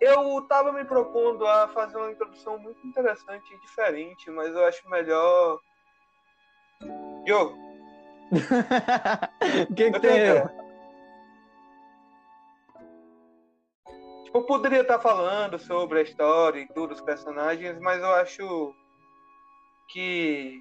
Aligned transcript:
eu 0.00 0.42
tava 0.42 0.72
me 0.72 0.84
propondo 0.84 1.46
a 1.46 1.68
fazer 1.68 1.96
uma 1.96 2.10
introdução 2.10 2.58
muito 2.58 2.86
interessante 2.86 3.54
e 3.54 3.60
diferente, 3.60 4.30
mas 4.30 4.54
eu 4.54 4.64
acho 4.64 4.88
melhor. 4.88 5.58
Diogo. 7.24 7.56
O 9.70 9.74
que, 9.74 9.90
que 9.92 10.00
tem 10.00 10.18
eu? 10.18 10.48
Tipo, 14.24 14.38
eu 14.38 14.42
poderia 14.46 14.80
estar 14.80 14.98
falando 14.98 15.58
sobre 15.58 16.00
a 16.00 16.02
história 16.02 16.60
e 16.60 16.66
tudo, 16.68 16.92
os 16.92 17.00
personagens, 17.00 17.78
mas 17.78 18.02
eu 18.02 18.12
acho 18.14 18.74
que 19.90 20.60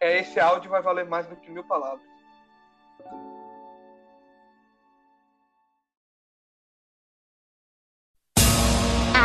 é, 0.00 0.20
esse 0.20 0.38
áudio 0.40 0.70
vai 0.70 0.80
valer 0.80 1.06
mais 1.06 1.26
do 1.26 1.36
que 1.36 1.50
mil 1.50 1.64
palavras. 1.64 2.06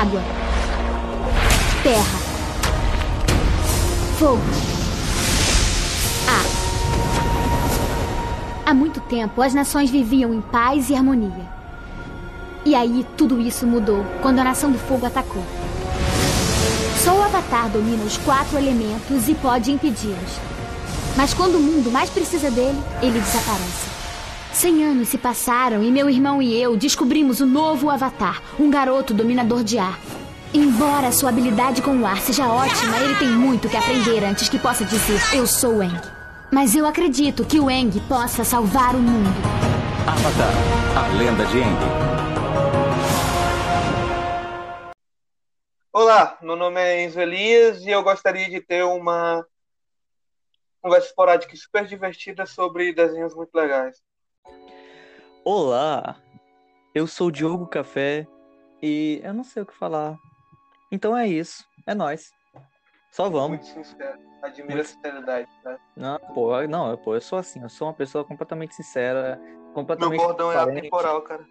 Água. 0.02 0.24
Terra. 1.84 2.20
Fogo. 4.18 4.42
Ar. 6.28 6.46
Há 8.66 8.74
muito 8.74 9.00
tempo, 9.02 9.44
as 9.44 9.54
nações 9.54 9.92
viviam 9.92 10.34
em 10.34 10.42
paz 10.42 10.90
e 10.90 10.96
harmonia. 10.96 11.48
E 12.66 12.74
aí, 12.74 13.06
tudo 13.16 13.40
isso 13.40 13.68
mudou 13.68 14.04
quando 14.24 14.40
a 14.40 14.44
Nação 14.44 14.72
do 14.72 14.80
Fogo 14.80 15.06
atacou. 15.06 15.44
Só 16.98 17.16
o 17.20 17.22
Avatar 17.22 17.70
domina 17.70 18.04
os 18.04 18.18
quatro 18.18 18.58
elementos 18.58 19.30
e 19.30 19.36
pode 19.36 19.72
impedi-los. 19.72 20.40
Mas 21.16 21.32
quando 21.32 21.58
o 21.58 21.62
mundo 21.62 21.92
mais 21.92 22.10
precisa 22.10 22.50
dele, 22.50 22.82
ele 23.04 23.20
desaparece. 23.20 24.01
Cem 24.54 24.84
anos 24.84 25.08
se 25.08 25.18
passaram 25.18 25.82
e 25.82 25.90
meu 25.90 26.10
irmão 26.10 26.42
e 26.42 26.62
eu 26.62 26.76
descobrimos 26.76 27.40
o 27.40 27.46
novo 27.46 27.90
Avatar, 27.90 28.44
um 28.60 28.70
garoto 28.70 29.14
dominador 29.14 29.64
de 29.64 29.80
ar. 29.80 29.98
Embora 30.54 31.12
sua 31.14 31.30
habilidade 31.30 31.82
com 31.82 31.96
o 31.96 32.06
ar 32.06 32.20
seja 32.20 32.46
ótima, 32.48 32.98
ele 32.98 33.16
tem 33.18 33.30
muito 33.30 33.70
que 33.70 33.78
aprender 33.78 34.24
antes 34.26 34.50
que 34.50 34.60
possa 34.60 34.84
dizer 34.84 35.20
eu 35.34 35.48
sou 35.48 35.82
Eng. 35.82 36.02
Mas 36.52 36.76
eu 36.76 36.86
acredito 36.86 37.46
que 37.46 37.62
o 37.62 37.72
Eng 37.72 37.92
possa 38.10 38.44
salvar 38.44 38.94
o 38.94 39.00
mundo. 39.00 39.30
Avatar, 40.06 40.54
a 40.98 41.08
lenda 41.18 41.46
de 41.46 41.64
Aang. 41.64 42.12
Olá, 45.94 46.38
meu 46.42 46.58
nome 46.58 46.82
é 46.82 47.04
Enzo 47.06 47.22
Elias 47.22 47.82
e 47.84 47.90
eu 47.90 48.04
gostaria 48.04 48.50
de 48.50 48.60
ter 48.60 48.84
uma 48.84 49.46
conversa 50.82 51.08
esporádica 51.08 51.56
super 51.56 51.86
divertida 51.86 52.46
sobre 52.46 52.94
desenhos 52.94 53.34
muito 53.34 53.56
legais. 53.56 53.96
Olá, 55.44 56.18
eu 56.94 57.08
sou 57.08 57.28
o 57.28 57.32
Diogo 57.32 57.66
Café 57.68 58.28
e 58.82 59.20
eu 59.24 59.34
não 59.34 59.44
sei 59.44 59.64
o 59.64 59.66
que 59.66 59.76
falar. 59.76 60.16
Então 60.92 61.18
é 61.18 61.28
isso, 61.28 61.66
é 61.88 61.94
nós. 61.96 62.32
Só 63.12 63.30
vamos. 63.30 63.50
Muito 63.60 63.66
sincero. 63.66 64.20
Admiro 64.44 64.82
a 64.82 64.84
sinceridade, 64.84 65.48
né? 65.64 65.78
Não, 65.96 66.20
pô, 66.34 66.68
não, 66.68 66.98
pô, 66.98 67.16
eu 67.16 67.22
sou 67.22 67.38
assim, 67.38 67.62
eu 67.62 67.70
sou 67.70 67.88
uma 67.88 67.94
pessoa 67.94 68.24
completamente 68.26 68.74
sincera, 68.74 69.40
Meu 69.42 69.74
completamente 69.74 70.20
bordão 70.20 70.50
é 70.52 70.54
transparente. 70.54 70.80
atemporal, 70.80 71.22
cara. 71.22 71.46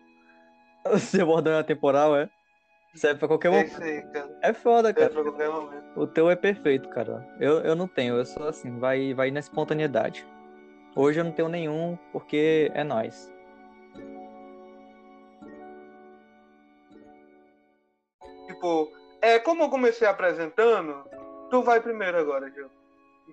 O 0.87 0.99
seu 0.99 1.27
bordão 1.27 1.53
é 1.53 1.59
atemporal, 1.61 2.17
é? 2.17 2.29
Serve 2.95 3.21
pra 3.21 3.29
qualquer 3.29 3.49
É 3.49 3.51
momento. 3.53 4.13
cara. 4.13 4.39
É 4.43 4.53
foda, 4.53 4.91
É 4.91 4.93
cara. 4.93 5.11
pra 5.11 5.23
qualquer 5.23 5.49
momento. 5.49 5.85
O 6.01 6.07
teu 6.07 6.29
é 6.29 6.35
perfeito, 6.35 6.89
cara. 6.89 7.25
Eu, 7.39 7.61
eu 7.61 7.77
não 7.77 7.87
tenho, 7.87 8.17
eu 8.17 8.25
sou 8.25 8.49
assim, 8.49 8.77
vai, 8.81 9.15
vai 9.15 9.31
na 9.31 9.39
espontaneidade. 9.39 10.27
Hoje 10.97 11.21
eu 11.21 11.25
não 11.25 11.31
tenho 11.31 11.49
nenhum, 11.49 11.97
porque 12.13 12.73
é 12.75 12.83
nós. 12.83 13.31
Tipo, 18.61 18.93
é, 19.23 19.39
como 19.39 19.63
eu 19.63 19.71
comecei 19.71 20.07
apresentando, 20.07 21.03
tu 21.51 21.63
vai 21.63 21.81
primeiro 21.81 22.19
agora, 22.19 22.51
Gil. 22.51 22.67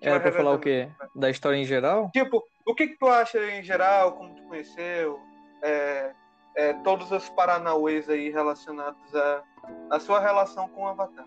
A 0.01 0.09
Era 0.09 0.19
pra 0.21 0.31
falar 0.31 0.53
o 0.53 0.59
quê? 0.59 0.87
Da 1.13 1.29
história 1.29 1.57
em 1.57 1.65
geral? 1.65 2.09
Tipo, 2.13 2.41
o 2.65 2.73
que, 2.73 2.87
que 2.87 2.97
tu 2.97 3.07
acha 3.07 3.37
em 3.39 3.61
geral, 3.61 4.13
como 4.13 4.33
tu 4.35 4.43
conheceu, 4.43 5.19
é, 5.61 6.11
é, 6.55 6.73
todos 6.75 7.11
os 7.11 7.27
paranauês 7.29 8.09
aí 8.09 8.29
relacionados 8.29 9.13
à 9.13 9.43
a, 9.91 9.99
sua 9.99 10.21
relação 10.21 10.69
com 10.69 10.83
o 10.83 10.87
Avatar. 10.87 11.25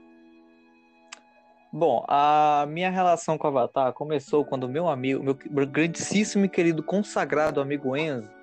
Bom, 1.71 2.03
a 2.09 2.65
minha 2.67 2.91
relação 2.91 3.37
com 3.37 3.47
o 3.47 3.51
Avatar 3.51 3.93
começou 3.93 4.47
quando 4.47 4.67
meu 4.69 4.89
amigo, 4.89 5.23
meu 5.23 5.67
grandíssimo 5.67 6.47
e 6.47 6.49
querido 6.49 6.83
consagrado 6.83 7.61
amigo 7.61 7.95
Enzo, 7.97 8.27
a- 8.29 8.40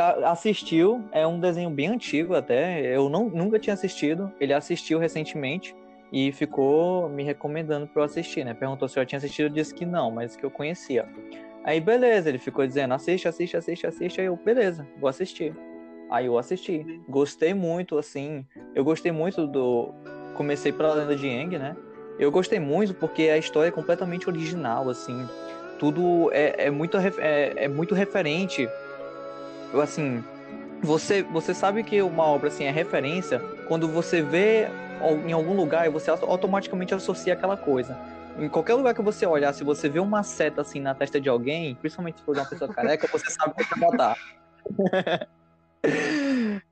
assistiu, 0.00 1.04
é 1.12 1.26
um 1.26 1.38
desenho 1.38 1.70
bem 1.70 1.88
antigo 1.88 2.34
até, 2.34 2.94
eu 2.94 3.08
não, 3.08 3.28
nunca 3.28 3.58
tinha 3.58 3.74
assistido, 3.74 4.32
ele 4.40 4.52
assistiu 4.52 4.98
recentemente 4.98 5.74
e 6.12 6.30
ficou 6.32 7.08
me 7.08 7.22
recomendando 7.22 7.86
para 7.86 8.02
eu 8.02 8.04
assistir, 8.04 8.44
né? 8.44 8.54
Perguntou 8.54 8.88
se 8.88 8.98
eu 8.98 9.06
tinha 9.06 9.16
assistido, 9.18 9.46
eu 9.46 9.50
disse 9.50 9.74
que 9.74 9.86
não, 9.86 10.10
mas 10.10 10.36
que 10.36 10.44
eu 10.44 10.50
conhecia. 10.50 11.06
Aí 11.64 11.80
beleza, 11.80 12.28
ele 12.28 12.38
ficou 12.38 12.66
dizendo, 12.66 12.92
assiste, 12.92 13.26
assiste, 13.28 13.56
assiste, 13.56 13.86
assiste, 13.86 14.20
aí 14.20 14.26
eu, 14.26 14.36
beleza, 14.36 14.86
vou 14.98 15.08
assistir. 15.08 15.54
Aí 16.10 16.26
eu 16.26 16.36
assisti, 16.36 17.00
gostei 17.08 17.54
muito, 17.54 17.96
assim, 17.96 18.44
eu 18.74 18.84
gostei 18.84 19.10
muito 19.10 19.46
do... 19.46 19.94
Comecei 20.34 20.72
pela 20.72 20.94
Lenda 20.94 21.14
de 21.14 21.28
Aang, 21.28 21.58
né? 21.58 21.76
Eu 22.18 22.30
gostei 22.30 22.58
muito 22.58 22.94
porque 22.94 23.24
a 23.24 23.38
história 23.38 23.68
é 23.68 23.72
completamente 23.72 24.28
original, 24.28 24.88
assim. 24.88 25.26
Tudo 25.78 26.30
é, 26.32 26.66
é, 26.66 26.70
muito, 26.70 26.96
é, 26.96 27.64
é 27.64 27.68
muito 27.68 27.94
referente. 27.94 28.68
Eu, 29.72 29.80
Assim, 29.80 30.22
você, 30.82 31.22
você 31.22 31.54
sabe 31.54 31.82
que 31.82 32.02
uma 32.02 32.24
obra 32.24 32.48
assim, 32.48 32.64
é 32.64 32.70
referência 32.70 33.40
quando 33.68 33.88
você 33.88 34.20
vê 34.20 34.66
em 35.26 35.32
algum 35.32 35.54
lugar 35.54 35.86
e 35.86 35.90
você 35.90 36.10
auto- 36.10 36.26
automaticamente 36.26 36.94
associa 36.94 37.32
aquela 37.32 37.56
coisa. 37.56 37.96
Em 38.38 38.48
qualquer 38.48 38.74
lugar 38.74 38.94
que 38.94 39.02
você 39.02 39.26
olhar, 39.26 39.52
se 39.52 39.62
você 39.62 39.88
vê 39.88 39.98
uma 40.00 40.22
seta 40.22 40.60
assim 40.62 40.80
na 40.80 40.94
testa 40.94 41.20
de 41.20 41.28
alguém, 41.28 41.74
principalmente 41.76 42.18
se 42.18 42.24
for 42.24 42.36
uma 42.36 42.46
pessoa 42.48 42.72
careca, 42.72 43.06
você 43.10 43.30
sabe 43.30 43.54
que 43.54 43.62
é 43.62 43.66
pra 43.66 43.78
botar. 43.78 44.16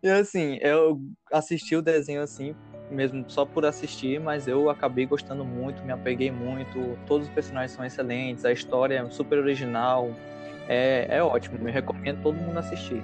e 0.02 0.08
assim, 0.08 0.58
eu 0.62 1.00
assisti 1.30 1.76
o 1.76 1.82
desenho 1.82 2.22
assim, 2.22 2.54
mesmo 2.90 3.24
só 3.28 3.44
por 3.44 3.66
assistir, 3.66 4.18
mas 4.20 4.48
eu 4.48 4.70
acabei 4.70 5.06
gostando 5.06 5.44
muito, 5.44 5.84
me 5.84 5.92
apeguei 5.92 6.30
muito. 6.30 6.98
Todos 7.06 7.28
os 7.28 7.34
personagens 7.34 7.72
são 7.72 7.84
excelentes, 7.84 8.44
a 8.44 8.52
história 8.52 9.00
é 9.00 9.10
super 9.10 9.38
original, 9.38 10.10
é, 10.70 11.16
é 11.16 11.22
ótimo. 11.22 11.58
Eu 11.66 11.72
recomendo 11.72 12.22
todo 12.22 12.36
mundo 12.36 12.56
assistir. 12.56 13.02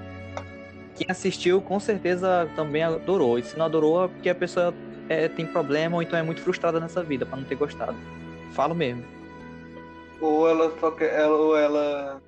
Quem 0.94 1.08
assistiu, 1.10 1.60
com 1.60 1.80
certeza 1.80 2.48
também 2.54 2.84
adorou. 2.84 3.40
E 3.40 3.42
se 3.42 3.58
não 3.58 3.66
adorou, 3.66 4.04
é 4.04 4.08
porque 4.08 4.30
a 4.30 4.34
pessoa 4.34 4.72
é, 5.08 5.28
tem 5.28 5.44
problema 5.44 5.96
ou 5.96 6.02
então 6.02 6.16
é 6.16 6.22
muito 6.22 6.40
frustrada 6.40 6.78
nessa 6.78 7.02
vida 7.02 7.26
pra 7.26 7.36
não 7.36 7.44
ter 7.44 7.56
gostado. 7.56 7.96
Falo 8.52 8.72
mesmo. 8.72 9.04
Ou 10.20 10.48
ela 10.48 10.72
só 10.78 10.92
quer. 10.92 11.12
Ela, 11.12 11.36
ou 11.36 11.58
ela. 11.58 12.22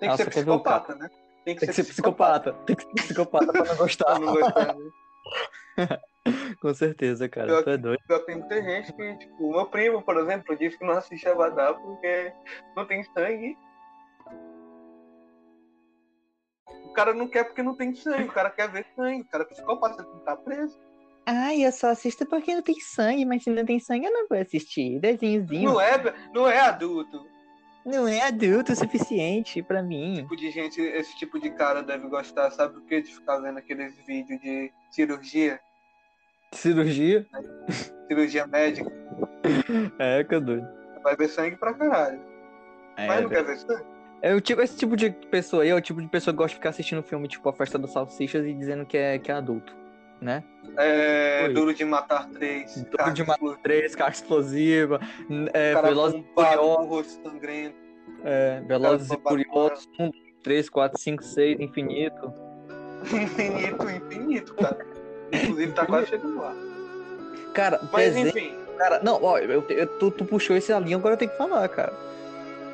que 0.00 0.06
Ela 0.06 0.16
ser 0.16 0.30
psicopata, 0.30 0.94
né? 0.96 1.08
Tem 1.44 1.54
que, 1.54 1.60
Tem 1.60 1.68
que 1.68 1.74
ser 1.74 1.84
psicopata. 1.84 2.52
Tem 2.66 2.76
que 2.76 2.82
ser 2.82 2.94
psicopata 2.94 3.52
pra 3.52 3.64
não 3.64 3.76
gostar. 3.76 4.04
pra 4.10 4.18
não 4.18 4.34
gostar, 4.34 4.74
né? 4.74 5.98
Com 6.60 6.74
certeza, 6.74 7.28
cara. 7.28 7.46
Pior 7.46 7.62
Tu 7.64 7.70
é 7.70 7.76
doido. 7.76 8.00
Pior 8.06 8.18
que 8.20 8.26
tem 8.26 8.36
muita 8.36 8.62
gente 8.62 8.92
que, 8.92 9.16
tipo, 9.16 9.44
o 9.46 9.52
meu 9.52 9.66
primo, 9.66 10.02
por 10.02 10.16
exemplo, 10.16 10.56
disse 10.56 10.78
que 10.78 10.84
não 10.84 10.94
assiste 10.94 11.28
Avatar 11.28 11.74
porque 11.74 12.32
não 12.76 12.86
tem 12.86 13.02
sangue. 13.04 13.56
O 16.84 16.92
cara 16.92 17.14
não 17.14 17.28
quer 17.28 17.44
porque 17.44 17.62
não 17.62 17.74
tem 17.74 17.94
sangue, 17.94 18.24
o 18.24 18.32
cara 18.32 18.50
quer 18.50 18.68
ver 18.70 18.86
sangue, 18.96 19.22
o 19.22 19.28
cara 19.28 19.44
é 19.44 19.46
psicopata, 19.46 20.02
ele 20.02 20.10
não 20.10 20.20
tá 20.20 20.36
preso. 20.36 20.78
Ai, 21.26 21.64
eu 21.64 21.70
só 21.70 21.88
assisto 21.88 22.24
porque 22.24 22.54
não 22.54 22.62
tem 22.62 22.80
sangue, 22.80 23.24
mas 23.26 23.44
se 23.44 23.50
não 23.50 23.64
tem 23.64 23.78
sangue 23.78 24.06
eu 24.06 24.12
não 24.12 24.26
vou 24.26 24.38
assistir. 24.38 24.98
Desenhozinho. 24.98 25.70
Não 25.70 25.80
é, 25.80 26.14
não 26.32 26.48
é 26.48 26.58
adulto. 26.58 27.26
Não 27.84 28.08
é 28.08 28.22
adulto 28.22 28.72
o 28.72 28.76
suficiente 28.76 29.62
pra 29.62 29.82
mim. 29.82 30.16
Tipo 30.16 30.36
de 30.36 30.50
gente, 30.50 30.80
esse 30.80 31.16
tipo 31.16 31.38
de 31.38 31.50
cara 31.50 31.82
deve 31.82 32.08
gostar, 32.08 32.50
sabe 32.50 32.78
o 32.78 32.80
que? 32.82 33.00
De 33.00 33.14
ficar 33.14 33.38
vendo 33.38 33.58
aqueles 33.58 33.94
vídeos 34.06 34.40
de 34.40 34.72
cirurgia, 34.90 35.60
Cirurgia? 36.52 37.26
cirurgia 38.08 38.46
médica, 38.46 38.90
É, 39.98 40.24
que 40.24 40.34
eu 40.34 40.40
doido. 40.40 40.66
vai 41.02 41.16
ver 41.16 41.28
sangue 41.28 41.56
pra 41.56 41.74
caralho. 41.74 42.20
Mas 42.96 43.22
não 43.22 43.28
quer 43.28 43.44
ver 43.44 43.56
sangue? 43.58 43.84
É 44.22 44.34
o 44.34 44.40
tipo, 44.40 44.60
esse 44.62 44.76
tipo 44.76 44.96
de 44.96 45.10
pessoa 45.10 45.62
aí 45.62 45.68
é 45.68 45.74
o 45.74 45.80
tipo 45.80 46.00
de 46.02 46.08
pessoa 46.08 46.32
que 46.34 46.38
gosta 46.38 46.50
de 46.50 46.56
ficar 46.56 46.70
assistindo 46.70 47.02
filme 47.02 47.28
tipo 47.28 47.48
A 47.48 47.52
Festa 47.52 47.78
das 47.78 47.92
Salsichas 47.92 48.44
e 48.46 48.52
dizendo 48.52 48.84
que 48.84 48.96
é, 48.96 49.18
que 49.18 49.30
é 49.30 49.34
adulto, 49.34 49.72
né? 50.20 50.42
É, 50.76 51.44
Oi. 51.44 51.52
Duro 51.54 51.72
de 51.72 51.84
Matar 51.84 52.28
três. 52.30 52.74
Duro 52.82 52.96
carne 52.96 53.14
de 53.14 53.22
Matar 53.22 53.34
explosiva, 53.36 53.62
Três, 53.62 53.94
carga 53.94 54.12
explosiva, 54.14 55.00
é, 55.52 55.74
Velozes 55.80 56.20
e 56.20 56.34
Furiosos, 56.34 56.88
rosto 56.88 57.22
sangrento. 57.30 57.76
é, 58.24 58.60
Velozes 58.66 59.10
e. 59.10 59.16
Furiosos, 59.20 59.88
1, 60.00 60.10
3, 60.42 60.68
4, 60.70 60.98
5, 61.00 61.22
6, 61.22 61.60
infinito. 61.60 62.32
Infinito, 63.12 63.88
infinito, 63.88 64.54
cara. 64.56 64.84
Inclusive 65.32 65.72
tá 65.72 65.86
quase 65.86 66.06
chegando 66.08 66.38
lá. 66.40 66.54
Cara, 67.52 67.80
Mas 67.92 68.14
desenho- 68.14 68.28
enfim, 68.28 68.54
cara, 68.76 69.00
não, 69.02 69.22
ó, 69.22 69.38
eu, 69.38 69.64
eu- 69.68 69.86
tu, 69.86 70.10
tu 70.10 70.24
puxou 70.24 70.56
esse 70.56 70.72
linha, 70.80 70.96
agora 70.96 71.14
eu 71.14 71.18
tenho 71.18 71.30
que 71.30 71.36
falar, 71.36 71.68
cara. 71.68 71.92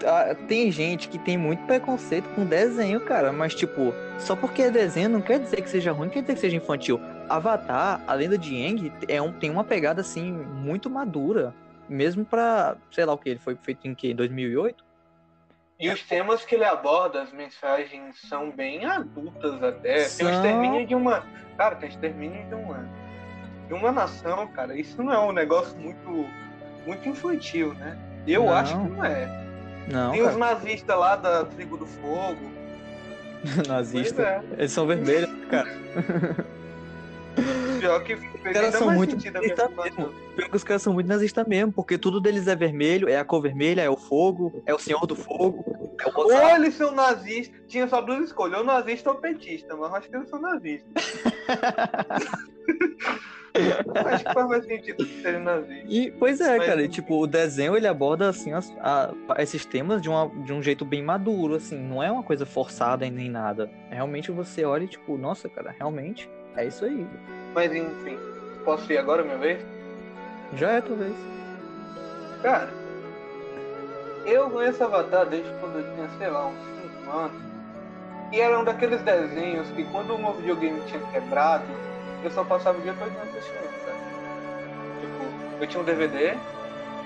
ah, 0.07 0.35
tem 0.49 0.71
gente 0.71 1.09
que 1.09 1.19
tem 1.19 1.39
muito 1.39 1.65
preconceito 1.67 2.29
com 2.35 2.45
desenho, 2.45 3.01
cara, 3.01 3.33
mas 3.33 3.55
tipo, 3.55 3.95
só 4.19 4.37
porque 4.37 4.63
é 4.63 4.71
desenho 4.71 5.09
não 5.09 5.23
quer 5.23 5.39
dizer 5.39 5.63
que 5.63 5.71
seja 5.71 5.93
ruim, 5.93 6.11
quer 6.11 6.21
dizer 6.21 6.35
que 6.35 6.41
seja 6.41 6.57
infantil. 6.57 7.01
Avatar, 7.29 8.03
a 8.07 8.13
lenda 8.13 8.37
de 8.37 8.55
Aang, 8.67 8.93
é 9.09 9.23
um, 9.23 9.33
tem 9.33 9.51
uma 9.51 9.65
pegada 9.65 10.03
assim 10.03 10.31
muito 10.33 10.91
madura, 10.91 11.55
mesmo 11.89 12.23
pra, 12.25 12.77
sei 12.91 13.05
lá 13.07 13.15
o 13.15 13.19
que, 13.19 13.31
ele 13.31 13.39
foi 13.39 13.57
feito 13.63 13.87
em 13.89 13.95
que, 13.95 14.13
2008? 14.13 14.84
E 15.79 15.91
os 15.91 16.03
temas 16.03 16.45
que 16.45 16.55
ele 16.55 16.65
aborda, 16.65 17.23
as 17.23 17.33
mensagens 17.33 18.21
são 18.29 18.51
bem 18.51 18.85
adultas 18.85 19.63
até. 19.63 20.05
São... 20.05 20.27
Tem 20.27 20.35
o 20.35 20.37
extermínio 20.37 20.87
de 20.87 20.95
uma. 20.95 21.25
Cara, 21.57 21.75
tem 21.77 21.89
o 21.89 21.93
extermínio 21.93 22.47
de 22.47 22.55
uma. 22.55 22.89
De 23.67 23.75
uma 23.75 23.91
nação, 23.91 24.47
cara. 24.49 24.79
Isso 24.79 25.03
não 25.03 25.13
é 25.13 25.19
um 25.19 25.33
negócio 25.33 25.77
muito. 25.77 26.29
muito 26.87 27.09
infantil, 27.09 27.75
né? 27.75 27.99
Eu 28.27 28.45
Não. 28.45 28.55
acho 28.55 28.79
que 28.79 28.89
não 28.89 29.05
é. 29.05 29.45
Não, 29.89 30.13
Tem 30.13 30.23
os 30.23 30.29
cara, 30.29 30.39
nazistas 30.39 30.99
lá 30.99 31.17
da 31.17 31.45
tribo 31.45 31.77
do 31.77 31.87
fogo. 31.87 32.51
nazista. 33.69 34.23
É. 34.23 34.43
Eles 34.59 34.73
são 34.73 34.87
vermelhos, 34.87 35.31
cara. 35.51 35.69
Que 38.05 38.17
fez 38.17 38.29
Os 38.47 38.53
caras 38.53 38.75
são 38.75 38.91
muito 38.93 39.17
mesmo. 39.17 40.15
Pior 40.37 40.49
que 40.51 40.57
os 40.57 40.65
caras 40.65 40.83
são 40.83 40.93
muito 40.93 41.07
nazistas 41.07 41.47
mesmo, 41.47 41.73
porque 41.73 41.97
tudo 41.99 42.21
deles 42.21 42.47
é 42.49 42.57
vermelho, 42.57 43.09
é 43.09 43.19
a 43.19 43.25
cor 43.25 43.41
vermelha, 43.43 43.83
é 43.83 43.91
o 43.91 43.97
fogo, 43.97 44.63
é 44.67 44.75
o 44.75 44.79
senhor 44.79 45.07
do 45.07 45.15
fogo, 45.15 45.65
é 46.01 46.09
o 46.09 46.13
Ou 46.21 46.33
eles 46.57 46.75
são 46.75 46.91
nazistas, 46.93 47.61
tinha 47.69 47.87
só 47.87 48.01
duas 48.01 48.25
escolhas, 48.25 48.59
ou 48.59 48.65
nazista 48.65 49.11
ou 49.11 49.17
petista, 49.17 49.77
mas 49.77 49.93
acho 49.95 50.09
que 50.09 50.17
eles 50.17 50.29
são 50.29 50.41
nazistas. 50.41 50.93
acho 54.07 54.25
que 54.25 54.33
faz 54.35 54.49
mais 54.49 54.65
sentido 54.65 55.07
serem 55.23 55.41
nazistas. 55.41 55.85
E, 55.89 56.11
pois 56.19 56.41
é, 56.41 56.59
Mas- 56.59 56.67
cara, 56.67 56.83
e, 56.83 56.89
tipo, 56.89 57.21
o 57.21 57.27
desenho 57.27 57.77
ele 57.77 57.87
aborda 57.87 58.29
assim 58.29 58.53
as- 58.53 58.73
a- 58.81 59.15
esses 59.39 59.65
temas 59.65 60.03
de, 60.03 60.09
uma, 60.09 60.29
de 60.45 60.53
um 60.53 60.61
jeito 60.63 60.85
bem 60.85 61.03
maduro, 61.03 61.55
assim, 61.55 61.79
não 61.79 62.03
é 62.03 62.11
uma 62.11 62.23
coisa 62.23 62.45
forçada 62.45 63.09
nem 63.09 63.31
nada. 63.31 63.71
É 63.91 63.95
Realmente 63.95 64.31
você 64.33 64.65
olha 64.65 64.85
e, 64.85 64.89
tipo, 64.89 65.17
nossa, 65.17 65.49
cara, 65.49 65.71
realmente 65.71 66.29
é 66.57 66.67
isso 66.67 66.85
aí. 66.85 67.07
Mas 67.55 67.73
enfim, 67.75 68.19
posso 68.65 68.93
ir 68.93 68.99
agora, 68.99 69.23
minha 69.23 69.39
vez? 69.39 69.65
Já 70.55 70.73
é, 70.73 70.81
talvez. 70.81 71.15
Cara, 72.43 72.69
eu 74.27 74.51
conheço 74.51 74.85
Avatar 74.85 75.27
desde 75.27 75.51
quando 75.61 75.79
eu 75.79 75.95
tinha, 75.95 76.09
sei 76.19 76.29
lá, 76.29 76.47
uns 76.47 76.57
5 77.05 77.11
anos. 77.11 77.43
E 78.33 78.41
era 78.41 78.59
um 78.59 78.65
daqueles 78.65 79.01
desenhos 79.03 79.69
que 79.71 79.85
quando 79.85 80.15
o 80.15 80.19
meu 80.19 80.33
videogame 80.33 80.81
tinha 80.87 81.01
quebrado, 81.13 81.65
eu 82.23 82.31
só 82.31 82.43
passava 82.45 82.79
o 82.79 82.83
dia 82.83 82.95
todo 82.99 83.13
assistindo, 83.23 83.85
cara. 83.85 83.99
Tipo, 85.01 85.63
eu 85.63 85.67
tinha 85.67 85.83
um 85.83 85.85
DVD, 85.85 86.35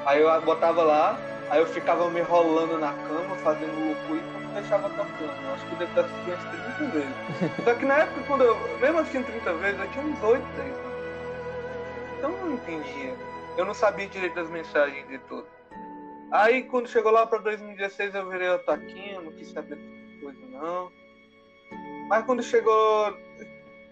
aí 0.07 0.23
eu 0.23 0.43
botava 0.43 0.83
lá, 0.83 1.19
aí 1.51 1.61
eu 1.61 1.67
ficava 1.67 2.11
me 2.11 2.21
rolando 2.21 2.79
na 2.79 2.93
cama, 2.93 3.37
fazendo 3.37 3.73
loucura 3.87 4.21
e 4.21 4.45
não 4.45 4.53
deixava 4.55 4.89
tocando. 4.91 5.45
Eu 5.45 5.55
acho 5.55 5.67
que 5.67 5.73
eu 5.73 5.79
devo 5.79 5.95
ter 5.95 6.01
assistido 6.01 6.29
umas 6.29 6.77
30 6.77 6.93
vezes. 6.93 7.57
Só 7.65 7.75
que 7.75 7.85
na 7.85 7.95
época, 7.99 8.23
quando 8.27 8.45
eu, 8.45 8.79
mesmo 8.79 8.99
assistindo 8.99 9.27
30 9.27 9.55
vezes, 9.55 9.81
eu 9.81 9.91
tinha 9.91 10.05
uns 10.05 10.23
8, 10.23 10.45
10 10.57 10.69
anos. 10.69 10.89
Então 12.19 12.31
eu 12.31 12.47
não 12.47 12.55
entendia. 12.55 13.17
Eu 13.57 13.65
não 13.65 13.75
sabia 13.75 14.07
direito 14.07 14.39
as 14.39 14.51
mensagens 14.51 15.07
de 15.09 15.19
tudo. 15.21 15.47
Aí 16.31 16.65
quando 16.65 16.89
chegou 16.89 17.11
lá 17.11 17.27
pra 17.27 17.39
2016 17.39 18.15
eu 18.15 18.29
virei 18.29 18.49
otaquinho, 18.51 19.23
não 19.23 19.33
quis 19.33 19.51
saber 19.51 19.77
dessas 19.77 20.21
coisas 20.21 20.51
não. 20.51 20.93
Mas 22.09 22.25
quando 22.25 22.43
chegou 22.43 23.17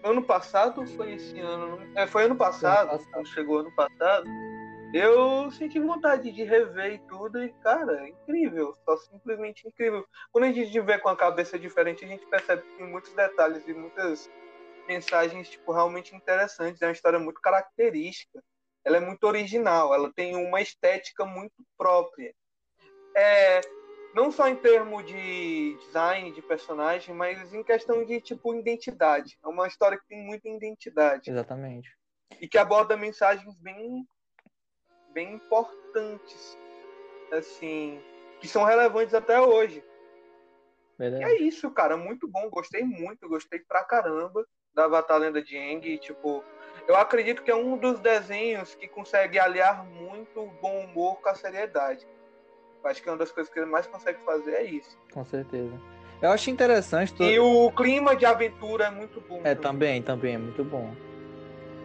ano 0.03 0.21
passado, 0.21 0.85
foi 0.85 1.13
esse 1.13 1.39
ano, 1.39 1.79
é, 1.95 2.05
foi 2.05 2.25
ano 2.25 2.35
passado, 2.35 2.89
passado. 2.89 3.11
quando 3.11 3.27
chegou 3.27 3.59
ano 3.59 3.71
passado, 3.71 4.29
eu 4.93 5.51
senti 5.51 5.79
vontade 5.79 6.31
de 6.31 6.43
rever 6.43 6.93
e 6.93 6.99
tudo, 7.07 7.43
e 7.43 7.53
cara, 7.61 8.05
é 8.05 8.09
incrível, 8.09 8.73
só 8.85 8.97
simplesmente 8.97 9.67
incrível. 9.67 10.05
Quando 10.31 10.45
a 10.45 10.51
gente 10.51 10.79
vê 10.81 10.97
com 10.97 11.09
a 11.09 11.15
cabeça 11.15 11.59
diferente, 11.59 12.05
a 12.05 12.07
gente 12.07 12.25
percebe 12.27 12.61
que 12.61 12.77
tem 12.77 12.87
muitos 12.87 13.13
detalhes 13.13 13.67
e 13.67 13.73
muitas 13.73 14.29
mensagens 14.87 15.49
tipo 15.49 15.71
realmente 15.71 16.15
interessantes, 16.15 16.81
é 16.81 16.85
uma 16.85 16.93
história 16.93 17.19
muito 17.19 17.41
característica 17.41 18.41
ela 18.87 18.97
é 18.97 18.99
muito 19.01 19.25
original, 19.25 19.93
ela 19.93 20.11
tem 20.13 20.33
uma 20.37 20.61
estética 20.61 21.25
muito 21.25 21.53
própria. 21.77 22.33
É, 23.13 23.59
não 24.15 24.31
só 24.31 24.47
em 24.47 24.55
termos 24.55 25.05
de 25.05 25.77
design 25.85 26.31
de 26.31 26.41
personagem, 26.41 27.13
mas 27.13 27.53
em 27.53 27.63
questão 27.63 28.05
de 28.05 28.21
tipo 28.21 28.55
identidade. 28.55 29.37
É 29.43 29.47
uma 29.47 29.67
história 29.67 29.97
que 29.97 30.07
tem 30.07 30.25
muita 30.25 30.47
identidade 30.47 31.29
Exatamente. 31.29 31.89
e 32.39 32.47
que 32.47 32.57
aborda 32.57 32.95
mensagens 32.95 33.57
bem 33.57 34.07
bem 35.13 35.33
importantes, 35.33 36.57
assim, 37.31 37.99
que 38.39 38.47
são 38.47 38.63
relevantes 38.63 39.13
até 39.13 39.39
hoje. 39.39 39.83
E 40.99 41.23
é 41.23 41.41
isso, 41.41 41.69
cara, 41.71 41.95
muito 41.95 42.27
bom, 42.27 42.49
gostei 42.49 42.83
muito, 42.83 43.29
gostei 43.29 43.59
pra 43.59 43.83
caramba 43.83 44.45
da 44.73 44.85
Avatar 44.85 45.19
Lenda 45.19 45.41
de 45.41 45.57
Aang, 45.57 45.97
tipo, 45.97 46.43
eu 46.87 46.95
acredito 46.95 47.43
que 47.43 47.51
é 47.51 47.55
um 47.55 47.77
dos 47.77 47.99
desenhos 47.99 48.75
que 48.75 48.87
consegue 48.87 49.39
aliar 49.39 49.83
muito 49.85 50.39
o 50.39 50.51
bom 50.61 50.85
humor 50.85 51.19
com 51.21 51.29
a 51.29 51.35
seriedade. 51.35 52.07
Acho 52.83 53.03
que 53.03 53.09
uma 53.09 53.17
das 53.17 53.31
coisas 53.31 53.51
que 53.51 53.59
ele 53.59 53.69
mais 53.69 53.85
consegue 53.85 54.19
fazer 54.23 54.53
é 54.53 54.63
isso. 54.63 54.97
Com 55.11 55.25
certeza. 55.25 55.73
Eu 56.21 56.31
acho 56.31 56.49
interessante. 56.49 57.13
Tu... 57.13 57.23
E 57.23 57.39
o 57.39 57.71
clima 57.71 58.15
de 58.15 58.25
aventura 58.25 58.85
é 58.85 58.89
muito 58.89 59.19
bom. 59.21 59.41
É, 59.43 59.53
também, 59.53 60.01
também, 60.01 60.35
é 60.35 60.37
muito 60.37 60.63
bom. 60.63 60.95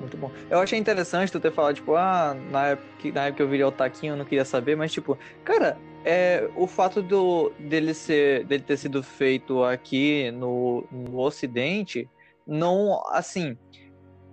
Muito 0.02 0.16
bom. 0.16 0.32
Eu 0.50 0.58
achei 0.58 0.76
interessante 0.76 1.30
tu 1.30 1.38
ter 1.38 1.52
falado, 1.52 1.76
tipo, 1.76 1.94
ah, 1.94 2.36
na 2.50 2.66
época, 2.70 2.88
que- 2.98 3.12
na 3.12 3.26
época 3.26 3.36
que 3.36 3.42
eu 3.42 3.48
virei 3.48 3.64
o 3.64 3.70
taquinho 3.70 4.14
eu 4.14 4.16
não 4.16 4.24
queria 4.24 4.44
saber, 4.44 4.76
mas, 4.76 4.92
tipo, 4.92 5.16
cara, 5.44 5.78
é, 6.04 6.50
o 6.56 6.66
fato 6.66 7.00
do, 7.00 7.52
dele, 7.56 7.94
ser, 7.94 8.44
dele 8.44 8.64
ter 8.64 8.76
sido 8.76 9.00
feito 9.00 9.62
aqui 9.62 10.32
no, 10.32 10.84
no 10.90 11.20
Ocidente, 11.20 12.10
não, 12.44 13.00
assim, 13.10 13.56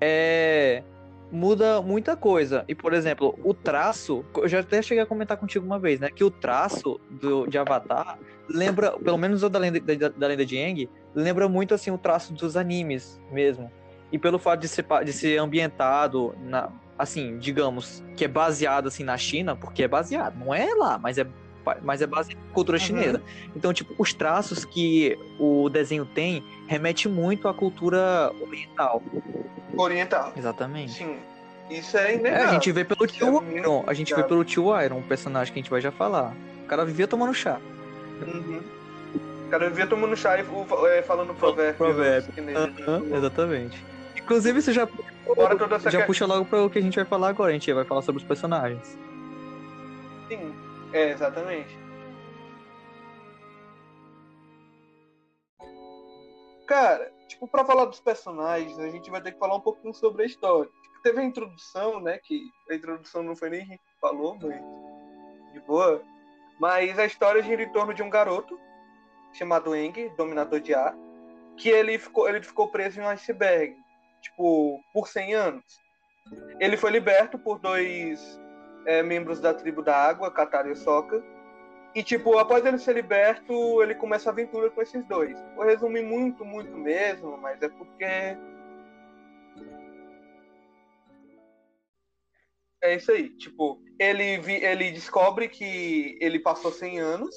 é, 0.02 0.82
muda 1.32 1.84
muita 1.84 2.18
coisa. 2.18 2.66
E, 2.68 2.74
por 2.74 2.92
exemplo, 2.92 3.38
o 3.44 3.54
traço, 3.54 4.26
eu 4.38 4.48
já 4.48 4.62
até 4.62 4.82
cheguei 4.82 5.04
a 5.04 5.06
comentar 5.06 5.38
contigo 5.38 5.64
uma 5.64 5.78
vez, 5.78 6.00
né, 6.00 6.10
que 6.10 6.24
o 6.24 6.32
traço 6.32 7.00
do, 7.12 7.46
de 7.46 7.60
Avatar 7.60 8.18
lembra, 8.50 8.98
pelo 8.98 9.20
menos 9.20 9.44
o 9.44 9.50
da 9.50 9.60
lenda, 9.60 9.80
da, 9.80 10.10
da 10.10 10.28
lenda 10.28 10.44
de 10.44 10.58
Aang, 10.58 10.90
lembra 11.14 11.48
muito, 11.48 11.76
assim, 11.76 11.92
o 11.92 11.98
traço 12.00 12.34
dos 12.34 12.58
animes 12.58 13.22
mesmo. 13.32 13.72
E 14.12 14.18
pelo 14.18 14.40
fato 14.40 14.60
de 14.62 14.68
ser, 14.68 14.86
de 15.06 15.14
ser 15.14 15.38
ambientado 15.38 16.36
na, 16.44 16.70
assim, 16.98 17.38
digamos, 17.38 18.04
que 18.18 18.26
é 18.26 18.28
baseado 18.28 18.88
assim 18.88 19.04
na 19.04 19.18
China, 19.18 19.56
porque 19.56 19.84
é 19.84 19.88
baseado, 19.88 20.36
não 20.38 20.54
é 20.54 20.74
lá, 20.76 20.98
mas 20.98 21.18
é 21.18 21.26
mas 21.84 22.02
é 22.02 22.08
baseado 22.08 22.40
na 22.40 22.54
cultura 22.54 22.78
Uhum. 22.80 22.84
chinesa. 22.84 23.22
Então, 23.56 23.72
tipo, 23.72 23.94
os 24.00 24.12
traços 24.12 24.66
que 24.66 25.16
o 25.38 25.70
desenho 25.70 26.04
tem 26.04 26.44
remete 26.68 27.08
muito 27.08 27.48
à 27.48 27.54
cultura 27.54 28.32
oriental. 28.42 29.04
Oriental. 29.78 30.34
Exatamente. 30.36 30.94
Sim. 30.94 31.18
Isso 31.70 31.96
é 31.96 32.14
É, 32.14 32.16
inegável. 32.16 32.48
a 32.50 32.52
gente 32.54 32.72
vê 32.72 32.84
pelo 32.84 33.06
Isso 33.06 33.16
é 33.16 33.18
tio 33.20 33.32
muito 33.42 33.56
Iron, 33.56 33.84
a 33.86 33.94
gente 33.94 34.16
vê 34.16 34.24
pelo 34.24 34.44
tio 34.44 34.82
Iron, 34.82 34.98
um 34.98 35.04
personagem 35.04 35.54
que 35.54 35.60
a 35.60 35.62
gente 35.62 35.70
vai 35.70 35.80
já 35.82 35.92
falar. 35.92 36.34
O 36.64 36.68
cara 36.68 36.84
vivia 36.84 37.08
tomando 37.08 37.34
chá. 37.36 37.60
Uhum. 38.26 38.62
O 39.46 39.50
cara 39.52 39.70
vivia 39.70 39.86
tomando 39.86 40.16
chá 40.18 40.38
e 40.40 40.42
é, 40.42 41.02
falando 41.04 41.36
provérbios. 41.36 41.78
Provérbio. 41.78 42.34
chineses. 42.34 42.88
Aham, 42.88 43.04
exatamente. 43.16 43.86
Inclusive, 44.30 44.60
isso 44.60 44.72
já, 44.72 44.88
já 45.90 46.06
puxa 46.06 46.28
logo 46.28 46.46
para 46.46 46.64
o 46.64 46.70
que 46.70 46.78
a 46.78 46.82
gente 46.84 46.96
vai 46.96 47.04
falar 47.04 47.30
agora. 47.30 47.50
A 47.50 47.54
gente 47.54 47.74
vai 47.74 47.84
falar 47.84 48.04
sobre 48.04 48.22
os 48.22 48.28
personagens. 48.28 48.96
Sim, 50.28 50.54
é, 50.94 51.10
exatamente. 51.10 51.76
Cara, 56.68 57.12
tipo, 57.28 57.48
pra 57.48 57.66
falar 57.66 57.86
dos 57.86 58.00
personagens, 58.00 58.78
a 58.78 58.88
gente 58.90 59.10
vai 59.10 59.20
ter 59.20 59.32
que 59.32 59.40
falar 59.40 59.56
um 59.56 59.62
pouquinho 59.62 59.96
sobre 59.96 60.22
a 60.22 60.26
história. 60.28 60.70
Tipo, 60.84 61.02
teve 61.02 61.22
a 61.22 61.24
introdução, 61.24 62.00
né? 62.00 62.20
Que 62.20 62.40
a 62.70 62.76
introdução 62.76 63.24
não 63.24 63.36
foi 63.36 63.50
nem 63.50 63.62
a 63.62 63.66
gente 63.66 63.80
que 63.80 64.00
falou, 64.00 64.38
mas 64.40 64.62
de 65.54 65.60
boa. 65.62 66.04
Mas 66.60 67.00
a 67.00 67.06
história 67.08 67.42
gira 67.42 67.64
em 67.64 67.72
torno 67.72 67.96
de 67.96 68.04
um 68.04 68.12
garoto 68.12 68.60
chamado 69.34 69.76
Eng, 69.76 70.12
dominador 70.16 70.60
de 70.60 70.76
ar, 70.76 70.96
que 71.58 71.70
ele 71.70 71.98
ficou, 71.98 72.30
ele 72.30 72.44
ficou 72.44 72.68
preso 72.68 73.00
em 73.00 73.04
um 73.04 73.08
iceberg, 73.08 73.76
tipo, 74.22 74.80
por 74.94 75.08
100 75.08 75.34
anos. 75.34 75.64
Ele 76.60 76.78
foi 76.78 76.92
liberto 76.92 77.40
por 77.40 77.60
dois 77.60 78.40
é, 78.86 79.02
membros 79.02 79.40
da 79.40 79.54
tribo 79.54 79.82
da 79.82 79.96
água, 79.96 80.32
Katara 80.32 80.72
e 80.72 80.76
Sokka. 80.76 81.24
E, 81.96 82.04
tipo, 82.04 82.38
após 82.38 82.64
ele 82.66 82.78
ser 82.78 82.94
liberto, 82.94 83.82
ele 83.82 83.96
começa 83.96 84.30
a 84.30 84.34
aventura 84.34 84.70
com 84.70 84.82
esses 84.82 85.04
dois. 85.08 85.36
Vou 85.56 85.66
resumir 85.66 86.04
muito, 86.04 86.46
muito 86.46 86.72
mesmo, 86.78 87.36
mas 87.38 87.60
é 87.62 87.70
porque. 87.70 88.06
É 92.82 92.96
isso 92.96 93.12
aí. 93.12 93.30
Tipo, 93.38 93.82
ele, 94.00 94.38
vi- 94.40 94.64
ele 94.64 94.92
descobre 94.92 95.50
que 95.50 96.18
ele 96.22 96.40
passou 96.40 96.72
100 96.72 97.00
anos 97.00 97.36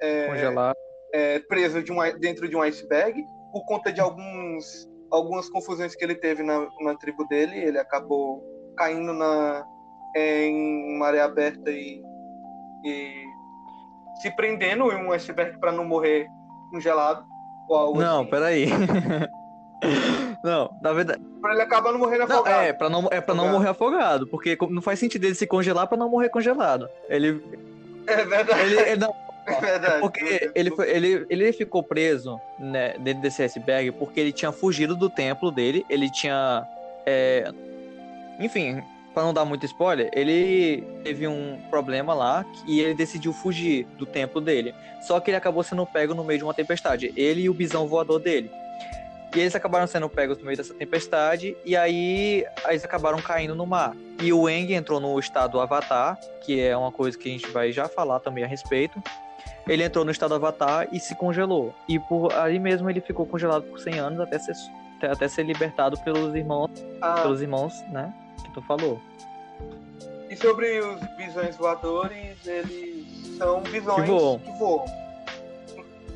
é, 0.00 0.26
Congelar. 0.26 0.74
é, 1.12 1.38
preso 1.40 1.82
de 1.82 1.90
um 1.90 1.96
dentro 2.18 2.48
de 2.48 2.54
um 2.56 2.62
iceberg 2.62 3.24
por 3.52 3.64
conta 3.66 3.92
de 3.92 4.00
alguns, 4.00 4.86
algumas 5.14 5.48
confusões 5.48 5.94
que 5.94 6.04
ele 6.04 6.14
teve 6.14 6.42
na, 6.42 6.66
na 6.80 6.94
tribo 6.96 7.26
dele. 7.28 7.56
Ele 7.58 7.78
acabou 7.78 8.42
caindo 8.76 9.12
na, 9.12 9.64
em 10.16 10.98
maré 10.98 11.20
aberta 11.20 11.70
e, 11.70 12.02
e 12.84 13.24
se 14.20 14.30
prendendo 14.36 14.90
em 14.92 15.06
um 15.06 15.12
iceberg 15.12 15.58
para 15.58 15.72
não 15.72 15.84
morrer 15.84 16.26
congelado. 16.70 17.24
Ou 17.68 17.76
algo 17.76 18.00
Não, 18.00 18.20
assim. 18.22 18.30
peraí. 18.30 18.66
Não, 20.42 20.70
na 20.82 20.92
verdade. 20.92 21.22
Pra 21.40 21.52
ele 21.52 21.62
acabar 21.62 21.92
não 21.92 21.98
morrendo 21.98 22.26
Não, 22.26 22.36
afogado. 22.36 22.62
é, 22.62 22.72
pra 22.72 22.88
não, 22.90 23.08
é 23.10 23.20
pra 23.20 23.34
não 23.34 23.44
Afogado. 23.44 23.52
morrer 23.58 23.68
afogado. 23.70 24.26
Porque 24.26 24.56
não 24.70 24.82
faz 24.82 24.98
sentido 24.98 25.24
ele 25.24 25.34
se 25.34 25.46
congelar 25.46 25.86
pra 25.86 25.96
não 25.96 26.08
morrer 26.08 26.28
congelado. 26.28 26.88
Ele. 27.08 27.42
É 28.06 28.24
verdade. 28.24 28.60
ele, 28.60 28.80
ele 28.80 28.96
não, 28.96 29.14
É 29.46 29.60
verdade. 29.60 30.00
porque 30.00 30.50
ele, 30.54 30.70
foi- 30.70 30.90
ele, 30.90 31.26
ele 31.28 31.52
ficou 31.52 31.82
preso 31.82 32.40
né, 32.58 32.94
dentro 32.98 33.22
desse 33.22 33.42
iceberg 33.42 33.92
porque 33.92 34.18
ele 34.20 34.32
tinha 34.32 34.50
fugido 34.52 34.96
do 34.96 35.10
templo 35.10 35.50
dele. 35.50 35.84
Ele 35.90 36.10
tinha. 36.10 36.66
é, 37.06 37.50
enfim, 38.40 38.82
pra 39.12 39.22
não 39.22 39.32
dar 39.34 39.44
muito 39.44 39.64
spoiler, 39.66 40.10
ele 40.12 40.82
teve 41.04 41.28
um 41.28 41.58
problema 41.70 42.14
lá 42.14 42.44
e 42.66 42.80
ele 42.80 42.94
decidiu 42.94 43.32
fugir 43.32 43.86
do 43.98 44.04
templo 44.06 44.40
dele. 44.40 44.74
Só 45.02 45.20
que 45.20 45.30
ele 45.30 45.36
acabou 45.36 45.62
sendo 45.62 45.84
pego 45.86 46.14
no 46.14 46.24
meio 46.24 46.38
de 46.38 46.44
uma 46.44 46.54
tempestade. 46.54 47.12
Ele 47.16 47.42
e 47.42 47.50
o 47.50 47.54
bisão 47.54 47.86
voador 47.86 48.18
dele. 48.18 48.50
E 49.36 49.40
eles 49.40 49.54
acabaram 49.54 49.86
sendo 49.86 50.08
pegos 50.08 50.38
no 50.38 50.44
meio 50.44 50.56
dessa 50.56 50.72
tempestade, 50.74 51.56
e 51.64 51.76
aí 51.76 52.46
eles 52.68 52.84
acabaram 52.84 53.20
caindo 53.20 53.52
no 53.54 53.66
mar. 53.66 53.92
E 54.22 54.32
o 54.32 54.48
Eng 54.48 54.72
entrou 54.72 55.00
no 55.00 55.18
estado 55.18 55.60
Avatar, 55.60 56.16
que 56.44 56.60
é 56.60 56.76
uma 56.76 56.92
coisa 56.92 57.18
que 57.18 57.28
a 57.28 57.32
gente 57.32 57.48
vai 57.48 57.72
já 57.72 57.88
falar 57.88 58.20
também 58.20 58.44
a 58.44 58.46
respeito. 58.46 59.02
Ele 59.66 59.82
entrou 59.82 60.04
no 60.04 60.10
estado 60.10 60.34
Avatar 60.34 60.88
e 60.92 61.00
se 61.00 61.14
congelou. 61.14 61.74
E 61.88 61.98
por 61.98 62.32
aí 62.34 62.58
mesmo 62.58 62.88
ele 62.90 63.00
ficou 63.00 63.24
congelado 63.26 63.62
por 63.64 63.80
100 63.80 63.98
anos 63.98 64.20
até 64.20 64.38
ser, 64.38 64.52
até- 65.10 65.28
ser 65.28 65.42
libertado 65.44 65.98
pelos 66.00 66.34
irmãos, 66.34 66.70
Ah, 67.00 67.20
pelos 67.22 67.40
irmãos, 67.40 67.80
né? 67.90 68.12
Que 68.44 68.50
tu 68.52 68.62
falou. 68.62 69.00
E 70.28 70.36
sobre 70.36 70.80
os 70.80 71.00
bisões 71.16 71.56
voadores, 71.56 72.36
eles 72.46 73.36
são 73.38 73.60
bisões 73.62 74.02
Que 74.02 74.06
voam. 74.10 74.38
que 74.38 74.50
voam. 74.58 74.84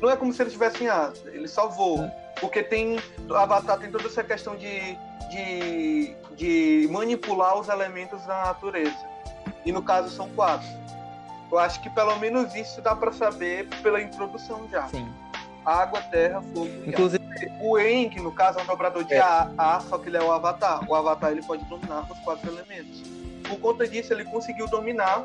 Não 0.01 0.09
é 0.09 0.15
como 0.15 0.31
se 0.33 0.41
eles 0.41 0.53
tivessem 0.53 0.87
asa, 0.87 1.29
eles 1.33 1.51
só 1.51 1.67
voam. 1.67 2.11
Porque 2.39 2.63
tem. 2.63 2.97
Avatar 3.33 3.77
tem 3.79 3.91
toda 3.91 4.05
essa 4.07 4.23
questão 4.23 4.55
de, 4.55 4.97
de, 5.29 6.15
de 6.35 6.87
manipular 6.89 7.59
os 7.59 7.67
elementos 7.67 8.21
da 8.25 8.45
natureza. 8.45 8.95
E 9.65 9.71
no 9.71 9.81
caso 9.83 10.09
são 10.09 10.29
quatro. 10.29 10.67
Eu 11.51 11.57
acho 11.59 11.81
que 11.81 11.89
pelo 11.89 12.15
menos 12.17 12.53
isso 12.55 12.81
dá 12.81 12.95
pra 12.95 13.11
saber 13.11 13.67
pela 13.81 14.01
introdução 14.01 14.67
já. 14.69 14.87
Sim. 14.87 15.11
Água, 15.65 16.01
terra, 16.03 16.41
fogo 16.53 16.67
e 16.67 16.83
ar. 16.83 16.87
Inclusive, 16.89 17.19
O 17.61 17.77
Eng, 17.77 18.15
no 18.21 18.31
caso, 18.31 18.59
é 18.59 18.63
um 18.63 18.65
dobrador 18.65 19.03
de 19.03 19.13
É. 19.13 19.19
ar, 19.19 19.51
ar, 19.57 19.81
só 19.81 19.97
que 19.97 20.09
ele 20.09 20.17
é 20.17 20.21
o 20.21 20.31
Avatar. 20.31 20.83
O 20.89 20.95
Avatar 20.95 21.31
ele 21.31 21.41
pode 21.43 21.63
dominar 21.65 22.05
os 22.09 22.19
quatro 22.19 22.49
elementos. 22.51 23.01
Por 23.47 23.59
conta 23.59 23.87
disso, 23.87 24.13
ele 24.13 24.25
conseguiu 24.25 24.67
dominar 24.67 25.23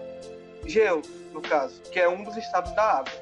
gelo, 0.66 1.02
no 1.32 1.40
caso, 1.40 1.80
que 1.92 1.98
é 2.00 2.08
um 2.08 2.22
dos 2.24 2.36
estados 2.36 2.72
da 2.72 2.98
água. 2.98 3.12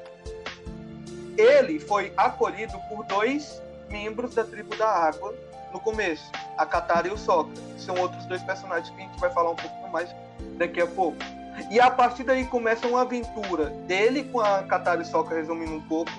Ele 1.37 1.79
foi 1.79 2.13
acolhido 2.15 2.77
por 2.89 3.03
dois 3.05 3.61
membros 3.89 4.35
da 4.35 4.43
tribo 4.43 4.75
da 4.75 4.87
água 4.87 5.33
no 5.71 5.79
começo, 5.79 6.31
a 6.57 6.65
Katara 6.65 7.07
e 7.07 7.11
o 7.11 7.17
Sokka. 7.17 7.51
São 7.77 7.95
outros 7.99 8.25
dois 8.25 8.41
personagens 8.43 8.89
que 8.95 9.01
a 9.01 9.05
gente 9.05 9.19
vai 9.19 9.31
falar 9.31 9.51
um 9.51 9.55
pouco 9.55 9.89
mais 9.89 10.09
daqui 10.57 10.79
a 10.81 10.87
pouco. 10.87 11.17
E 11.69 11.79
a 11.79 11.89
partir 11.89 12.23
daí 12.23 12.45
começa 12.45 12.87
uma 12.87 13.01
aventura 13.01 13.65
dele 13.87 14.23
com 14.25 14.39
a 14.39 14.63
Katara 14.63 15.01
e 15.01 15.05
Sokka, 15.05 15.35
resumindo 15.35 15.73
um 15.73 15.81
pouco, 15.81 16.11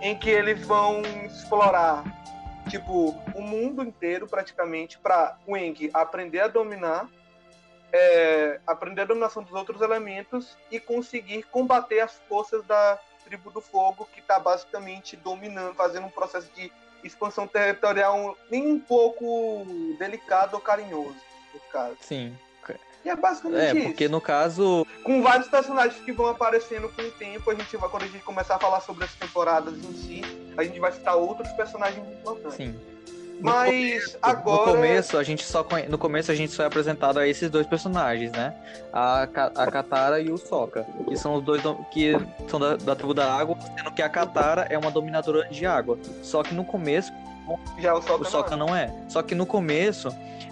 em 0.00 0.16
que 0.18 0.30
eles 0.30 0.64
vão 0.66 1.02
explorar 1.24 2.04
tipo 2.68 3.10
o 3.34 3.40
mundo 3.40 3.82
inteiro 3.82 4.26
praticamente 4.26 4.98
para 4.98 5.36
o 5.46 5.56
Eng 5.56 5.90
aprender 5.94 6.40
a 6.40 6.48
dominar 6.48 7.08
é, 7.92 8.60
aprender 8.66 9.02
a 9.02 9.04
dominação 9.06 9.42
dos 9.42 9.52
outros 9.52 9.80
elementos 9.80 10.56
e 10.70 10.78
conseguir 10.78 11.44
combater 11.44 12.00
as 12.00 12.20
forças 12.28 12.62
da 12.66 12.98
tribo 13.24 13.50
do 13.50 13.60
fogo 13.60 14.08
que 14.12 14.20
está 14.20 14.38
basicamente 14.38 15.16
dominando 15.16 15.74
fazendo 15.74 16.06
um 16.06 16.10
processo 16.10 16.50
de 16.54 16.70
expansão 17.02 17.46
territorial 17.46 18.36
nem 18.50 18.70
um 18.70 18.80
pouco 18.80 19.66
delicado 19.98 20.54
ou 20.54 20.60
carinhoso 20.60 21.16
no 21.52 21.60
caso 21.72 21.96
sim. 22.00 22.36
E 23.04 23.08
é 23.10 23.16
basicamente 23.16 23.60
É, 23.60 23.74
isso 23.74 23.88
porque 23.88 24.08
no 24.08 24.20
caso. 24.20 24.86
com 25.04 25.22
vários 25.22 25.48
personagens 25.48 26.00
que 26.04 26.12
vão 26.12 26.26
aparecendo 26.26 26.88
com 26.88 27.02
o 27.02 27.10
tempo. 27.12 27.50
A 27.50 27.54
gente 27.54 27.76
vai, 27.76 27.88
quando 27.88 28.02
a 28.02 28.06
gente 28.06 28.22
começar 28.24 28.56
a 28.56 28.58
falar 28.58 28.80
sobre 28.80 29.04
as 29.04 29.14
temporadas 29.14 29.74
em 29.74 29.92
si, 29.94 30.22
a 30.56 30.64
gente 30.64 30.78
vai 30.80 30.92
citar 30.92 31.16
outros 31.16 31.48
personagens 31.52 32.06
importantes. 32.06 32.54
Sim. 32.56 32.74
No 33.40 33.52
Mas 33.52 34.18
agora. 34.20 34.66
No 34.66 34.72
começo, 34.76 35.16
a 35.16 35.22
gente 35.22 35.44
só 35.44 35.62
conhe- 35.62 35.86
no 35.86 35.96
começo 35.96 36.28
a 36.32 36.34
gente 36.34 36.52
só 36.52 36.64
é 36.64 36.66
apresentado 36.66 37.20
a 37.20 37.28
esses 37.28 37.48
dois 37.48 37.68
personagens, 37.68 38.32
né? 38.32 38.52
A, 38.92 39.28
Ka- 39.32 39.52
a 39.54 39.70
Katara 39.70 40.20
e 40.20 40.28
o 40.32 40.36
Sokka, 40.36 40.84
que 41.08 41.16
são 41.16 41.34
os 41.36 41.44
dois 41.44 41.62
dom- 41.62 41.84
que 41.92 42.14
são 42.48 42.58
da, 42.58 42.74
da 42.76 42.96
tribo 42.96 43.14
da 43.14 43.32
água, 43.32 43.56
sendo 43.76 43.92
que 43.92 44.02
a 44.02 44.08
Katara 44.08 44.66
é 44.68 44.76
uma 44.76 44.90
dominadora 44.90 45.48
de 45.48 45.64
água. 45.64 45.96
Só 46.20 46.42
que 46.42 46.52
no 46.52 46.64
começo 46.64 47.12
Já 47.78 47.94
o 47.94 48.02
Sokka, 48.02 48.22
o 48.22 48.30
Sokka 48.30 48.56
não. 48.56 48.74
é. 48.74 48.86
não 48.88 48.96
é. 48.98 49.08
Só 49.08 49.22
que 49.22 49.34
no 49.34 49.46
começo, 49.46 50.08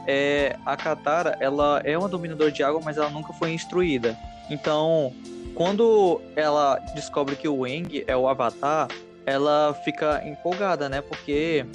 é, 0.06 0.56
a 0.64 0.76
Katara, 0.76 1.36
ela 1.40 1.80
é 1.84 1.96
uma 1.96 2.08
dominadora 2.08 2.50
de 2.50 2.62
água, 2.62 2.80
mas 2.84 2.96
ela 2.96 3.10
nunca 3.10 3.32
foi 3.32 3.52
instruída. 3.52 4.16
Então, 4.48 5.12
quando 5.54 6.20
ela 6.34 6.78
descobre 6.94 7.34
que 7.36 7.48
o 7.48 7.66
Eng 7.66 8.04
é 8.06 8.16
o 8.16 8.28
Avatar, 8.28 8.88
ela 9.24 9.74
fica 9.84 10.22
empolgada, 10.24 10.88
né? 10.88 11.00
Porque 11.00 11.66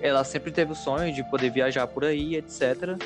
ela 0.00 0.24
sempre 0.24 0.50
teve 0.50 0.72
o 0.72 0.74
sonho 0.74 1.12
de 1.12 1.22
poder 1.24 1.50
viajar 1.50 1.86
por 1.86 2.04
aí, 2.04 2.36
etc. 2.36 2.96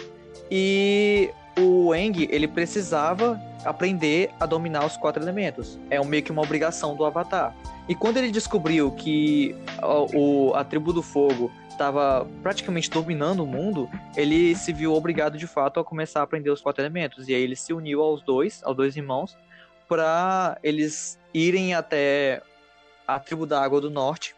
E 0.50 1.30
o 1.58 1.94
Eng, 1.94 2.28
ele 2.30 2.48
precisava 2.48 3.40
aprender 3.64 4.30
a 4.40 4.46
dominar 4.46 4.84
os 4.84 4.96
quatro 4.96 5.22
elementos. 5.22 5.78
É 5.90 6.02
meio 6.04 6.22
que 6.22 6.32
uma 6.32 6.42
obrigação 6.42 6.96
do 6.96 7.04
Avatar. 7.04 7.54
E 7.88 7.94
quando 7.94 8.16
ele 8.16 8.30
descobriu 8.30 8.90
que 8.92 9.54
o- 10.14 10.52
a 10.54 10.64
tribo 10.64 10.92
do 10.92 11.02
fogo 11.02 11.50
estava 11.68 12.26
praticamente 12.42 12.90
dominando 12.90 13.40
o 13.40 13.46
mundo, 13.46 13.88
ele 14.16 14.54
se 14.54 14.72
viu 14.72 14.94
obrigado 14.94 15.36
de 15.36 15.46
fato 15.46 15.80
a 15.80 15.84
começar 15.84 16.20
a 16.20 16.22
aprender 16.22 16.50
os 16.50 16.60
quatro 16.60 16.82
elementos. 16.82 17.28
E 17.28 17.34
aí 17.34 17.42
ele 17.42 17.56
se 17.56 17.72
uniu 17.72 18.02
aos 18.02 18.22
dois, 18.22 18.62
aos 18.64 18.76
dois 18.76 18.96
irmãos, 18.96 19.36
para 19.88 20.58
eles 20.62 21.18
irem 21.34 21.74
até 21.74 22.40
a 23.06 23.18
tribo 23.18 23.46
da 23.46 23.62
Água 23.62 23.80
do 23.80 23.90
Norte, 23.90 24.34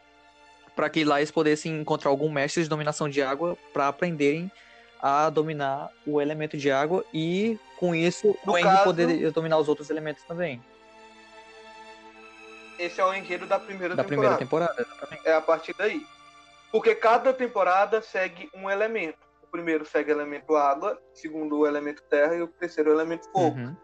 para 0.74 0.88
que 0.88 1.04
lá 1.04 1.20
eles 1.20 1.30
pudessem 1.30 1.80
encontrar 1.80 2.10
algum 2.10 2.30
mestre 2.30 2.62
de 2.62 2.68
dominação 2.68 3.08
de 3.08 3.22
água 3.22 3.56
para 3.72 3.88
aprenderem 3.88 4.50
a 5.06 5.28
dominar 5.28 5.90
o 6.06 6.18
elemento 6.18 6.56
de 6.56 6.70
água 6.70 7.04
e 7.12 7.58
com 7.76 7.94
isso 7.94 8.34
No 8.46 8.52
o 8.52 8.56
Aang 8.56 8.62
caso- 8.64 8.84
poder 8.84 9.30
dominar 9.32 9.58
os 9.58 9.68
outros 9.68 9.90
elementos 9.90 10.24
também 10.24 10.62
Esse 12.78 13.00
é 13.00 13.04
o 13.04 13.12
enredo 13.12 13.46
da 13.46 13.58
primeira 13.58 13.94
da 13.94 14.02
temporada. 14.02 14.36
primeira 14.38 14.74
temporada. 14.78 15.20
É 15.24 15.34
a 15.34 15.40
partir 15.40 15.74
daí. 15.76 16.04
Porque 16.72 16.94
cada 16.94 17.32
temporada 17.32 18.00
segue 18.02 18.48
um 18.54 18.68
elemento. 18.68 19.18
O 19.42 19.46
primeiro 19.46 19.84
segue 19.84 20.10
o 20.10 20.16
elemento 20.16 20.56
água, 20.56 20.98
o 21.12 21.16
segundo 21.16 21.58
o 21.58 21.66
elemento 21.66 22.02
terra 22.10 22.34
e 22.34 22.42
o 22.42 22.48
terceiro 22.48 22.90
o 22.90 22.94
elemento 22.94 23.30
fogo. 23.30 23.56
Uhum. 23.58 23.76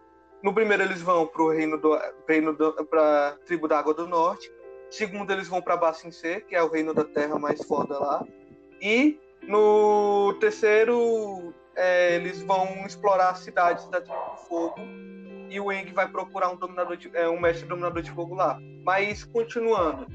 No 0.43 0.53
primeiro 0.55 0.83
eles 0.83 1.01
vão 1.03 1.27
pro 1.27 1.51
reino 1.51 1.79
do 1.79 1.97
reino 2.27 2.57
pra 2.87 3.37
tribo 3.47 3.69
da 3.69 3.79
água 3.79 3.95
do 3.95 4.09
norte. 4.09 4.51
Segundo 4.91 5.31
eles 5.33 5.47
vão 5.47 5.61
para 5.63 5.77
Bassin 5.77 6.11
C, 6.11 6.41
que 6.41 6.57
é 6.57 6.63
o 6.63 6.69
reino 6.69 6.93
da 6.93 7.05
terra 7.05 7.39
mais 7.39 7.63
foda 7.65 7.97
lá. 7.99 8.25
E 8.83 9.21
no 9.43 10.35
terceiro 10.41 11.53
é, 11.77 12.17
eles 12.17 12.43
vão 12.43 12.67
explorar 12.87 13.31
as 13.31 13.39
cidades 13.41 13.87
da 13.89 14.01
tribo 14.01 14.19
do 14.31 14.37
fogo. 14.49 14.75
E 15.49 15.59
o 15.59 15.73
Eng 15.73 15.93
vai 15.93 16.07
procurar 16.09 16.51
um 16.51 16.57
dominador 16.57 16.97
de, 16.97 17.11
é, 17.13 17.29
um 17.29 17.41
mestre 17.41 17.67
dominador 17.67 18.03
de 18.03 18.11
fogo 18.13 18.35
lá. 18.37 18.59
Mas 18.85 19.25
continuando, 19.25 20.07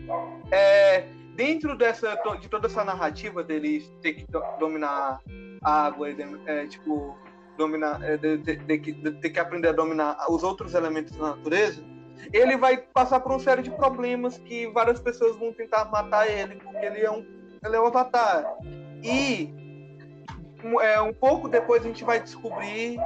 é, 0.51 1.07
dentro 1.35 1.77
dessa 1.77 2.15
de 2.39 2.47
toda 2.47 2.67
essa 2.67 2.83
narrativa 2.85 3.43
deles 3.43 3.91
ter 4.01 4.13
que 4.13 4.25
do- 4.31 4.41
dominar 4.59 5.19
a 5.61 5.85
água, 5.87 6.07
é, 6.09 6.67
tipo 6.67 7.17
dominar, 7.57 8.01
é, 8.03 8.15
de, 8.17 8.37
de- 8.37 8.55
de 8.55 9.11
ter 9.19 9.29
que 9.29 9.39
aprender 9.39 9.69
a 9.69 9.71
dominar 9.73 10.17
os 10.29 10.43
outros 10.43 10.73
elementos 10.73 11.15
da 11.17 11.35
natureza, 11.35 11.83
ele 12.31 12.55
vai 12.57 12.77
passar 12.77 13.19
por 13.19 13.31
uma 13.33 13.39
série 13.39 13.61
de 13.61 13.71
problemas 13.71 14.37
que 14.37 14.67
várias 14.67 14.99
pessoas 15.01 15.35
vão 15.35 15.51
tentar 15.53 15.85
matar 15.85 16.29
ele, 16.29 16.55
porque 16.55 16.85
ele 16.85 17.01
é 17.01 17.11
um, 17.11 17.25
ele 17.63 17.75
é 17.75 17.79
um 17.81 17.87
avatar. 17.87 18.45
E 19.05 19.53
um- 20.63 20.81
é, 20.81 21.01
um 21.01 21.13
pouco 21.13 21.47
depois 21.47 21.83
a 21.83 21.87
gente 21.87 22.03
vai 22.03 22.19
descobrir 22.21 22.99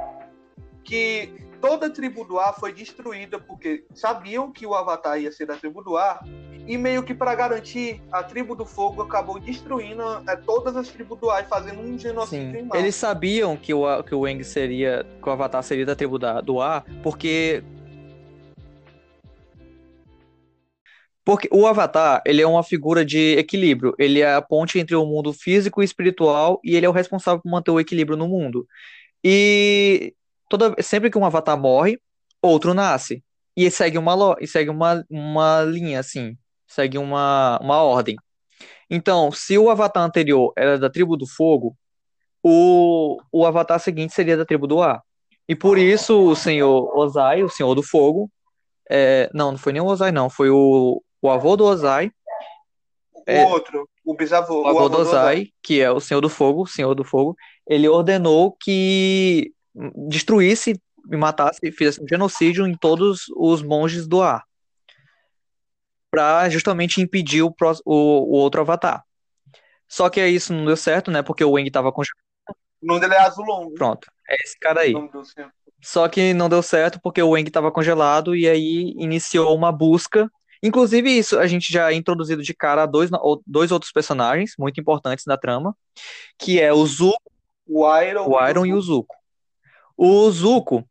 que 0.84 1.32
toda 1.60 1.86
a 1.86 1.90
tribo 1.90 2.24
do 2.24 2.38
ar 2.38 2.54
foi 2.54 2.72
destruída 2.72 3.38
porque 3.38 3.84
sabiam 3.94 4.50
que 4.50 4.66
o 4.66 4.74
avatar 4.74 5.20
ia 5.20 5.30
ser 5.30 5.46
da 5.46 5.56
tribo 5.56 5.82
do 5.82 5.96
ar 5.96 6.24
e 6.66 6.78
meio 6.78 7.02
que 7.02 7.12
para 7.14 7.34
garantir 7.34 8.00
a 8.12 8.22
tribo 8.22 8.54
do 8.54 8.64
fogo 8.64 9.02
acabou 9.02 9.38
destruindo 9.38 10.02
é, 10.26 10.36
todas 10.36 10.76
as 10.76 10.88
tribos 10.88 11.18
do 11.18 11.30
ar 11.30 11.42
e 11.42 11.46
fazendo 11.46 11.80
um 11.80 11.98
genocídio 11.98 12.60
Sim. 12.60 12.68
Eles 12.74 12.94
sabiam 12.94 13.56
que 13.56 13.74
o, 13.74 14.02
que 14.02 14.14
o 14.14 14.24
Aang 14.24 14.42
seria, 14.44 15.06
que 15.22 15.28
o 15.28 15.32
Avatar 15.32 15.62
seria 15.62 15.84
da 15.84 15.94
tribo 15.94 16.18
da, 16.18 16.40
do 16.40 16.60
ar, 16.60 16.84
porque 17.02 17.62
porque 21.24 21.48
o 21.52 21.66
Avatar, 21.66 22.22
ele 22.26 22.42
é 22.42 22.46
uma 22.46 22.62
figura 22.62 23.04
de 23.04 23.36
equilíbrio, 23.38 23.94
ele 23.98 24.20
é 24.20 24.34
a 24.34 24.42
ponte 24.42 24.78
entre 24.78 24.96
o 24.96 25.06
mundo 25.06 25.32
físico 25.32 25.82
e 25.82 25.84
espiritual 25.84 26.60
e 26.64 26.76
ele 26.76 26.86
é 26.86 26.88
o 26.88 26.92
responsável 26.92 27.40
por 27.42 27.50
manter 27.50 27.70
o 27.70 27.80
equilíbrio 27.80 28.16
no 28.16 28.28
mundo. 28.28 28.66
E 29.22 30.14
toda 30.48 30.74
sempre 30.82 31.10
que 31.10 31.18
um 31.18 31.24
Avatar 31.24 31.58
morre, 31.58 31.98
outro 32.42 32.74
nasce. 32.74 33.22
e 33.56 33.70
segue 33.70 33.98
uma, 33.98 34.36
e 34.40 34.46
segue 34.46 34.70
uma, 34.70 35.04
uma 35.10 35.62
linha, 35.62 36.00
assim, 36.00 36.36
segue 36.66 36.98
uma, 36.98 37.58
uma 37.60 37.82
ordem. 37.82 38.16
Então, 38.88 39.30
se 39.30 39.56
o 39.58 39.70
avatar 39.70 40.02
anterior 40.02 40.52
era 40.56 40.78
da 40.78 40.90
tribo 40.90 41.16
do 41.16 41.26
fogo, 41.26 41.76
o, 42.42 43.20
o 43.32 43.46
avatar 43.46 43.78
seguinte 43.78 44.14
seria 44.14 44.36
da 44.36 44.44
tribo 44.44 44.66
do 44.66 44.82
ar. 44.82 45.02
E 45.48 45.54
por 45.54 45.78
isso 45.78 46.30
o 46.30 46.34
senhor 46.34 46.96
Ozai, 46.96 47.42
o 47.42 47.48
senhor 47.48 47.74
do 47.74 47.82
fogo, 47.82 48.30
é, 48.90 49.30
não, 49.32 49.52
não 49.52 49.58
foi 49.58 49.72
nem 49.72 49.82
o 49.82 49.86
Ozai, 49.86 50.10
não, 50.12 50.28
foi 50.28 50.50
o, 50.50 51.02
o 51.22 51.30
avô 51.30 51.56
do 51.56 51.64
Ozai, 51.64 52.10
O 53.12 53.22
É. 53.26 53.44
outro, 53.46 53.88
o 54.04 54.14
bisavô. 54.14 54.62
o 54.62 54.66
avô 54.66 54.88
do 54.88 54.98
Ozai. 54.98 55.20
Ozai, 55.20 55.52
que 55.62 55.80
é 55.80 55.90
o 55.90 56.00
senhor 56.00 56.20
do 56.20 56.28
fogo, 56.28 56.62
o 56.62 56.66
senhor 56.66 56.94
do 56.94 57.04
fogo, 57.04 57.36
ele 57.66 57.88
ordenou 57.88 58.52
que 58.52 59.52
destruísse 60.08 60.80
e 61.10 61.16
matasse, 61.16 61.60
fizesse 61.72 62.02
um 62.02 62.08
genocídio 62.08 62.66
em 62.66 62.76
todos 62.76 63.24
os 63.36 63.62
monges 63.62 64.06
do 64.06 64.22
ar, 64.22 64.44
para 66.10 66.48
justamente 66.48 67.00
impedir 67.00 67.42
o, 67.42 67.54
o, 67.84 67.94
o 67.94 68.32
outro 68.32 68.60
avatar. 68.62 69.04
Só 69.86 70.08
que 70.08 70.24
isso 70.26 70.52
não 70.52 70.64
deu 70.64 70.76
certo, 70.76 71.10
né? 71.10 71.22
Porque 71.22 71.44
o 71.44 71.52
Wang 71.52 71.70
tava 71.70 71.92
congelado. 71.92 72.24
O 72.82 72.86
nome 72.86 73.00
dele 73.00 73.14
é 73.14 73.20
Azulon. 73.20 73.70
Pronto, 73.74 74.10
é 74.28 74.36
esse 74.44 74.58
cara 74.58 74.80
aí. 74.80 74.94
O. 74.94 75.10
Só 75.82 76.08
que 76.08 76.32
não 76.34 76.48
deu 76.48 76.62
certo 76.62 77.00
porque 77.02 77.22
o 77.22 77.30
Wang 77.30 77.46
estava 77.48 77.70
congelado 77.70 78.34
e 78.34 78.48
aí 78.48 78.94
iniciou 78.96 79.54
uma 79.54 79.70
busca. 79.72 80.30
Inclusive, 80.62 81.10
isso 81.10 81.38
a 81.38 81.46
gente 81.46 81.72
já 81.72 81.90
é 81.90 81.94
introduzido 81.94 82.42
de 82.42 82.52
cara 82.54 82.82
a 82.82 82.86
dois, 82.86 83.10
dois 83.46 83.72
outros 83.72 83.92
personagens 83.92 84.52
muito 84.58 84.80
importantes 84.80 85.24
da 85.24 85.36
trama, 85.38 85.74
que 86.38 86.60
é 86.60 86.72
o 86.72 86.84
Zuko, 86.86 87.18
O 87.66 88.00
Iron, 88.00 88.28
o 88.28 88.48
Iron 88.48 88.66
e 88.66 88.74
o 88.74 88.80
Zuko. 88.80 89.14
O 89.96 90.30
Zuko, 90.30 90.84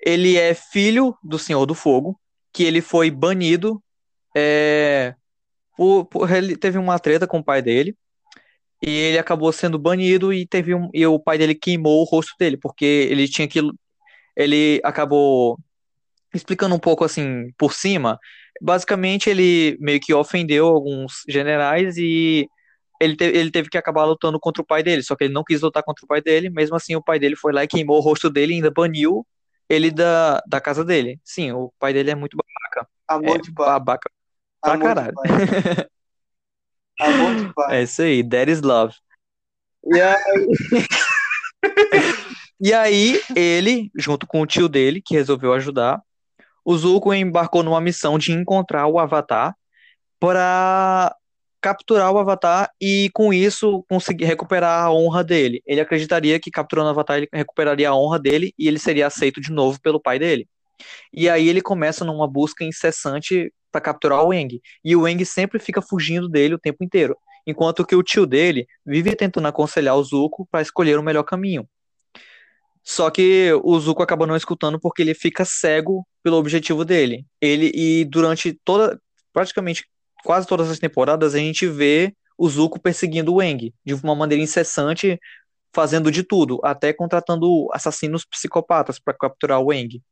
ele 0.00 0.36
é 0.36 0.54
filho 0.54 1.14
do 1.22 1.38
Senhor 1.38 1.66
do 1.66 1.74
Fogo, 1.74 2.18
que 2.52 2.64
ele 2.64 2.80
foi 2.80 3.10
banido. 3.10 3.82
é, 4.36 5.14
por, 5.76 6.04
por- 6.06 6.30
ele 6.30 6.56
teve 6.56 6.78
uma 6.78 6.98
treta 6.98 7.26
com 7.26 7.38
o 7.38 7.44
pai 7.44 7.62
dele. 7.62 7.96
E 8.82 8.88
ele 8.90 9.18
acabou 9.18 9.52
sendo 9.52 9.78
banido 9.78 10.32
e 10.32 10.46
teve 10.46 10.74
um, 10.74 10.88
e 10.94 11.06
o 11.06 11.18
pai 11.18 11.36
dele 11.36 11.54
queimou 11.54 12.00
o 12.00 12.04
rosto 12.04 12.34
dele, 12.38 12.56
porque 12.56 12.84
ele 13.10 13.28
tinha 13.28 13.46
que 13.46 13.60
ele 14.36 14.80
acabou 14.82 15.58
explicando 16.34 16.74
um 16.74 16.78
pouco 16.78 17.04
assim 17.04 17.50
por 17.58 17.72
cima. 17.72 18.18
Basicamente, 18.60 19.30
ele 19.30 19.76
meio 19.80 20.00
que 20.00 20.12
ofendeu 20.14 20.66
alguns 20.66 21.22
generais 21.28 21.96
e 21.96 22.46
ele, 23.00 23.16
te- 23.16 23.24
ele 23.24 23.50
teve 23.50 23.68
que 23.70 23.78
acabar 23.78 24.04
lutando 24.04 24.38
contra 24.38 24.62
o 24.62 24.66
pai 24.66 24.82
dele. 24.82 25.02
Só 25.02 25.16
que 25.16 25.24
ele 25.24 25.32
não 25.34 25.44
quis 25.44 25.60
lutar 25.62 25.82
contra 25.82 26.04
o 26.04 26.08
pai 26.08 26.20
dele. 26.20 26.50
Mesmo 26.50 26.76
assim, 26.76 26.94
o 26.94 27.02
pai 27.02 27.18
dele 27.18 27.36
foi 27.36 27.52
lá 27.52 27.64
e 27.64 27.68
queimou 27.68 27.96
o 27.98 28.00
rosto 28.00 28.28
dele 28.28 28.52
e 28.52 28.56
ainda 28.56 28.70
baniu 28.70 29.26
ele 29.68 29.90
da, 29.90 30.42
da 30.46 30.60
casa 30.60 30.84
dele. 30.84 31.18
Sim, 31.24 31.52
o 31.52 31.72
pai 31.78 31.92
dele 31.92 32.10
é 32.10 32.14
muito 32.14 32.36
Amor 33.08 33.38
é, 33.38 33.40
de 33.40 33.52
pai. 33.52 33.66
babaca 33.66 34.10
pra 34.60 34.74
Amor 34.74 34.78
de 34.78 34.84
caralho. 34.94 35.14
Amor 37.00 37.34
de 37.34 37.54
pai. 37.54 37.76
É 37.80 37.82
isso 37.82 38.02
aí, 38.02 38.28
that 38.28 38.50
is 38.50 38.60
love. 38.60 38.94
E 39.84 40.00
aí, 40.00 40.46
e 42.60 42.72
aí, 42.74 43.20
ele, 43.34 43.90
junto 43.96 44.26
com 44.26 44.40
o 44.42 44.46
tio 44.46 44.68
dele, 44.68 45.00
que 45.00 45.14
resolveu 45.14 45.52
ajudar, 45.54 46.02
o 46.64 46.76
Zuko 46.76 47.12
embarcou 47.14 47.62
numa 47.62 47.80
missão 47.80 48.18
de 48.18 48.32
encontrar 48.32 48.86
o 48.86 48.98
Avatar 48.98 49.54
para 50.18 51.14
capturar 51.60 52.10
o 52.12 52.18
Avatar 52.18 52.70
e, 52.80 53.10
com 53.12 53.32
isso, 53.32 53.84
conseguir 53.88 54.24
recuperar 54.24 54.84
a 54.84 54.92
honra 54.92 55.22
dele. 55.22 55.62
Ele 55.66 55.80
acreditaria 55.80 56.40
que 56.40 56.50
capturando 56.50 56.88
o 56.88 56.90
Avatar 56.90 57.18
ele 57.18 57.28
recuperaria 57.32 57.90
a 57.90 57.94
honra 57.94 58.18
dele 58.18 58.54
e 58.58 58.66
ele 58.66 58.78
seria 58.78 59.06
aceito 59.06 59.40
de 59.40 59.52
novo 59.52 59.80
pelo 59.80 60.00
pai 60.00 60.18
dele. 60.18 60.48
E 61.12 61.28
aí 61.28 61.48
ele 61.48 61.60
começa 61.60 62.04
numa 62.04 62.26
busca 62.26 62.64
incessante 62.64 63.52
para 63.70 63.80
capturar 63.80 64.24
o 64.24 64.32
Aang. 64.32 64.60
E 64.84 64.96
o 64.96 65.04
Aang 65.04 65.24
sempre 65.24 65.58
fica 65.58 65.82
fugindo 65.82 66.28
dele 66.28 66.54
o 66.54 66.58
tempo 66.58 66.82
inteiro, 66.82 67.16
enquanto 67.46 67.84
que 67.84 67.94
o 67.94 68.02
tio 68.02 68.26
dele 68.26 68.66
vive 68.84 69.14
tentando 69.14 69.46
aconselhar 69.46 69.96
o 69.96 70.02
Zuko 70.02 70.46
para 70.50 70.62
escolher 70.62 70.98
o 70.98 71.02
melhor 71.02 71.22
caminho. 71.24 71.68
Só 72.82 73.10
que 73.10 73.52
o 73.62 73.78
Zuko 73.78 74.02
acaba 74.02 74.26
não 74.26 74.36
escutando 74.36 74.80
porque 74.80 75.02
ele 75.02 75.14
fica 75.14 75.44
cego 75.44 76.06
pelo 76.22 76.36
objetivo 76.36 76.84
dele. 76.84 77.26
Ele 77.40 77.70
e 77.74 78.04
durante 78.04 78.52
toda, 78.64 79.00
praticamente 79.32 79.84
quase 80.24 80.46
todas 80.46 80.70
as 80.70 80.78
temporadas 80.78 81.34
a 81.34 81.38
gente 81.38 81.66
vê 81.66 82.14
o 82.36 82.48
Zuko 82.48 82.80
perseguindo 82.80 83.34
o 83.34 83.40
Aang 83.40 83.72
de 83.84 83.94
uma 83.94 84.14
maneira 84.14 84.42
incessante, 84.42 85.20
fazendo 85.74 86.10
de 86.10 86.22
tudo, 86.22 86.58
até 86.64 86.92
contratando 86.92 87.68
assassinos 87.72 88.24
psicopatas 88.24 88.98
para 88.98 89.14
capturar 89.14 89.60
o 89.60 89.70
Aang. 89.70 90.02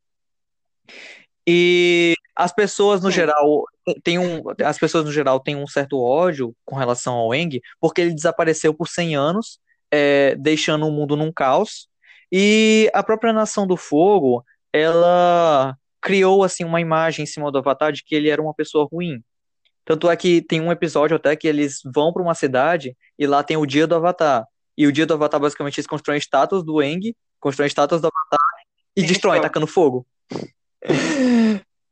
E 1.47 2.13
as 2.35 2.53
pessoas 2.53 3.01
no 3.01 3.09
geral 3.09 3.63
têm 4.03 4.19
um, 4.19 4.43
as 4.63 4.77
pessoas 4.77 5.03
no 5.05 5.11
geral 5.11 5.39
têm 5.39 5.55
um 5.55 5.67
certo 5.67 5.99
ódio 5.99 6.55
com 6.63 6.75
relação 6.75 7.15
ao 7.15 7.31
Aang, 7.31 7.59
porque 7.79 8.01
ele 8.01 8.13
desapareceu 8.13 8.73
por 8.73 8.87
100 8.87 9.15
anos, 9.15 9.59
é, 9.91 10.35
deixando 10.35 10.87
o 10.87 10.91
mundo 10.91 11.17
num 11.17 11.31
caos. 11.31 11.89
E 12.31 12.91
a 12.93 13.01
própria 13.01 13.33
Nação 13.33 13.65
do 13.65 13.75
Fogo, 13.75 14.45
ela 14.71 15.75
criou 16.01 16.43
assim 16.43 16.63
uma 16.63 16.81
imagem 16.81 17.23
em 17.23 17.27
cima 17.27 17.51
do 17.51 17.57
Avatar 17.57 17.91
de 17.91 18.03
que 18.03 18.15
ele 18.15 18.29
era 18.29 18.41
uma 18.41 18.53
pessoa 18.53 18.87
ruim. 18.91 19.21
Tanto 19.85 20.09
é 20.09 20.15
que 20.15 20.41
tem 20.41 20.61
um 20.61 20.71
episódio 20.71 21.15
até 21.15 21.35
que 21.35 21.47
eles 21.47 21.79
vão 21.83 22.13
para 22.13 22.21
uma 22.21 22.35
cidade 22.35 22.95
e 23.17 23.25
lá 23.25 23.43
tem 23.43 23.57
o 23.57 23.65
Dia 23.65 23.87
do 23.87 23.95
Avatar. 23.95 24.45
E 24.77 24.85
o 24.85 24.91
Dia 24.91 25.05
do 25.05 25.13
Avatar 25.13 25.39
basicamente 25.39 25.79
eles 25.79 25.87
constroem 25.87 26.19
estátuas 26.19 26.63
do 26.63 26.79
Aang, 26.79 27.15
constroem 27.39 27.67
estátuas 27.67 28.01
do 28.01 28.07
Avatar 28.07 28.39
e 28.95 29.03
destroem 29.03 29.41
tacando 29.41 29.65
fogo. 29.65 30.05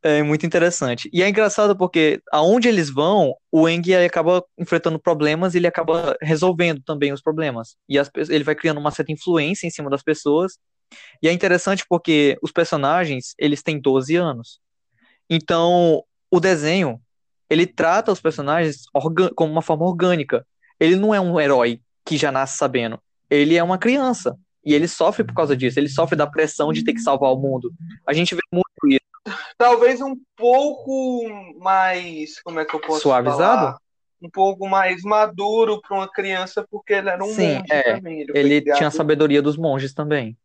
É 0.03 0.21
muito 0.21 0.45
interessante. 0.45 1.09
E 1.11 1.23
é 1.23 1.27
engraçado 1.27 1.75
porque 1.75 2.21
aonde 2.31 2.67
eles 2.67 2.89
vão, 2.89 3.33
o 3.51 3.67
ele 3.67 4.05
acaba 4.05 4.43
enfrentando 4.57 4.99
problemas 4.99 5.53
e 5.53 5.57
ele 5.57 5.67
acaba 5.67 6.15
resolvendo 6.21 6.81
também 6.83 7.11
os 7.11 7.21
problemas. 7.21 7.75
E 7.89 7.97
as, 7.97 8.09
ele 8.29 8.43
vai 8.43 8.55
criando 8.55 8.79
uma 8.79 8.91
certa 8.91 9.11
influência 9.11 9.65
em 9.65 9.71
cima 9.71 9.89
das 9.89 10.03
pessoas. 10.03 10.59
E 11.21 11.27
é 11.27 11.31
interessante 11.31 11.85
porque 11.87 12.37
os 12.41 12.51
personagens, 12.51 13.33
eles 13.37 13.61
têm 13.61 13.79
12 13.79 14.15
anos. 14.15 14.59
Então, 15.29 16.03
o 16.31 16.39
desenho, 16.39 17.01
ele 17.49 17.65
trata 17.65 18.11
os 18.11 18.21
personagens 18.21 18.83
como 19.35 19.51
uma 19.51 19.61
forma 19.61 19.85
orgânica. 19.85 20.45
Ele 20.79 20.95
não 20.95 21.13
é 21.13 21.19
um 21.19 21.39
herói 21.39 21.81
que 22.05 22.17
já 22.17 22.31
nasce 22.31 22.57
sabendo. 22.57 22.99
Ele 23.29 23.55
é 23.55 23.63
uma 23.63 23.77
criança. 23.77 24.37
E 24.63 24.73
ele 24.73 24.87
sofre 24.87 25.23
por 25.23 25.33
causa 25.33 25.55
disso. 25.55 25.79
Ele 25.79 25.89
sofre 25.89 26.15
da 26.15 26.27
pressão 26.27 26.73
de 26.73 26.83
ter 26.83 26.93
que 26.93 26.99
salvar 26.99 27.31
o 27.31 27.37
mundo. 27.37 27.71
A 28.05 28.13
gente 28.13 28.35
vê 28.35 28.41
muito 28.51 28.67
isso. 28.85 28.99
Talvez 29.57 30.01
um 30.01 30.15
pouco 30.35 31.23
mais. 31.59 32.41
Como 32.41 32.59
é 32.59 32.65
que 32.65 32.75
eu 32.75 32.81
posso 32.81 33.01
Suavizado? 33.01 33.61
falar? 33.61 33.77
Um 34.21 34.29
pouco 34.29 34.67
mais 34.67 35.03
maduro 35.03 35.79
para 35.81 35.95
uma 35.95 36.11
criança, 36.11 36.65
porque 36.69 36.93
ele 36.93 37.09
era 37.09 37.23
um 37.23 37.27
Sim, 37.27 37.55
monge 37.55 37.71
é. 37.71 37.95
também. 37.95 38.21
Ele, 38.21 38.31
Ele 38.33 38.61
tinha 38.73 38.87
a 38.87 38.91
sabedoria 38.91 39.41
dos 39.41 39.57
monges 39.57 39.93
também. 39.93 40.37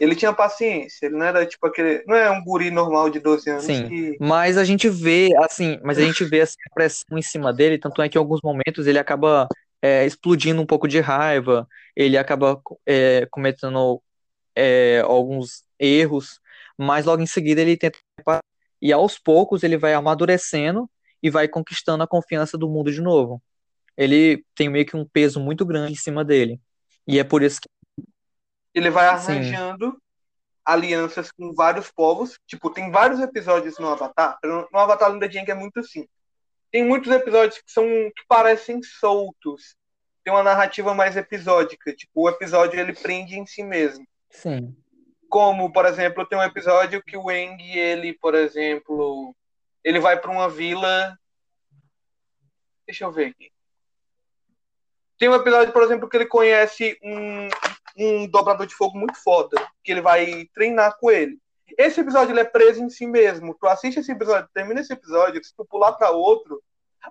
Ele 0.00 0.16
tinha 0.16 0.32
paciência, 0.32 1.06
ele 1.06 1.16
não 1.16 1.24
era 1.24 1.46
tipo 1.46 1.66
aquele. 1.66 2.02
Não 2.06 2.16
é 2.16 2.30
um 2.30 2.42
guri 2.42 2.70
normal 2.70 3.08
de 3.10 3.20
12 3.20 3.48
anos 3.50 3.64
Sim. 3.64 3.88
que. 3.88 4.16
Mas 4.20 4.58
a 4.58 4.64
gente 4.64 4.88
vê, 4.88 5.30
assim, 5.38 5.78
mas 5.84 5.98
a 5.98 6.02
gente 6.02 6.24
vê 6.24 6.40
assim, 6.40 6.56
a 6.70 6.74
pressão 6.74 7.16
em 7.16 7.22
cima 7.22 7.52
dele, 7.52 7.78
tanto 7.78 8.02
é 8.02 8.08
que 8.08 8.18
em 8.18 8.20
alguns 8.20 8.40
momentos 8.42 8.86
ele 8.86 8.98
acaba 8.98 9.48
é, 9.80 10.04
explodindo 10.04 10.60
um 10.60 10.66
pouco 10.66 10.88
de 10.88 10.98
raiva, 11.00 11.68
ele 11.94 12.18
acaba 12.18 12.60
é, 12.86 13.26
cometendo 13.30 14.02
é, 14.54 15.00
alguns 15.04 15.62
erros, 15.78 16.40
mas 16.76 17.04
logo 17.04 17.22
em 17.22 17.26
seguida 17.26 17.60
ele 17.60 17.76
tenta 17.76 17.98
e 18.82 18.92
aos 18.92 19.18
poucos 19.18 19.62
ele 19.62 19.78
vai 19.78 19.94
amadurecendo 19.94 20.90
e 21.22 21.30
vai 21.30 21.48
conquistando 21.48 22.02
a 22.02 22.06
confiança 22.06 22.58
do 22.58 22.68
mundo 22.68 22.92
de 22.92 23.00
novo. 23.00 23.42
Ele 23.96 24.44
tem 24.54 24.68
meio 24.68 24.84
que 24.84 24.96
um 24.96 25.06
peso 25.06 25.40
muito 25.40 25.64
grande 25.64 25.92
em 25.92 25.96
cima 25.96 26.24
dele. 26.24 26.60
E 27.06 27.18
é 27.18 27.24
por 27.24 27.42
isso 27.42 27.60
que 27.60 27.68
Ele 28.74 28.90
vai 28.90 29.06
Sim. 29.18 29.32
arranjando 29.32 29.96
alianças 30.64 31.30
com 31.30 31.52
vários 31.52 31.90
povos. 31.90 32.38
Tipo, 32.46 32.70
tem 32.70 32.90
vários 32.90 33.20
episódios 33.20 33.78
no 33.78 33.88
Avatar. 33.88 34.38
No 34.42 34.78
Avatar 34.78 35.10
Lenda 35.12 35.28
de 35.28 35.38
Aang 35.38 35.50
é 35.50 35.54
muito 35.54 35.80
assim. 35.80 36.08
Tem 36.70 36.84
muitos 36.84 37.12
episódios 37.12 37.58
que 37.58 37.70
são 37.70 37.84
que 37.84 38.24
parecem 38.26 38.82
soltos. 38.82 39.76
Tem 40.24 40.32
uma 40.32 40.42
narrativa 40.42 40.94
mais 40.94 41.16
episódica. 41.16 41.94
Tipo, 41.94 42.22
o 42.22 42.28
episódio 42.28 42.80
ele 42.80 42.94
prende 42.94 43.38
em 43.38 43.46
si 43.46 43.62
mesmo. 43.62 44.04
sim, 44.30 44.74
Como, 45.28 45.72
por 45.72 45.84
exemplo, 45.84 46.26
tem 46.26 46.38
um 46.38 46.42
episódio 46.42 47.02
que 47.02 47.16
o 47.16 47.30
Eng, 47.30 47.60
ele, 47.62 48.14
por 48.14 48.34
exemplo, 48.34 49.34
ele 49.84 50.00
vai 50.00 50.18
para 50.18 50.30
uma 50.30 50.48
vila. 50.48 51.16
Deixa 52.86 53.04
eu 53.04 53.12
ver 53.12 53.26
aqui. 53.26 53.52
Tem 55.18 55.28
um 55.28 55.34
episódio, 55.34 55.72
por 55.72 55.82
exemplo, 55.82 56.08
que 56.08 56.16
ele 56.16 56.26
conhece 56.26 56.98
um, 57.02 57.48
um 57.96 58.26
dobrador 58.26 58.66
de 58.66 58.74
fogo 58.74 58.98
muito 58.98 59.22
foda, 59.22 59.56
que 59.82 59.92
ele 59.92 60.00
vai 60.00 60.48
treinar 60.54 60.96
com 60.98 61.10
ele. 61.10 61.38
Esse 61.78 62.00
episódio 62.00 62.32
ele 62.32 62.40
é 62.40 62.44
preso 62.44 62.82
em 62.82 62.90
si 62.90 63.06
mesmo. 63.06 63.54
Tu 63.54 63.66
assiste 63.66 64.00
esse 64.00 64.12
episódio, 64.12 64.48
termina 64.52 64.80
esse 64.80 64.92
episódio, 64.92 65.42
se 65.42 65.54
tu 65.56 65.64
pular 65.64 65.92
para 65.92 66.10
outro, 66.10 66.62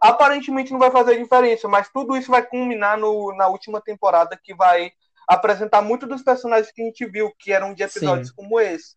aparentemente 0.01 0.71
não 0.71 0.79
vai 0.79 0.91
fazer 0.91 1.17
diferença, 1.17 1.67
mas 1.67 1.89
tudo 1.89 2.15
isso 2.15 2.31
vai 2.31 2.43
culminar 2.43 2.97
no, 2.97 3.35
na 3.35 3.47
última 3.47 3.81
temporada 3.81 4.39
que 4.41 4.53
vai 4.53 4.91
apresentar 5.27 5.81
muito 5.81 6.05
dos 6.05 6.21
personagens 6.21 6.71
que 6.71 6.81
a 6.81 6.85
gente 6.85 7.05
viu, 7.05 7.31
que 7.37 7.51
eram 7.51 7.73
de 7.73 7.83
episódios 7.83 8.29
Sim. 8.29 8.35
como 8.35 8.59
esse. 8.59 8.95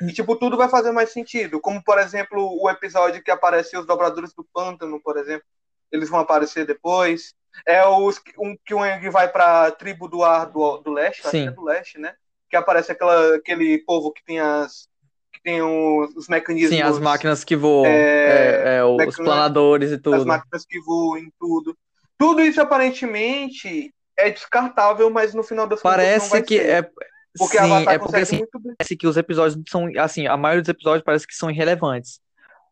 E, 0.00 0.12
tipo, 0.12 0.36
tudo 0.36 0.56
vai 0.56 0.68
fazer 0.68 0.92
mais 0.92 1.12
sentido. 1.12 1.60
Como, 1.60 1.82
por 1.82 1.98
exemplo, 1.98 2.56
o 2.60 2.70
episódio 2.70 3.22
que 3.22 3.30
apareceu 3.30 3.80
os 3.80 3.86
dobradores 3.86 4.32
do 4.32 4.44
pântano, 4.52 5.00
por 5.02 5.16
exemplo. 5.16 5.44
Eles 5.90 6.08
vão 6.08 6.20
aparecer 6.20 6.64
depois. 6.64 7.34
É 7.66 7.86
os, 7.86 8.20
um, 8.38 8.56
que 8.64 8.74
o 8.74 8.84
Eng 8.84 9.08
vai 9.10 9.28
pra 9.30 9.70
tribo 9.72 10.08
do 10.08 10.22
ar 10.24 10.46
do, 10.46 10.78
do 10.78 10.90
leste, 10.92 11.20
acho 11.20 11.30
que 11.30 11.38
Sim. 11.38 11.48
é 11.48 11.50
do 11.50 11.64
leste, 11.64 11.98
né? 11.98 12.14
Que 12.50 12.56
aparece 12.56 12.92
aquela, 12.92 13.36
aquele 13.36 13.78
povo 13.84 14.12
que 14.12 14.24
tem 14.24 14.40
as. 14.40 14.88
que 15.32 15.42
tem 15.42 15.60
os, 15.62 16.14
os 16.16 16.28
mecanismos. 16.28 16.70
Sim, 16.70 16.82
as 16.82 16.98
máquinas 16.98 17.44
que 17.44 17.56
voam, 17.56 17.86
É, 17.86 18.76
é, 18.76 18.76
é, 18.78 18.84
os 18.84 19.16
planadores 19.16 19.90
e 19.90 19.94
as 19.94 20.00
tudo. 20.02 20.26
máquinas 20.26 20.64
que 20.66 20.80
voam, 20.80 21.20
tudo. 21.38 21.76
Tudo 22.16 22.40
isso 22.42 22.60
aparentemente 22.60 23.94
é 24.18 24.30
descartável, 24.30 25.10
mas 25.10 25.34
no 25.34 25.42
final 25.42 25.66
das 25.66 25.80
contas 25.80 25.96
não 25.98 26.02
Parece 26.02 26.42
que 26.42 26.56
ser. 26.58 26.68
é. 26.70 26.90
Porque 27.38 27.56
Sim, 27.58 27.86
é 27.86 27.98
porque 27.98 28.16
assim, 28.20 28.38
muito 28.38 28.58
bem. 28.58 28.74
parece 28.76 28.96
que 28.96 29.06
os 29.06 29.16
episódios 29.16 29.62
são, 29.68 29.88
assim, 29.98 30.26
a 30.26 30.36
maioria 30.36 30.62
dos 30.62 30.70
episódios 30.70 31.04
parece 31.04 31.26
que 31.26 31.34
são 31.34 31.50
irrelevantes. 31.50 32.20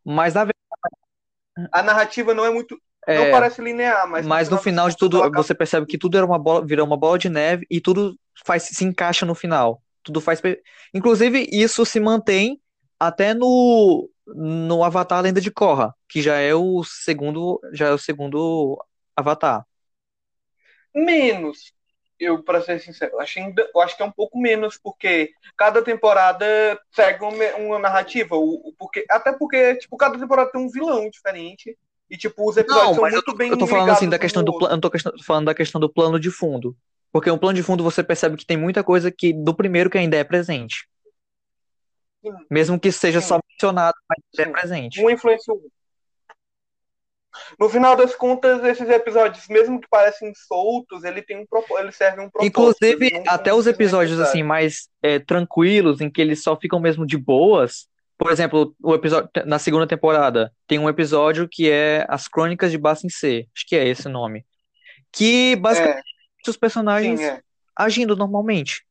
Mas 0.05 0.35
na 0.35 0.41
verdade, 0.45 0.57
A 1.73 1.83
narrativa 1.83 2.35
não 2.35 2.45
é 2.45 2.51
muito. 2.51 2.81
Não 3.13 3.25
é, 3.25 3.31
parece 3.31 3.63
linear, 3.63 4.09
mas, 4.09 4.27
mas 4.27 4.49
no 4.49 4.59
final 4.59 4.89
de 4.89 4.97
tudo 4.97 5.31
você 5.33 5.55
percebe 5.55 5.87
que 5.87 5.99
tudo 5.99 6.17
era 6.17 6.27
uma 6.27 6.39
bola, 6.39 6.65
virou 6.67 6.87
uma 6.87 6.97
bola 6.97 7.19
de 7.19 7.29
neve 7.29 7.67
e 7.71 7.81
tudo 7.81 8.19
faz 8.45 8.65
se 8.65 8.85
encaixa 8.85 9.27
no 9.27 9.35
final. 9.35 9.83
Tudo 10.03 10.21
faz, 10.21 10.41
inclusive 10.95 11.49
isso 11.53 11.85
se 11.85 12.01
mantém 12.01 12.61
até 12.99 13.35
no 13.35 14.09
no 14.29 14.83
Avatar 14.83 15.23
Lenda 15.23 15.41
de 15.41 15.53
Korra, 15.53 15.95
que 16.09 16.21
já 16.21 16.37
é 16.37 16.53
o 16.55 16.83
segundo, 16.83 17.61
já 17.73 17.87
é 17.89 17.93
o 17.93 17.99
segundo 17.99 18.77
Avatar. 19.17 19.65
Menos. 20.95 21.75
Eu, 22.19 22.43
pra 22.43 22.63
ser 22.63 22.81
sincero, 22.81 23.13
eu 23.13 23.21
acho, 23.21 23.39
ainda, 23.39 23.69
eu 23.75 23.81
acho 23.83 23.95
que 23.95 24.03
é 24.03 24.07
um 24.07 24.11
pouco 24.11 24.39
menos, 24.41 24.79
porque 24.79 25.31
cada 25.55 25.83
temporada 25.85 26.47
segue 26.91 27.23
uma, 27.23 27.57
uma 27.57 27.79
narrativa. 27.79 28.37
O, 28.37 28.69
o- 28.71 28.75
porque, 28.79 29.05
até 29.11 29.33
porque, 29.33 29.75
tipo, 29.77 29.97
cada 29.99 30.19
temporada 30.19 30.51
tem 30.51 30.61
um 30.61 30.71
vilão 30.71 31.11
diferente. 31.11 31.77
E, 32.09 32.17
tipo, 32.17 32.49
os 32.49 32.57
episódios 32.57 32.89
Não, 32.89 32.95
são 32.95 33.03
mas 33.03 33.13
eu 33.13 33.17
muito 33.19 33.33
tô, 33.33 33.37
bem 33.37 33.51
eu 33.51 33.59
tô 33.59 33.67
falando 33.67 33.91
assim 33.91 34.09
da 34.09 34.17
um 34.17 34.21
questão 34.21 34.45
do 34.45 34.57
plano, 34.57 34.75
eu 34.77 34.81
tô 34.81 34.91
questão- 34.91 35.13
tô 35.13 35.25
falando 35.25 35.47
da 35.47 35.55
questão 35.55 35.81
do 35.81 35.93
plano 35.93 36.21
de 36.21 36.31
fundo. 36.31 36.77
Porque 37.13 37.31
o 37.31 37.39
plano 37.39 37.57
de 37.57 37.63
fundo 37.63 37.83
você 37.83 38.03
percebe 38.03 38.37
que 38.37 38.47
tem 38.47 38.57
muita 38.57 38.85
coisa 38.85 39.11
que 39.11 39.33
do 39.33 39.55
primeiro 39.55 39.91
que 39.91 39.99
ainda 39.99 40.17
é 40.17 40.25
presente. 40.25 40.89
Sim, 42.23 42.33
Mesmo 42.51 42.79
que 42.79 42.93
seja 42.93 43.21
sim, 43.21 43.29
só 43.29 43.41
mencionado, 43.51 43.97
mas 44.09 44.19
ainda 44.39 44.51
é 44.51 44.53
presente. 44.53 45.05
Um 45.05 45.11
influencia 45.11 45.53
o. 45.53 45.71
No 47.59 47.69
final 47.69 47.95
das 47.95 48.15
contas, 48.15 48.65
esses 48.65 48.89
episódios, 48.89 49.47
mesmo 49.49 49.81
que 49.81 49.89
parecem 49.89 50.33
soltos, 50.35 51.05
ele 51.05 51.23
tem 51.23 51.39
um 51.39 51.47
eles 51.79 51.97
servem 51.97 52.27
um 52.27 52.31
propósito. 52.31 52.47
Inclusive, 52.51 53.23
até 53.27 53.53
os 53.53 53.67
episódios 53.67 54.19
assim 54.19 54.43
mais 54.43 54.89
é, 55.03 55.19
tranquilos, 55.19 56.01
em 56.01 56.11
que 56.11 56.21
eles 56.21 56.43
só 56.43 56.57
ficam 56.59 56.81
mesmo 56.81 57.07
de 57.07 57.17
boas. 57.17 57.89
Por 58.19 58.33
exemplo, 58.33 58.75
o 58.83 58.95
episódio 58.95 59.31
na 59.47 59.59
segunda 59.59 59.87
temporada 59.87 60.53
tem 60.67 60.79
um 60.79 60.89
episódio 60.89 61.49
que 61.51 61.71
é 61.71 62.07
As 62.09 62.29
Crônicas 62.29 62.71
de 62.71 62.79
Bassin 62.79 63.09
C, 63.11 63.49
acho 63.55 63.67
que 63.67 63.77
é 63.77 63.87
esse 63.87 64.09
o 64.09 64.11
nome, 64.11 64.47
que 65.13 65.57
basicamente 65.57 65.99
É, 66.47 66.51
os 66.51 66.57
sim, 66.99 67.11
personagens 67.11 67.21
é. 67.21 67.43
agindo 67.77 68.17
normalmente, 68.17 68.85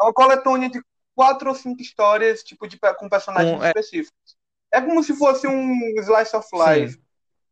É 0.00 0.04
uma 0.04 0.12
coletânea 0.12 0.70
de 0.70 0.80
quatro 1.14 1.48
ou 1.48 1.54
cinco 1.54 1.80
histórias, 1.82 2.42
tipo, 2.42 2.66
de, 2.68 2.78
com 2.98 3.08
personagens 3.08 3.54
com 3.56 3.62
é, 3.64 3.68
específicos. 3.68 4.36
É 4.72 4.80
como 4.80 5.02
se 5.02 5.16
fosse 5.16 5.46
um 5.48 5.72
slice 6.00 6.36
of 6.36 6.46
sim, 6.54 6.82
life, 6.82 6.98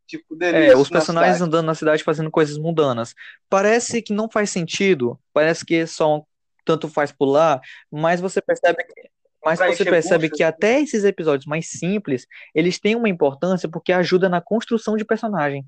tipo, 0.07 0.37
é, 0.53 0.77
os 0.77 0.91
na 0.91 0.99
personagens 0.99 1.39
cidade. 1.39 1.49
andando 1.49 1.67
na 1.67 1.75
cidade 1.75 2.05
fazendo 2.05 2.31
coisas 2.31 2.59
mundanas. 2.59 3.15
Parece 3.49 4.03
que 4.03 4.13
não 4.13 4.31
faz 4.31 4.51
sentido, 4.51 5.21
parece 5.33 5.65
que 5.65 5.87
só 5.87 6.19
um 6.19 6.23
tanto 6.65 6.89
faz 6.89 7.13
pular, 7.13 7.61
mas 7.91 8.21
você 8.21 8.43
percebe 8.43 8.85
que 8.85 9.11
Mas 9.47 9.61
Pra 9.61 9.73
você 9.73 9.85
percebe 9.85 10.29
que 10.29 10.43
até 10.43 10.81
esses 10.81 11.05
episódios 11.05 11.47
mais 11.47 11.71
simples, 11.71 12.27
eles 12.53 12.81
têm 12.81 12.97
uma 12.97 13.09
importância 13.09 13.69
porque 13.69 13.93
ajuda 13.93 14.29
na 14.29 14.41
construção 14.41 14.97
de 14.97 15.05
personagem, 15.05 15.65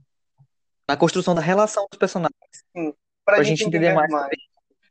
na 0.89 0.97
construção 0.97 1.33
da 1.33 1.41
relação 1.41 1.87
dos 1.89 1.97
personagens, 1.97 2.35
Pra, 2.75 3.37
pra 3.37 3.43
gente 3.45 3.59
gente 3.59 3.69
entender 3.69 3.95
mais. 3.95 4.11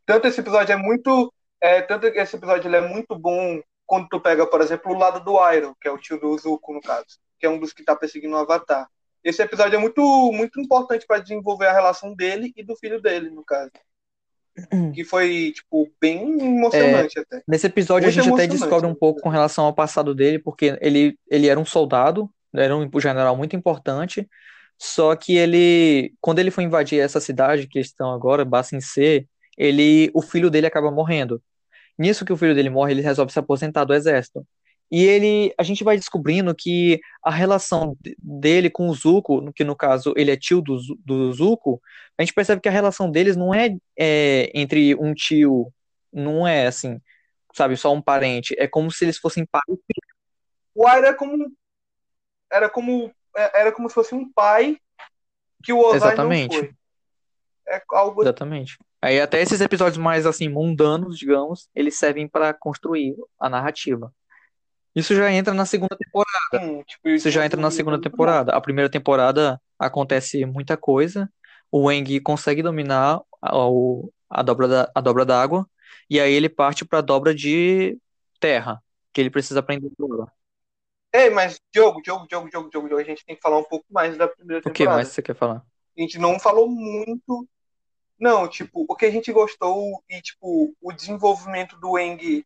Tanto 0.06 0.28
esse 0.28 0.40
episódio 0.40 0.72
é 0.72 0.78
muito. 0.78 1.34
É, 1.60 1.82
tanto 1.82 2.10
que 2.10 2.18
esse 2.18 2.38
episódio 2.38 2.70
ele 2.70 2.78
é 2.78 2.82
muito 2.82 3.18
bom 3.20 3.60
quando 3.86 4.08
tu 4.08 4.22
pega, 4.22 4.48
por 4.48 4.62
exemplo, 4.62 4.94
o 4.94 4.98
lado 4.98 5.20
do 5.20 5.38
Iroh, 5.52 5.76
que 5.82 5.88
é 5.90 5.92
o 5.92 5.98
tio 5.98 6.18
do 6.18 6.38
Zuko, 6.38 6.72
no 6.72 6.82
caso, 6.82 7.20
que 7.38 7.46
é 7.46 7.50
um 7.50 7.60
dos 7.60 7.74
que 7.74 7.84
tá 7.84 7.94
perseguindo 7.94 8.36
o 8.36 8.40
Avatar. 8.40 8.88
Esse 9.22 9.42
episódio 9.42 9.76
é 9.76 9.80
muito, 9.80 10.02
muito 10.32 10.62
importante 10.62 11.06
para 11.06 11.20
desenvolver 11.20 11.68
a 11.68 11.74
relação 11.74 12.16
dele 12.16 12.54
e 12.56 12.64
do 12.64 12.76
filho 12.78 13.02
dele, 13.02 13.30
no 13.32 13.44
caso. 13.44 13.72
Que 14.94 15.04
foi, 15.04 15.52
tipo, 15.54 15.90
bem 16.02 16.40
emocionante 16.40 17.20
até. 17.20 17.42
Nesse 17.48 17.68
episódio 17.68 18.10
a 18.10 18.12
Muito 18.12 18.24
gente 18.24 18.34
até 18.34 18.48
descobre 18.48 18.88
um 18.88 18.96
pouco 18.96 19.22
com 19.22 19.30
relação 19.30 19.66
ao 19.66 19.74
passado 19.74 20.16
dele, 20.16 20.40
porque 20.40 20.78
ele, 20.82 21.18
ele 21.30 21.48
era 21.48 21.60
um 21.60 21.66
soldado, 21.66 22.30
era 22.54 22.76
um 22.76 22.90
general 23.00 23.38
muito 23.38 23.56
importante, 23.56 24.28
só 24.78 25.16
que 25.16 25.36
ele, 25.36 26.14
quando 26.22 26.40
ele 26.40 26.52
foi 26.52 26.64
invadir 26.64 27.00
essa 27.00 27.20
cidade 27.20 27.68
que 27.68 27.80
estão 27.80 28.12
agora, 28.12 28.46
Bassin 28.46 28.80
C, 28.80 29.28
ele, 29.58 30.12
o 30.14 30.22
filho 30.22 30.50
dele 30.50 30.68
acaba 30.68 30.92
morrendo. 30.92 31.42
Nisso 31.98 32.24
que 32.24 32.34
o 32.34 32.38
filho 32.38 32.54
dele 32.54 32.70
morre, 32.70 32.94
ele 32.94 33.02
resolve 33.02 33.32
se 33.32 33.40
aposentar 33.40 33.84
do 33.84 33.94
exército. 33.94 34.46
E 34.90 35.04
ele, 35.04 35.54
a 35.58 35.64
gente 35.64 35.84
vai 35.84 35.98
descobrindo 35.98 36.56
que 36.56 37.00
a 37.24 37.30
relação 37.30 37.98
de- 38.00 38.16
dele 38.20 38.70
com 38.70 38.88
o 38.90 38.94
Zuko, 38.94 39.52
que 39.54 39.64
no 39.64 39.76
caso 39.76 40.14
ele 40.16 40.32
é 40.32 40.38
tio 40.38 40.62
do, 40.62 40.78
do 41.04 41.34
Zuko, 41.34 41.82
a 42.18 42.24
gente 42.24 42.34
percebe 42.34 42.62
que 42.62 42.70
a 42.70 42.72
relação 42.72 43.12
deles 43.12 43.36
não 43.36 43.54
é, 43.54 43.76
é 43.98 44.50
entre 44.54 44.96
um 44.96 45.14
tio, 45.14 45.72
não 46.12 46.48
é 46.48 46.68
assim, 46.68 47.02
sabe, 47.54 47.76
só 47.76 47.94
um 47.94 48.02
parente. 48.02 48.56
É 48.58 48.68
como 48.68 48.90
se 48.90 49.04
eles 49.04 49.18
fossem 49.18 49.46
pai. 49.46 49.62
O 50.74 50.88
Iroh 50.90 51.08
é 51.08 51.14
como. 51.14 51.52
Era 52.52 52.70
como. 52.70 53.12
é- 53.36 53.60
Era 53.62 53.72
como 53.72 53.90
se 53.90 53.96
fosse 53.96 54.16
um 54.16 54.32
pai 54.32 54.78
que 55.64 55.74
o 55.74 55.80
Ozai 55.80 56.16
não 56.16 56.32
Exatamente. 56.32 56.58
foi. 56.58 56.72
É 57.68 57.82
algo 57.92 58.22
Exatamente. 58.22 58.78
Aí 59.02 59.20
até 59.20 59.42
esses 59.42 59.60
episódios 59.60 59.98
mais 59.98 60.26
assim 60.26 60.48
mundanos, 60.48 61.18
digamos, 61.18 61.70
eles 61.76 61.98
servem 61.98 62.28
para 62.28 62.54
construir 62.54 63.16
a 63.40 63.50
narrativa. 63.50 64.14
Isso 64.96 65.14
já 65.16 65.32
entra 65.32 65.54
na 65.54 65.66
segunda 65.66 65.96
temporada. 65.98 66.84
tipo, 66.86 67.10
Isso 67.10 67.30
já 67.30 67.46
entra 67.46 67.60
na 67.62 67.72
segunda 67.72 68.00
temporada. 68.02 68.54
A 68.56 68.62
primeira 68.62 68.90
temporada 68.90 69.62
acontece 69.78 70.46
muita 70.46 70.76
coisa. 70.78 71.32
O 71.72 71.90
Aang 71.90 72.20
consegue 72.22 72.64
dominar 72.64 73.22
a, 73.42 73.68
o- 73.68 74.12
a 74.30 74.42
dobra 74.42 74.68
da, 74.68 74.92
a 74.96 75.02
dobra 75.02 75.26
d'água 75.26 75.70
e 76.10 76.20
aí 76.20 76.34
ele 76.34 76.50
parte 76.50 76.86
para 76.86 77.00
a 77.00 77.02
dobra 77.02 77.34
de 77.36 77.98
terra, 78.40 78.82
que 79.14 79.22
ele 79.22 79.30
precisa 79.30 79.60
aprender 79.60 79.92
agora. 80.00 80.32
Ei, 81.14 81.30
mas 81.30 81.60
Diogo, 81.74 82.02
Diogo, 82.02 82.28
Diogo, 82.28 82.50
Diogo, 82.50 82.70
Diogo, 82.70 82.88
Diogo, 82.88 83.02
a 83.02 83.04
gente 83.04 83.26
tem 83.26 83.36
que 83.36 83.42
falar 83.42 83.58
um 83.60 83.64
pouco 83.64 83.86
mais 83.90 84.18
da 84.18 84.28
primeira 84.28 84.62
O 84.66 84.72
que 84.72 84.84
temporada. 84.84 84.98
mais 84.98 85.08
você 85.10 85.22
quer 85.22 85.36
falar? 85.36 85.66
A 85.98 86.02
gente 86.02 86.18
não 86.20 86.40
falou 86.40 86.70
muito. 86.70 87.48
Não, 88.20 88.48
tipo, 88.50 88.86
o 88.90 88.96
que 88.96 89.06
a 89.06 89.12
gente 89.12 89.32
gostou 89.34 90.04
e, 90.10 90.22
tipo, 90.22 90.76
o 90.82 90.94
desenvolvimento 90.94 91.78
do 91.80 91.98
Eng, 92.00 92.46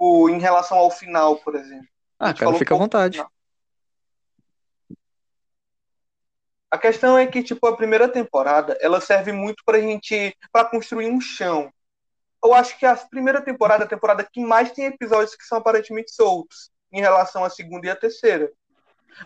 tipo, 0.00 0.30
em 0.30 0.38
relação 0.38 0.78
ao 0.78 0.90
final, 0.90 1.36
por 1.36 1.54
exemplo. 1.54 1.86
Ah, 2.18 2.32
cara, 2.32 2.54
fica 2.54 2.74
à 2.74 2.78
vontade. 2.78 3.22
A 6.70 6.78
questão 6.78 7.18
é 7.18 7.26
que, 7.26 7.42
tipo, 7.42 7.66
a 7.66 7.76
primeira 7.76 8.08
temporada, 8.08 8.78
ela 8.80 9.00
serve 9.00 9.32
muito 9.32 9.62
pra 9.64 9.80
gente, 9.80 10.34
pra 10.52 10.64
construir 10.64 11.10
um 11.10 11.20
chão. 11.20 11.70
Eu 12.42 12.54
acho 12.54 12.78
que 12.78 12.86
a 12.86 12.96
primeira 12.96 13.42
temporada 13.42 13.84
é 13.84 13.86
a 13.86 13.88
temporada 13.88 14.24
que 14.24 14.40
mais 14.40 14.72
tem 14.72 14.86
episódios 14.86 15.34
que 15.34 15.44
são 15.44 15.58
aparentemente 15.58 16.12
soltos, 16.12 16.70
em 16.92 17.00
relação 17.00 17.44
à 17.44 17.50
segunda 17.50 17.86
e 17.86 17.90
à 17.90 17.96
terceira. 17.96 18.50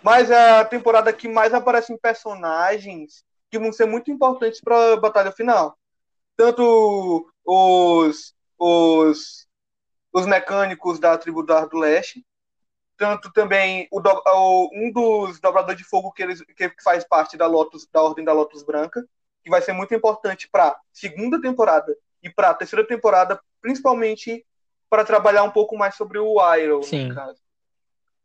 Mas 0.03 0.31
é 0.31 0.59
a 0.61 0.65
temporada 0.65 1.13
que 1.13 1.29
mais 1.29 1.55
aparecem 1.55 1.99
personagens 1.99 3.25
que 3.51 3.59
vão 3.59 3.73
ser 3.73 3.87
muito 3.87 4.11
importantes 4.11 4.61
para 4.61 4.95
a 4.95 4.97
batalha 4.97 5.31
final. 5.31 5.77
Tanto 6.37 7.31
os, 7.45 8.35
os, 8.59 9.47
os 10.15 10.25
mecânicos 10.27 11.01
da 11.01 11.19
tribo 11.19 11.43
do 11.43 11.53
Ar 11.53 11.67
do 11.67 11.77
Leste, 11.77 12.25
tanto 12.97 13.33
também 13.33 13.89
o, 13.91 14.01
o- 14.01 14.71
um 14.73 14.93
dos 14.93 15.41
dobradores 15.41 15.77
de 15.79 15.85
fogo 15.85 16.13
que, 16.13 16.23
eles, 16.23 16.41
que 16.57 16.71
faz 16.83 17.03
parte 17.05 17.37
da, 17.37 17.47
Lotus, 17.49 17.87
da 17.93 18.01
Ordem 18.01 18.25
da 18.25 18.33
Lotus 18.33 18.63
Branca, 18.63 19.05
que 19.43 19.51
vai 19.51 19.61
ser 19.61 19.73
muito 19.73 19.93
importante 19.93 20.49
para 20.51 20.79
segunda 20.93 21.41
temporada 21.41 21.95
e 22.23 22.31
para 22.31 22.51
a 22.51 22.55
terceira 22.55 22.87
temporada, 22.87 23.41
principalmente 23.61 24.47
para 24.89 25.05
trabalhar 25.05 25.43
um 25.43 25.51
pouco 25.51 25.77
mais 25.77 25.97
sobre 25.97 26.19
o 26.21 26.37
Iroh, 26.57 26.85
Sim. 26.85 27.09
no 27.09 27.15
caso. 27.15 27.43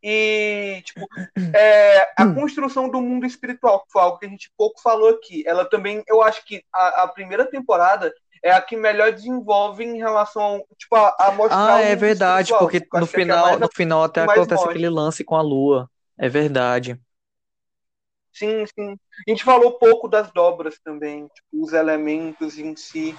E, 0.02 0.82
tipo, 0.86 1.06
é, 1.54 2.02
a 2.16 2.32
construção 2.34 2.88
do 2.88 3.02
mundo 3.02 3.26
espiritual, 3.26 3.82
que 3.82 3.92
foi 3.92 4.02
algo 4.02 4.18
que 4.20 4.26
a 4.26 4.30
gente 4.30 4.50
pouco 4.56 4.80
falou 4.80 5.10
aqui, 5.10 5.44
ela 5.46 5.66
também, 5.66 6.04
eu 6.08 6.22
acho 6.22 6.46
que 6.46 6.64
a, 6.72 7.04
a 7.04 7.08
primeira 7.08 7.46
temporada 7.46 8.14
é 8.44 8.52
a 8.52 8.62
que 8.62 8.76
melhor 8.78 9.12
desenvolve 9.12 9.84
em 9.84 9.98
relação 9.98 10.64
tipo, 10.78 10.96
a, 10.96 11.16
a 11.20 11.32
mostrar 11.32 11.76
Ah, 11.76 11.82
é 11.82 11.96
verdade, 11.96 12.52
espiritual. 12.52 12.60
porque 12.60 12.78
Eu 12.94 13.00
no 13.00 13.06
é 13.06 13.10
é 13.10 13.12
final, 13.12 13.46
mais- 13.48 13.60
no 13.60 13.70
final 13.74 14.04
até 14.04 14.22
acontece 14.22 14.50
mostra. 14.54 14.70
aquele 14.72 14.90
lance 14.90 15.24
com 15.24 15.36
a 15.36 15.42
lua. 15.42 15.90
É 16.18 16.28
verdade. 16.30 17.00
Sim, 18.34 18.66
sim. 18.68 18.96
A 19.28 19.32
gente 19.32 19.44
falou 19.44 19.78
pouco 19.78 20.08
das 20.08 20.32
dobras 20.32 20.80
também, 20.80 21.28
tipo, 21.28 21.48
os 21.64 21.74
elementos 21.74 22.58
em 22.58 22.76
si. 22.76 23.16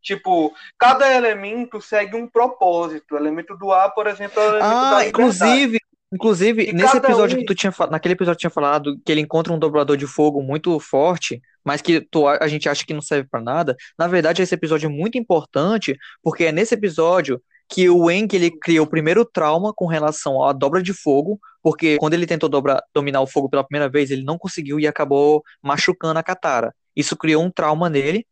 Tipo, 0.00 0.52
cada 0.78 1.12
elemento 1.12 1.80
segue 1.80 2.16
um 2.16 2.26
propósito. 2.28 3.14
O 3.14 3.18
elemento 3.18 3.56
do 3.56 3.70
ar, 3.70 3.90
por 3.94 4.06
exemplo, 4.06 4.40
é 4.40 4.44
o 4.46 4.48
elemento 4.50 4.64
Ah, 4.64 4.90
da 4.90 5.06
inclusive, 5.06 5.78
inclusive, 6.12 6.68
E 6.68 6.72
nesse 6.72 6.96
episódio 6.96 7.36
um- 7.36 7.40
que 7.40 7.46
tu 7.46 7.54
tinha 7.54 7.72
naquele 7.90 8.14
episódio 8.14 8.36
que 8.36 8.40
tinha 8.42 8.50
falado 8.50 8.98
que 9.04 9.10
ele 9.10 9.20
encontra 9.20 9.52
um 9.52 9.58
dobrador 9.58 9.96
de 9.96 10.06
fogo 10.06 10.42
muito 10.42 10.78
forte, 10.78 11.40
mas 11.64 11.80
que 11.80 12.00
tu, 12.00 12.26
a 12.26 12.46
gente 12.48 12.68
acha 12.68 12.84
que 12.84 12.92
não 12.94 13.00
serve 13.02 13.28
pra 13.30 13.40
nada. 13.40 13.76
Na 13.98 14.06
verdade, 14.06 14.42
esse 14.42 14.54
episódio 14.54 14.86
é 14.86 14.90
muito 14.92 15.16
importante, 15.18 15.96
porque 16.22 16.44
é 16.44 16.52
nesse 16.52 16.74
episódio 16.74 17.40
que 17.68 17.88
o 17.88 18.08
Aang 18.08 18.28
ele 18.36 18.50
cria 18.50 18.82
o 18.82 18.86
primeiro 18.86 19.24
trauma 19.24 19.72
com 19.74 19.86
relação 19.86 20.42
à 20.44 20.52
dobra 20.52 20.82
de 20.82 20.92
fogo, 20.92 21.40
porque 21.62 21.96
quando 21.96 22.12
ele 22.14 22.26
tentou 22.26 22.48
dobrar- 22.48 22.82
dominar 22.94 23.20
o 23.22 23.26
fogo 23.26 23.48
pela 23.48 23.64
primeira 23.64 23.88
vez, 23.88 24.10
ele 24.10 24.24
não 24.24 24.36
conseguiu 24.36 24.78
e 24.78 24.86
acabou 24.86 25.42
machucando 25.62 26.18
a 26.18 26.22
Katara. 26.22 26.74
Isso 26.94 27.16
criou 27.16 27.42
um 27.42 27.50
trauma 27.50 27.88
nele. 27.88 28.26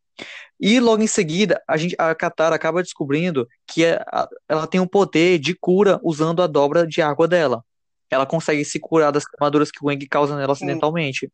E 0.60 0.78
logo 0.78 1.02
em 1.02 1.06
seguida, 1.06 1.62
a 1.66 1.78
gente, 1.78 1.94
a 1.98 2.14
Katara 2.14 2.54
acaba 2.54 2.82
descobrindo 2.82 3.48
que 3.66 3.82
é- 3.82 4.04
ela 4.46 4.66
tem 4.66 4.78
um 4.78 4.86
poder 4.86 5.38
de 5.38 5.54
cura 5.54 5.98
usando 6.02 6.42
a 6.42 6.46
dobra 6.46 6.86
de 6.86 7.00
água 7.00 7.26
dela. 7.26 7.64
Ela 8.10 8.26
consegue 8.26 8.64
se 8.64 8.78
curar 8.80 9.12
das 9.12 9.24
queimaduras 9.26 9.70
que 9.70 9.84
o 9.84 9.88
Aang 9.88 10.06
causa 10.08 10.36
nela 10.36 10.52
acidentalmente. 10.52 11.30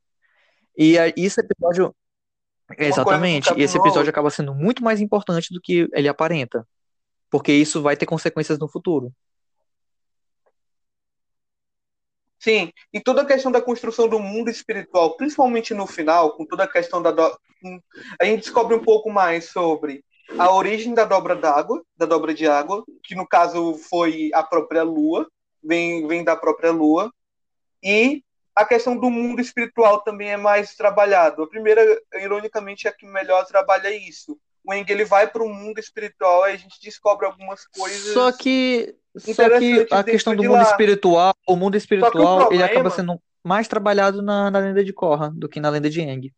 E 0.76 0.96
esse 1.16 1.40
episódio. 1.40 1.94
Exatamente. 2.78 3.52
E 3.56 3.62
esse 3.62 3.78
episódio 3.78 4.10
acaba 4.10 4.28
sendo 4.30 4.54
muito 4.54 4.84
mais 4.84 5.00
importante 5.00 5.52
do 5.54 5.60
que 5.60 5.88
ele 5.92 6.08
aparenta. 6.08 6.66
Porque 7.30 7.52
isso 7.52 7.80
vai 7.80 7.96
ter 7.96 8.06
consequências 8.06 8.58
no 8.58 8.68
futuro. 8.68 9.12
Sim, 12.38 12.70
e 12.92 13.00
toda 13.00 13.22
a 13.22 13.24
questão 13.24 13.50
da 13.50 13.60
construção 13.62 14.06
do 14.08 14.20
mundo 14.20 14.50
espiritual, 14.50 15.16
principalmente 15.16 15.74
no 15.74 15.86
final, 15.86 16.36
com 16.36 16.44
toda 16.44 16.64
a 16.64 16.68
questão 16.68 17.02
da. 17.02 17.10
do- 17.10 17.38
A 18.20 18.24
gente 18.24 18.42
descobre 18.42 18.76
um 18.76 18.84
pouco 18.84 19.10
mais 19.10 19.46
sobre 19.50 20.04
a 20.38 20.52
origem 20.52 20.92
da 20.94 21.04
dobra 21.04 21.34
d'água, 21.34 21.82
da 21.96 22.04
dobra 22.06 22.34
de 22.34 22.46
água, 22.46 22.84
que 23.02 23.14
no 23.14 23.26
caso 23.26 23.74
foi 23.74 24.30
a 24.34 24.42
própria 24.42 24.82
lua, 24.82 25.26
vem, 25.66 26.06
vem 26.06 26.22
da 26.24 26.36
própria 26.36 26.70
lua, 26.70 27.12
e 27.82 28.22
a 28.54 28.64
questão 28.64 28.96
do 28.96 29.10
mundo 29.10 29.40
espiritual 29.40 30.00
também 30.00 30.32
é 30.32 30.36
mais 30.36 30.74
trabalhado. 30.74 31.42
A 31.42 31.48
primeira, 31.48 31.82
ironicamente, 32.14 32.86
é 32.86 32.90
a 32.90 32.92
que 32.92 33.06
melhor 33.06 33.44
trabalha 33.44 33.94
isso. 33.94 34.38
O 34.64 34.72
Eng 34.72 34.90
ele 34.90 35.04
vai 35.04 35.28
para 35.28 35.44
o 35.44 35.48
mundo 35.48 35.78
espiritual 35.78 36.48
e 36.48 36.52
a 36.52 36.56
gente 36.56 36.80
descobre 36.82 37.26
algumas 37.26 37.66
coisas. 37.66 38.14
Só 38.14 38.32
que, 38.32 38.96
só 39.18 39.48
que 39.58 39.86
a 39.90 40.02
questão 40.02 40.34
do 40.34 40.42
mundo 40.42 40.54
lá. 40.54 40.62
espiritual, 40.62 41.34
o 41.46 41.54
mundo 41.54 41.76
espiritual, 41.76 42.52
ele 42.52 42.62
acaba 42.62 42.90
problema- 42.90 42.90
sendo 42.90 43.22
mais 43.44 43.68
trabalhado 43.68 44.22
na, 44.22 44.50
na 44.50 44.58
lenda 44.58 44.82
de 44.82 44.92
Korra 44.92 45.30
do 45.34 45.48
que 45.48 45.60
na 45.60 45.68
lenda 45.68 45.88
de 45.88 46.00
Aang. 46.00 46.32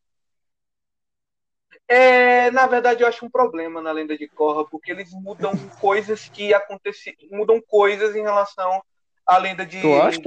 É, 1.87 2.51
na 2.51 2.67
verdade, 2.67 3.03
eu 3.03 3.09
acho 3.09 3.25
um 3.25 3.31
problema 3.31 3.81
na 3.81 3.93
lenda 3.93 4.19
de 4.19 4.29
Korra, 4.29 4.67
porque 4.67 4.91
eles 4.91 5.11
mudam 5.13 5.53
coisas 5.81 6.29
que 6.29 6.53
aconteciam, 6.53 7.17
mudam 7.31 7.63
coisas 7.63 8.15
em 8.15 8.23
relação 8.23 8.83
à 9.29 9.37
lenda 9.37 9.67
de 9.67 9.81
Tu 9.81 9.95
acha? 9.95 10.21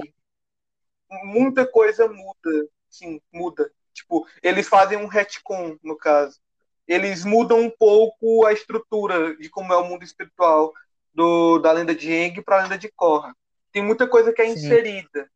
Muita 1.24 1.66
coisa 1.66 2.08
muda, 2.08 2.68
sim, 2.88 3.20
muda. 3.34 3.70
Tipo, 3.94 4.26
eles 4.42 4.70
fazem 4.70 4.98
um 4.98 5.08
retcon, 5.08 5.76
no 5.84 5.98
caso. 5.98 6.40
Eles 6.88 7.26
mudam 7.26 7.60
um 7.60 7.70
pouco 7.70 8.46
a 8.46 8.54
estrutura 8.54 9.36
de 9.36 9.50
como 9.50 9.74
é 9.74 9.78
o 9.78 9.84
mundo 9.84 10.04
espiritual 10.04 10.72
do, 11.14 11.60
da 11.60 11.72
lenda 11.72 11.94
de 11.94 12.14
Aang 12.14 12.42
para 12.42 12.60
a 12.60 12.64
lenda 12.64 12.78
de 12.78 12.90
Korra. 12.90 13.36
Tem 13.72 13.84
muita 13.84 14.08
coisa 14.08 14.32
que 14.32 14.42
é 14.42 14.46
Sim. 14.46 14.54
inserida. 14.54 15.30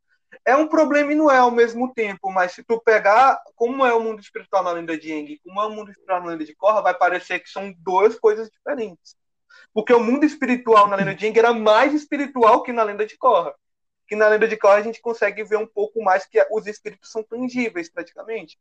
É 0.46 0.56
um 0.56 0.68
problema 0.68 1.12
e 1.12 1.16
não 1.16 1.32
é 1.32 1.38
ao 1.38 1.52
mesmo 1.52 1.94
tempo, 1.94 2.32
mas 2.32 2.52
se 2.52 2.64
tu 2.64 2.80
pegar 2.80 3.42
como 3.56 3.86
é 3.86 3.94
o 3.94 4.00
mundo 4.00 4.22
espiritual 4.22 4.64
na 4.64 4.72
lenda 4.72 4.98
de 4.98 5.12
Aang 5.12 5.34
e 5.34 5.40
como 5.40 5.62
é 5.62 5.66
o 5.66 5.72
mundo 5.72 5.90
espiritual 5.90 6.22
na 6.22 6.28
lenda 6.28 6.46
de 6.46 6.56
Korra, 6.56 6.82
vai 6.82 6.94
parecer 6.94 7.40
que 7.40 7.50
são 7.50 7.74
duas 7.80 8.18
coisas 8.20 8.50
diferentes. 8.50 9.16
Porque 9.74 9.94
o 9.94 10.00
mundo 10.00 10.26
espiritual 10.26 10.88
na 10.88 10.96
lenda 10.96 11.14
de 11.14 11.26
Aang 11.26 11.40
era 11.40 11.54
mais 11.54 11.94
espiritual 11.94 12.64
que 12.64 12.72
na 12.72 12.84
lenda 12.84 13.06
de 13.06 13.18
Korra. 13.18 13.54
Que 14.08 14.16
na 14.16 14.28
lenda 14.28 14.48
de 14.48 14.58
Korra 14.58 14.76
a 14.76 14.82
gente 14.82 15.02
consegue 15.02 15.44
ver 15.44 15.58
um 15.58 15.68
pouco 15.68 16.02
mais 16.04 16.26
que 16.26 16.46
os 16.52 16.68
espíritos 16.68 17.12
são 17.12 17.24
tangíveis, 17.24 17.90
praticamente. 17.90 18.58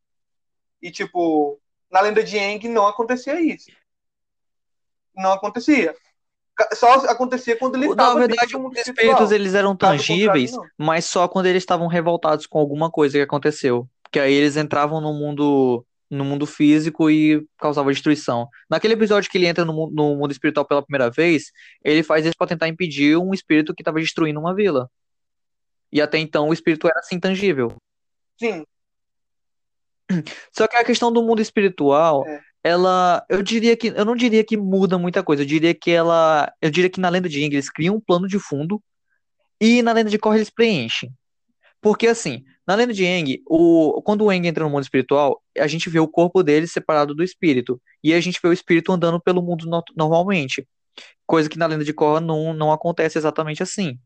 E, 0.82 0.90
tipo, 0.90 1.60
na 1.90 2.00
lenda 2.00 2.22
de 2.22 2.38
Aang 2.38 2.68
não 2.68 2.86
acontecia 2.86 3.40
isso. 3.40 3.70
Não 5.14 5.32
acontecia. 5.32 5.94
Só 6.72 6.94
acontecia 7.06 7.56
quando 7.56 7.76
ele 7.76 7.86
Na 7.86 7.92
estava 7.92 8.18
verdade, 8.20 8.52
do 8.52 8.60
mundo 8.60 8.72
os 8.72 8.86
espíritos 8.86 9.32
eles 9.32 9.54
eram 9.54 9.76
tangíveis, 9.76 10.52
mas 10.78 11.04
só 11.04 11.26
quando 11.26 11.46
eles 11.46 11.62
estavam 11.62 11.86
revoltados 11.88 12.46
com 12.46 12.58
alguma 12.58 12.90
coisa 12.90 13.18
que 13.18 13.22
aconteceu. 13.22 13.88
Que 14.10 14.20
aí 14.20 14.32
eles 14.32 14.56
entravam 14.56 15.00
no 15.00 15.12
mundo 15.12 15.84
no 16.10 16.24
mundo 16.24 16.46
físico 16.46 17.10
e 17.10 17.44
causavam 17.58 17.92
destruição. 17.92 18.48
Naquele 18.68 18.94
episódio 18.94 19.30
que 19.30 19.38
ele 19.38 19.46
entra 19.46 19.64
no, 19.64 19.90
no 19.90 20.16
mundo 20.16 20.30
espiritual 20.30 20.66
pela 20.66 20.82
primeira 20.82 21.10
vez, 21.10 21.50
ele 21.82 22.02
faz 22.02 22.24
isso 22.24 22.34
para 22.38 22.48
tentar 22.48 22.68
impedir 22.68 23.16
um 23.16 23.32
espírito 23.32 23.74
que 23.74 23.82
estava 23.82 23.98
destruindo 24.00 24.38
uma 24.40 24.54
vila. 24.54 24.88
E 25.92 26.00
até 26.00 26.18
então 26.18 26.48
o 26.48 26.52
espírito 26.52 26.86
era 26.86 26.98
assim 26.98 27.18
tangível. 27.18 27.74
Sim, 28.38 28.64
Só 30.52 30.66
que 30.66 30.76
a 30.76 30.84
questão 30.84 31.12
do 31.12 31.22
mundo 31.22 31.40
espiritual, 31.40 32.26
É. 32.26 32.40
ela, 32.62 33.24
eu 33.28 33.42
diria 33.42 33.76
que, 33.76 33.88
eu 33.88 34.04
não 34.04 34.16
diria 34.16 34.44
que 34.44 34.56
muda 34.56 34.98
muita 34.98 35.22
coisa, 35.22 35.42
eu 35.42 35.46
diria 35.46 35.74
que 35.74 35.90
ela, 35.90 36.52
eu 36.60 36.70
diria 36.70 36.90
que 36.90 37.00
na 37.00 37.08
lenda 37.08 37.28
de 37.28 37.42
Aang 37.42 37.54
eles 37.54 37.70
criam 37.70 37.96
um 37.96 38.00
plano 38.00 38.26
de 38.26 38.38
fundo 38.38 38.82
e 39.60 39.82
na 39.82 39.92
lenda 39.92 40.10
de 40.10 40.18
Korra 40.18 40.36
eles 40.36 40.50
preenchem. 40.50 41.12
Porque 41.84 42.08
assim, 42.08 42.44
na 42.66 42.74
lenda 42.74 42.94
de 42.94 43.06
Aang, 43.06 43.42
o, 43.48 44.02
quando 44.02 44.22
o 44.24 44.30
Aang 44.30 44.48
entra 44.48 44.64
no 44.64 44.70
mundo 44.70 44.84
espiritual, 44.84 45.42
a 45.58 45.68
gente 45.68 45.90
vê 45.90 46.00
o 46.00 46.08
corpo 46.08 46.42
dele 46.42 46.66
separado 46.66 47.14
do 47.14 47.22
espírito 47.22 47.80
e 48.02 48.14
a 48.14 48.20
gente 48.20 48.40
vê 48.42 48.48
o 48.48 48.54
espírito 48.54 48.92
andando 48.92 49.20
pelo 49.20 49.42
mundo 49.42 49.66
no- 49.66 49.84
normalmente, 49.96 50.66
coisa 51.26 51.48
que 51.50 51.58
na 51.58 51.66
lenda 51.66 51.84
de 51.84 51.94
Korra 51.94 52.20
não, 52.20 52.54
não 52.54 52.72
acontece 52.72 53.18
exatamente 53.18 53.62
assim. 53.62 53.98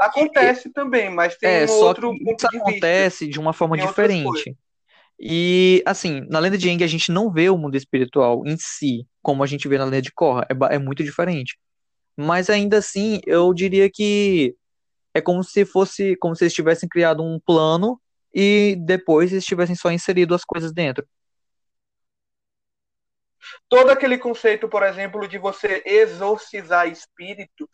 acontece 0.00 0.70
também, 0.72 1.10
mas 1.10 1.36
tem 1.36 1.48
É, 1.48 1.66
um 1.66 1.68
só 1.68 1.88
outro 1.88 2.12
que 2.12 2.24
ponto 2.24 2.36
isso 2.36 2.46
de 2.48 2.56
vista. 2.58 2.60
acontece 2.60 3.28
de 3.28 3.38
uma 3.38 3.52
forma 3.52 3.76
Tem 3.76 3.86
diferente. 3.86 4.56
E, 5.18 5.82
assim, 5.86 6.22
na 6.28 6.38
lenda 6.40 6.58
de 6.58 6.68
Aang 6.68 6.84
a 6.84 6.86
gente 6.86 7.12
não 7.12 7.32
vê 7.32 7.50
o 7.50 7.58
mundo 7.58 7.76
espiritual 7.76 8.42
em 8.46 8.56
si, 8.58 9.06
como 9.22 9.42
a 9.42 9.46
gente 9.46 9.68
vê 9.68 9.78
na 9.78 9.84
lenda 9.84 10.02
de 10.02 10.12
Korra. 10.12 10.46
É, 10.50 10.76
é 10.76 10.78
muito 10.78 11.04
diferente. 11.04 11.58
Mas 12.16 12.50
ainda 12.50 12.78
assim, 12.78 13.20
eu 13.26 13.52
diria 13.54 13.90
que 13.90 14.54
é 15.16 15.20
como 15.22 15.42
se 15.42 15.64
fosse, 15.64 16.14
como 16.16 16.36
se 16.36 16.44
eles 16.44 16.52
tivessem 16.54 16.88
criado 16.88 17.22
um 17.22 17.40
plano 17.40 17.98
e 18.34 18.76
depois 18.84 19.32
eles 19.32 19.46
tivessem 19.46 19.74
só 19.74 19.90
inserido 19.90 20.34
as 20.34 20.44
coisas 20.44 20.72
dentro. 20.72 21.06
todo 23.68 23.90
aquele 23.90 24.18
conceito, 24.18 24.68
por 24.68 24.82
exemplo, 24.82 25.26
de 25.26 25.38
você 25.38 25.82
exorcizar 25.86 26.88
espíritos, 26.88 27.68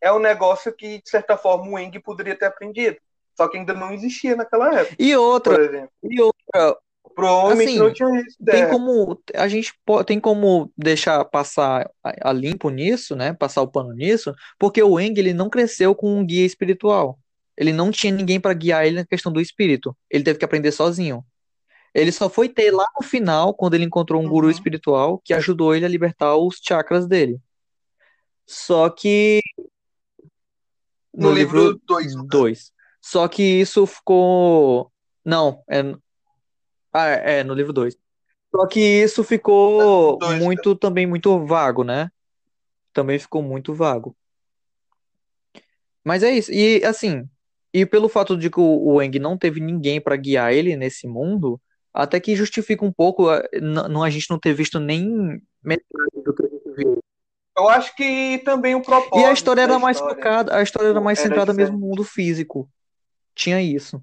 é 0.00 0.12
um 0.12 0.18
negócio 0.18 0.72
que, 0.72 1.00
de 1.02 1.08
certa 1.08 1.36
forma, 1.36 1.70
o 1.70 1.78
Eng 1.78 1.98
poderia 2.00 2.36
ter 2.36 2.46
aprendido. 2.46 2.98
Só 3.36 3.48
que 3.48 3.56
ainda 3.56 3.72
não 3.72 3.92
existia 3.92 4.36
naquela 4.36 4.80
época, 4.80 4.96
E 4.98 5.12
por 5.14 5.20
outra, 5.20 5.64
exemplo. 5.64 5.90
e 6.02 6.20
outra, 6.20 6.78
Provavelmente 7.14 7.68
Assim, 7.70 7.78
não 7.78 7.92
tinha 7.92 8.20
isso. 8.22 8.36
tem 8.44 8.62
é. 8.62 8.66
como 8.66 9.20
a 9.34 9.46
gente 9.48 9.72
po- 9.84 10.02
tem 10.02 10.18
como 10.18 10.72
deixar 10.76 11.24
passar 11.24 11.88
a, 12.02 12.30
a 12.30 12.32
limpo 12.32 12.70
nisso, 12.70 13.14
né? 13.14 13.32
Passar 13.32 13.62
o 13.62 13.68
pano 13.68 13.92
nisso, 13.92 14.34
porque 14.58 14.82
o 14.82 14.98
Eng 14.98 15.18
ele 15.18 15.32
não 15.34 15.48
cresceu 15.50 15.94
com 15.94 16.18
um 16.18 16.24
guia 16.24 16.44
espiritual. 16.44 17.18
Ele 17.56 17.72
não 17.72 17.90
tinha 17.90 18.12
ninguém 18.12 18.40
para 18.40 18.52
guiar 18.54 18.84
ele 18.86 18.96
na 18.96 19.06
questão 19.06 19.30
do 19.32 19.40
espírito. 19.40 19.96
Ele 20.10 20.24
teve 20.24 20.38
que 20.38 20.44
aprender 20.44 20.72
sozinho. 20.72 21.24
Ele 21.94 22.10
só 22.10 22.28
foi 22.28 22.48
ter 22.48 22.72
lá 22.72 22.86
no 23.00 23.06
final, 23.06 23.54
quando 23.54 23.74
ele 23.74 23.84
encontrou 23.84 24.20
um 24.20 24.28
guru 24.28 24.46
Uhum. 24.46 24.52
espiritual 24.52 25.18
que 25.24 25.32
ajudou 25.32 25.72
ele 25.74 25.84
a 25.84 25.88
libertar 25.88 26.36
os 26.36 26.56
chakras 26.60 27.06
dele. 27.06 27.38
Só 28.46 28.90
que 28.90 29.40
No 31.14 31.30
livro 31.32 31.80
2. 31.86 32.12
2. 32.26 32.72
Só 33.00 33.28
que 33.28 33.42
isso 33.42 33.86
ficou. 33.86 34.90
Não, 35.24 35.62
é. 35.68 35.82
Ah, 36.94 37.06
é, 37.08 37.42
no 37.44 37.54
livro 37.54 37.72
2. 37.72 37.96
Só 38.54 38.66
que 38.68 38.80
isso 38.80 39.24
ficou 39.24 40.18
Dois, 40.18 40.40
muito, 40.40 40.76
também 40.76 41.06
muito 41.06 41.44
vago, 41.46 41.84
né? 41.84 42.10
Também 42.92 43.18
ficou 43.18 43.42
muito 43.42 43.74
vago. 43.74 44.16
Mas 46.04 46.22
é 46.22 46.30
isso. 46.32 46.52
E 46.52 46.84
assim, 46.84 47.28
e 47.72 47.84
pelo 47.86 48.08
fato 48.08 48.36
de 48.36 48.50
que 48.50 48.60
o, 48.60 49.00
Aang 49.00 49.18
não 49.18 49.36
teve 49.36 49.60
ninguém 49.60 50.00
para 50.00 50.16
guiar 50.16 50.52
ele 50.52 50.76
nesse 50.76 51.08
mundo, 51.08 51.60
até 51.92 52.20
que 52.20 52.36
justifica 52.36 52.84
um 52.84 52.92
pouco 52.92 53.28
a, 53.28 53.42
n- 53.54 54.04
a 54.04 54.10
gente 54.10 54.30
não 54.30 54.38
ter 54.38 54.54
visto 54.54 54.78
nem 54.78 55.40
metade 55.62 56.22
do 56.24 56.34
que 56.34 56.44
a 56.46 56.48
gente 56.48 56.70
viu. 56.76 56.98
Eu 57.56 57.68
acho 57.68 57.94
que 57.96 58.38
também 58.44 58.74
o 58.74 58.82
propósito. 58.82 59.18
E 59.20 59.26
a 59.26 59.32
história 59.32 59.62
era 59.62 59.78
mais 59.78 59.96
história. 59.96 60.16
focada, 60.16 60.56
a 60.56 60.62
história 60.62 60.88
era 60.88 61.00
mais 61.00 61.18
Era 61.18 61.28
centrada 61.28 61.52
mesmo 61.52 61.74
diferente. 61.74 61.82
no 61.82 61.88
mundo 61.88 62.04
físico. 62.04 62.68
Tinha 63.34 63.62
isso. 63.62 64.02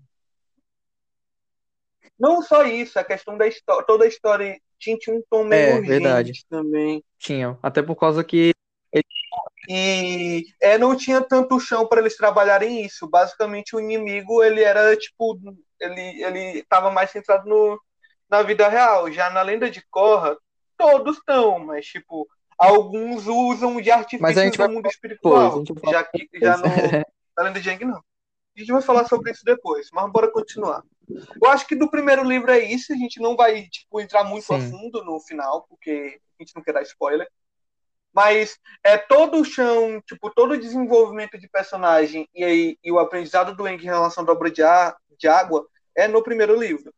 Não 2.22 2.40
só 2.44 2.64
isso, 2.64 3.00
a 3.00 3.04
questão 3.04 3.36
da 3.36 3.48
história. 3.48 3.84
Toda 3.84 4.06
a 4.06 4.08
história 4.08 4.56
tinha, 4.78 4.96
tinha 4.96 5.16
um 5.16 5.24
tom 5.28 5.44
meio 5.44 5.70
É, 5.70 5.74
urgente 5.80 5.88
verdade. 5.88 6.46
também. 6.48 7.04
Tinha. 7.18 7.58
Até 7.64 7.82
por 7.82 7.96
causa 7.96 8.24
que. 8.24 8.52
E 9.68 10.46
é, 10.62 10.78
não 10.78 10.96
tinha 10.96 11.20
tanto 11.22 11.60
chão 11.60 11.88
para 11.88 12.00
eles 12.00 12.16
trabalharem 12.16 12.86
isso. 12.86 13.10
Basicamente, 13.10 13.76
o 13.76 13.80
inimigo 13.80 14.44
ele 14.44 14.62
era 14.62 14.96
tipo, 14.96 15.40
ele 15.80 16.24
ele 16.24 16.60
estava 16.60 16.92
mais 16.92 17.10
centrado 17.10 17.50
no, 17.50 17.82
na 18.30 18.44
vida 18.44 18.68
real. 18.70 19.12
Já 19.12 19.32
na 19.32 19.42
lenda 19.42 19.70
de 19.70 19.82
Korra, 19.90 20.38
todos 20.78 21.18
estão, 21.18 21.58
mas 21.58 21.88
tipo, 21.88 22.28
alguns 22.56 23.26
usam 23.26 23.82
de 23.82 23.90
artifícios 23.90 24.36
gente 24.36 24.58
vai 24.60 24.68
do 24.68 24.74
mundo 24.76 24.84
depois, 24.84 24.94
espiritual. 24.94 25.54
a 25.54 25.58
gente 25.58 25.74
vai 25.74 25.94
Já 25.94 26.04
que 26.04 26.30
já 26.40 26.58
no, 26.58 26.66
na 27.36 27.44
lenda 27.46 27.60
de 27.60 27.86
não. 27.86 27.98
A 27.98 28.60
gente 28.60 28.72
vai 28.72 28.82
falar 28.82 29.08
sobre 29.08 29.32
isso 29.32 29.44
depois, 29.44 29.88
mas 29.92 30.12
bora 30.12 30.30
continuar. 30.32 30.84
Eu 31.42 31.50
acho 31.50 31.68
que 31.68 31.76
do 31.76 31.90
primeiro 31.90 32.24
livro 32.24 32.52
é 32.52 32.60
isso, 32.60 32.94
a 32.94 32.96
gente 32.96 33.20
não 33.20 33.36
vai 33.36 33.68
tipo, 33.68 34.00
entrar 34.00 34.24
muito 34.24 34.52
a 34.54 34.60
Sim. 34.60 34.70
fundo 34.72 35.04
no 35.04 35.20
final, 35.20 35.66
porque 35.70 36.20
a 36.40 36.44
gente 36.44 36.56
não 36.56 36.64
quer 36.64 36.74
dar 36.74 36.82
spoiler. 36.84 37.28
Mas 38.14 38.60
é 38.84 38.98
todo 38.98 39.40
o 39.40 39.46
chão, 39.46 40.02
tipo, 40.06 40.30
todo 40.30 40.52
o 40.52 40.60
desenvolvimento 40.60 41.38
de 41.40 41.48
personagem 41.48 42.28
e, 42.36 42.44
aí, 42.44 42.78
e 42.84 42.92
o 42.92 43.00
aprendizado 43.00 43.56
do 43.56 43.66
Aang 43.66 43.82
em 43.82 43.86
relação 43.86 44.24
à 44.24 44.28
dobra 44.28 44.52
de, 44.52 44.62
a- 44.62 44.96
de 45.18 45.28
água 45.28 45.66
é 45.96 46.08
no 46.08 46.22
primeiro 46.22 46.60
livro. 46.60 46.94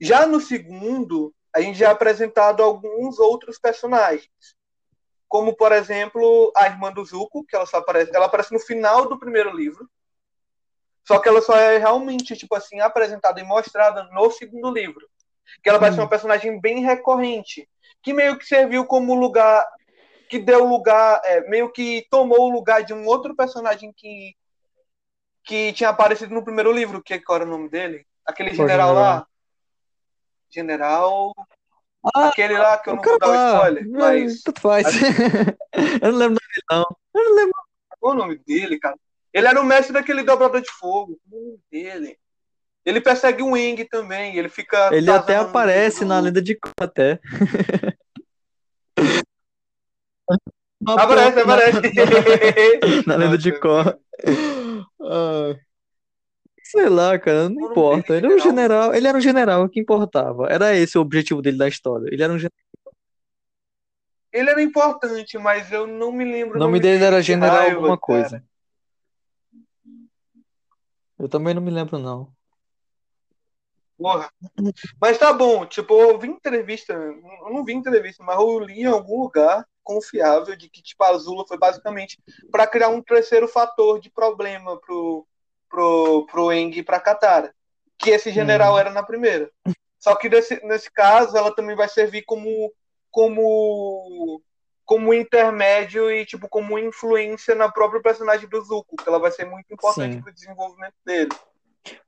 Já 0.00 0.26
no 0.26 0.40
segundo, 0.40 1.32
a 1.54 1.60
gente 1.60 1.78
já 1.78 1.88
é 1.88 1.90
apresentado 1.92 2.62
alguns 2.62 3.18
outros 3.18 3.58
personagens. 3.58 4.30
Como, 5.28 5.54
por 5.54 5.72
exemplo, 5.72 6.52
a 6.56 6.66
irmã 6.66 6.90
do 6.92 7.04
Zuko, 7.04 7.44
que 7.44 7.54
ela 7.54 7.66
só 7.66 7.78
aparece, 7.78 8.10
ela 8.14 8.26
aparece 8.26 8.52
no 8.52 8.60
final 8.60 9.08
do 9.08 9.18
primeiro 9.18 9.54
livro. 9.54 9.88
Só 11.08 11.18
que 11.18 11.26
ela 11.26 11.40
só 11.40 11.56
é 11.56 11.78
realmente, 11.78 12.36
tipo 12.36 12.54
assim, 12.54 12.80
apresentada 12.80 13.40
e 13.40 13.42
mostrada 13.42 14.04
no 14.12 14.30
segundo 14.30 14.70
livro. 14.70 15.08
Que 15.62 15.70
ela 15.70 15.78
vai 15.78 15.90
ser 15.90 16.00
Hum. 16.00 16.02
uma 16.02 16.08
personagem 16.10 16.60
bem 16.60 16.84
recorrente. 16.84 17.66
Que 18.02 18.12
meio 18.12 18.36
que 18.38 18.44
serviu 18.44 18.84
como 18.84 19.14
lugar. 19.14 19.66
Que 20.28 20.38
deu 20.38 20.66
lugar. 20.66 21.22
é, 21.24 21.48
meio 21.48 21.72
que 21.72 22.06
tomou 22.10 22.42
o 22.42 22.50
lugar 22.50 22.84
de 22.84 22.92
um 22.92 23.06
outro 23.06 23.34
personagem 23.34 23.90
que. 23.96 24.34
Que 25.44 25.72
tinha 25.72 25.88
aparecido 25.88 26.34
no 26.34 26.44
primeiro 26.44 26.70
livro. 26.70 27.02
Que 27.02 27.18
qual 27.20 27.36
era 27.36 27.46
o 27.46 27.50
nome 27.50 27.70
dele? 27.70 28.06
Aquele 28.26 28.50
general 28.50 28.88
general? 28.88 28.94
lá. 28.94 29.26
General. 30.50 31.32
Ah, 32.14 32.28
Aquele 32.28 32.58
lá 32.58 32.76
que 32.76 32.90
eu 32.90 32.96
não 32.96 33.02
vou 33.02 33.18
dar 33.18 33.28
o 33.28 33.54
spoiler, 33.56 33.82
é, 33.82 33.86
mas. 33.86 34.42
Tanto 34.42 34.60
faz. 34.60 34.84
eu 36.02 36.12
não 36.12 36.18
lembro 36.18 36.38
dele, 36.38 36.64
não. 36.70 36.84
Eu 37.14 37.24
não 37.24 37.34
lembro. 37.34 37.54
Qual 37.98 38.12
o 38.12 38.16
nome 38.16 38.36
dele, 38.46 38.78
cara? 38.78 38.94
Ele 39.32 39.46
era 39.46 39.60
o 39.60 39.64
mestre 39.64 39.92
daquele 39.92 40.22
dobrador 40.22 40.60
de 40.60 40.70
fogo. 40.70 41.18
Qual 41.28 41.40
o 41.40 41.44
nome 41.46 41.60
dele? 41.70 42.18
Ele 42.84 43.00
persegue 43.00 43.42
o 43.42 43.52
Wing 43.52 43.84
também. 43.84 44.36
Ele 44.36 44.48
fica. 44.48 44.90
Ele 44.94 45.10
até 45.10 45.36
aparece 45.36 46.04
na 46.04 46.18
lenda 46.20 46.40
de 46.40 46.54
Korra, 46.54 46.74
até. 46.80 47.20
Aparece, 50.86 51.40
aparece. 51.40 51.80
Na 53.06 53.16
lenda 53.16 53.36
de 53.38 53.52
Korra. 53.58 53.98
Ah, 55.00 55.54
sei 56.62 56.88
lá, 56.88 57.18
cara, 57.18 57.48
não 57.48 57.70
importa. 57.70 58.14
Ele 58.14 58.26
era 58.26 58.34
um 58.34 58.38
general? 58.38 58.94
ele 58.94 59.08
era 59.08 59.18
um 59.18 59.20
general, 59.20 59.64
o 59.64 59.68
que 59.68 59.80
importava. 59.80 60.46
Era 60.48 60.76
esse 60.76 60.96
o 60.96 61.00
objetivo 61.00 61.42
dele 61.42 61.58
da 61.58 61.68
história. 61.68 62.08
Ele 62.12 62.22
era 62.22 62.32
um 62.32 62.38
general. 62.38 62.54
Ele 64.32 64.50
era 64.50 64.62
importante, 64.62 65.38
mas 65.38 65.72
eu 65.72 65.86
não 65.86 66.12
me 66.12 66.24
lembro. 66.24 66.56
O 66.56 66.58
nome 66.58 66.78
dele 66.78 67.02
era 67.02 67.22
General 67.22 67.56
raiva, 67.56 67.76
alguma 67.76 67.98
cara. 67.98 68.44
Eu 71.18 71.28
também 71.28 71.52
não 71.52 71.62
me 71.62 71.70
lembro, 71.70 71.98
não. 71.98 72.32
Porra. 73.96 74.30
Mas 75.00 75.18
tá 75.18 75.32
bom, 75.32 75.66
tipo, 75.66 75.92
eu 76.00 76.18
vi 76.18 76.28
entrevista, 76.28 76.92
eu 76.92 77.50
não 77.52 77.64
vi 77.64 77.72
entrevista, 77.72 78.22
mas 78.22 78.38
eu 78.38 78.60
li 78.60 78.82
em 78.82 78.86
algum 78.86 79.22
lugar 79.22 79.66
confiável 79.82 80.54
de 80.54 80.68
que 80.68 80.82
tipo, 80.82 81.02
a 81.02 81.08
Azula 81.08 81.44
foi 81.48 81.58
basicamente 81.58 82.18
para 82.52 82.66
criar 82.66 82.90
um 82.90 83.02
terceiro 83.02 83.48
fator 83.48 83.98
de 83.98 84.10
problema 84.10 84.78
pro, 84.78 85.26
pro, 85.68 86.26
pro 86.26 86.52
Eng 86.52 86.76
e 86.76 86.82
pra 86.82 87.00
Katara. 87.00 87.52
Que 87.98 88.10
esse 88.10 88.30
general 88.30 88.74
Uhum. 88.74 88.78
era 88.78 88.90
na 88.90 89.02
primeira. 89.02 89.50
Só 89.98 90.14
que 90.14 90.28
nesse, 90.28 90.64
nesse 90.64 90.90
caso, 90.92 91.36
ela 91.36 91.52
também 91.52 91.74
vai 91.74 91.88
servir 91.88 92.22
como, 92.22 92.72
como, 93.10 94.40
como 94.88 95.12
intermédio 95.12 96.10
e 96.10 96.24
tipo 96.24 96.48
como 96.48 96.78
influência 96.78 97.54
na 97.54 97.70
própria 97.70 98.00
personagem 98.00 98.48
do 98.48 98.58
Zuko, 98.62 98.96
que 98.96 99.06
ela 99.06 99.18
vai 99.18 99.30
ser 99.30 99.44
muito 99.44 99.70
importante 99.70 100.14
Sim. 100.14 100.22
pro 100.22 100.32
desenvolvimento 100.32 100.94
dele. 101.04 101.28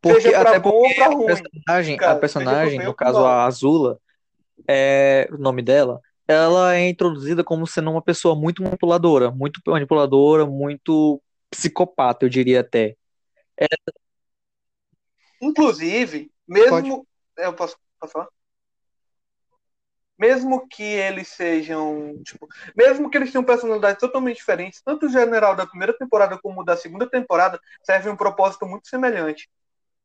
Porque, 0.00 0.22
seja 0.22 0.40
até 0.40 0.58
bom 0.58 0.70
ou 0.70 0.82
porque 0.84 0.94
pra 0.94 1.12
a 1.12 1.26
personagem, 1.26 1.96
cara, 1.98 2.12
a 2.12 2.16
personagem, 2.16 2.78
no 2.78 2.88
ou 2.88 2.94
caso 2.94 3.18
a 3.18 3.44
Azula, 3.44 4.00
é, 4.66 5.28
o 5.30 5.36
nome 5.36 5.60
dela, 5.60 6.00
ela 6.26 6.74
é 6.74 6.88
introduzida 6.88 7.44
como 7.44 7.66
sendo 7.66 7.90
uma 7.90 8.00
pessoa 8.00 8.34
muito 8.34 8.62
manipuladora, 8.62 9.30
muito 9.30 9.60
manipuladora, 9.66 10.46
muito 10.46 11.20
psicopata, 11.50 12.24
eu 12.24 12.30
diria 12.30 12.60
até. 12.60 12.96
Inclusive, 15.42 16.30
mesmo. 16.48 17.06
Eu 17.36 17.52
posso, 17.52 17.76
posso 18.00 18.12
falar? 18.14 18.28
Mesmo 20.20 20.68
que 20.68 20.82
eles 20.82 21.28
sejam. 21.28 22.20
Tipo, 22.22 22.46
mesmo 22.76 23.08
que 23.08 23.16
eles 23.16 23.32
tenham 23.32 23.42
personalidades 23.42 23.98
totalmente 23.98 24.36
diferentes, 24.36 24.82
tanto 24.84 25.06
o 25.06 25.08
general 25.08 25.56
da 25.56 25.66
primeira 25.66 25.96
temporada 25.96 26.38
como 26.38 26.60
o 26.60 26.64
da 26.64 26.76
segunda 26.76 27.08
temporada 27.08 27.58
servem 27.82 28.12
um 28.12 28.16
propósito 28.16 28.66
muito 28.66 28.86
semelhante. 28.86 29.48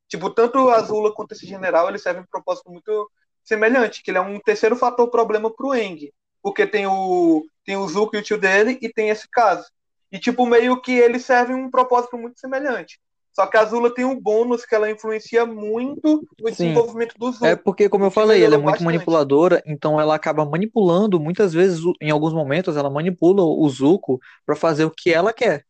Tipo, 0.08 0.30
tanto 0.30 0.70
a 0.70 0.78
Azula 0.78 1.14
quanto 1.14 1.34
esse 1.34 1.46
general, 1.46 1.90
eles 1.90 2.02
servem 2.02 2.24
um 2.24 2.28
propósito 2.28 2.72
muito 2.72 3.12
semelhante, 3.44 4.02
que 4.02 4.10
ele 4.10 4.18
é 4.18 4.22
um 4.22 4.40
terceiro 4.40 4.78
fator 4.78 5.10
problema 5.10 5.54
pro 5.54 5.76
Eng. 5.76 6.10
Porque 6.42 6.66
tem 6.66 6.88
o, 6.88 7.46
tem 7.66 7.76
o 7.76 7.88
Zuko 7.88 8.16
e 8.16 8.20
o 8.20 8.24
tio 8.24 8.38
dele, 8.38 8.80
e 8.82 8.88
tem 8.88 9.10
esse 9.10 9.28
caso. 9.30 9.70
E, 10.12 10.18
tipo, 10.18 10.46
meio 10.46 10.82
que 10.82 10.94
eles 10.94 11.26
servem 11.26 11.58
um 11.58 11.70
propósito 11.70 12.18
muito 12.18 12.40
semelhante. 12.40 13.02
Só 13.36 13.46
que 13.48 13.58
a 13.58 13.62
Azula 13.62 13.94
tem 13.94 14.06
um 14.06 14.18
bônus 14.18 14.66
que 14.66 14.74
ela 14.74 14.90
influencia 14.90 15.46
muito 15.46 16.26
no 16.40 16.48
Sim. 16.48 16.70
desenvolvimento 16.70 17.16
do 17.18 17.34
Zuko. 17.34 17.46
É 17.46 17.54
porque, 17.54 17.90
como 17.90 18.06
eu 18.06 18.12
falei, 18.12 18.42
ela 18.42 18.56
é 18.56 18.58
muito 18.58 18.72
bastante. 18.72 18.86
manipuladora, 18.86 19.62
então 19.66 20.00
ela 20.00 20.16
acaba 20.16 20.46
manipulando, 20.46 21.20
muitas 21.20 21.52
vezes, 21.52 21.82
em 22.02 22.10
alguns 22.10 22.34
momentos, 22.34 22.78
ela 22.78 22.90
manipula 22.90 23.44
o 23.44 23.68
Zuko 23.68 24.22
pra 24.46 24.56
fazer 24.56 24.86
o 24.86 24.92
que 24.92 25.12
ela 25.12 25.34
quer. 25.34 25.66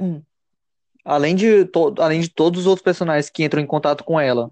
Hum. 0.00 0.22
Além 1.04 1.36
de, 1.36 1.70
além 1.98 2.22
de 2.22 2.30
todos 2.30 2.60
os 2.60 2.66
outros 2.66 2.82
personagens 2.82 3.28
que 3.28 3.44
entram 3.44 3.60
em 3.60 3.66
contato 3.66 4.02
com 4.02 4.18
ela. 4.18 4.50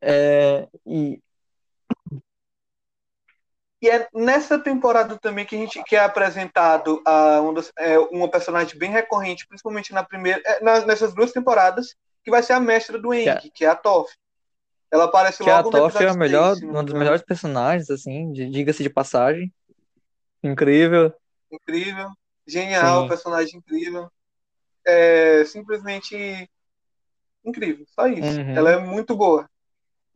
É, 0.00 0.66
e 0.86 1.20
E 3.82 3.88
é 3.88 4.06
nessa 4.12 4.58
temporada 4.58 5.18
também 5.18 5.46
que 5.46 5.56
a 5.56 5.58
gente 5.58 5.82
que 5.84 5.96
é 5.96 6.00
apresentado 6.00 7.02
a 7.06 7.40
uma, 7.40 7.54
das- 7.54 7.72
é, 7.78 7.98
uma 7.98 8.30
personagem 8.30 8.78
bem 8.78 8.90
recorrente, 8.90 9.46
principalmente 9.46 9.92
na 9.92 10.04
primeira, 10.04 10.40
é, 10.44 10.62
na- 10.62 10.84
nessas 10.84 11.14
duas 11.14 11.32
temporadas, 11.32 11.94
que 12.22 12.30
vai 12.30 12.42
ser 12.42 12.52
a 12.52 12.60
mestra 12.60 12.98
do 12.98 13.14
Eng, 13.14 13.36
Que 13.40 13.50
que, 13.50 13.64
é 13.64 13.68
a 13.68 13.74
Toph. 13.76 14.10
Ela 14.90 15.04
aparece 15.04 15.42
que 15.42 15.48
a 15.48 15.56
logo 15.56 15.70
no 15.70 15.78
Toph 15.78 15.96
é 15.96 16.08
a 16.08 16.14
melhor, 16.14 16.56
não 16.60 16.68
uma 16.68 16.82
dos 16.82 16.90
engano. 16.90 16.98
melhores 16.98 17.22
personagens, 17.22 17.88
assim, 17.90 18.32
diga-se 18.32 18.82
de 18.82 18.90
passagem. 18.90 19.52
Incrível. 20.42 21.12
Incrível, 21.50 22.10
genial, 22.46 23.02
Sim. 23.02 23.08
personagem 23.08 23.58
incrível. 23.58 24.10
É 24.86 25.44
simplesmente 25.46 26.48
incrível, 27.44 27.84
só 27.88 28.06
isso. 28.06 28.40
Uhum. 28.40 28.56
Ela 28.56 28.72
é 28.72 28.78
muito 28.78 29.16
boa. 29.16 29.48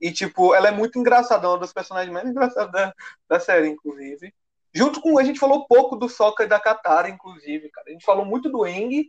E, 0.00 0.12
tipo, 0.12 0.54
ela 0.54 0.68
é 0.68 0.70
muito 0.70 0.98
engraçada, 0.98 1.46
é 1.46 1.50
uma 1.50 1.58
das 1.58 1.72
personagens 1.72 2.12
mais 2.12 2.28
engraçadas 2.28 2.72
da, 2.72 2.92
da 3.28 3.40
série, 3.40 3.68
inclusive. 3.68 4.32
Junto 4.72 5.00
com. 5.00 5.18
A 5.18 5.24
gente 5.24 5.38
falou 5.38 5.66
pouco 5.66 5.96
do 5.96 6.08
Sokka 6.08 6.44
e 6.44 6.48
da 6.48 6.58
Katara, 6.58 7.08
inclusive, 7.08 7.70
cara. 7.70 7.88
A 7.88 7.92
gente 7.92 8.04
falou 8.04 8.24
muito 8.24 8.50
do 8.50 8.66
Eng, 8.66 9.08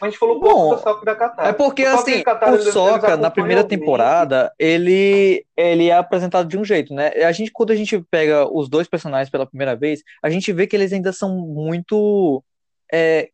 mas 0.00 0.08
a 0.08 0.10
gente 0.10 0.18
falou 0.18 0.38
pouco 0.38 0.54
Bom, 0.54 0.74
do 0.74 0.82
Sokka 0.82 1.02
e 1.02 1.06
da 1.06 1.16
Katara. 1.16 1.48
É 1.48 1.52
porque, 1.52 1.84
O 1.84 1.94
assim, 1.94 2.22
Katara, 2.22 2.52
o 2.52 2.62
Sokka, 2.62 3.16
na 3.16 3.30
primeira 3.30 3.64
temporada, 3.64 4.52
ele, 4.58 5.44
ele 5.56 5.88
é 5.88 5.96
apresentado 5.96 6.46
de 6.46 6.58
um 6.58 6.64
jeito, 6.64 6.92
né? 6.92 7.08
A 7.24 7.32
gente, 7.32 7.50
quando 7.50 7.70
a 7.70 7.76
gente 7.76 7.98
pega 8.10 8.46
os 8.46 8.68
dois 8.68 8.86
personagens 8.86 9.30
pela 9.30 9.46
primeira 9.46 9.74
vez, 9.74 10.02
a 10.22 10.28
gente 10.28 10.52
vê 10.52 10.66
que 10.66 10.76
eles 10.76 10.92
ainda 10.92 11.12
são 11.12 11.34
muito 11.38 12.44
é, 12.92 13.30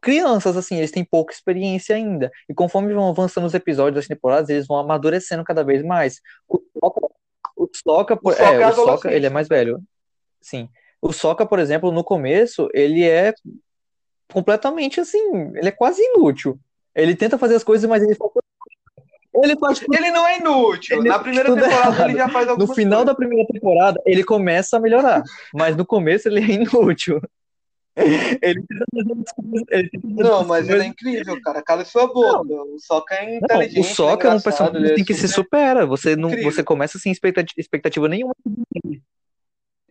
crianças, 0.00 0.56
assim, 0.56 0.76
eles 0.76 0.90
têm 0.90 1.04
pouca 1.04 1.32
experiência 1.32 1.96
ainda. 1.96 2.30
E 2.48 2.54
conforme 2.54 2.92
vão 2.94 3.08
avançando 3.08 3.44
os 3.46 3.54
episódios 3.54 3.94
das 3.96 4.06
temporadas, 4.08 4.48
eles 4.48 4.66
vão 4.66 4.78
amadurecendo 4.78 5.44
cada 5.44 5.62
vez 5.64 5.82
mais. 5.82 6.20
O 6.48 6.58
Sokka, 6.78 7.06
o 7.56 7.68
Sokka, 7.74 8.18
O 8.22 8.30
Sokka 8.32 8.44
é, 8.44 8.62
é 8.62 8.68
o 8.68 8.74
Sokka, 8.74 9.12
ele 9.12 9.26
é 9.26 9.30
mais 9.30 9.48
velho. 9.48 9.80
Sim. 10.40 10.68
O 11.00 11.12
Sokka, 11.12 11.44
por 11.46 11.58
exemplo, 11.58 11.90
no 11.92 12.04
começo, 12.04 12.68
ele 12.72 13.04
é 13.08 13.32
completamente 14.32 15.00
assim, 15.00 15.52
ele 15.54 15.68
é 15.68 15.72
quase 15.72 16.02
inútil. 16.02 16.58
Ele 16.94 17.14
tenta 17.14 17.38
fazer 17.38 17.54
as 17.56 17.64
coisas, 17.64 17.88
mas 17.88 18.02
ele 18.02 18.16
ele 19.42 19.56
faz 19.58 19.82
Ele 19.92 20.10
não 20.10 20.26
é 20.26 20.38
inútil. 20.38 20.98
Ele 20.98 21.08
Na 21.08 21.18
primeira 21.18 21.54
temporada 21.54 21.88
errado. 21.90 22.08
ele 22.08 22.18
já 22.18 22.28
faz 22.28 22.46
No 22.46 22.52
algumas 22.52 22.74
final 22.74 22.98
coisas. 23.00 23.06
da 23.06 23.14
primeira 23.14 23.46
temporada, 23.52 24.02
ele 24.06 24.24
começa 24.24 24.76
a 24.76 24.80
melhorar, 24.80 25.22
mas 25.54 25.76
no 25.76 25.84
começo 25.84 26.28
ele 26.28 26.40
é 26.40 26.54
inútil. 26.54 27.20
Ele 28.42 28.62
tenta 28.68 28.84
fazer 28.92 29.24
coisas, 29.34 29.66
ele 29.70 29.90
Não, 30.04 30.40
as 30.40 30.46
mas 30.48 30.68
ele 30.68 30.82
é 30.82 30.86
incrível, 30.86 31.40
cara. 31.40 31.62
Cala 31.62 31.84
sua 31.84 32.06
boca. 32.06 32.62
O 32.62 32.78
Sokka 32.78 33.14
é 33.14 33.36
Não, 33.36 33.38
inteligente. 33.38 33.80
o 33.80 33.84
Sokka 33.84 34.28
é 34.28 34.30
um 34.32 34.40
personagem 34.40 34.76
ele 34.80 34.90
é 34.90 34.94
assim, 34.94 35.04
que 35.04 35.14
se 35.14 35.28
super- 35.28 35.34
supera. 35.34 35.86
Você 35.86 36.14
não, 36.16 36.28
incrível. 36.30 36.52
você 36.52 36.62
começa 36.62 36.98
sem 36.98 37.10
expectativa, 37.10 37.54
expectativa 37.58 38.08
nenhuma. 38.08 38.34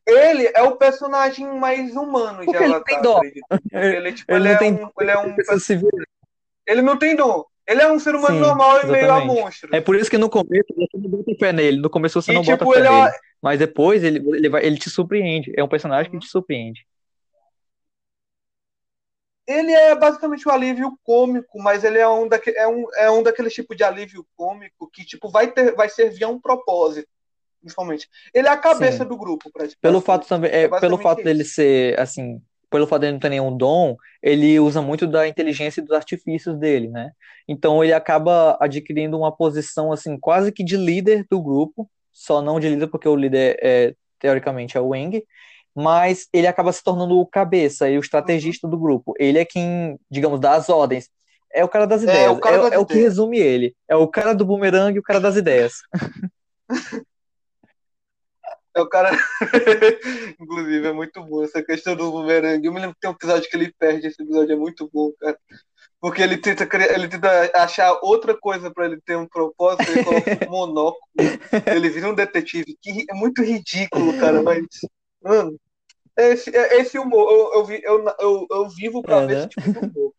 Ele 0.08 0.52
é 0.54 0.62
o 0.62 0.76
personagem 0.78 1.48
mais 1.60 1.96
humano 1.96 2.42
de 2.42 2.46
Porque 2.46 2.64
ele 2.64 2.74
Avatar, 2.74 2.84
tem 2.84 3.02
dó. 3.02 3.18
acredito. 3.18 3.46
Porque 3.50 3.76
Ele, 3.76 4.14
tipo, 4.14 4.32
Ele 4.34 4.40
ele, 4.40 4.48
não 4.50 4.56
é 4.56 4.60
tem 4.60 4.74
um, 4.74 4.90
ele 5.02 5.12
é 5.12 5.18
um. 5.18 5.36
Ele 6.68 6.82
não 6.82 6.98
tem 6.98 7.16
dom. 7.16 7.44
Ele 7.68 7.82
é 7.82 7.92
um 7.92 7.98
ser 7.98 8.14
humano 8.14 8.36
Sim, 8.36 8.42
normal 8.42 8.82
e 8.84 8.86
meio 8.92 9.06
a 9.12 9.16
exatamente. 9.16 9.42
monstro. 9.42 9.76
É 9.76 9.82
por 9.82 9.96
isso 9.96 10.10
que 10.10 10.18
no 10.20 10.30
começo 10.30 10.68
você 10.76 10.98
não 10.98 11.10
bota 11.10 11.32
fé 11.40 11.52
nele. 11.52 11.78
No 11.82 11.90
começo 11.90 12.22
você 12.22 12.32
E, 12.32 12.36
não 12.36 12.42
tipo, 12.44 12.52
bota 12.52 12.66
fé 12.76 12.80
ele 12.80 12.88
é 12.88 12.92
nele. 12.92 13.12
Mas 13.42 13.60
depois 13.60 14.04
ele, 14.04 14.20
ele, 14.36 14.50
vai, 14.50 14.64
ele 14.64 14.78
te 14.78 14.90
surpreende. 14.90 15.52
É 15.58 15.64
um 15.64 15.68
personagem 15.68 16.12
Uhum. 16.12 16.20
que 16.20 16.26
te 16.26 16.32
surpreende. 16.32 16.86
Ele 19.48 19.72
é 19.72 19.96
basicamente 19.96 20.48
um 20.48 20.52
alívio 20.52 20.98
cômico, 21.04 21.62
mas 21.62 21.84
ele 21.84 22.00
é 22.00 22.08
um, 22.08 22.28
daque, 22.28 22.50
é 22.52 22.68
um, 22.68 22.86
é 22.96 23.12
um 23.12 23.22
daqueles 23.22 23.54
tipos 23.54 23.78
de 23.78 23.84
alívio 23.84 24.26
cômico 24.36 24.90
que 24.92 25.06
tipo 25.06 25.30
vai 25.30 25.52
ter, 25.52 25.76
vai 25.76 25.88
servir 25.88 26.24
a 26.24 26.30
um 26.30 26.40
propósito, 26.40 27.08
principalmente. 27.62 28.10
Ele 28.34 28.48
é 28.48 28.52
a 28.52 28.58
cabeça 28.58 29.04
Sim. 29.04 29.10
do 29.10 29.18
grupo, 29.18 29.52
praticamente. 29.52 29.82
Pelo 29.82 30.02
fato 30.02 30.28
também, 30.28 30.52
é, 30.52 30.68
pelo 30.80 30.98
fato 30.98 31.24
dele 31.24 31.44
ser 31.44 32.00
assim, 32.00 32.42
pelo 32.70 32.88
fato 32.88 33.02
dele 33.02 33.14
não 33.14 33.20
ter 33.20 33.30
nenhum 33.30 33.56
dom, 33.56 33.96
ele 34.22 34.60
usa 34.60 34.82
muito 34.82 35.06
da 35.06 35.28
inteligência 35.28 35.80
e 35.80 35.84
dos 35.84 35.96
artifícios 35.96 36.58
dele, 36.58 36.88
né? 36.88 37.12
Então 37.48 37.84
ele 37.84 37.94
acaba 37.94 38.58
adquirindo 38.60 39.18
uma 39.18 39.32
posição 39.32 39.92
assim, 39.92 40.18
quase 40.20 40.52
que 40.52 40.64
de 40.64 40.76
líder 40.76 41.26
do 41.30 41.42
grupo, 41.42 41.90
só 42.12 42.42
não 42.42 42.60
de 42.60 42.70
líder 42.70 42.88
porque 42.88 43.08
o 43.08 43.16
líder 43.16 43.58
é 43.62 43.96
teoricamente 44.20 44.78
é 44.78 44.82
o 44.82 44.90
Wang, 44.90 45.24
mas 45.76 46.28
ele 46.34 46.48
acaba 46.48 46.72
se 46.72 46.84
tornando 46.84 47.18
o 47.20 47.26
cabeça 47.26 47.90
e 47.90 47.98
o 47.98 48.02
estrategista 48.02 48.68
do 48.68 48.78
grupo. 48.80 49.14
Ele 49.20 49.38
é 49.40 49.46
quem, 49.46 50.00
digamos, 50.10 50.40
dá 50.40 50.56
as 50.56 50.70
ordens. 50.70 51.10
É 51.54 51.64
o 51.64 51.70
cara 51.70 51.86
das 51.88 52.02
É, 52.04 52.06
ideias. 52.06 52.32
o 52.32 52.40
cara 52.40 52.58
É, 52.58 52.62
das 52.62 52.72
é 52.74 52.78
o 52.80 52.86
que 52.86 52.94
ideias. 52.94 53.12
resume 53.12 53.40
ele. 53.40 53.76
É 53.88 53.96
o 53.96 54.08
cara 54.08 54.34
do 54.34 54.46
bumerangue 54.46 54.98
e 54.98 55.00
o 55.00 55.04
cara 55.04 55.20
das 55.20 55.36
ideias. 55.36 55.74
É 58.76 58.82
o 58.82 58.90
cara. 58.90 59.10
Inclusive, 60.40 60.88
é 60.88 60.92
muito 60.92 61.24
bom 61.24 61.44
essa 61.44 61.64
questão 61.64 61.96
do 61.96 62.12
bumerangue. 62.12 62.68
Eu 62.68 62.74
me 62.74 62.80
lembro 62.80 62.94
que 62.96 63.00
tem 63.02 63.10
um 63.10 63.14
episódio 63.14 63.50
que 63.50 63.56
ele 63.56 63.74
perde, 63.80 64.08
esse 64.08 64.22
episódio 64.22 64.52
é 64.54 64.58
muito 64.58 64.90
bom, 64.94 65.12
cara. 65.20 65.38
Porque 66.02 66.22
ele 66.22 66.38
tenta, 66.38 66.66
criar- 66.68 66.94
ele 66.94 67.08
tenta 67.08 67.52
achar 67.56 67.98
outra 68.04 68.38
coisa 68.38 68.70
pra 68.70 68.86
ele 68.86 69.00
ter 69.06 69.16
um 69.18 69.28
propósito, 69.28 69.90
ele 69.92 70.04
coloca 70.04 70.46
um 70.46 70.52
monóculo, 70.52 71.00
ele 71.74 71.90
vira 71.90 72.10
um 72.10 72.14
detetive, 72.14 72.78
que 72.82 73.06
é 73.10 73.14
muito 73.14 73.42
ridículo, 73.42 74.20
cara, 74.20 74.44
mas. 74.44 74.66
Mano, 75.24 75.56
é 75.56 75.65
esse, 76.18 76.56
é 76.56 76.80
esse 76.80 76.98
humor, 76.98 77.30
eu, 77.54 77.70
eu, 77.84 78.06
eu, 78.20 78.48
eu, 78.50 78.70
vivo 78.70 79.02
pra 79.02 79.18
É, 79.24 79.26
ver 79.28 79.36
né? 79.36 79.40
esse 79.40 79.50
tipo 79.50 79.72
de 79.72 79.80
humor. 80.00 80.14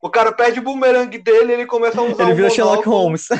O 0.00 0.10
cara 0.10 0.30
perde 0.32 0.60
o 0.60 0.62
bumerangue 0.62 1.18
dele, 1.18 1.52
ele 1.52 1.66
começa 1.66 2.00
a 2.00 2.04
usar 2.04 2.24
Ele 2.24 2.32
o 2.32 2.36
vira 2.36 2.50
Sherlock. 2.50 2.86
Holmes. 2.88 3.28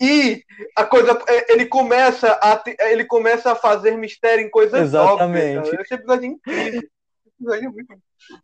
E 0.00 0.42
a 0.74 0.84
coisa, 0.86 1.18
é, 1.28 1.52
ele 1.52 1.66
começa 1.66 2.32
a, 2.32 2.56
te- 2.56 2.76
ele 2.80 3.04
começa 3.04 3.52
a 3.52 3.56
fazer 3.56 3.94
mistério 3.96 4.44
em 4.44 4.50
coisas 4.50 4.80
Exatamente. 4.80 5.58
óbvias. 5.58 5.70
cara. 5.70 5.82
Esse 5.82 5.94
episódio 5.94 6.24
é 6.24 6.28
incrível. 6.28 6.80
Esse 6.80 6.88
episódio 7.38 7.68
é 7.68 7.72
muito... 7.72 7.94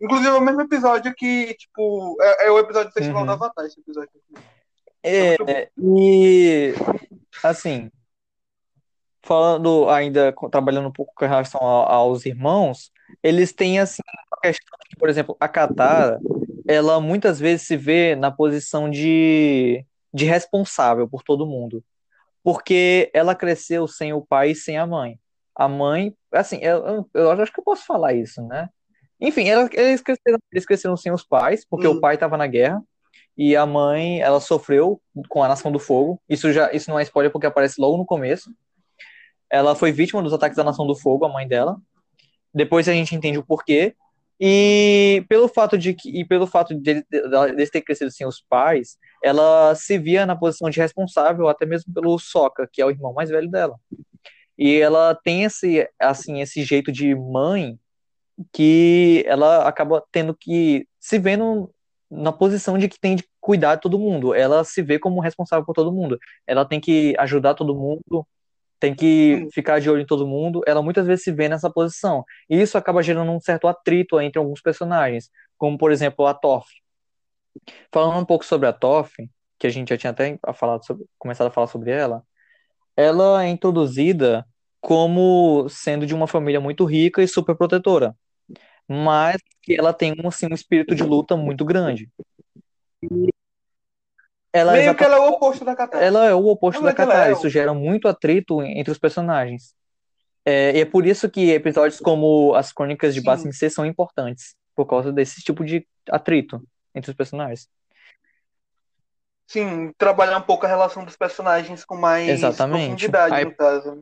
Inclusive 0.00 0.28
é 0.28 0.32
o 0.34 0.40
mesmo 0.42 0.60
episódio 0.60 1.14
que, 1.14 1.54
tipo, 1.54 2.16
é, 2.20 2.46
é 2.48 2.50
o 2.50 2.58
episódio 2.58 2.90
do 2.90 2.92
Festival 2.92 3.20
Uhum. 3.22 3.26
do 3.26 3.32
Avatar, 3.32 3.64
esse 3.64 3.80
episódio. 3.80 4.10
É, 5.02 5.36
e 5.78 6.74
assim, 7.42 7.90
falando 9.22 9.88
ainda, 9.88 10.34
trabalhando 10.50 10.88
um 10.88 10.92
pouco 10.92 11.12
com 11.14 11.24
relação 11.26 11.60
a- 11.60 11.92
aos 11.94 12.26
irmãos, 12.26 12.90
eles 13.22 13.52
têm 13.52 13.78
assim 13.78 14.02
a 14.32 14.40
questão 14.40 14.78
de, 14.90 14.96
por 14.96 15.08
exemplo, 15.08 15.36
a 15.38 15.48
Katara, 15.48 16.20
ela 16.66 17.00
muitas 17.00 17.38
vezes 17.38 17.66
se 17.66 17.76
vê 17.76 18.14
na 18.16 18.30
posição 18.30 18.90
de, 18.90 19.84
de 20.12 20.24
responsável 20.24 21.08
por 21.08 21.22
todo 21.22 21.46
mundo, 21.46 21.82
porque 22.42 23.10
ela 23.14 23.34
cresceu 23.34 23.86
sem 23.86 24.12
o 24.12 24.20
pai 24.20 24.50
e 24.50 24.54
sem 24.56 24.76
a 24.78 24.86
mãe. 24.86 25.18
A 25.54 25.68
mãe, 25.68 26.14
assim, 26.32 26.58
eu, 26.62 26.78
eu, 26.86 27.10
eu 27.14 27.30
acho 27.32 27.52
que 27.52 27.60
eu 27.60 27.64
posso 27.64 27.84
falar 27.84 28.14
isso, 28.14 28.42
né? 28.46 28.68
Enfim, 29.20 29.48
ela- 29.48 29.68
eles 29.72 30.00
cresceram, 30.00 30.38
eles 30.50 30.66
cresceram 30.66 30.96
sem 30.96 31.12
os 31.12 31.22
pais, 31.22 31.64
porque 31.64 31.86
Hum. 31.86 31.92
o 31.92 32.00
pai 32.00 32.14
estava 32.14 32.36
na 32.36 32.46
guerra 32.46 32.82
e 33.36 33.54
a 33.54 33.64
mãe, 33.64 34.20
ela 34.20 34.40
sofreu 34.40 35.00
com 35.28 35.42
a 35.42 35.48
Nação 35.48 35.70
do 35.70 35.78
Fogo. 35.78 36.20
Isso 36.28 36.52
já, 36.52 36.72
isso 36.72 36.90
não 36.90 36.98
é 36.98 37.02
spoiler 37.02 37.30
porque 37.30 37.46
aparece 37.46 37.80
logo 37.80 37.96
no 37.96 38.04
começo. 38.06 38.50
Ela 39.52 39.74
foi 39.74 39.92
vítima 39.92 40.22
dos 40.22 40.32
ataques 40.32 40.56
da 40.56 40.64
Nação 40.64 40.86
do 40.86 40.96
Fogo, 40.96 41.26
a 41.26 41.28
mãe 41.28 41.46
dela. 41.46 41.76
Depois 42.54 42.88
a 42.88 42.92
gente 42.92 43.14
entende 43.14 43.38
o 43.38 43.44
porquê. 43.44 43.94
E 44.40 45.24
pelo 45.28 45.46
fato 45.46 45.76
de 45.76 45.92
que, 45.92 46.08
e 46.08 46.24
pelo 46.24 46.46
fato 46.46 46.74
de 46.74 47.04
eles 47.50 47.70
ter 47.70 47.82
crescido 47.82 48.10
sem 48.10 48.26
os 48.26 48.40
pais, 48.40 48.96
ela 49.22 49.74
se 49.74 49.98
via 49.98 50.24
na 50.24 50.34
posição 50.34 50.70
de 50.70 50.80
responsável 50.80 51.48
até 51.48 51.66
mesmo 51.66 51.92
pelo 51.92 52.18
Sokka, 52.18 52.66
que 52.72 52.80
é 52.80 52.86
o 52.86 52.90
irmão 52.90 53.12
mais 53.12 53.28
velho 53.28 53.48
dela. 53.50 53.78
E 54.58 54.80
ela 54.80 55.14
tem 55.14 55.44
esse, 55.44 55.88
assim, 56.00 56.40
esse 56.40 56.64
jeito 56.64 56.90
de 56.90 57.14
mãe 57.14 57.78
que 58.52 59.22
ela 59.26 59.68
acaba 59.68 60.02
tendo 60.10 60.34
que 60.34 60.88
se 60.98 61.18
vendo 61.18 61.70
na 62.10 62.32
posição 62.32 62.78
de 62.78 62.88
que 62.88 62.98
tem 62.98 63.16
de 63.16 63.24
cuidar 63.40 63.76
de 63.76 63.82
todo 63.82 63.98
mundo. 63.98 64.34
Ela 64.34 64.64
se 64.64 64.82
vê 64.82 64.98
como 64.98 65.20
responsável 65.20 65.64
por 65.64 65.74
todo 65.74 65.92
mundo. 65.92 66.18
Ela 66.46 66.64
tem 66.64 66.80
que 66.80 67.14
ajudar 67.18 67.54
todo 67.54 67.74
mundo, 67.74 68.26
tem 68.82 68.96
que 68.96 69.46
ficar 69.52 69.80
de 69.80 69.88
olho 69.88 70.02
em 70.02 70.06
todo 70.06 70.26
mundo. 70.26 70.60
Ela 70.66 70.82
muitas 70.82 71.06
vezes 71.06 71.22
se 71.22 71.30
vê 71.30 71.48
nessa 71.48 71.70
posição. 71.70 72.24
E 72.50 72.60
isso 72.60 72.76
acaba 72.76 73.00
gerando 73.00 73.30
um 73.30 73.38
certo 73.38 73.68
atrito 73.68 74.20
entre 74.20 74.40
alguns 74.40 74.60
personagens, 74.60 75.30
como 75.56 75.78
por 75.78 75.92
exemplo 75.92 76.26
a 76.26 76.34
Toph. 76.34 76.66
Falando 77.92 78.18
um 78.18 78.24
pouco 78.24 78.44
sobre 78.44 78.66
a 78.66 78.72
Toph, 78.72 79.12
que 79.56 79.68
a 79.68 79.70
gente 79.70 79.90
já 79.90 79.96
tinha 79.96 80.10
até 80.10 80.36
falado 80.54 80.84
sobre, 80.84 81.04
começado 81.16 81.46
a 81.46 81.50
falar 81.52 81.68
sobre 81.68 81.92
ela, 81.92 82.24
ela 82.96 83.44
é 83.44 83.48
introduzida 83.48 84.44
como 84.80 85.68
sendo 85.68 86.04
de 86.04 86.12
uma 86.12 86.26
família 86.26 86.60
muito 86.60 86.84
rica 86.84 87.22
e 87.22 87.28
super 87.28 87.54
protetora, 87.54 88.16
mas 88.88 89.36
que 89.62 89.78
ela 89.78 89.92
tem 89.92 90.12
um, 90.18 90.26
assim, 90.26 90.48
um 90.50 90.54
espírito 90.54 90.92
de 90.92 91.04
luta 91.04 91.36
muito 91.36 91.64
grande. 91.64 92.10
Ela, 94.52 94.72
Meio 94.72 94.82
exata- 94.82 94.98
que 94.98 95.04
ela 95.04 95.16
é 95.16 95.20
o 95.20 95.28
oposto 95.30 95.64
da 95.64 95.74
Katara. 95.74 96.04
ela 96.04 96.26
é 96.26 96.34
o 96.34 96.46
oposto 96.46 96.80
da 96.82 96.88
verdade, 96.88 97.02
ela 97.02 97.12
Katara, 97.14 97.30
é 97.30 97.32
isso 97.38 97.46
o- 97.46 97.50
gera 97.50 97.72
muito 97.72 98.06
atrito 98.06 98.62
entre 98.62 98.90
os 98.92 98.98
personagens. 98.98 99.74
É, 100.44 100.76
e 100.76 100.80
é 100.80 100.84
por 100.84 101.06
isso 101.06 101.30
que 101.30 101.50
episódios 101.52 102.00
como 102.00 102.54
as 102.54 102.72
Crônicas 102.72 103.14
de 103.14 103.20
Sim. 103.20 103.26
Ba 103.26 103.36
Sing 103.38 103.52
Se 103.52 103.70
são 103.70 103.86
importantes, 103.86 104.54
por 104.74 104.86
causa 104.86 105.12
desse 105.12 105.40
tipo 105.40 105.64
de 105.64 105.86
atrito 106.10 106.62
entre 106.94 107.10
os 107.10 107.16
personagens. 107.16 107.68
Sim, 109.46 109.92
trabalhar 109.98 110.38
um 110.38 110.42
pouco 110.42 110.64
a 110.64 110.68
relação 110.68 111.04
dos 111.04 111.16
personagens 111.16 111.84
com 111.84 111.96
mais 111.96 112.28
Exatamente. 112.28 112.80
profundidade, 112.86 113.34
Aí- 113.34 113.44
no 113.44 113.54
caso. 113.54 114.00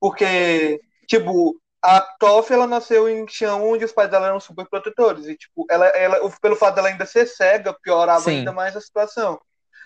Porque, 0.00 0.80
tipo, 1.08 1.60
a 1.82 2.00
Toph, 2.00 2.50
ela 2.50 2.66
nasceu 2.66 3.08
em 3.08 3.26
Xi'an, 3.26 3.56
onde 3.56 3.84
os 3.84 3.92
pais 3.92 4.10
dela 4.10 4.26
eram 4.28 4.38
super 4.40 4.66
protetores. 4.68 5.26
E, 5.26 5.36
tipo, 5.36 5.66
ela, 5.70 5.86
ela, 5.88 6.24
o- 6.24 6.40
pelo 6.40 6.54
fato 6.56 6.76
dela 6.76 6.88
ainda 6.88 7.04
ser 7.06 7.26
cega, 7.26 7.76
piorava 7.82 8.20
Sim. 8.20 8.38
ainda 8.38 8.52
mais 8.52 8.76
a 8.76 8.80
situação. 8.80 9.40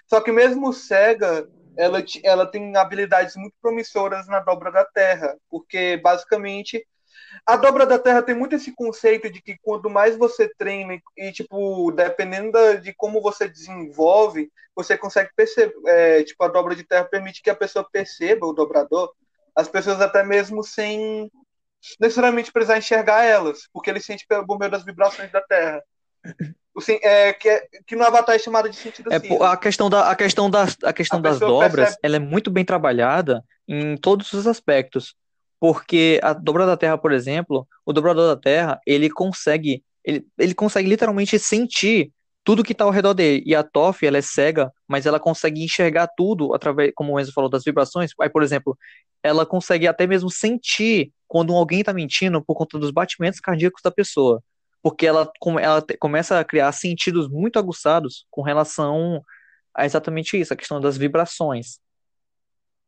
Só 0.08 0.20
que 0.20 0.32
mesmo 0.32 0.72
cega, 0.72 1.48
ela, 1.76 2.04
ela 2.22 2.46
tem 2.46 2.76
habilidades 2.76 3.36
muito 3.36 3.54
promissoras 3.60 4.26
na 4.26 4.40
dobra 4.40 4.70
da 4.70 4.84
terra. 4.84 5.36
Porque, 5.48 5.96
basicamente, 5.96 6.86
a 7.46 7.56
dobra 7.56 7.86
da 7.86 7.98
terra 7.98 8.22
tem 8.22 8.34
muito 8.34 8.54
esse 8.54 8.74
conceito 8.74 9.30
de 9.30 9.40
que 9.40 9.56
quanto 9.62 9.88
mais 9.88 10.16
você 10.16 10.48
treina 10.56 11.00
e, 11.16 11.32
tipo, 11.32 11.90
dependendo 11.92 12.80
de 12.80 12.92
como 12.94 13.20
você 13.22 13.48
desenvolve, 13.48 14.50
você 14.74 14.96
consegue 14.96 15.30
perceber. 15.34 15.74
é, 15.86 16.22
tipo, 16.24 16.42
a 16.44 16.48
dobra 16.48 16.74
de 16.74 16.84
terra 16.84 17.04
permite 17.04 17.42
que 17.42 17.50
a 17.50 17.56
pessoa 17.56 17.88
perceba 17.90 18.46
o 18.46 18.52
dobrador, 18.52 19.12
as 19.56 19.68
pessoas 19.68 20.00
até 20.00 20.22
mesmo 20.22 20.62
sem 20.62 21.30
necessariamente 22.00 22.52
precisar 22.52 22.78
enxergar 22.78 23.24
elas, 23.24 23.68
porque 23.72 23.90
ele 23.90 24.00
sente 24.00 24.26
por 24.26 24.58
meio 24.58 24.70
das 24.70 24.84
vibrações 24.84 25.30
da 25.32 25.40
terra. 25.40 25.82
Sen- 26.80 27.00
é, 27.02 27.32
que, 27.34 27.48
é- 27.48 27.66
que 27.86 27.94
no 27.94 28.04
Avatar 28.04 28.34
é 28.34 28.38
chamado 28.38 28.68
de 28.68 28.76
sentido 28.76 29.12
É, 29.12 29.18
pô, 29.18 29.42
a 29.44 29.56
questão 29.56 29.90
da 29.90 30.10
a 30.10 30.14
questão 30.16 30.48
das 30.50 30.76
a 30.82 30.92
questão 30.92 31.18
A 31.18 31.22
das 31.22 31.38
dobras, 31.38 31.70
percebe- 31.74 31.98
ela 32.02 32.16
é 32.16 32.18
muito 32.18 32.50
bem 32.50 32.64
trabalhada 32.64 33.44
em 33.68 33.96
todos 33.96 34.32
os 34.32 34.46
aspectos, 34.46 35.14
porque 35.60 36.18
a 36.22 36.32
dobra 36.32 36.64
da 36.66 36.76
Terra, 36.76 36.96
por 36.96 37.12
exemplo, 37.12 37.66
o 37.84 37.92
dobrador 37.92 38.34
da 38.34 38.40
Terra, 38.40 38.80
ele 38.86 39.10
consegue 39.10 39.82
ele, 40.04 40.26
ele 40.38 40.54
consegue 40.54 40.88
literalmente 40.88 41.38
sentir 41.38 42.10
tudo 42.42 42.64
que 42.64 42.72
está 42.72 42.84
ao 42.84 42.90
redor 42.90 43.14
dele. 43.14 43.40
E 43.46 43.54
a 43.54 43.62
Toph, 43.62 44.02
ela 44.02 44.18
é 44.18 44.22
cega, 44.22 44.72
mas 44.88 45.06
ela 45.06 45.20
consegue 45.20 45.62
enxergar 45.62 46.08
tudo 46.16 46.52
através, 46.54 46.90
como 46.96 47.12
o 47.12 47.20
Enzo 47.20 47.32
falou, 47.32 47.48
das 47.48 47.62
vibrações. 47.62 48.10
Aí, 48.20 48.28
por 48.28 48.42
exemplo, 48.42 48.76
ela 49.22 49.46
consegue 49.46 49.86
até 49.86 50.06
mesmo 50.08 50.28
sentir 50.28 51.12
quando 51.28 51.52
alguém 51.54 51.80
está 51.80 51.92
mentindo 51.92 52.42
por 52.44 52.56
conta 52.56 52.80
dos 52.80 52.90
batimentos 52.90 53.38
cardíacos 53.38 53.80
da 53.80 53.92
pessoa. 53.92 54.42
Porque 54.82 55.06
ela, 55.06 55.30
ela 55.60 55.84
começa 56.00 56.38
a 56.38 56.44
criar 56.44 56.72
sentidos 56.72 57.28
muito 57.28 57.58
aguçados 57.58 58.26
com 58.30 58.42
relação 58.42 59.22
a 59.74 59.86
exatamente 59.86 60.38
isso, 60.38 60.52
a 60.52 60.56
questão 60.56 60.80
das 60.80 60.96
vibrações. 60.96 61.78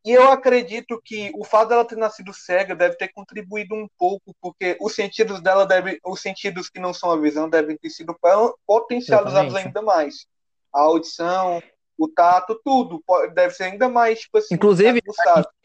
E 0.05 0.11
eu 0.13 0.31
acredito 0.31 1.01
que 1.03 1.33
o 1.35 1.45
fato 1.45 1.71
dela 1.71 1.85
ter 1.85 1.97
nascido 1.97 2.31
cega 2.35 2.77
deve 2.77 2.95
ter 2.97 3.09
contribuído 3.09 3.75
um 3.75 3.89
pouco, 3.99 4.37
porque 4.39 4.77
os 4.79 4.95
sentidos 4.95 5.41
dela 5.41 5.65
devem, 5.65 5.99
os 6.05 6.21
sentidos 6.21 6.69
que 6.69 6.79
não 6.79 6.93
são 6.93 7.11
a 7.11 7.17
visão 7.19 7.49
devem 7.49 7.79
ter 7.79 7.89
sido 7.89 8.15
po- 8.21 8.59
potencializados 8.67 9.55
Exatamente. 9.55 9.67
ainda 9.69 9.81
mais. 9.81 10.27
A 10.75 10.81
audição, 10.83 11.63
o 11.97 12.07
tato, 12.07 12.61
tudo 12.63 13.03
deve 13.33 13.55
ser 13.55 13.65
ainda 13.65 13.89
mais, 13.89 14.21
tipo 14.21 14.37
assim, 14.37 14.55
Inclusive. 14.55 15.01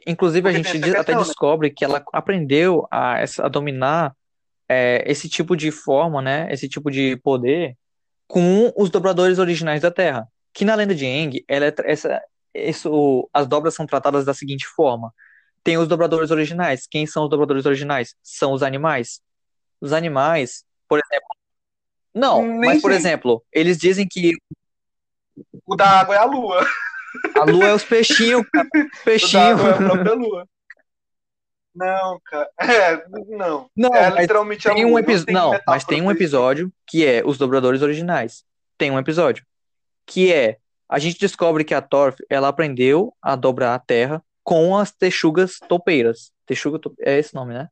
Inclusive, 0.08 0.48
a 0.48 0.54
gente 0.54 0.70
até 0.70 0.94
questão, 0.94 1.16
né? 1.16 1.24
descobre 1.24 1.70
que 1.72 1.84
ela 1.84 2.02
aprendeu 2.14 2.88
a, 2.90 3.22
a 3.22 3.48
dominar 3.50 4.16
é, 4.70 5.04
esse 5.08 5.28
tipo 5.28 5.56
de 5.58 5.72
forma, 5.72 6.22
né? 6.22 6.48
Esse 6.54 6.70
tipo 6.70 6.92
de 6.92 7.18
poder 7.18 7.76
com 8.28 8.72
os 8.78 8.90
dobradores 8.92 9.40
originais 9.40 9.82
da 9.82 9.90
Terra. 9.92 10.28
Que 10.54 10.64
na 10.64 10.76
lenda 10.76 10.94
de 10.94 11.06
Aang, 11.06 11.44
ela 11.48 11.66
é, 11.66 11.74
essa, 11.86 12.22
isso, 12.54 13.28
as 13.34 13.48
dobras 13.48 13.74
são 13.74 13.86
tratadas 13.86 14.26
da 14.26 14.34
seguinte 14.34 14.66
forma: 14.68 15.12
tem 15.64 15.78
os 15.78 15.88
dobradores 15.88 16.32
originais. 16.32 16.88
Quem 16.90 17.06
são 17.08 17.24
os 17.24 17.30
dobradores 17.30 17.66
originais? 17.66 18.16
São 18.24 18.54
os 18.54 18.64
animais. 18.64 19.22
Os 19.82 19.94
animais, 19.94 20.64
por 20.88 21.00
exemplo. 21.00 21.28
Não, 22.14 22.42
Nem 22.42 22.60
mas 22.72 22.82
por 22.82 22.92
sei. 22.92 22.98
exemplo, 23.00 23.44
eles 23.52 23.78
dizem 23.78 24.08
que 24.08 24.34
O 25.66 25.76
da 25.76 25.88
água 26.02 26.16
é 26.16 26.18
a 26.18 26.26
lua. 26.26 26.66
a 27.36 27.44
lua 27.46 27.66
é 27.66 27.74
os 27.74 27.84
peixinhos, 27.84 28.44
cara. 28.52 28.68
O 29.24 29.32
da 29.32 29.50
água 29.50 29.70
é 29.70 29.74
a 29.74 29.78
própria 29.78 30.14
lua. 30.14 30.48
Não, 31.76 32.20
cara. 32.26 32.50
É, 32.60 33.04
não. 33.28 33.70
Não, 33.76 33.94
é 33.94 34.10
mas 34.10 34.20
literalmente 34.22 34.68
tem 34.68 34.86
um 34.86 35.00
episódio. 35.00 35.34
Não, 35.34 35.52
metáfora 35.52 35.64
mas 35.68 35.84
tem 35.84 36.02
um 36.02 36.12
episódio 36.12 36.72
que 36.88 37.06
é 37.06 37.24
os 37.26 37.38
dobradores 37.38 37.82
originais. 37.82 38.44
Tem 38.78 38.92
um 38.92 39.00
episódio 39.00 39.46
que 40.06 40.34
é 40.34 40.58
a 40.90 40.98
gente 40.98 41.20
descobre 41.20 41.64
que 41.64 41.74
a 41.76 41.82
Torf 41.82 42.18
ela 42.30 42.48
aprendeu 42.48 43.14
a 43.22 43.36
dobrar 43.36 43.76
a 43.76 43.80
terra 43.80 44.24
com 44.44 44.76
as 44.76 44.92
texugas 44.92 45.60
topeiras. 45.68 46.32
Texuga 46.48 46.80
é 47.02 47.20
esse 47.20 47.36
nome, 47.36 47.54
né? 47.54 47.70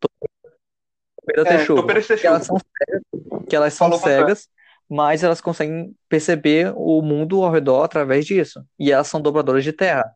Topeira 0.00 1.42
É, 1.48 1.56
texuga. 1.58 1.82
topeira 1.82 2.02
Que 2.02 2.26
elas 2.26 2.46
são 2.46 2.56
cegas, 2.58 3.02
que 3.48 3.56
elas 3.56 3.74
são 3.74 3.92
cegas, 3.92 4.48
mas 4.88 5.22
elas 5.22 5.40
conseguem 5.40 5.94
perceber 6.08 6.72
o 6.74 7.00
mundo 7.00 7.44
ao 7.44 7.52
redor 7.52 7.84
através 7.84 8.26
disso. 8.26 8.64
E 8.76 8.90
elas 8.90 9.06
são 9.06 9.20
dobradoras 9.20 9.62
de 9.62 9.72
terra. 9.72 10.12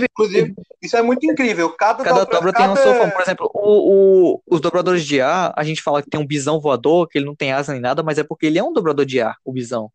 Inclusive, 0.00 0.54
isso 0.80 0.96
é 0.96 1.02
muito 1.02 1.24
incrível. 1.24 1.70
Cada, 1.76 2.02
Cada 2.04 2.20
dobra, 2.20 2.34
dobra 2.36 2.52
tem 2.52 2.68
um 2.68 2.74
cada- 2.74 2.94
forma. 2.98 3.12
Por 3.12 3.20
exemplo, 3.22 3.50
o, 3.54 4.34
o- 4.34 4.42
os 4.46 4.60
dobradores 4.60 5.04
de 5.04 5.20
ar, 5.20 5.52
a 5.56 5.62
gente 5.64 5.82
fala 5.82 6.02
que 6.02 6.08
tem 6.10 6.18
um 6.20 6.26
bisão 6.26 6.60
voador, 6.60 7.08
que 7.08 7.18
ele 7.18 7.26
não 7.26 7.34
tem 7.34 7.52
asa 7.52 7.72
nem 7.72 7.80
nada, 7.80 8.02
mas 8.02 8.18
é 8.18 8.24
porque 8.24 8.46
ele 8.46 8.58
é 8.58 8.62
um 8.64 8.72
dobrador 8.72 9.04
de 9.04 9.20
ar, 9.20 9.36
o 9.44 9.52
bisão. 9.52 9.90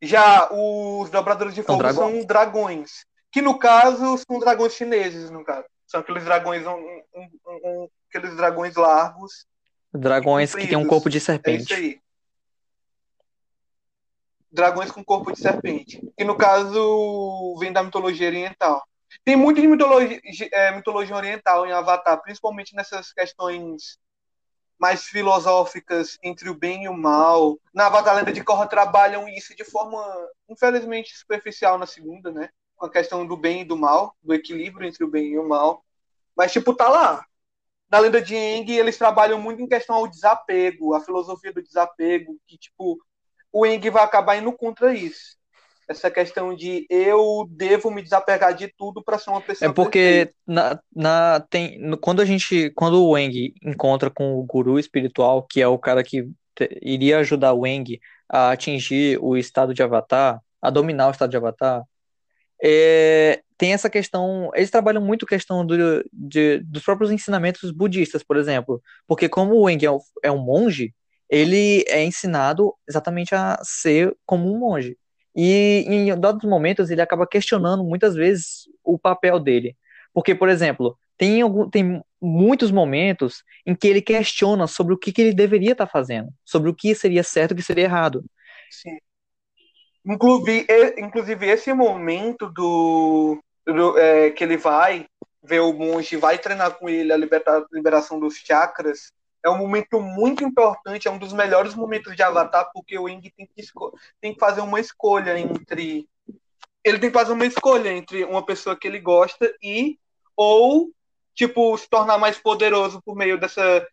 Já 0.00 0.48
os 0.52 1.10
dobradores 1.10 1.54
de 1.54 1.62
São 1.62 1.74
fogo 1.76 1.78
dragões. 1.82 2.12
são 2.18 2.24
dragões. 2.26 2.90
Que 3.32 3.42
no 3.42 3.58
caso 3.58 4.16
são 4.18 4.38
dragões 4.38 4.72
chineses, 4.74 5.28
no 5.30 5.44
caso. 5.44 5.66
São 5.86 6.00
aqueles 6.00 6.24
dragões, 6.24 6.64
um, 6.66 6.70
um- 6.72 7.28
um- 7.46 7.88
aqueles 8.08 8.36
dragões 8.36 8.76
largos. 8.76 9.46
Dragões 9.92 10.54
que 10.54 10.66
têm 10.68 10.76
um 10.78 10.86
corpo 10.86 11.10
de 11.10 11.16
É 11.16 11.18
isso 11.18 11.26
serpente. 11.26 11.74
aí. 11.74 12.00
Dragões 14.50 14.90
com 14.90 15.04
corpo 15.04 15.32
de 15.32 15.40
serpente. 15.40 16.00
Que 16.16 16.24
no 16.24 16.36
caso 16.36 17.56
vem 17.58 17.72
da 17.72 17.82
mitologia 17.82 18.28
oriental. 18.28 18.82
Tem 19.24 19.36
muito 19.36 19.60
de 19.60 19.66
mitologia, 19.66 20.20
é, 20.52 20.74
mitologia 20.74 21.16
oriental 21.16 21.66
em 21.66 21.72
Avatar, 21.72 22.20
principalmente 22.22 22.74
nessas 22.74 23.12
questões 23.12 23.98
mais 24.78 25.04
filosóficas 25.04 26.18
entre 26.22 26.48
o 26.48 26.54
bem 26.54 26.84
e 26.84 26.88
o 26.88 26.96
mal. 26.96 27.58
Na 27.74 27.86
Avatar 27.86 28.14
Lenda 28.14 28.32
de 28.32 28.44
Korra 28.44 28.66
trabalham 28.66 29.28
isso 29.28 29.54
de 29.56 29.64
forma, 29.64 30.02
infelizmente, 30.48 31.16
superficial 31.16 31.76
na 31.78 31.86
segunda, 31.86 32.30
né? 32.30 32.48
Com 32.76 32.86
a 32.86 32.90
questão 32.90 33.26
do 33.26 33.36
bem 33.36 33.62
e 33.62 33.64
do 33.64 33.76
mal, 33.76 34.14
do 34.22 34.32
equilíbrio 34.32 34.86
entre 34.86 35.02
o 35.04 35.10
bem 35.10 35.32
e 35.32 35.38
o 35.38 35.48
mal. 35.48 35.84
Mas, 36.36 36.52
tipo, 36.52 36.72
tá 36.72 36.88
lá. 36.88 37.24
Na 37.90 37.98
Lenda 37.98 38.22
de 38.22 38.36
Aang, 38.36 38.70
eles 38.70 38.98
trabalham 38.98 39.40
muito 39.40 39.60
em 39.60 39.66
questão 39.66 39.96
ao 39.96 40.06
desapego, 40.06 40.94
a 40.94 41.00
filosofia 41.00 41.52
do 41.52 41.62
desapego, 41.62 42.38
que, 42.46 42.56
tipo, 42.56 42.98
o 43.52 43.64
Aang 43.64 43.90
vai 43.90 44.02
acabar 44.04 44.36
indo 44.36 44.52
contra 44.52 44.94
isso. 44.94 45.36
Essa 45.88 46.10
questão 46.10 46.54
de 46.54 46.86
eu 46.90 47.46
devo 47.50 47.90
me 47.90 48.02
desapegar 48.02 48.54
de 48.54 48.68
tudo 48.76 49.02
para 49.02 49.18
ser 49.18 49.30
uma 49.30 49.40
pessoa 49.40 49.70
É 49.70 49.72
porque 49.72 50.32
na, 50.46 50.78
na, 50.94 51.40
tem, 51.48 51.78
no- 51.78 51.96
quando 51.96 52.20
a 52.20 52.26
gente, 52.26 52.70
quando 52.76 53.02
o 53.02 53.12
Wang 53.12 53.54
encontra 53.62 54.10
com 54.10 54.34
o 54.38 54.42
guru 54.44 54.78
espiritual, 54.78 55.42
que 55.42 55.62
é 55.62 55.66
o 55.66 55.78
cara 55.78 56.04
que 56.04 56.28
te- 56.54 56.78
iria 56.82 57.18
ajudar 57.20 57.54
o 57.54 57.60
Wang 57.60 57.98
a 58.28 58.50
atingir 58.50 59.18
o 59.22 59.34
estado 59.34 59.72
de 59.72 59.82
Avatar, 59.82 60.38
a 60.60 60.68
dominar 60.68 61.08
o 61.08 61.10
estado 61.10 61.30
de 61.30 61.38
Avatar, 61.38 61.82
é, 62.62 63.40
tem 63.56 63.72
essa 63.72 63.88
questão, 63.88 64.50
eles 64.54 64.70
trabalham 64.70 65.00
muito 65.02 65.24
a 65.24 65.28
questão 65.28 65.64
do, 65.64 65.76
de- 66.12 66.58
dos 66.58 66.82
próprios 66.84 67.10
ensinamentos 67.10 67.70
budistas, 67.70 68.22
por 68.22 68.36
exemplo, 68.36 68.82
porque 69.06 69.28
como 69.28 69.54
o 69.54 69.62
Wang 69.62 69.86
é 69.86 69.90
um, 69.90 69.98
é 70.22 70.30
um 70.30 70.38
monge, 70.38 70.92
ele 71.28 71.84
é 71.88 72.04
ensinado 72.04 72.74
exatamente 72.88 73.34
a 73.34 73.58
ser 73.62 74.16
como 74.24 74.52
um 74.52 74.58
monge. 74.58 74.96
E 75.34 75.84
em 75.86 76.18
dados 76.18 76.48
momentos 76.48 76.90
ele 76.90 77.02
acaba 77.02 77.26
questionando 77.26 77.84
muitas 77.84 78.14
vezes 78.14 78.68
o 78.82 78.98
papel 78.98 79.38
dele. 79.38 79.76
Porque, 80.12 80.34
por 80.34 80.48
exemplo, 80.48 80.98
tem, 81.16 81.42
algum, 81.42 81.68
tem 81.68 82.02
muitos 82.20 82.70
momentos 82.70 83.44
em 83.66 83.74
que 83.74 83.86
ele 83.86 84.00
questiona 84.00 84.66
sobre 84.66 84.94
o 84.94 84.98
que, 84.98 85.12
que 85.12 85.20
ele 85.20 85.34
deveria 85.34 85.72
estar 85.72 85.86
fazendo, 85.86 86.30
sobre 86.44 86.70
o 86.70 86.74
que 86.74 86.94
seria 86.94 87.22
certo 87.22 87.52
e 87.52 87.54
o 87.54 87.56
que 87.56 87.62
seria 87.62 87.84
errado. 87.84 88.24
Sim. 88.70 88.98
Inclusive, 90.06 90.66
inclusive 90.98 91.46
esse 91.46 91.72
momento 91.72 92.50
do, 92.50 93.38
do, 93.66 93.98
é, 93.98 94.30
que 94.30 94.42
ele 94.42 94.56
vai 94.56 95.06
ver 95.42 95.60
o 95.60 95.72
monge, 95.72 96.16
vai 96.16 96.38
treinar 96.38 96.78
com 96.78 96.88
ele 96.88 97.12
a 97.12 97.16
liberta- 97.16 97.66
liberação 97.72 98.18
dos 98.18 98.36
chakras, 98.36 99.12
é 99.44 99.50
um 99.50 99.58
momento 99.58 100.00
muito 100.00 100.44
importante, 100.44 101.06
é 101.06 101.10
um 101.10 101.18
dos 101.18 101.32
melhores 101.32 101.74
momentos 101.74 102.14
de 102.14 102.22
Avatar, 102.22 102.70
porque 102.72 102.98
o 102.98 103.08
Ing 103.08 103.20
tem 103.36 103.48
tem 104.20 104.34
que 104.34 104.40
fazer 104.40 104.60
uma 104.60 104.80
escolha 104.80 105.38
entre. 105.38 106.08
Ele 106.84 106.98
tem 106.98 107.10
que 107.10 107.18
fazer 107.18 107.32
uma 107.32 107.46
escolha 107.46 107.90
entre 107.90 108.24
uma 108.24 108.44
pessoa 108.44 108.76
que 108.76 108.86
ele 108.86 109.00
gosta 109.00 109.52
e. 109.62 109.98
Ou, 110.36 110.90
tipo, 111.34 111.76
se 111.76 111.88
tornar 111.88 112.16
mais 112.18 112.38
poderoso 112.38 113.02
por 113.04 113.16
meio 113.16 113.38
dessa. 113.38 113.86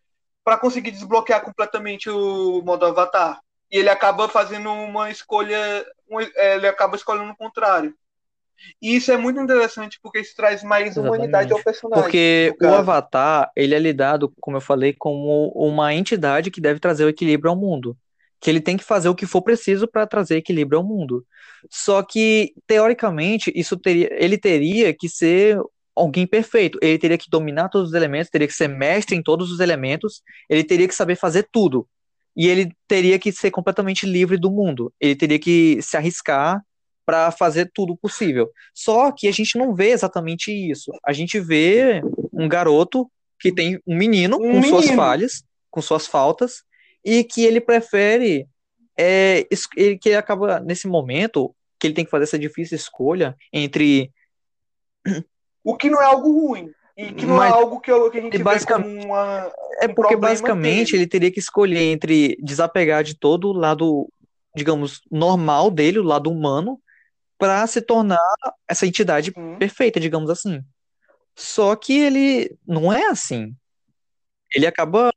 para 0.44 0.58
conseguir 0.58 0.92
desbloquear 0.92 1.42
completamente 1.42 2.08
o 2.10 2.62
modo 2.62 2.86
Avatar. 2.86 3.40
E 3.70 3.78
ele 3.78 3.88
acaba 3.88 4.28
fazendo 4.28 4.72
uma 4.72 5.10
escolha. 5.10 5.84
é, 6.36 6.54
ele 6.56 6.68
acaba 6.68 6.96
escolhendo 6.96 7.32
o 7.32 7.36
contrário. 7.36 7.94
E 8.80 8.96
isso 8.96 9.10
é 9.12 9.16
muito 9.16 9.40
interessante 9.40 9.98
porque 10.02 10.20
isso 10.20 10.34
traz 10.36 10.62
mais 10.62 10.88
Exatamente. 10.88 11.16
humanidade 11.16 11.52
ao 11.52 11.62
personagem. 11.62 12.02
Porque 12.02 12.54
o. 12.60 12.66
Avatar, 12.66 13.50
ele 13.56 13.74
é 13.74 13.78
lidado, 13.78 14.32
como 14.40 14.56
eu 14.56 14.60
falei, 14.60 14.92
como 14.92 15.52
uma 15.54 15.94
entidade 15.94 16.50
que 16.50 16.60
deve 16.60 16.80
trazer 16.80 17.04
o 17.04 17.08
equilíbrio 17.08 17.50
ao 17.50 17.56
mundo. 17.56 17.96
Que 18.40 18.50
ele 18.50 18.60
tem 18.60 18.76
que 18.76 18.84
fazer 18.84 19.08
o 19.08 19.14
que 19.14 19.26
for 19.26 19.42
preciso 19.42 19.88
para 19.88 20.06
trazer 20.06 20.36
equilíbrio 20.36 20.78
ao 20.78 20.84
mundo. 20.84 21.24
Só 21.70 22.02
que, 22.02 22.52
teoricamente, 22.66 23.50
isso 23.54 23.76
teria, 23.76 24.08
ele 24.12 24.36
teria 24.36 24.94
que 24.94 25.08
ser 25.08 25.58
alguém 25.94 26.26
perfeito. 26.26 26.78
Ele 26.82 26.98
teria 26.98 27.18
que 27.18 27.30
dominar 27.30 27.70
todos 27.70 27.88
os 27.88 27.94
elementos, 27.94 28.30
teria 28.30 28.46
que 28.46 28.52
ser 28.52 28.68
mestre 28.68 29.16
em 29.16 29.22
todos 29.22 29.50
os 29.50 29.60
elementos, 29.60 30.22
ele 30.48 30.62
teria 30.62 30.86
que 30.86 30.94
saber 30.94 31.16
fazer 31.16 31.48
tudo. 31.50 31.88
E 32.36 32.46
ele 32.48 32.70
teria 32.86 33.18
que 33.18 33.32
ser 33.32 33.50
completamente 33.50 34.04
livre 34.04 34.36
do 34.36 34.50
mundo. 34.50 34.92
Ele 35.00 35.16
teria 35.16 35.38
que 35.38 35.80
se 35.80 35.96
arriscar 35.96 36.60
para 37.06 37.30
fazer 37.30 37.70
tudo 37.72 37.96
possível. 37.96 38.50
Só 38.74 39.12
que 39.12 39.28
a 39.28 39.32
gente 39.32 39.56
não 39.56 39.74
vê 39.74 39.90
exatamente 39.90 40.50
isso. 40.52 40.90
A 41.06 41.12
gente 41.12 41.38
vê 41.40 42.02
um 42.32 42.48
garoto 42.48 43.08
que 43.40 43.52
tem 43.52 43.80
um 43.86 43.96
menino 43.96 44.36
Um 44.36 44.54
com 44.60 44.62
suas 44.64 44.84
menino. 44.86 44.96
falhas, 45.02 45.44
com 45.70 45.80
suas 45.80 46.06
faltas, 46.06 46.64
e 47.04 47.22
que 47.22 47.44
ele 47.44 47.60
prefere 47.60 48.46
é, 48.98 49.46
ele, 49.76 49.98
que 49.98 50.08
ele 50.08 50.16
acaba 50.16 50.58
nesse 50.58 50.88
momento 50.88 51.54
que 51.78 51.86
ele 51.86 51.94
tem 51.94 52.04
que 52.04 52.10
fazer 52.10 52.24
essa 52.24 52.38
difícil 52.38 52.74
escolha 52.76 53.36
entre 53.52 54.10
O 55.64 55.76
que 55.76 55.90
não 55.90 56.00
é 56.00 56.04
algo 56.06 56.30
ruim. 56.32 56.70
E 56.96 57.12
que 57.12 57.26
não 57.26 57.36
Mas- 57.36 57.52
é 57.52 57.54
algo 57.54 57.78
que, 57.80 57.90
eu- 57.92 58.10
que 58.10 58.18
a 58.18 58.22
gente 58.22 58.38
vê 58.38 58.42
basicamente- 58.42 59.04
uma. 59.04 59.52
é 59.82 59.86
um 59.86 59.94
porque 59.94 60.16
basicamente 60.16 60.92
dele. 60.92 61.02
ele 61.02 61.06
teria 61.10 61.30
que 61.30 61.38
escolher 61.38 61.82
entre 61.92 62.38
desapegar 62.42 63.04
de 63.04 63.14
todo 63.18 63.48
o 63.48 63.52
lado, 63.52 64.08
digamos, 64.56 65.02
normal 65.10 65.70
dele, 65.70 65.98
o 65.98 66.02
lado 66.02 66.30
humano, 66.30 66.80
para 67.38 67.66
se 67.66 67.80
tornar 67.80 68.18
essa 68.68 68.86
entidade 68.86 69.32
Sim. 69.32 69.56
perfeita, 69.58 70.00
digamos 70.00 70.30
assim. 70.30 70.62
Só 71.34 71.76
que 71.76 71.98
ele 71.98 72.56
não 72.66 72.92
é 72.92 73.06
assim. 73.06 73.54
Ele 74.54 74.66
acaba 74.66 75.12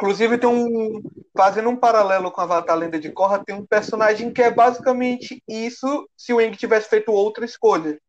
Inclusive, 0.00 0.38
tem 0.38 0.48
um. 0.48 1.02
Fazendo 1.36 1.68
um 1.68 1.76
paralelo 1.76 2.30
com 2.30 2.40
Avatar 2.40 2.76
Lenda 2.76 2.98
de 2.98 3.10
Korra, 3.10 3.44
tem 3.44 3.54
um 3.54 3.66
personagem 3.66 4.32
que 4.32 4.40
é 4.42 4.50
basicamente 4.50 5.42
isso 5.46 6.08
se 6.16 6.32
o 6.32 6.40
Eng 6.40 6.56
tivesse 6.56 6.88
feito 6.88 7.12
outra 7.12 7.44
escolha. 7.44 8.00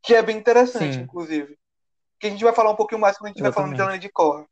Que 0.00 0.14
é 0.14 0.22
bem 0.22 0.38
interessante, 0.38 0.94
Sim. 0.94 1.00
inclusive. 1.00 1.58
Que 2.20 2.28
a 2.28 2.30
gente 2.30 2.44
vai 2.44 2.54
falar 2.54 2.70
um 2.70 2.76
pouquinho 2.76 3.00
mais 3.00 3.18
quando 3.18 3.26
a 3.26 3.32
gente 3.32 3.42
vai 3.42 3.52
falando 3.52 3.70
de 3.70 3.74
Exatamente. 3.74 3.94
Lenda 3.94 4.06
de 4.06 4.12
Korra. 4.12 4.46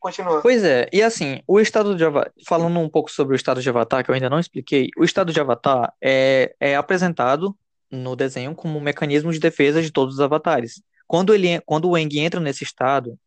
Continua. 0.00 0.40
Pois 0.40 0.64
é, 0.64 0.88
e 0.90 1.02
assim, 1.02 1.42
o 1.46 1.60
estado 1.60 1.94
de 1.94 2.02
Avatar, 2.02 2.32
falando 2.48 2.78
um 2.78 2.88
pouco 2.88 3.10
sobre 3.10 3.34
o 3.34 3.36
estado 3.36 3.60
de 3.60 3.68
Avatar, 3.68 4.02
que 4.02 4.10
eu 4.10 4.14
ainda 4.14 4.30
não 4.30 4.40
expliquei, 4.40 4.88
o 4.96 5.04
estado 5.04 5.30
de 5.30 5.38
Avatar 5.38 5.92
é, 6.02 6.54
é 6.58 6.74
apresentado 6.74 7.54
no 7.90 8.16
desenho 8.16 8.54
como 8.54 8.78
um 8.78 8.80
mecanismo 8.80 9.30
de 9.30 9.38
defesa 9.38 9.82
de 9.82 9.92
todos 9.92 10.14
os 10.14 10.20
avatares. 10.20 10.82
Quando 11.06 11.34
ele, 11.34 11.60
quando 11.66 11.88
o 11.88 11.94
Aang 11.94 12.18
entra 12.18 12.40
nesse 12.40 12.64
estado, 12.64 13.18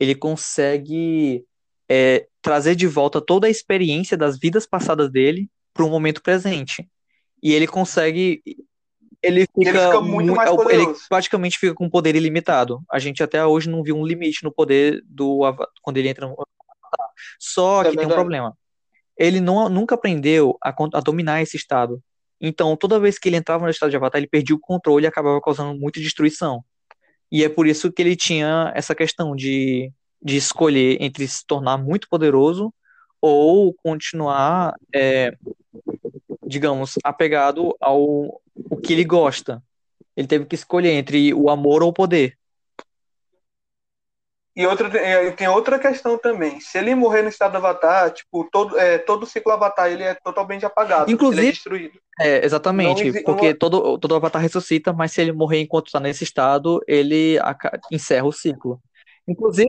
ele 0.00 0.14
consegue 0.14 1.44
é, 1.88 2.26
trazer 2.42 2.74
de 2.74 2.86
volta 2.86 3.20
toda 3.20 3.46
a 3.46 3.50
experiência 3.50 4.16
das 4.16 4.38
vidas 4.38 4.66
passadas 4.66 5.10
dele 5.10 5.48
para 5.72 5.84
o 5.84 5.90
momento 5.90 6.22
presente. 6.22 6.88
E 7.42 7.52
ele 7.52 7.66
consegue, 7.66 8.42
ele 9.26 9.40
fica, 9.46 9.70
ele 9.70 9.78
fica 9.78 10.00
muito 10.00 10.34
mais 10.34 10.48
é 10.48 10.52
o- 10.52 10.60
ele 10.62 10.62
poderoso. 10.84 11.00
praticamente 11.08 11.58
fica 11.58 11.74
com 11.74 11.88
poder 11.90 12.14
ilimitado. 12.16 12.82
A 12.90 12.98
gente 12.98 13.22
até 13.22 13.44
hoje 13.44 13.68
não 13.68 13.82
viu 13.82 13.96
um 13.96 14.06
limite 14.06 14.44
no 14.44 14.52
poder 14.52 15.02
do 15.06 15.40
quando 15.82 15.96
ele 15.96 16.08
entra 16.08 16.26
no 16.26 16.36
Só 17.38 17.82
é 17.82 17.90
que 17.90 17.96
tem 17.96 18.06
um 18.06 18.10
problema. 18.10 18.56
Ele 19.16 19.40
não, 19.40 19.68
nunca 19.68 19.94
aprendeu 19.94 20.56
a, 20.62 20.74
a 20.94 21.00
dominar 21.00 21.40
esse 21.42 21.56
estado. 21.56 22.02
Então, 22.40 22.76
toda 22.76 23.00
vez 23.00 23.18
que 23.18 23.28
ele 23.28 23.36
entrava 23.36 23.64
no 23.64 23.70
estado 23.70 23.88
de 23.90 23.96
Avatar, 23.96 24.18
ele 24.18 24.28
perdia 24.28 24.54
o 24.54 24.60
controle 24.60 25.04
e 25.04 25.08
acabava 25.08 25.40
causando 25.40 25.78
muita 25.78 26.00
destruição. 26.00 26.62
E 27.32 27.42
é 27.42 27.48
por 27.48 27.66
isso 27.66 27.90
que 27.90 28.02
ele 28.02 28.14
tinha 28.14 28.70
essa 28.74 28.94
questão 28.94 29.34
de, 29.34 29.90
de 30.22 30.36
escolher 30.36 30.98
entre 31.00 31.26
se 31.26 31.44
tornar 31.46 31.78
muito 31.78 32.08
poderoso 32.10 32.72
ou 33.20 33.74
continuar, 33.82 34.74
é, 34.94 35.32
digamos, 36.46 36.94
apegado 37.04 37.76
ao 37.80 38.40
o 38.70 38.76
que 38.82 38.92
ele 38.92 39.04
gosta. 39.04 39.62
Ele 40.16 40.26
teve 40.28 40.46
que 40.46 40.54
escolher 40.54 40.92
entre 40.92 41.34
o 41.34 41.50
amor 41.50 41.82
ou 41.82 41.90
o 41.90 41.92
poder. 41.92 42.38
E 44.54 44.66
outra, 44.66 44.88
tem 45.36 45.46
outra 45.48 45.78
questão 45.78 46.16
também. 46.16 46.58
Se 46.60 46.78
ele 46.78 46.94
morrer 46.94 47.20
no 47.20 47.28
estado 47.28 47.52
do 47.52 47.58
Avatar, 47.58 48.10
tipo, 48.10 48.48
todo, 48.50 48.78
é, 48.78 48.96
todo 48.96 49.24
o 49.24 49.26
ciclo 49.26 49.52
Avatar 49.52 49.90
ele 49.90 50.02
é 50.02 50.14
totalmente 50.14 50.64
apagado. 50.64 51.10
Inclusive- 51.10 51.42
ele 51.42 51.48
é 51.50 51.52
destruído. 51.52 52.00
É, 52.18 52.42
exatamente, 52.42 53.06
exi- 53.08 53.22
porque 53.22 53.50
não- 53.50 53.58
todo, 53.58 53.98
todo 53.98 54.14
avatar 54.14 54.40
ressuscita, 54.40 54.90
mas 54.90 55.12
se 55.12 55.20
ele 55.20 55.32
morrer 55.32 55.60
enquanto 55.60 55.88
está 55.88 56.00
nesse 56.00 56.24
estado, 56.24 56.80
ele 56.88 57.38
encerra 57.92 58.26
o 58.26 58.32
ciclo. 58.32 58.80
Inclusive, 59.28 59.68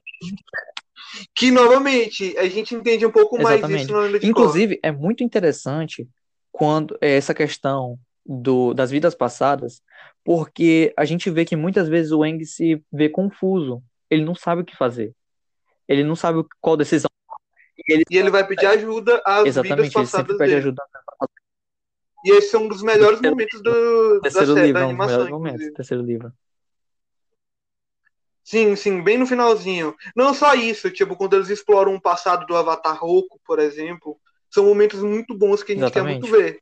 Que, 1.35 1.51
novamente, 1.51 2.37
a 2.37 2.47
gente 2.47 2.73
entende 2.75 3.05
um 3.05 3.11
pouco 3.11 3.37
mais 3.37 3.57
Exatamente. 3.57 3.83
isso 3.83 3.93
Korra. 3.93 4.19
inclusive 4.23 4.79
é 4.83 4.91
muito 4.91 5.23
interessante 5.23 6.07
quando 6.57 6.97
é 6.99 7.15
essa 7.15 7.35
questão 7.35 7.99
do, 8.25 8.73
das 8.73 8.89
vidas 8.89 9.13
passadas, 9.13 9.79
porque 10.23 10.91
a 10.97 11.05
gente 11.05 11.29
vê 11.29 11.45
que 11.45 11.55
muitas 11.55 11.87
vezes 11.87 12.11
o 12.11 12.23
Aang 12.23 12.43
se 12.47 12.83
vê 12.91 13.07
confuso, 13.09 13.83
ele 14.09 14.25
não 14.25 14.33
sabe 14.33 14.63
o 14.63 14.65
que 14.65 14.75
fazer, 14.75 15.13
ele 15.87 16.03
não 16.03 16.15
sabe 16.15 16.43
qual 16.59 16.75
decisão. 16.75 17.11
E 17.77 17.93
ele, 17.93 18.03
E 18.09 18.17
ele 18.17 18.31
vai 18.31 18.43
pedir 18.43 18.65
ajuda 18.65 19.21
às 19.23 19.43
vidas 19.43 19.47
exatamente, 19.49 19.81
ele 19.81 19.91
sempre 19.91 20.01
passadas 20.01 20.37
pede 20.37 20.49
dele. 20.49 20.55
ajuda 20.55 20.83
E 22.25 22.31
esse 22.31 22.55
é 22.55 22.59
um 22.59 22.67
dos 22.67 22.81
melhores 22.81 23.19
Terceiro 23.19 23.35
momentos 23.35 23.61
do, 23.61 24.15
da 24.15 24.21
terceiro 24.21 24.53
série, 24.55 24.65
livro, 24.65 24.73
da 24.73 24.79
é 24.79 24.87
um 24.87 24.97
dos 24.97 24.99
animação, 24.99 25.29
momentos, 25.29 25.73
terceiro 25.75 26.03
livro. 26.03 26.33
Sim, 28.43 28.75
sim, 28.75 29.03
bem 29.03 29.19
no 29.19 29.27
finalzinho. 29.27 29.95
Não 30.15 30.33
só 30.33 30.55
isso, 30.55 30.89
tipo, 30.89 31.15
quando 31.15 31.35
eles 31.35 31.49
exploram 31.49 31.93
o 31.93 32.01
passado 32.01 32.47
do 32.47 32.55
Avatar 32.55 32.97
Roku, 32.99 33.39
por 33.45 33.59
exemplo, 33.59 34.19
são 34.49 34.65
momentos 34.65 35.01
muito 35.01 35.33
bons 35.37 35.63
que 35.63 35.71
a 35.71 35.75
gente 35.75 35.83
Exatamente. 35.85 36.21
quer 36.21 36.29
muito 36.29 36.37
ver. 36.43 36.59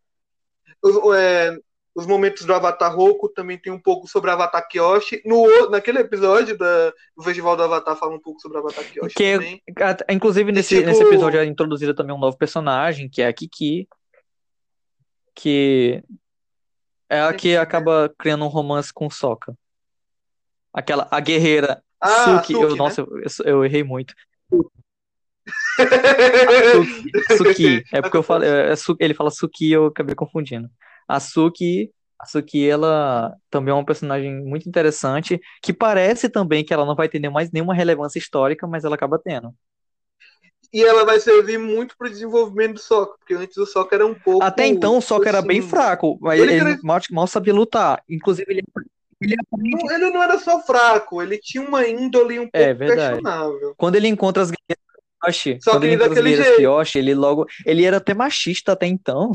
Os, 0.81 1.15
é, 1.17 1.57
os 1.95 2.05
momentos 2.05 2.45
do 2.45 2.53
Avatar 2.53 2.93
Roku 2.95 3.29
também 3.29 3.57
tem 3.57 3.71
um 3.71 3.79
pouco 3.79 4.07
sobre 4.07 4.29
Avatar 4.29 4.67
Kyoshi. 4.67 5.21
No, 5.25 5.69
naquele 5.69 5.99
episódio 5.99 6.57
da, 6.57 6.91
do 7.15 7.23
Festival 7.23 7.55
do 7.55 7.63
Avatar 7.63 7.95
fala 7.95 8.13
um 8.15 8.19
pouco 8.19 8.39
sobre 8.41 8.57
Avatar 8.57 8.83
Kyoshi 8.91 9.15
Que 9.15 9.23
é- 9.23 9.37
também. 9.37 9.61
Inclusive, 10.09 10.51
nesse, 10.51 10.75
tipo- 10.75 10.87
nesse 10.87 11.03
episódio 11.03 11.39
é 11.39 11.45
introduzido 11.45 11.93
também 11.93 12.15
um 12.15 12.19
novo 12.19 12.37
personagem, 12.37 13.09
que 13.09 13.21
é 13.21 13.27
a 13.27 13.33
Kiki, 13.33 13.87
que 15.33 16.03
é 17.09 17.21
a 17.21 17.33
que 17.33 17.55
acaba 17.55 18.13
criando 18.17 18.45
um 18.45 18.49
romance 18.49 18.91
com 18.93 19.09
Sokka. 19.09 19.55
Aquela, 20.73 21.07
a 21.09 21.19
guerreira 21.19 21.81
Ah, 22.01 22.39
Suki, 22.41 22.53
Suki, 22.53 22.63
eu, 22.65 22.69
né? 22.71 22.75
nossa, 22.75 23.01
eu, 23.01 23.21
eu 23.45 23.65
errei 23.65 23.83
muito. 23.83 24.13
Suki, 26.61 27.11
Suki, 27.29 27.87
é 27.91 28.01
porque 28.01 28.17
eu 28.17 28.23
falei, 28.23 28.49
é, 28.49 28.75
Su- 28.75 28.95
ele 28.99 29.13
fala 29.13 29.29
Suki, 29.31 29.71
eu 29.71 29.87
acabei 29.87 30.15
confundindo. 30.15 30.69
A 31.07 31.19
Suki, 31.19 31.91
a 32.19 32.25
Suki, 32.25 32.67
ela 32.67 33.33
também 33.49 33.71
é 33.71 33.75
um 33.75 33.85
personagem 33.85 34.33
muito 34.43 34.67
interessante, 34.67 35.39
que 35.61 35.73
parece 35.73 36.29
também 36.29 36.63
que 36.63 36.73
ela 36.73 36.85
não 36.85 36.95
vai 36.95 37.09
ter 37.09 37.19
nem- 37.19 37.31
mais 37.31 37.51
nenhuma 37.51 37.73
relevância 37.73 38.19
histórica, 38.19 38.67
mas 38.67 38.83
ela 38.83 38.95
acaba 38.95 39.19
tendo. 39.19 39.53
E 40.73 40.83
ela 40.83 41.05
vai 41.05 41.19
servir 41.19 41.57
muito 41.57 41.95
pro 41.97 42.09
desenvolvimento 42.09 42.73
do 42.73 42.79
Sokka, 42.79 43.17
porque 43.19 43.33
antes 43.33 43.55
o 43.57 43.65
Sokka 43.65 43.95
era 43.95 44.05
um 44.05 44.13
pouco. 44.13 44.43
Até 44.43 44.67
então, 44.67 44.97
o 44.97 45.01
Sokka 45.01 45.29
era 45.29 45.41
bem 45.41 45.59
assim, 45.59 45.69
fraco, 45.69 46.17
mas 46.21 46.39
ele 46.39 46.53
ele, 46.53 46.79
mal, 46.83 46.99
mal 47.11 47.27
sabia 47.27 47.53
lutar. 47.53 48.03
Inclusive, 48.09 48.45
ele, 48.51 48.63
ele 49.21 49.35
Não, 49.51 49.91
Ele 49.91 50.09
não 50.11 50.21
era 50.23 50.37
só 50.39 50.59
fraco, 50.61 51.21
ele 51.21 51.37
tinha 51.37 51.63
uma 51.65 51.87
índole 51.87 52.39
um 52.39 52.49
pouco 52.49 52.57
É 52.57 52.73
questionável. 52.75 53.73
quando 53.77 53.95
ele 53.95 54.07
encontra 54.07 54.43
as 54.43 54.51
guerreiras 54.51 54.84
Kyoshi, 55.23 55.59
Só 55.61 55.71
quando 55.71 55.83
que 55.83 55.87
ele 55.87 55.97
daquele 55.97 56.35
jeito. 56.35 56.57
Kyoshi, 56.57 56.99
ele 56.99 57.15
logo, 57.15 57.45
ele 57.65 57.83
era 57.83 57.97
até 57.97 58.13
machista 58.13 58.73
até 58.73 58.87
então. 58.87 59.31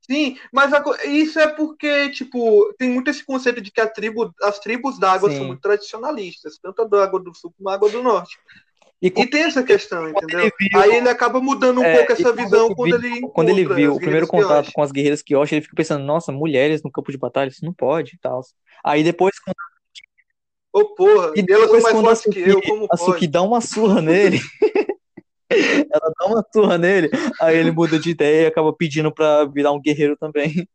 Sim, 0.00 0.38
mas 0.50 0.72
a 0.72 0.82
isso 1.04 1.38
é 1.38 1.46
porque, 1.48 2.08
tipo, 2.10 2.72
tem 2.78 2.88
muito 2.90 3.10
esse 3.10 3.22
conceito 3.24 3.60
de 3.60 3.70
que 3.70 3.80
a 3.80 3.86
tribo, 3.86 4.32
as 4.42 4.58
tribos 4.58 4.98
d'água 4.98 5.28
Sim. 5.28 5.36
são 5.36 5.46
muito 5.48 5.60
tradicionalistas, 5.60 6.58
tanto 6.62 6.80
a 6.80 6.84
da 6.86 7.04
água 7.04 7.20
do 7.20 7.34
sul 7.34 7.52
como 7.56 7.68
a 7.68 7.74
água 7.74 7.90
do 7.90 8.02
norte. 8.02 8.38
E 9.02 9.12
E 9.14 9.26
tem 9.26 9.42
essa 9.42 9.62
questão, 9.62 10.08
entendeu? 10.08 10.40
ele 10.40 10.52
viu- 10.58 10.80
Aí 10.80 10.96
ele 10.96 11.08
acaba 11.10 11.40
mudando 11.40 11.80
um 11.80 11.84
É, 11.84 11.92
pouco 11.92 12.12
essa 12.12 12.32
visão 12.32 12.74
quando 12.74 12.94
ele 12.94 13.20
Quando 13.32 13.50
ele 13.50 13.64
viu 13.64 13.92
o 13.94 13.98
primeiro 14.00 14.26
contato 14.26 14.72
com 14.72 14.82
as 14.82 14.90
guerreiras 14.90 15.22
Kyoshi, 15.22 15.56
ele 15.56 15.62
fica 15.62 15.76
pensando, 15.76 16.04
nossa, 16.04 16.32
mulheres 16.32 16.82
no 16.82 16.90
campo 16.90 17.12
de 17.12 17.18
batalha, 17.18 17.48
isso 17.48 17.64
não 17.64 17.74
pode 17.74 18.14
e 18.14 18.18
tal. 18.18 18.40
Aí 18.82 19.04
depois, 19.04 19.38
quando, 19.38 19.56
Ô, 20.72 20.94
porra, 20.94 21.32
e 21.34 21.40
e 21.40 21.52
elas 21.52 21.70
são 21.70 21.78
depois 21.78 21.82
mais 21.82 21.96
a 21.96 22.00
fortes 22.00 22.32
que 22.32 22.40
eu, 22.40 22.54
Suki, 22.54 22.68
como 22.68 22.86
a 22.90 22.96
Suki 22.96 23.26
dá 23.26 23.42
uma 23.42 23.60
surra 23.60 24.02
nele, 24.02 24.38
ela 25.50 26.12
dá 26.18 26.26
uma 26.26 26.44
surra 26.52 26.78
nele, 26.78 27.10
aí 27.40 27.56
ele 27.56 27.70
muda 27.70 27.98
de 27.98 28.10
ideia 28.10 28.42
e 28.42 28.46
acaba 28.46 28.72
pedindo 28.72 29.12
pra 29.12 29.44
virar 29.46 29.72
um 29.72 29.80
guerreiro 29.80 30.16
também. 30.16 30.68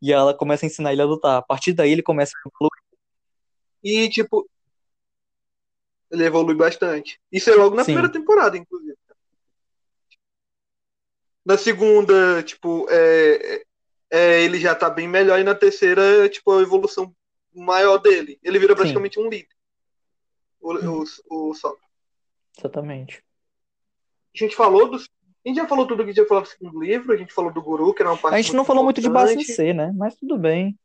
E 0.00 0.12
ela 0.12 0.32
começa 0.32 0.64
a 0.64 0.68
ensinar 0.68 0.92
ele 0.92 1.02
a 1.02 1.04
lutar. 1.04 1.36
A 1.36 1.42
partir 1.42 1.72
daí 1.72 1.90
ele 1.90 2.02
começa 2.02 2.32
a 2.36 2.48
evoluir. 2.48 2.82
E, 3.82 4.08
tipo, 4.08 4.48
ele 6.10 6.24
evolui 6.24 6.54
bastante. 6.54 7.20
Isso 7.30 7.50
é 7.50 7.54
logo 7.54 7.74
na 7.74 7.82
Sim. 7.82 7.92
primeira 7.92 8.12
temporada, 8.12 8.56
inclusive. 8.56 8.96
Na 11.44 11.58
segunda, 11.58 12.42
tipo, 12.42 12.86
é, 12.88 13.62
é, 14.10 14.42
ele 14.42 14.58
já 14.58 14.74
tá 14.74 14.88
bem 14.88 15.06
melhor. 15.06 15.38
E 15.38 15.44
na 15.44 15.54
terceira, 15.54 16.28
tipo, 16.28 16.52
a 16.52 16.62
evolução 16.62 17.14
maior 17.54 17.98
dele. 17.98 18.38
Ele 18.42 18.58
vira 18.58 18.72
Sim. 18.72 18.76
praticamente 18.78 19.18
um 19.20 19.28
líder. 19.28 19.48
O, 20.60 20.72
o, 20.72 21.04
o 21.50 21.54
Sokka. 21.54 21.84
Exatamente. 22.58 23.22
A 24.34 24.38
gente 24.38 24.56
falou 24.56 24.90
dos. 24.90 25.08
A 25.44 25.48
gente 25.48 25.56
já 25.56 25.66
falou 25.68 25.86
tudo 25.86 26.02
que 26.04 26.10
a 26.10 26.12
gente 26.14 26.26
falar 26.26 26.40
do 26.40 26.48
segundo 26.48 26.82
livro, 26.82 27.12
a 27.12 27.16
gente 27.16 27.32
falou 27.32 27.52
do 27.52 27.60
Guru, 27.60 27.92
que 27.92 28.00
era 28.00 28.10
uma 28.10 28.16
parte 28.16 28.34
A 28.34 28.40
gente 28.40 28.54
não 28.54 28.64
falou 28.64 28.82
muito 28.82 29.00
de. 29.00 29.10
Basin 29.10 29.44
C, 29.44 29.74
né? 29.74 29.92
Mas 29.94 30.14
tudo 30.16 30.38
bem. 30.38 30.78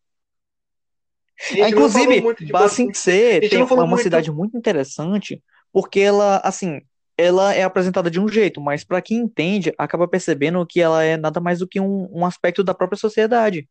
A 1.40 1.44
gente 1.54 1.62
É, 1.62 1.72
não 1.72 1.90
falou 1.90 2.14
inclusive, 2.14 2.52
Basin 2.52 2.94
C 2.94 3.40
tem 3.50 3.66
falou 3.66 3.84
uma 3.86 3.88
muito- 3.88 4.04
cidade 4.04 4.30
muito 4.30 4.58
interessante, 4.58 5.42
porque 5.72 6.02
ela, 6.02 6.42
assim, 6.44 6.82
ela 7.18 7.54
é 7.54 7.64
apresentada 7.64 8.12
de 8.12 8.20
um 8.20 8.28
jeito, 8.28 8.60
mas 8.60 8.84
para 8.84 9.02
quem 9.02 9.20
entende, 9.20 9.74
acaba 9.78 10.06
percebendo 10.06 10.66
que 10.66 10.82
ela 10.82 11.02
é 11.02 11.16
nada 11.16 11.40
mais 11.40 11.60
do 11.60 11.68
que 11.68 11.80
um, 11.80 12.10
um 12.12 12.26
aspecto 12.26 12.62
da 12.62 12.74
própria 12.74 12.98
sociedade. 13.00 13.70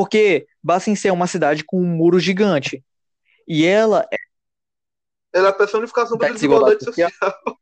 Porque 0.00 0.46
C 0.96 1.08
é 1.08 1.12
uma 1.12 1.26
cidade 1.26 1.62
com 1.62 1.78
um 1.78 1.86
muro 1.86 2.18
gigante. 2.18 2.82
E 3.46 3.66
ela 3.66 4.08
é 4.10 4.16
Ela 5.32 5.48
é 5.48 5.50
a 5.50 5.54
personificação 5.54 6.16
da 6.16 6.26
Da 6.26 6.32
desigualdade 6.32 6.78
desigualdade 6.78 7.10
social. 7.12 7.60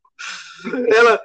ela 0.95 1.21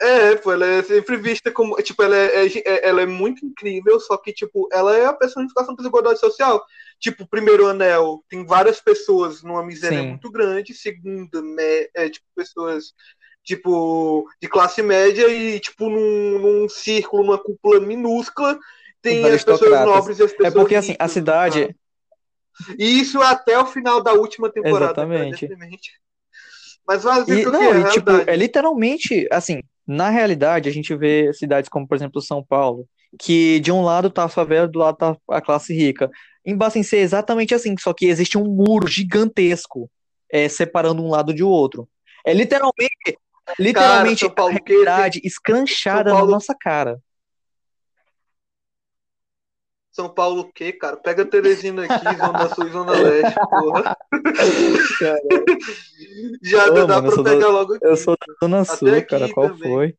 é, 0.00 0.36
pô, 0.36 0.52
ela 0.52 0.66
é 0.66 0.82
sempre 0.82 1.16
vista 1.16 1.50
como, 1.50 1.76
tipo, 1.82 2.02
ela 2.02 2.16
é, 2.16 2.46
é- 2.46 2.88
ela 2.88 3.02
é 3.02 3.06
muito 3.06 3.44
incrível, 3.44 4.00
só 4.00 4.16
que, 4.16 4.32
tipo, 4.32 4.68
ela 4.72 4.96
é 4.96 5.06
a 5.06 5.12
personificação 5.12 5.74
da 5.74 5.78
desigualdade 5.82 6.20
social. 6.20 6.64
Tipo, 6.98 7.28
primeiro 7.28 7.66
anel, 7.66 8.24
tem 8.28 8.46
várias 8.46 8.80
pessoas 8.80 9.42
numa 9.42 9.62
miséria 9.64 10.02
Sim. 10.02 10.08
muito 10.08 10.30
grande, 10.30 10.72
segunda, 10.74 11.42
me- 11.42 11.90
é, 11.94 12.08
tipo, 12.08 12.26
pessoas, 12.34 12.94
tipo, 13.44 14.26
de 14.40 14.48
classe 14.48 14.82
média 14.82 15.28
e, 15.28 15.60
tipo, 15.60 15.90
num, 15.90 16.38
num 16.38 16.68
círculo, 16.68 17.24
numa 17.24 17.38
cúpula 17.38 17.80
minúscula, 17.80 18.58
tem 19.02 19.24
as 19.24 19.44
pessoas 19.44 19.84
nobres 19.84 20.18
e 20.18 20.22
as 20.22 20.32
É 20.32 20.36
pessoas 20.36 20.54
porque 20.54 20.74
assim, 20.74 20.96
a 20.98 21.08
cidade 21.08 21.60
sabe? 21.60 21.76
E 22.78 23.00
isso 23.00 23.20
até 23.22 23.58
o 23.58 23.66
final 23.66 24.02
da 24.02 24.12
última 24.12 24.50
temporada. 24.50 24.84
Exatamente. 24.86 25.46
cara. 25.46 25.92
Mas 26.86 27.02
fazer 27.02 27.40
E, 27.40 27.44
não, 27.44 27.62
é, 27.62 27.80
e, 27.80 27.84
tipo, 27.90 28.10
é 28.10 28.34
literalmente, 28.34 29.28
assim, 29.30 29.62
na 29.86 30.08
realidade, 30.08 30.68
a 30.68 30.72
gente 30.72 30.94
vê 30.96 31.32
cidades 31.32 31.68
como, 31.68 31.86
por 31.86 31.94
exemplo, 31.94 32.20
São 32.20 32.42
Paulo, 32.42 32.86
que 33.18 33.60
de 33.60 33.70
um 33.70 33.82
lado 33.82 34.10
tá 34.10 34.24
a 34.24 34.28
favela, 34.28 34.66
do 34.66 34.78
lado 34.78 34.96
tá 34.96 35.16
a 35.30 35.40
classe 35.40 35.74
rica. 35.74 36.10
Em 36.44 36.56
é 36.96 37.00
exatamente 37.00 37.54
assim, 37.54 37.74
só 37.78 37.92
que 37.92 38.06
existe 38.06 38.38
um 38.38 38.44
muro 38.44 38.86
gigantesco 38.86 39.90
é, 40.30 40.48
separando 40.48 41.02
um 41.02 41.10
lado 41.10 41.32
de 41.34 41.44
outro. 41.44 41.88
É 42.24 42.32
literalmente, 42.32 43.18
literalmente 43.58 44.28
Paulo 44.30 44.56
a 44.56 44.60
realidade 44.66 45.20
Paulo- 46.10 46.26
na 46.26 46.32
nossa 46.32 46.54
cara. 46.58 46.98
São 49.98 50.08
Paulo 50.08 50.42
o 50.42 50.52
quê, 50.52 50.72
cara? 50.72 50.96
Pega 50.96 51.24
Teresina 51.24 51.84
aqui, 51.84 52.04
Zona 52.22 52.48
Sul 52.54 52.68
e 52.68 52.70
Zona 52.70 52.92
Leste, 52.92 53.34
porra. 53.50 53.96
Já 56.40 56.70
Ô, 56.70 56.86
dá 56.86 57.02
mano, 57.02 57.12
pra 57.12 57.24
pegar 57.24 57.48
logo 57.48 57.74
aqui. 57.74 57.84
Eu 57.84 57.96
sou 57.96 58.16
da 58.16 58.34
Zona 58.40 58.60
Até 58.60 58.76
Sul, 58.76 59.06
cara, 59.06 59.34
qual 59.34 59.48
também. 59.48 59.72
foi? 59.72 59.96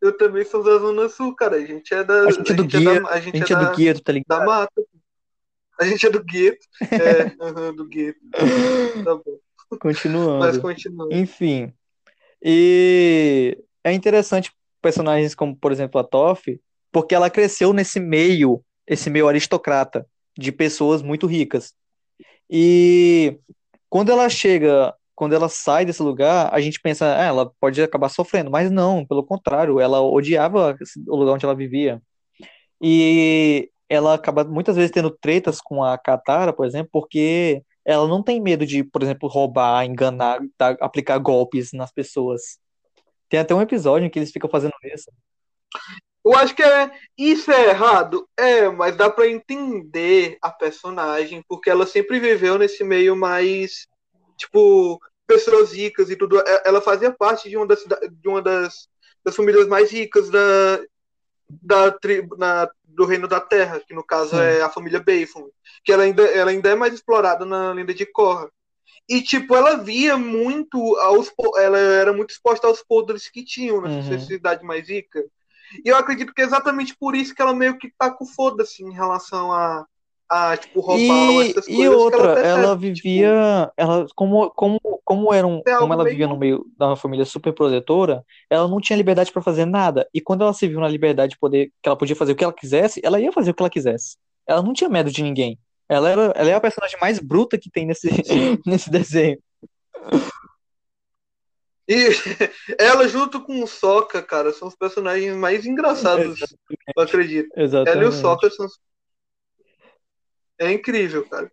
Eu 0.00 0.16
também 0.16 0.44
sou 0.44 0.62
da 0.62 0.78
Zona 0.78 1.08
Sul, 1.08 1.34
cara. 1.34 1.56
A 1.56 1.66
gente 1.66 1.92
é 1.92 2.04
da. 2.04 2.20
A 2.22 2.30
gente 2.30 2.52
é 2.52 2.54
do 2.54 2.62
da- 2.64 2.78
gueto, 2.78 3.06
a 3.08 3.10
A 3.10 3.20
gente, 3.20 3.38
gente 3.38 3.52
é, 3.52 3.56
é 3.56 3.58
da, 3.58 3.70
do 3.70 3.76
gueto, 3.76 4.02
tá 4.02 4.12
da 4.12 4.18
ligado? 4.18 4.46
mata. 4.46 4.82
A 5.80 5.84
gente 5.84 6.06
é 6.06 6.10
do 6.10 6.22
gueto. 6.22 6.64
É, 6.92 7.34
aham, 7.42 7.74
do 7.74 7.88
gueto. 7.88 8.20
Tá 9.04 9.16
bom. 9.16 9.38
Mas 9.68 9.78
Continuando. 9.80 10.60
continua. 10.62 11.08
Enfim. 11.10 11.72
E 12.40 13.58
é 13.82 13.92
interessante 13.92 14.52
personagens 14.80 15.34
como, 15.34 15.56
por 15.56 15.72
exemplo, 15.72 16.00
a 16.00 16.04
Toph, 16.04 16.44
porque 16.94 17.12
ela 17.12 17.28
cresceu 17.28 17.72
nesse 17.72 17.98
meio, 17.98 18.64
esse 18.86 19.10
meio 19.10 19.26
aristocrata, 19.28 20.06
de 20.38 20.52
pessoas 20.52 21.02
muito 21.02 21.26
ricas. 21.26 21.74
E 22.48 23.40
quando 23.90 24.12
ela 24.12 24.28
chega, 24.28 24.94
quando 25.12 25.34
ela 25.34 25.48
sai 25.48 25.84
desse 25.84 26.00
lugar, 26.02 26.54
a 26.54 26.60
gente 26.60 26.80
pensa, 26.80 27.16
ah, 27.16 27.24
ela 27.24 27.52
pode 27.60 27.82
acabar 27.82 28.08
sofrendo, 28.08 28.48
mas 28.48 28.70
não, 28.70 29.04
pelo 29.04 29.24
contrário, 29.24 29.80
ela 29.80 30.00
odiava 30.00 30.76
o 31.08 31.16
lugar 31.16 31.32
onde 31.32 31.44
ela 31.44 31.54
vivia. 31.56 32.00
E 32.80 33.70
ela 33.88 34.14
acaba 34.14 34.44
muitas 34.44 34.76
vezes 34.76 34.92
tendo 34.92 35.10
tretas 35.10 35.60
com 35.60 35.82
a 35.82 35.98
Katara, 35.98 36.52
por 36.52 36.64
exemplo, 36.64 36.90
porque 36.92 37.64
ela 37.84 38.06
não 38.06 38.22
tem 38.22 38.40
medo 38.40 38.64
de, 38.64 38.84
por 38.84 39.02
exemplo, 39.02 39.28
roubar, 39.28 39.84
enganar, 39.84 40.38
dar- 40.56 40.76
aplicar 40.80 41.18
golpes 41.18 41.72
nas 41.72 41.92
pessoas. 41.92 42.58
Tem 43.28 43.40
até 43.40 43.52
um 43.52 43.62
episódio 43.62 44.06
em 44.06 44.10
que 44.10 44.18
eles 44.18 44.30
ficam 44.30 44.48
fazendo 44.48 44.74
isso. 44.84 45.10
Eu 46.24 46.34
acho 46.36 46.54
que 46.54 46.62
é, 46.62 46.90
isso 47.18 47.50
é 47.52 47.68
errado. 47.68 48.26
É, 48.36 48.68
mas 48.70 48.96
dá 48.96 49.10
pra 49.10 49.28
entender 49.28 50.38
a 50.40 50.50
personagem, 50.50 51.44
porque 51.48 51.68
ela 51.68 51.86
sempre 51.86 52.18
viveu 52.18 52.56
nesse 52.58 52.82
meio 52.82 53.14
mais, 53.14 53.86
tipo, 54.36 54.98
pessoas 55.26 55.72
ricas 55.72 56.08
e 56.10 56.16
tudo. 56.16 56.40
É- 56.40 56.62
Ela 56.64 56.80
fazia 56.80 57.12
parte 57.12 57.48
de 57.48 57.56
uma 57.56 57.66
das, 57.66 57.84
de 57.84 58.28
uma 58.28 58.40
das, 58.40 58.88
das 59.24 59.36
famílias 59.36 59.66
mais 59.68 59.90
ricas 59.90 60.30
da, 60.30 60.80
da 61.48 61.90
tribo, 61.90 62.36
na, 62.36 62.70
do 62.84 63.04
Reino 63.04 63.28
da 63.28 63.40
Terra, 63.40 63.80
que 63.86 63.92
no 63.94 64.02
caso 64.04 64.30
Sim. 64.30 64.42
é 64.42 64.62
a 64.62 64.70
família 64.70 65.00
Bayfon, 65.00 65.48
que 65.84 65.92
ela 65.92 66.04
ainda, 66.04 66.22
ela 66.22 66.50
ainda 66.50 66.70
é 66.70 66.74
mais 66.74 66.94
explorada 66.94 67.44
na 67.44 67.72
lenda 67.72 67.92
de 67.92 68.06
Korra. 68.06 68.48
E, 69.06 69.20
tipo, 69.20 69.54
ela 69.54 69.76
via 69.76 70.16
muito 70.16 70.78
aos. 70.96 71.30
Ela 71.58 71.76
era 71.78 72.12
muito 72.14 72.30
exposta 72.30 72.66
aos 72.66 72.82
podres 72.82 73.28
que 73.28 73.44
tinham 73.44 73.82
nessa 73.82 74.10
Uhum. 74.12 74.18
sociedade 74.18 74.64
mais 74.64 74.88
rica. 74.88 75.22
E 75.84 75.88
eu 75.88 75.96
acredito 75.96 76.32
que 76.34 76.42
é 76.42 76.44
exatamente 76.44 76.96
por 76.98 77.14
isso 77.14 77.34
que 77.34 77.40
ela 77.42 77.54
meio 77.54 77.78
que 77.78 77.90
tá 77.98 78.10
com 78.10 78.26
foda-se 78.26 78.82
em 78.84 78.92
relação 78.92 79.52
a, 79.52 79.86
a 80.30 80.56
tipo, 80.56 80.80
roubar 80.80 81.30
ou 81.30 81.42
E, 81.42 81.50
essas 81.50 81.66
e 81.68 81.76
coisas. 81.76 81.94
que 81.94 81.96
outra, 81.96 82.34
percebe, 82.34 82.48
ela 82.48 82.68
tipo, 82.70 82.78
vivia, 82.78 83.72
ela 83.76 84.06
como 84.14 84.50
como 84.50 84.80
como 85.04 85.32
era 85.34 85.46
um, 85.46 85.60
É 85.66 85.76
como 85.76 85.92
ela 85.92 86.02
meio- 86.04 86.12
vivia 86.14 86.26
no 86.28 86.36
meio 86.38 86.64
da 86.78 86.86
uma 86.88 86.96
família 86.96 87.24
super 87.24 87.52
protetora, 87.52 88.24
ela 88.48 88.66
não 88.68 88.80
tinha 88.80 88.96
liberdade 88.96 89.30
para 89.32 89.42
fazer 89.42 89.64
nada. 89.66 90.08
E 90.14 90.20
quando 90.20 90.42
ela 90.42 90.52
se 90.54 90.66
viu 90.66 90.80
na 90.80 90.88
liberdade 90.88 91.32
de 91.32 91.38
poder, 91.38 91.70
que 91.82 91.88
ela 91.88 91.96
podia 91.96 92.16
fazer 92.16 92.32
o 92.32 92.36
que 92.36 92.44
ela 92.44 92.52
quisesse, 92.52 93.00
ela 93.04 93.20
ia 93.20 93.32
fazer 93.32 93.50
o 93.50 93.54
que 93.54 93.62
ela 93.62 93.70
quisesse. 93.70 94.16
Ela 94.46 94.62
não 94.62 94.72
tinha 94.72 94.88
medo 94.90 95.10
de 95.10 95.22
ninguém. 95.22 95.58
Ela 95.88 96.08
era, 96.10 96.22
ela 96.34 96.50
é 96.50 96.54
a 96.54 96.60
personagem 96.60 96.98
mais 97.00 97.18
bruta 97.18 97.58
que 97.58 97.70
tem 97.70 97.84
nesse 97.86 98.08
nesse 98.66 98.90
desenho. 98.90 99.38
E 101.86 102.08
ela 102.78 103.06
junto 103.06 103.40
com 103.40 103.62
o 103.62 103.66
Sokka, 103.66 104.22
cara, 104.22 104.52
são 104.52 104.68
os 104.68 104.74
personagens 104.74 105.36
mais 105.36 105.66
engraçados, 105.66 106.40
eu 106.96 107.02
acredito. 107.02 107.48
Ela 107.54 107.64
e 107.64 107.64
o 107.64 107.64
Exatamente. 107.64 108.16
Sokka 108.16 108.50
são. 108.50 108.66
É 110.58 110.72
incrível, 110.72 111.28
cara. 111.28 111.50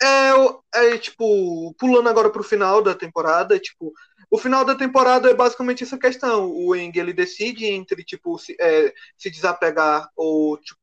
É, 0.00 0.30
é, 0.74 0.98
tipo, 0.98 1.74
pulando 1.74 2.08
agora 2.08 2.30
pro 2.30 2.42
final 2.42 2.80
da 2.80 2.94
temporada, 2.94 3.58
tipo, 3.58 3.92
o 4.30 4.38
final 4.38 4.64
da 4.64 4.74
temporada 4.74 5.28
é 5.28 5.34
basicamente 5.34 5.82
essa 5.82 5.98
questão. 5.98 6.50
O 6.50 6.74
Eng, 6.74 6.96
ele 6.96 7.12
decide 7.12 7.66
entre, 7.66 8.04
tipo, 8.04 8.38
se, 8.38 8.56
é, 8.60 8.92
se 9.16 9.28
desapegar 9.30 10.08
ou, 10.16 10.56
tipo, 10.58 10.78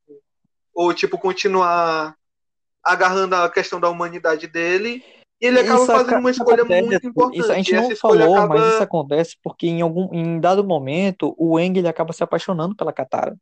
ou, 0.73 0.93
tipo, 0.93 1.17
continuar 1.17 2.15
agarrando 2.83 3.35
a 3.35 3.49
questão 3.49 3.79
da 3.79 3.89
humanidade 3.89 4.47
dele. 4.47 5.03
E 5.41 5.47
ele 5.47 5.59
acaba 5.59 5.79
Isso 5.79 5.85
fazendo 5.87 6.19
uma 6.19 6.31
escolha 6.31 6.63
acontece, 6.63 6.89
muito 6.89 7.07
importante. 7.07 7.39
Isso 7.39 7.51
a 7.51 7.55
gente 7.55 7.73
não 7.73 7.95
falou, 7.95 8.35
acaba... 8.35 8.55
mas 8.55 8.73
isso 8.73 8.83
acontece 8.83 9.37
porque 9.43 9.67
em 9.67 9.81
algum 9.81 10.13
em 10.13 10.39
dado 10.39 10.63
momento 10.63 11.35
o 11.37 11.57
Aang 11.57 11.77
ele 11.77 11.87
acaba 11.87 12.13
se 12.13 12.23
apaixonando 12.23 12.75
pela 12.75 12.93
Katara. 12.93 13.35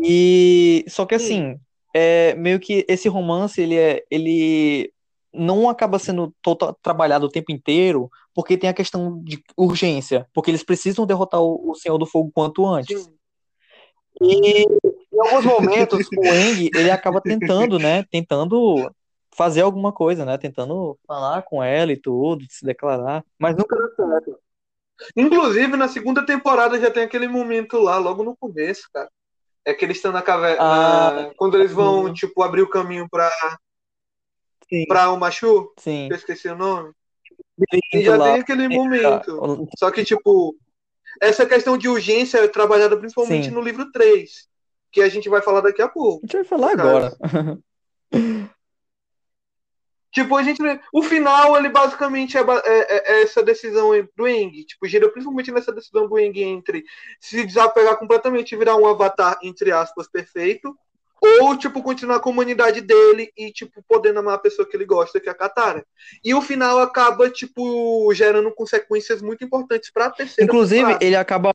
E 0.00 0.84
só 0.88 1.04
que 1.04 1.14
assim, 1.14 1.58
é 1.94 2.34
meio 2.34 2.58
que 2.58 2.84
esse 2.88 3.08
romance 3.08 3.60
ele 3.60 3.76
é 3.76 4.02
ele 4.10 4.92
não 5.32 5.68
acaba 5.68 5.98
sendo 5.98 6.34
tota- 6.40 6.74
trabalhado 6.82 7.26
o 7.26 7.30
tempo 7.30 7.52
inteiro, 7.52 8.10
porque 8.34 8.56
tem 8.56 8.70
a 8.70 8.74
questão 8.74 9.22
de 9.22 9.42
urgência, 9.56 10.26
porque 10.32 10.50
eles 10.50 10.62
precisam 10.62 11.06
derrotar 11.06 11.40
o, 11.40 11.72
o 11.72 11.74
Senhor 11.74 11.98
do 11.98 12.06
Fogo 12.06 12.30
quanto 12.34 12.66
antes. 12.66 13.02
Sim. 13.02 13.14
E 14.22 14.62
em 14.62 15.20
alguns 15.20 15.44
momentos 15.44 16.06
o 16.16 16.22
Aang, 16.26 16.70
ele 16.74 16.90
acaba 16.90 17.20
tentando, 17.20 17.78
né? 17.78 18.04
Tentando 18.10 18.90
fazer 19.38 19.60
alguma 19.60 19.92
coisa, 19.92 20.24
né? 20.24 20.36
Tentando 20.36 20.98
falar 21.06 21.42
com 21.42 21.62
ela 21.62 21.92
e 21.92 21.96
tudo, 21.96 22.44
se 22.50 22.66
declarar, 22.66 23.24
mas 23.38 23.56
nunca 23.56 23.76
dá 23.76 23.88
certo. 23.94 24.36
Inclusive, 25.16 25.76
na 25.76 25.86
segunda 25.86 26.26
temporada 26.26 26.78
já 26.80 26.90
tem 26.90 27.04
aquele 27.04 27.28
momento 27.28 27.78
lá, 27.78 27.98
logo 27.98 28.24
no 28.24 28.36
começo, 28.36 28.88
cara. 28.92 29.08
É 29.64 29.72
que 29.72 29.84
eles 29.84 29.98
estão 29.98 30.10
na 30.10 30.22
caverna. 30.22 30.58
Ah, 30.60 31.12
na- 31.28 31.34
Quando 31.36 31.56
eles 31.56 31.70
vão, 31.72 32.06
uhum. 32.06 32.12
tipo, 32.12 32.42
abrir 32.42 32.62
o 32.62 32.68
caminho 32.68 33.08
pra, 33.08 33.30
Sim, 34.68 34.84
pra 34.88 35.12
o 35.12 35.16
Machu, 35.16 35.72
sim. 35.78 36.08
eu 36.10 36.16
esqueci 36.16 36.48
o 36.48 36.56
nome. 36.56 36.92
E 37.94 38.02
já 38.02 38.16
lá. 38.16 38.32
tem 38.32 38.40
aquele 38.40 38.68
momento. 38.68 39.40
Ah, 39.44 39.66
Só 39.78 39.90
que, 39.92 40.04
tipo, 40.04 40.56
essa 41.22 41.46
questão 41.46 41.78
de 41.78 41.88
urgência 41.88 42.38
é 42.38 42.48
trabalhada 42.48 42.96
principalmente 42.96 43.46
Sim. 43.50 43.54
no 43.54 43.60
livro 43.60 43.92
3, 43.92 44.48
que 44.90 45.00
a 45.00 45.08
gente 45.08 45.28
vai 45.28 45.42
falar 45.42 45.60
daqui 45.60 45.80
a 45.80 45.86
A 45.86 45.88
pouco. 45.88 46.20
gente 46.26 46.34
vai 46.36 46.44
falar 46.44 46.72
agora. 46.72 47.16
Tipo, 50.22 50.36
a 50.36 50.42
gente. 50.42 50.60
O 50.92 51.02
final, 51.02 51.56
ele 51.56 51.68
basicamente 51.68 52.36
é, 52.36 52.40
é- 52.40 52.44
é- 52.66 53.12
é 53.18 53.22
essa 53.22 53.42
decisão 53.42 53.90
do 54.16 54.26
Eng. 54.28 54.64
Tipo, 54.64 54.86
gira 54.86 55.08
principalmente 55.10 55.50
nessa 55.52 55.72
decisão 55.72 56.08
do 56.08 56.18
Eng 56.18 56.38
entre 56.42 56.84
se 57.20 57.44
desapegar 57.44 57.96
completamente 57.98 58.52
e 58.52 58.58
virar 58.58 58.76
um 58.76 58.86
avatar, 58.86 59.38
entre 59.42 59.70
aspas, 59.72 60.08
perfeito. 60.10 60.76
Ou, 61.40 61.56
tipo, 61.56 61.82
continuar 61.82 62.20
com 62.20 62.30
a 62.30 62.32
humanidade 62.32 62.80
dele 62.80 63.32
e, 63.36 63.50
tipo, 63.52 63.82
podendo 63.88 64.20
amar 64.20 64.34
a 64.34 64.38
pessoa 64.38 64.68
que 64.68 64.76
ele 64.76 64.84
gosta, 64.84 65.18
que 65.18 65.28
é 65.28 65.32
a 65.32 65.34
Katara. 65.34 65.84
E 66.24 66.32
o 66.32 66.40
final 66.40 66.78
acaba, 66.78 67.28
tipo, 67.28 68.08
gerando 68.14 68.52
consequências 68.54 69.20
muito 69.20 69.44
importantes 69.44 69.90
pra 69.90 70.10
terceira 70.10 70.48
Inclusive, 70.48 70.80
temporada. 70.80 71.04
ele 71.04 71.16
acaba. 71.16 71.52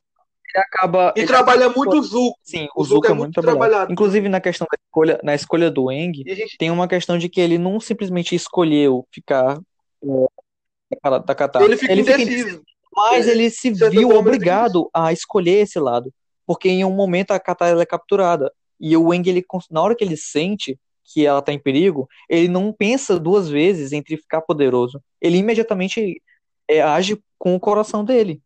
Ele 0.54 0.64
acaba. 0.64 1.12
E 1.16 1.20
ele 1.20 1.26
trabalha 1.26 1.66
acaba- 1.66 1.76
muito 1.76 1.98
o 1.98 2.02
Zuko. 2.02 2.38
Sim, 2.42 2.68
o 2.76 2.82
o 2.82 2.84
Zuko 2.84 2.94
Zuko 2.96 3.06
é 3.06 3.10
é 3.10 3.14
muito 3.14 3.32
trabalhado. 3.34 3.58
trabalhado. 3.60 3.92
Inclusive, 3.92 4.28
na 4.28 4.40
questão 4.40 4.66
da 4.70 4.78
escolha, 4.82 5.20
na 5.22 5.34
escolha 5.34 5.70
do 5.70 5.90
E 5.90 6.24
a 6.30 6.34
gente 6.34 6.56
tem 6.58 6.70
uma 6.70 6.86
questão 6.86 7.18
de 7.18 7.28
que 7.28 7.40
ele 7.40 7.58
não 7.58 7.80
simplesmente 7.80 8.34
escolheu 8.34 9.06
ficar 9.12 9.58
é, 10.02 11.10
da- 11.10 11.18
da 11.18 11.34
Katara. 11.34 11.64
Ele 11.64 11.76
fica 11.76 11.92
indeciso. 11.92 12.22
indeciso. 12.22 12.62
Mas 12.96 13.26
É, 13.26 13.30
ele 13.32 13.50
se 13.50 13.70
de 13.72 13.78
certa 13.78 13.90
viu 13.98 14.10
ele 14.10 14.18
obrigado 14.18 14.88
a 14.94 15.12
escolher 15.12 15.62
esse 15.62 15.78
lado. 15.80 16.12
Porque 16.46 16.68
em 16.68 16.84
um 16.84 16.90
momento 16.94 17.32
a 17.32 17.40
Katara 17.40 17.80
é 17.82 17.86
capturada. 17.86 18.52
E 18.78 18.96
o 18.96 19.10
Aang, 19.10 19.28
ele, 19.28 19.44
na 19.70 19.82
hora 19.82 19.94
que 19.96 20.04
ele 20.04 20.16
sente 20.16 20.78
que 21.04 21.26
ela 21.26 21.42
tá 21.42 21.52
em 21.52 21.58
perigo, 21.58 22.08
ele 22.28 22.48
não 22.48 22.72
pensa 22.72 23.18
duas 23.18 23.48
vezes 23.48 23.92
entre 23.92 24.16
ficar 24.16 24.40
poderoso. 24.42 25.00
Ele 25.20 25.38
imediatamente 25.38 26.22
é, 26.68 26.80
age 26.80 27.18
com 27.38 27.54
o 27.54 27.60
coração 27.60 28.04
dele. 28.04 28.40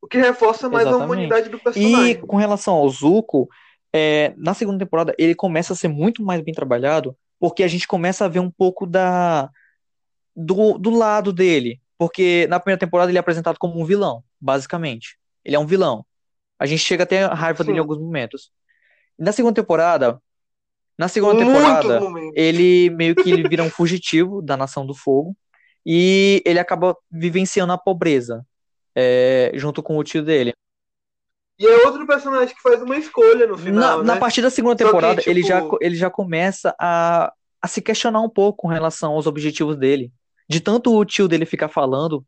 O 0.00 0.06
que 0.06 0.18
reforça 0.18 0.68
mais 0.68 0.86
a 0.86 0.90
Exatamente. 0.90 1.12
humanidade 1.12 1.48
do 1.48 1.56
E 1.56 1.60
personagem. 1.60 2.20
com 2.20 2.36
relação 2.36 2.74
ao 2.74 2.88
Zuko, 2.88 3.48
é, 3.92 4.32
na 4.36 4.54
segunda 4.54 4.78
temporada 4.78 5.14
ele 5.18 5.34
começa 5.34 5.72
a 5.72 5.76
ser 5.76 5.88
muito 5.88 6.22
mais 6.22 6.40
bem 6.42 6.54
trabalhado, 6.54 7.16
porque 7.38 7.62
a 7.62 7.68
gente 7.68 7.86
começa 7.88 8.24
a 8.24 8.28
ver 8.28 8.40
um 8.40 8.50
pouco 8.50 8.86
da 8.86 9.50
do, 10.34 10.78
do 10.78 10.90
lado 10.90 11.32
dele. 11.32 11.80
Porque 11.98 12.46
na 12.48 12.58
primeira 12.58 12.78
temporada 12.80 13.10
ele 13.10 13.18
é 13.18 13.20
apresentado 13.20 13.58
como 13.58 13.78
um 13.78 13.84
vilão, 13.84 14.24
basicamente. 14.40 15.18
Ele 15.44 15.56
é 15.56 15.58
um 15.58 15.66
vilão. 15.66 16.04
A 16.58 16.64
gente 16.66 16.82
chega 16.82 17.02
até 17.04 17.24
a 17.24 17.34
raiva 17.34 17.62
dele 17.62 17.72
em 17.72 17.76
Sim. 17.76 17.80
alguns 17.80 17.98
momentos. 17.98 18.50
E 19.18 19.22
na 19.22 19.32
segunda 19.32 19.54
temporada, 19.54 20.20
na 20.96 21.08
segunda 21.08 21.34
Muitos 21.44 21.52
temporada, 21.54 22.00
momentos. 22.00 22.32
ele 22.36 22.90
meio 22.90 23.14
que 23.14 23.30
ele 23.30 23.46
vira 23.48 23.62
um 23.62 23.70
fugitivo 23.70 24.40
da 24.42 24.56
Nação 24.56 24.86
do 24.86 24.94
Fogo 24.94 25.36
e 25.84 26.42
ele 26.44 26.58
acaba 26.58 26.96
vivenciando 27.10 27.72
a 27.72 27.78
pobreza, 27.78 28.44
é, 29.00 29.52
junto 29.54 29.82
com 29.82 29.96
o 29.96 30.04
tio 30.04 30.22
dele. 30.22 30.52
E 31.58 31.66
é 31.66 31.86
outro 31.86 32.06
personagem 32.06 32.54
que 32.54 32.62
faz 32.62 32.80
uma 32.82 32.96
escolha 32.96 33.46
no 33.46 33.56
Na, 33.56 33.58
final, 33.62 34.04
na 34.04 34.14
né? 34.14 34.20
partir 34.20 34.40
da 34.42 34.50
segunda 34.50 34.72
Só 34.74 34.78
que, 34.78 34.84
temporada, 34.84 35.22
ele, 35.26 35.42
já, 35.42 35.60
tipo- 35.62 35.78
ele 35.80 35.94
já 35.94 36.10
começa 36.10 36.74
a, 36.78 37.32
a 37.60 37.68
se 37.68 37.82
questionar 37.82 38.20
um 38.20 38.30
pouco 38.30 38.62
com 38.62 38.68
relação 38.68 39.12
aos 39.12 39.26
objetivos 39.26 39.76
dele. 39.76 40.10
De 40.48 40.60
tanto 40.60 40.94
o 40.96 41.04
tio 41.04 41.28
dele 41.28 41.44
ficar 41.44 41.68
falando, 41.68 42.24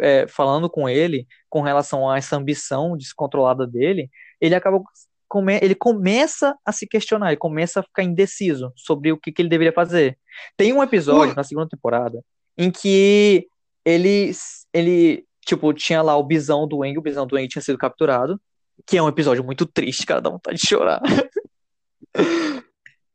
é, 0.00 0.26
falando 0.28 0.70
com 0.70 0.88
ele 0.88 1.26
com 1.50 1.60
relação 1.60 2.08
a 2.08 2.18
essa 2.18 2.36
ambição 2.36 2.96
descontrolada 2.96 3.66
dele, 3.66 4.08
ele 4.40 4.54
acaba 4.54 4.80
come, 5.28 5.58
ele 5.60 5.74
começa 5.74 6.56
a 6.64 6.72
se 6.72 6.86
questionar, 6.86 7.28
ele 7.28 7.36
começa 7.36 7.80
a 7.80 7.82
ficar 7.82 8.02
indeciso 8.04 8.72
sobre 8.76 9.12
o 9.12 9.18
que, 9.18 9.30
que 9.32 9.42
ele 9.42 9.48
deveria 9.48 9.72
fazer. 9.72 10.16
Tem 10.56 10.72
um 10.72 10.82
episódio 10.82 11.30
Ui. 11.30 11.36
na 11.36 11.44
segunda 11.44 11.68
temporada 11.68 12.22
em 12.56 12.70
que 12.70 13.46
ele, 13.84 14.30
ele 14.72 15.24
tipo, 15.48 15.72
tinha 15.72 16.02
lá 16.02 16.16
o 16.16 16.22
bisão 16.22 16.68
do 16.68 16.84
Eng, 16.84 16.98
o 16.98 17.02
bisão 17.02 17.26
do 17.26 17.38
Eng 17.38 17.48
tinha 17.48 17.62
sido 17.62 17.78
capturado, 17.78 18.38
que 18.86 18.98
é 18.98 19.02
um 19.02 19.08
episódio 19.08 19.42
muito 19.42 19.64
triste, 19.64 20.04
cara, 20.04 20.20
dá 20.20 20.28
vontade 20.28 20.58
de 20.58 20.66
chorar. 20.66 21.00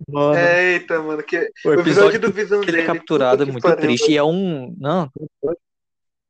Mano, 0.05 0.37
Eita, 0.37 1.01
mano, 1.01 1.23
que 1.23 1.37
o 1.37 1.69
o 1.69 1.73
episódio 1.75 2.17
episódio 2.17 2.19
do 2.19 2.31
Visão 2.33 2.61
ele 2.61 2.71
é 2.71 2.73
dele, 2.73 2.87
capturado 2.87 3.43
é 3.43 3.45
puta 3.45 3.59
que 3.59 3.67
muito 3.67 3.81
triste. 3.81 4.11
E 4.11 4.17
é 4.17 4.23
um. 4.23 4.75
Não, 4.77 5.09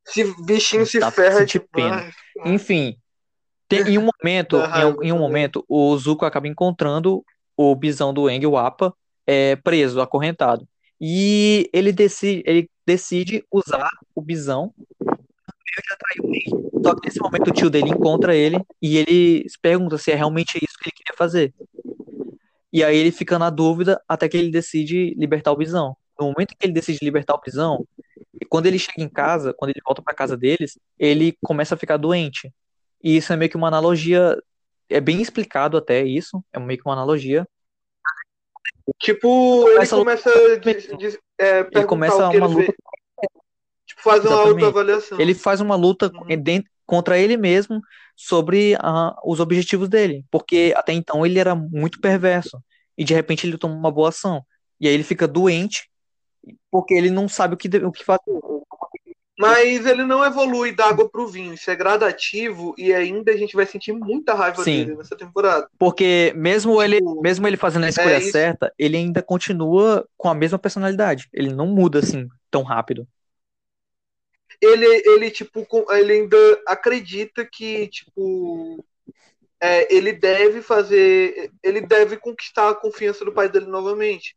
Esse 0.08 0.32
bichinho 0.46 0.86
se 0.86 1.00
ferra 1.10 1.40
sentir 1.40 1.66
demais. 1.74 2.14
enfim. 2.46 2.96
Tem, 3.68 3.82
em 3.82 3.98
um 3.98 4.08
momento, 4.22 4.58
em, 5.02 5.08
em 5.08 5.12
um 5.12 5.18
momento, 5.18 5.66
o 5.68 5.98
Zuko 5.98 6.24
acaba 6.24 6.48
encontrando 6.48 7.26
o 7.58 7.76
bisão 7.76 8.14
do 8.14 8.30
Eng, 8.30 8.46
o 8.46 8.58
Appa, 8.58 8.94
é, 9.26 9.56
preso, 9.56 10.00
acorrentado. 10.02 10.68
E 11.02 11.68
ele 11.74 11.92
decide, 11.92 12.44
ele 12.46 12.70
decide 12.86 13.44
usar 13.52 13.90
o 14.14 14.22
bisão 14.22 14.72
Eng. 16.18 16.82
Só 16.84 16.96
que 16.96 17.08
nesse 17.08 17.20
momento 17.20 17.48
o 17.50 17.54
tio 17.54 17.70
dele 17.70 17.90
encontra 17.90 18.36
ele 18.36 18.58
e 18.82 18.98
ele 18.98 19.48
se 19.48 19.58
pergunta 19.60 19.98
se 19.98 20.12
é 20.12 20.16
realmente 20.16 20.58
isso 20.58 20.78
que 20.78 20.90
ele 20.90 20.96
queria 20.96 21.18
fazer. 21.18 21.54
E 22.72 22.84
aí 22.84 22.98
ele 22.98 23.12
fica 23.12 23.38
na 23.38 23.50
dúvida 23.50 24.02
até 24.08 24.28
que 24.28 24.36
ele 24.36 24.50
decide 24.52 25.14
libertar 25.18 25.52
o 25.52 25.58
bisão. 25.58 25.96
No 26.20 26.28
momento 26.28 26.56
que 26.58 26.66
ele 26.66 26.74
decide 26.74 27.00
libertar 27.04 27.36
o 27.36 27.42
bisão, 27.42 27.86
e 28.40 28.46
quando 28.46 28.66
ele 28.66 28.80
chega 28.80 29.02
em 29.02 29.10
casa, 29.10 29.54
quando 29.54 29.70
ele 29.72 29.82
volta 29.86 30.02
para 30.02 30.14
casa 30.14 30.36
deles, 30.36 30.78
ele 30.98 31.38
começa 31.44 31.76
a 31.76 31.78
ficar 31.78 31.98
doente. 31.98 32.52
E 33.04 33.18
isso 33.18 33.32
é 33.32 33.36
meio 33.36 33.50
que 33.50 33.58
uma 33.58 33.68
analogia, 33.68 34.38
é 34.90 35.00
bem 35.00 35.22
explicado 35.22 35.78
até 35.78 36.04
isso, 36.04 36.44
é 36.52 36.60
meio 36.60 36.80
que 36.80 36.86
uma 36.88 36.94
analogia. 36.94 37.48
Tipo, 39.00 39.68
ele 39.68 39.76
Começa 39.76 39.96
a 39.96 40.00
luta 40.00 40.12
começa 40.12 40.30
a 40.30 40.56
diz- 40.58 40.98
diz- 40.98 41.20
é, 41.40 41.60
Ele 41.72 41.86
começa 41.86 42.18
uma 42.30 42.34
ele 42.36 42.46
luta. 42.48 42.74
Fazer 44.04 44.28
uma 44.28 44.42
autoavaliação. 44.42 45.20
Ele 45.20 45.34
faz 45.34 45.62
uma 45.62 45.76
luta 45.76 46.12
Uhum. 46.14 46.42
dentro- 46.42 46.70
contra 46.86 47.18
ele 47.18 47.38
mesmo 47.38 47.82
sobre 48.16 48.76
ah, 48.80 49.16
os 49.26 49.40
objetivos 49.40 49.88
dele, 49.90 50.26
porque 50.30 50.74
até 50.76 50.92
então 50.94 51.26
ele 51.26 51.40
era 51.40 51.56
muito 51.56 52.00
perverso 52.02 52.62
e 52.98 53.04
de 53.04 53.14
repente 53.14 53.48
ele 53.48 53.58
toma 53.58 53.74
uma 53.74 53.92
boa 53.92 54.10
ação. 54.10 54.44
E 54.80 54.88
aí 54.88 54.94
ele 54.94 55.04
fica 55.04 55.28
doente 55.28 55.90
porque 56.70 56.94
ele 56.94 57.10
não 57.10 57.28
sabe 57.30 57.54
o 57.56 57.58
que, 57.58 57.70
o 57.78 57.92
que 57.92 58.04
fazer. 58.04 58.20
Mas 59.40 59.86
ele 59.88 60.04
não 60.04 60.24
evolui 60.24 60.72
da 60.76 60.86
água 60.90 61.10
pro 61.10 61.28
vinho. 61.28 61.54
Isso 61.56 61.72
é 61.72 61.76
gradativo 61.76 62.76
e 62.78 62.94
ainda 62.94 63.32
a 63.32 63.38
gente 63.38 63.56
vai 63.56 63.66
sentir 63.66 63.92
muita 63.92 64.36
raiva 64.36 64.64
Sim. 64.64 64.86
dele 64.86 64.96
nessa 64.98 65.16
temporada. 65.16 65.68
Porque 65.80 66.32
mesmo 66.36 66.82
ele, 66.82 66.98
Tipo, 66.98 67.22
mesmo 67.22 67.48
ele 67.48 67.58
fazendo 67.58 67.86
a 67.86 67.90
escolha 67.90 68.18
é 68.18 68.20
certa, 68.22 68.72
ele 68.78 68.96
ainda 68.96 69.24
continua 69.24 70.08
com 70.16 70.30
a 70.30 70.36
mesma 70.36 70.60
personalidade. 70.60 71.28
Ele 71.34 71.52
não 71.52 71.66
muda 71.68 72.00
assim 72.00 72.28
tão 72.52 72.62
rápido. 72.62 73.08
Ele, 74.62 74.86
ele, 75.06 75.32
tipo, 75.32 75.66
ele 75.92 76.14
ainda 76.14 76.38
acredita 76.68 77.46
que, 77.46 77.88
tipo, 77.88 78.84
é, 79.62 79.94
ele 79.94 80.14
deve 80.14 80.62
fazer. 80.62 81.52
Ele 81.64 81.82
deve 81.82 82.18
conquistar 82.18 82.70
a 82.70 82.76
confiança 82.76 83.26
do 83.26 83.34
pai 83.34 83.50
dele 83.50 83.68
novamente. 83.68 84.36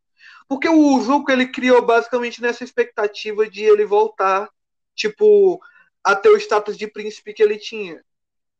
Porque 0.49 0.69
o 0.69 1.01
Zuko 1.01 1.31
ele 1.33 1.49
criou 1.49 1.85
basicamente 1.85 2.41
nessa 2.41 2.63
expectativa 2.65 3.49
de 3.49 3.65
ele 3.65 3.85
voltar, 3.85 4.49
tipo, 4.95 5.61
a 6.05 6.15
ter 6.15 6.29
o 6.29 6.37
status 6.37 6.77
de 6.77 6.87
príncipe 6.87 7.35
que 7.35 7.43
ele 7.43 7.59
tinha. 7.59 8.01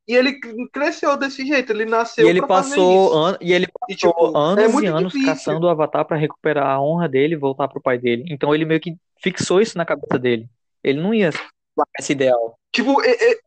E 0.09 0.15
ele 0.15 0.39
cresceu 0.73 1.17
desse 1.17 1.45
jeito, 1.45 1.73
ele 1.73 1.85
nasceu 1.85 2.27
E 2.27 2.31
ele 2.31 2.41
passou 2.47 3.17
an- 3.17 3.39
e 3.41 3.53
ele 3.53 3.67
E, 3.89 3.95
passou 3.95 3.97
tipo, 3.97 4.37
anos 4.37 4.75
é 4.81 4.85
e 4.85 4.87
anos 4.87 5.13
difícil. 5.13 5.27
caçando 5.27 5.67
o 5.67 5.69
Avatar 5.71 6.05
pra 6.05 6.17
recuperar 6.17 6.67
a 6.67 6.81
honra 6.81 7.09
dele 7.09 7.35
e 7.35 7.39
voltar 7.39 7.67
pro 7.69 7.81
pai 7.83 7.99
dele. 7.99 8.25
Então 8.31 8.55
ele 8.55 8.65
meio 8.65 8.81
que 8.81 8.97
fixou 9.21 9.61
isso 9.61 9.77
na 9.77 9.85
cabeça 9.85 10.19
dele. 10.19 10.49
Ele 10.87 11.01
não 11.01 11.13
ia 11.13 11.31
largar 11.77 11.91
esse 11.99 12.13
ideal. 12.13 12.57
Tipo, 12.73 13.03
é, 13.03 13.11
é- 13.33 13.41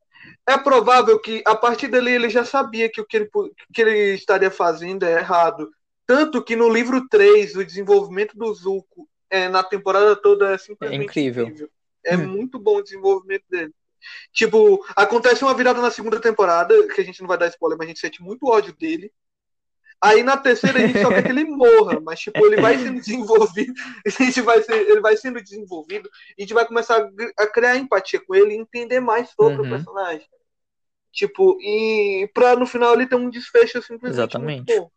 é 0.49 0.57
provável 0.57 1.17
que 1.19 1.41
a 1.45 1.55
partir 1.55 1.87
dali 1.87 2.11
ele 2.11 2.29
já 2.29 2.43
sabia 2.43 2.89
que 2.91 2.99
o 2.99 3.05
que 3.05 3.15
ele, 3.17 3.29
que 3.73 3.81
ele 3.81 4.13
estaria 4.15 4.51
fazendo 4.51 5.03
é 5.03 5.13
errado. 5.19 5.71
Tanto 6.05 6.43
que 6.43 6.55
no 6.55 6.67
livro 6.67 7.07
3, 7.07 7.55
o 7.55 7.63
desenvolvimento 7.63 8.35
do 8.37 8.53
Zuko 8.53 9.07
é, 9.29 9.47
na 9.47 9.63
temporada 9.63 10.15
toda 10.15 10.51
é 10.53 10.57
simplesmente 10.57 11.01
É 11.01 11.05
incrível. 11.05 11.69
É 12.03 12.17
Hum. 12.17 12.27
muito 12.27 12.59
bom 12.59 12.77
o 12.77 12.83
desenvolvimento 12.83 13.43
dele. 13.49 13.71
Tipo, 14.33 14.83
acontece 14.95 15.43
uma 15.43 15.53
virada 15.53 15.81
na 15.81 15.91
segunda 15.91 16.19
temporada, 16.19 16.73
que 16.87 17.01
a 17.01 17.03
gente 17.03 17.21
não 17.21 17.27
vai 17.27 17.37
dar 17.37 17.47
spoiler, 17.47 17.77
mas 17.77 17.85
a 17.85 17.89
gente 17.89 17.99
sente 17.99 18.21
muito 18.21 18.47
ódio 18.47 18.73
dele. 18.75 19.11
Aí 20.01 20.23
na 20.23 20.37
terceira 20.37 20.79
a 20.79 20.87
gente 20.87 21.01
só 21.01 21.09
quer 21.09 21.23
que 21.23 21.29
ele 21.29 21.43
morra, 21.43 21.99
mas 21.99 22.19
tipo, 22.21 22.37
ele 22.45 22.61
vai 22.61 22.77
sendo 22.77 22.99
desenvolvido, 22.99 23.73
a 24.05 24.09
gente 24.09 24.41
vai 24.41 24.61
ser, 24.63 24.73
ele 24.89 25.01
vai 25.01 25.17
sendo 25.17 25.41
desenvolvido, 25.41 26.09
e 26.37 26.41
a 26.41 26.43
gente 26.43 26.53
vai 26.53 26.65
começar 26.65 27.01
a, 27.01 27.43
a 27.43 27.47
criar 27.47 27.75
empatia 27.77 28.21
com 28.25 28.33
ele 28.33 28.53
e 28.53 28.57
entender 28.57 28.99
mais 29.01 29.29
sobre 29.31 29.61
Uhum. 29.61 29.67
o 29.67 29.69
personagem. 29.69 30.25
Tipo, 31.11 31.57
e 31.59 32.29
pra 32.33 32.55
no 32.55 32.65
final 32.65 32.93
ele 32.93 33.07
ter 33.07 33.15
um 33.15 33.29
desfecho 33.29 33.81
simplesmente 33.81 34.13
Exatamente. 34.13 34.73
muito 34.73 34.81
bom. 34.81 34.91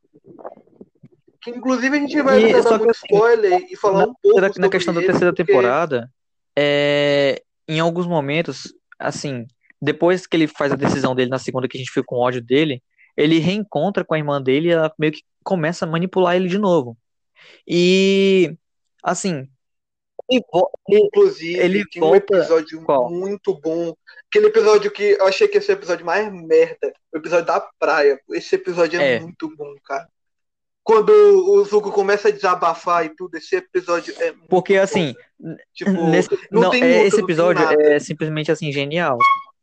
Que 1.42 1.50
inclusive 1.50 1.96
a 1.96 2.00
gente 2.00 2.22
vai 2.22 2.44
E, 2.44 2.62
dar 2.62 2.78
muito 2.78 2.90
assim, 2.90 3.06
spoiler 3.06 3.66
e 3.70 3.76
falar 3.76 4.00
Na, 4.00 4.12
um 4.12 4.14
pouco 4.22 4.60
na- 4.60 4.68
questão 4.68 4.94
da 4.94 5.00
ele, 5.00 5.08
terceira 5.08 5.32
porque- 5.32 5.44
temporada, 5.50 6.08
é, 6.56 7.42
em 7.66 7.80
alguns 7.80 8.06
momentos, 8.06 8.72
assim, 8.98 9.46
depois 9.80 10.26
que 10.26 10.36
ele 10.36 10.46
faz 10.46 10.70
a 10.70 10.76
decisão 10.76 11.14
dele 11.14 11.30
na 11.30 11.38
segunda, 11.40 11.66
que 11.66 11.76
a 11.76 11.80
gente 11.80 11.90
fica 11.90 12.04
com 12.06 12.16
ódio 12.18 12.40
dele, 12.40 12.80
ele 13.16 13.38
reencontra 13.38 14.04
com 14.04 14.14
a 14.14 14.18
irmã 14.18 14.40
dele 14.40 14.68
e 14.68 14.72
ela 14.72 14.92
meio 14.98 15.12
que 15.12 15.22
começa 15.44 15.84
a 15.84 15.88
manipular 15.88 16.36
ele 16.36 16.48
de 16.48 16.58
novo. 16.58 16.96
E, 17.66 18.56
assim, 19.02 19.48
ele 20.30 20.42
Inclusive, 20.88 21.58
Ele 21.58 21.84
tem 21.88 22.02
um 22.02 22.06
volta- 22.08 22.36
episódio 22.38 22.82
qual? 22.84 23.10
muito 23.10 23.54
bom. 23.60 23.92
Aquele 24.30 24.46
episódio 24.46 24.90
que 24.90 25.02
eu 25.18 25.26
achei 25.26 25.46
que 25.46 25.58
esse 25.58 25.70
episódio 25.72 26.06
mais 26.06 26.32
merda. 26.32 26.92
O 27.12 27.18
episódio 27.18 27.46
da 27.46 27.60
praia. 27.78 28.18
Esse 28.30 28.54
episódio 28.54 29.00
é, 29.00 29.16
É. 29.16 29.20
muito 29.20 29.54
bom, 29.56 29.74
cara. 29.84 30.08
Quando 30.84 31.10
o 31.10 31.62
Zuko 31.64 31.92
começa 31.92 32.28
a 32.28 32.32
desabafar 32.32 33.04
e 33.04 33.10
tudo, 33.10 33.36
esse 33.36 33.54
episódio 33.56 34.14
é 34.18 34.32
muito 34.32 34.48
porque, 34.48 34.76
assim, 34.76 35.14
Tipo, 35.74 35.90
Nesse- 36.08 36.30
não 36.52 36.62
não, 36.62 36.70
tem 36.70 36.82
é, 36.84 36.86
luta, 36.86 37.06
esse 37.08 37.20
episódio 37.20 37.64
é 37.80 37.98
simplesmente 37.98 38.52
assim 38.52 38.70
genial, 38.70 39.18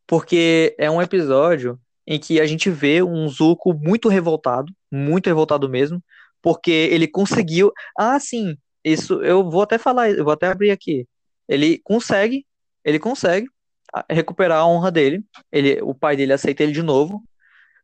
porque 0.06 0.76
é 0.78 0.91
um 0.91 1.02
episódio 1.02 1.80
em 2.10 2.20
que 2.20 2.41
a 2.41 2.47
gente 2.47 2.72
vê 2.72 3.03
um 3.03 3.30
Zuko 3.30 3.72
muito 3.72 4.10
revoltado, 4.10 4.74
muito 4.91 5.28
revoltado 5.28 5.70
mesmo, 5.70 6.03
porque 6.41 6.72
ele 6.72 7.07
conseguiu. 7.07 7.72
Ah, 7.95 8.20
sim, 8.20 8.57
isso 8.84 9.22
eu 9.24 9.47
vou 9.47 9.62
até 9.62 9.78
falar, 9.78 10.10
eu 10.10 10.24
vou 10.24 10.34
até 10.34 10.47
abrir 10.47 10.72
aqui. 10.72 11.07
Ele 11.47 11.78
consegue, 11.84 12.47
ele 12.84 12.97
consegue 12.97 13.47
ah, 13.93 14.03
recuperar 14.10 14.60
a 14.60 14.66
honra 14.68 14.91
dele. 14.91 15.24
Ele, 15.51 15.80
o 15.84 15.93
pai 15.93 16.18
dele 16.18 16.34
aceita 16.34 16.64
ele 16.64 16.72
de 16.72 16.82
novo. 16.82 17.24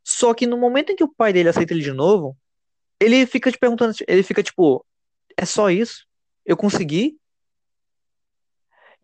Só 0.03 0.33
que 0.33 0.47
no 0.47 0.57
momento 0.57 0.91
em 0.91 0.95
que 0.95 1.03
o 1.03 1.13
pai 1.13 1.31
dele 1.31 1.49
aceita 1.49 1.73
ele 1.73 1.83
de 1.83 1.93
novo, 1.93 2.35
ele 2.99 3.27
fica 3.27 3.51
te 3.51 3.59
perguntando, 3.59 3.93
ele 4.07 4.23
fica 4.23 4.41
tipo, 4.41 4.83
é 5.37 5.45
só 5.45 5.69
isso? 5.69 6.05
Eu 6.43 6.57
consegui? 6.57 7.17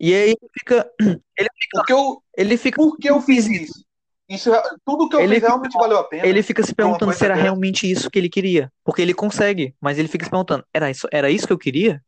E 0.00 0.12
aí 0.14 0.30
ele 0.30 0.50
fica, 0.58 0.90
Porque 1.72 1.92
eu, 1.92 2.22
ele 2.36 2.56
fica, 2.56 2.82
por 2.82 2.96
que 2.98 3.08
eu 3.08 3.20
fiz 3.20 3.46
isso? 3.46 3.84
Isso, 4.32 4.50
tudo 4.84 5.08
que 5.08 5.16
eu 5.16 5.20
Ele 5.20 5.34
fiz 5.34 5.42
realmente 5.42 5.74
valeu 5.74 5.98
a 5.98 6.04
pena. 6.04 6.26
ele 6.26 6.42
fica 6.42 6.62
se 6.62 6.74
perguntando 6.74 7.12
se 7.12 7.24
era 7.24 7.34
realmente 7.34 7.90
isso 7.90 8.10
que 8.10 8.18
ele 8.18 8.30
queria. 8.30 8.72
Porque 8.82 9.02
ele 9.02 9.12
consegue, 9.12 9.74
mas 9.80 9.98
ele 9.98 10.08
fica 10.08 10.24
se 10.24 10.30
perguntando, 10.30 10.64
era 10.72 10.90
isso, 10.90 11.06
era 11.12 11.30
isso 11.30 11.46
que 11.46 11.52
eu 11.52 11.58
queria? 11.58 12.02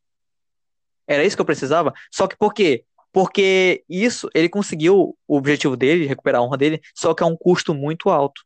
Era 1.06 1.22
isso 1.22 1.36
que 1.36 1.42
eu 1.42 1.46
precisava? 1.46 1.92
Só 2.10 2.26
que 2.26 2.36
por 2.36 2.54
quê? 2.54 2.84
Porque 3.12 3.84
isso, 3.88 4.28
ele 4.34 4.48
conseguiu 4.48 5.16
o 5.28 5.36
objetivo 5.36 5.76
dele, 5.76 6.06
recuperar 6.06 6.40
a 6.40 6.44
honra 6.44 6.56
dele, 6.56 6.80
só 6.94 7.12
que 7.14 7.22
a 7.22 7.26
um 7.26 7.36
custo 7.36 7.74
muito 7.74 8.08
alto. 8.08 8.40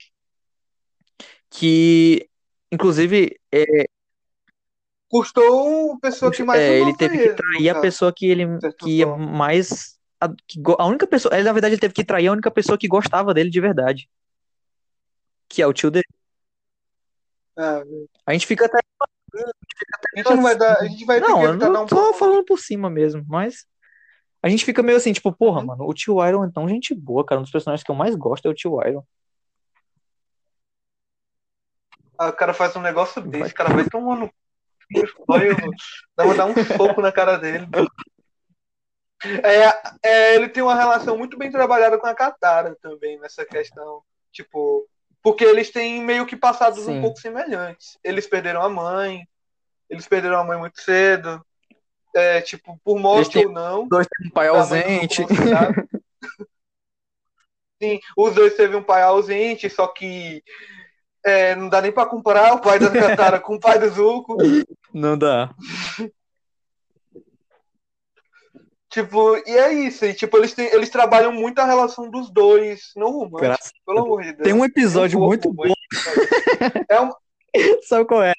Que, 1.49 2.29
inclusive, 2.70 3.39
é, 3.53 3.87
Custou 5.09 5.95
a 5.95 5.99
pessoa 6.01 6.31
que 6.31 6.43
mais 6.43 6.61
é, 6.61 6.81
ele 6.81 6.95
teve 6.95 7.14
foi 7.14 7.22
que 7.22 7.29
ele, 7.29 7.35
trair 7.35 7.68
a 7.70 7.81
pessoa 7.81 8.12
que 8.14 8.26
ele 8.26 8.47
que 8.79 9.03
forma. 9.03 9.26
mais 9.26 9.97
a, 10.20 10.28
que 10.46 10.60
a 10.78 10.86
única 10.86 11.06
pessoa, 11.06 11.34
ele 11.34 11.44
na 11.44 11.52
verdade 11.52 11.74
ele 11.74 11.80
teve 11.80 11.94
que 11.94 12.04
trair 12.04 12.28
a 12.28 12.32
única 12.32 12.50
pessoa 12.50 12.78
que 12.78 12.88
gostava 12.88 13.32
dele 13.34 13.50
de 13.50 13.60
verdade, 13.60 14.08
que 15.48 15.62
é 15.62 15.66
o 15.66 15.72
tio 15.72 15.90
dele. 15.90 16.04
É, 17.58 17.82
A 18.26 18.32
gente 18.32 18.46
fica 18.46 18.66
até 18.66 18.78
a 20.14 20.18
gente 20.18 20.30
não 20.30 20.42
vai 20.42 20.56
dar. 20.56 20.78
A 20.80 20.84
gente 20.84 21.04
vai 21.04 21.20
Não, 21.20 21.44
eu 21.44 21.54
não 21.56 21.84
um 21.84 21.86
tô 21.86 21.96
pouco. 21.96 22.18
falando 22.18 22.44
por 22.44 22.58
cima 22.58 22.88
mesmo, 22.90 23.24
mas 23.28 23.66
a 24.42 24.48
gente 24.48 24.64
fica 24.64 24.82
meio 24.82 24.96
assim, 24.96 25.12
tipo, 25.12 25.32
porra, 25.32 25.62
mano, 25.64 25.84
o 25.84 25.94
tio 25.94 26.24
Iron 26.26 26.44
é 26.44 26.50
tão 26.50 26.68
gente 26.68 26.94
boa, 26.94 27.24
cara. 27.24 27.40
Um 27.40 27.42
dos 27.42 27.52
personagens 27.52 27.84
que 27.84 27.90
eu 27.90 27.94
mais 27.94 28.14
gosto 28.14 28.46
é 28.46 28.50
o 28.50 28.54
tio 28.54 28.80
Iron. 28.86 29.02
Ah, 32.18 32.28
o 32.28 32.32
cara 32.32 32.52
faz 32.52 32.74
um 32.76 32.82
negócio 32.82 33.22
desse, 33.22 33.52
o 33.52 33.54
cara 33.54 33.74
vai 33.74 33.88
tomando. 33.88 34.30
Dá 36.16 36.24
pra 36.24 36.34
dar 36.34 36.46
um 36.46 36.54
soco 36.76 37.00
na 37.00 37.12
cara 37.12 37.36
dele. 37.36 37.66
É, 39.24 40.08
é, 40.08 40.34
ele 40.36 40.48
tem 40.48 40.62
uma 40.62 40.74
relação 40.74 41.16
muito 41.18 41.36
bem 41.36 41.50
trabalhada 41.50 41.98
com 41.98 42.06
a 42.06 42.14
Katara 42.14 42.76
também 42.80 43.18
nessa 43.18 43.44
questão. 43.44 44.02
Tipo, 44.30 44.86
porque 45.22 45.44
eles 45.44 45.70
têm 45.70 46.02
meio 46.02 46.24
que 46.26 46.36
passados 46.36 46.84
Sim. 46.84 46.98
um 46.98 47.00
pouco 47.00 47.18
semelhantes. 47.18 47.98
Eles 48.04 48.26
perderam 48.26 48.62
a 48.62 48.68
mãe, 48.68 49.26
eles 49.90 50.06
perderam 50.06 50.38
a 50.38 50.44
mãe 50.44 50.58
muito 50.58 50.80
cedo. 50.80 51.44
É, 52.14 52.40
tipo, 52.40 52.80
por 52.84 52.98
morte 52.98 53.32
têm 53.32 53.46
ou 53.46 53.52
não. 53.52 53.88
Dois 53.88 54.06
tem 54.06 54.28
um 54.28 54.30
pai 54.30 54.48
ausente. 54.48 55.26
Sim, 57.80 58.00
os 58.16 58.34
dois 58.34 58.54
teve 58.54 58.74
um 58.74 58.82
pai 58.82 59.02
ausente, 59.02 59.70
só 59.70 59.86
que 59.86 60.42
é, 61.24 61.54
não 61.54 61.68
dá 61.68 61.80
nem 61.80 61.92
pra 61.92 62.06
comparar 62.06 62.54
o 62.54 62.60
pai 62.60 62.78
da 62.78 62.90
Katara 62.90 63.38
com 63.38 63.54
o 63.54 63.60
pai 63.60 63.78
do 63.78 63.88
Zuko. 63.88 64.36
Não 64.92 65.16
dá. 65.16 65.54
Tipo, 69.03 69.36
e 69.46 69.57
é 69.57 69.72
isso. 69.72 70.05
E, 70.05 70.12
tipo, 70.12 70.36
eles, 70.36 70.53
têm- 70.55 70.72
eles 70.72 70.88
trabalham 70.90 71.30
muito 71.30 71.59
a 71.61 71.64
relação 71.64 72.11
dos 72.11 72.30
dois, 72.30 72.90
não 72.96 73.11
romântico, 73.12 73.38
Graças 73.40 73.72
pelo 73.86 74.01
amor 74.01 74.22
de 74.22 74.32
Deus. 74.32 74.42
Tem 74.44 74.53
um 74.53 74.64
episódio 74.64 75.18
Tem 75.18 75.24
um 75.24 75.28
muito 75.28 75.53
bom. 75.53 75.72
É 76.88 77.01
um, 77.01 77.11
Sabe 77.86 78.05
qual 78.07 78.22
é? 78.24 78.34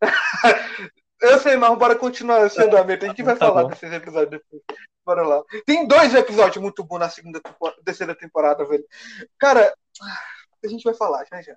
eu 1.22 1.38
sei, 1.38 1.56
mas 1.56 1.78
bora 1.78 1.94
continuar 1.96 2.46
esse 2.46 2.60
andamento. 2.60 3.04
A 3.04 3.08
gente 3.08 3.22
vai 3.22 3.36
Tá 3.36 3.46
falar 3.46 3.62
bom. 3.64 3.68
desses 3.70 3.92
episódios 3.92 4.30
depois. 4.30 4.62
Bora 5.04 5.22
lá. 5.22 5.42
Tem 5.64 5.86
dois 5.86 6.12
episódios 6.14 6.60
muito 6.62 6.82
bons 6.82 6.98
na 6.98 7.08
segunda 7.08 7.40
terceira 7.84 8.14
temporada, 8.14 8.64
velho. 8.64 8.84
Cara, 9.38 9.72
a 10.64 10.68
gente 10.68 10.82
vai 10.82 10.94
falar 10.94 11.24
já 11.30 11.40
já. 11.40 11.54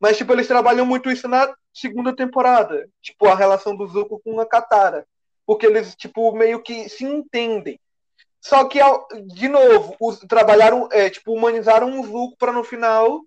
Mas, 0.00 0.16
tipo, 0.16 0.32
eles 0.32 0.46
trabalham 0.48 0.86
muito 0.86 1.10
isso 1.10 1.28
na 1.28 1.54
segunda 1.74 2.16
temporada. 2.16 2.88
Tipo, 3.02 3.28
a 3.28 3.34
relação 3.34 3.76
do 3.76 3.86
Zuko 3.86 4.18
com 4.24 4.40
a 4.40 4.46
Katara. 4.46 5.06
Porque 5.48 5.64
eles, 5.64 5.94
tipo, 5.94 6.30
meio 6.36 6.62
que 6.62 6.90
se 6.90 7.06
entendem. 7.06 7.80
Só 8.38 8.66
que, 8.66 8.78
de 9.34 9.48
novo, 9.48 9.96
os, 9.98 10.18
trabalharam, 10.18 10.90
é, 10.92 11.08
tipo, 11.08 11.32
humanizaram 11.32 11.98
o 11.98 12.04
Zuko 12.04 12.36
pra 12.36 12.52
no 12.52 12.62
final 12.62 13.22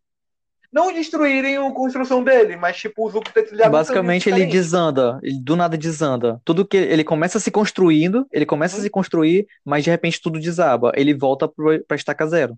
não 0.72 0.94
destruírem 0.94 1.58
a 1.58 1.72
construção 1.72 2.24
dele, 2.24 2.56
mas, 2.56 2.78
tipo, 2.78 3.04
o 3.04 3.10
Zuko 3.10 3.34
ter 3.34 3.48
trilhado 3.48 3.72
Basicamente 3.72 4.30
ele 4.30 4.46
desanda, 4.46 5.20
ele 5.24 5.40
do 5.42 5.56
nada 5.56 5.76
desanda. 5.76 6.40
Tudo 6.46 6.64
que 6.64 6.78
ele 6.78 7.04
começa 7.04 7.40
se 7.40 7.50
construindo, 7.50 8.28
ele 8.32 8.46
começa 8.46 8.78
a 8.78 8.82
se 8.82 8.90
construir, 8.90 9.48
mas 9.66 9.84
de 9.84 9.90
repente 9.90 10.22
tudo 10.22 10.40
desaba. 10.40 10.92
Ele 10.94 11.16
volta 11.16 11.50
pra 11.88 11.98
estaca 11.98 12.28
zero. 12.28 12.56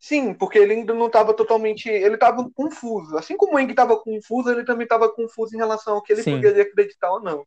Sim, 0.00 0.32
porque 0.32 0.58
ele 0.58 0.74
ainda 0.74 0.94
não 0.94 1.06
estava 1.06 1.34
totalmente. 1.34 1.88
Ele 1.88 2.14
estava 2.14 2.48
confuso. 2.50 3.16
Assim 3.16 3.36
como 3.36 3.56
o 3.56 3.58
Eng 3.58 3.70
estava 3.70 3.96
confuso, 3.98 4.50
ele 4.50 4.64
também 4.64 4.84
estava 4.84 5.08
confuso 5.12 5.54
em 5.54 5.58
relação 5.58 5.94
ao 5.94 6.02
que 6.02 6.12
ele 6.12 6.22
Sim. 6.22 6.36
poderia 6.36 6.62
acreditar 6.62 7.10
ou 7.10 7.20
não. 7.20 7.44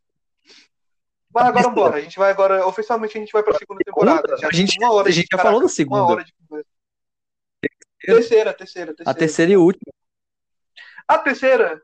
Mas 1.33 1.45
agora 1.47 1.69
bora. 1.69 1.95
A 1.97 2.01
gente 2.01 2.19
vai 2.19 2.29
agora. 2.29 2.67
Oficialmente 2.67 3.17
a 3.17 3.21
gente 3.21 3.31
vai 3.31 3.41
pra 3.41 3.57
segunda 3.57 3.79
temporada. 3.85 4.37
Já 4.37 4.49
a 4.49 4.51
gente, 4.51 4.77
uma 4.79 4.91
hora 4.91 5.07
a 5.07 5.11
gente 5.11 5.27
já 5.31 5.37
caraca, 5.37 5.47
falou 5.47 5.59
da 5.61 5.65
Uma 5.65 5.69
segunda. 5.69 6.03
hora 6.03 6.23
de 6.23 6.33
conversa. 6.33 6.69
Terceira, 8.03 8.53
terceira, 8.53 8.91
A 8.91 8.95
terceira. 8.95 9.19
terceira 9.19 9.51
e 9.51 9.57
última. 9.57 9.93
A 11.07 11.17
terceira. 11.17 11.81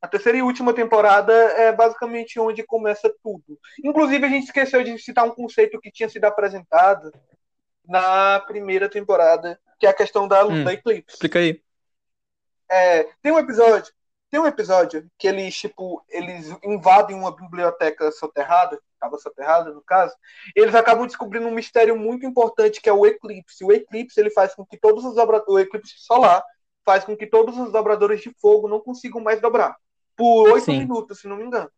A 0.00 0.08
terceira 0.08 0.38
e 0.38 0.42
última 0.42 0.72
temporada 0.72 1.32
é 1.32 1.72
basicamente 1.72 2.38
onde 2.38 2.62
começa 2.62 3.12
tudo. 3.22 3.58
Inclusive, 3.82 4.24
a 4.24 4.28
gente 4.28 4.44
esqueceu 4.44 4.84
de 4.84 4.96
citar 4.98 5.24
um 5.24 5.34
conceito 5.34 5.80
que 5.80 5.90
tinha 5.90 6.08
sido 6.08 6.24
apresentado 6.24 7.10
na 7.88 8.40
primeira 8.40 8.88
temporada, 8.88 9.58
que 9.78 9.86
é 9.86 9.90
a 9.90 9.94
questão 9.94 10.26
da, 10.26 10.44
Hum. 10.44 10.64
da 10.64 10.72
Eclipse. 10.72 11.14
Explica 11.14 11.38
aí. 11.38 11.62
É, 12.68 13.04
tem 13.22 13.32
um 13.32 13.38
episódio, 13.38 13.92
tem 14.30 14.40
um 14.40 14.46
episódio 14.46 15.08
que 15.16 15.28
eles, 15.28 15.56
tipo, 15.56 16.04
eles 16.08 16.52
invadem 16.64 17.16
uma 17.16 17.34
biblioteca 17.34 18.10
soterrada, 18.10 18.80
estava 18.92 19.18
soterrada 19.18 19.70
no 19.70 19.82
caso, 19.82 20.14
e 20.54 20.60
eles 20.60 20.74
acabam 20.74 21.06
descobrindo 21.06 21.46
um 21.46 21.54
mistério 21.54 21.96
muito 21.96 22.26
importante 22.26 22.80
que 22.80 22.88
é 22.88 22.92
o 22.92 23.06
eclipse. 23.06 23.64
O 23.64 23.72
eclipse 23.72 24.18
ele 24.18 24.30
faz 24.30 24.54
com 24.54 24.66
que 24.66 24.76
todos 24.76 25.04
os 25.04 25.14
dobra... 25.14 25.42
o 25.46 25.58
eclipse 25.58 25.94
solar 25.98 26.44
faz 26.84 27.04
com 27.04 27.16
que 27.16 27.26
todos 27.26 27.56
os 27.56 27.70
dobradores 27.70 28.20
de 28.20 28.32
fogo 28.40 28.68
não 28.68 28.80
consigam 28.80 29.20
mais 29.20 29.40
dobrar 29.40 29.76
por 30.16 30.50
oito 30.52 30.70
minutos, 30.70 31.20
se 31.20 31.28
não 31.28 31.36
me 31.36 31.44
engano. 31.44 31.70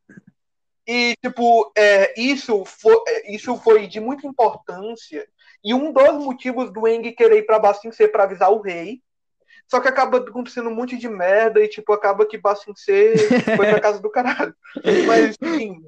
E 0.86 1.14
tipo, 1.22 1.70
é, 1.76 2.18
isso 2.18 2.64
foi 2.64 2.96
é, 3.08 3.34
isso 3.34 3.56
foi 3.58 3.86
de 3.86 4.00
muita 4.00 4.26
importância 4.26 5.28
e 5.64 5.74
um 5.74 5.92
dos 5.92 6.24
motivos 6.24 6.72
do 6.72 6.86
Eng 6.86 7.12
querer 7.12 7.38
ir 7.38 7.46
para 7.46 7.58
Bastin 7.58 7.90
ser 7.92 8.08
para 8.08 8.24
avisar 8.24 8.50
o 8.52 8.60
rei 8.60 9.00
só 9.70 9.80
que 9.80 9.88
acaba 9.88 10.18
acontecendo 10.18 10.70
um 10.70 10.74
monte 10.74 10.96
de 10.96 11.08
merda 11.08 11.60
e, 11.62 11.68
tipo, 11.68 11.92
acaba 11.92 12.24
que 12.24 12.38
Bassin 12.38 12.72
C 12.74 13.28
foi 13.54 13.66
pra 13.66 13.78
casa 13.78 14.00
do 14.00 14.10
caralho. 14.10 14.54
Mas, 15.06 15.36
enfim. 15.42 15.82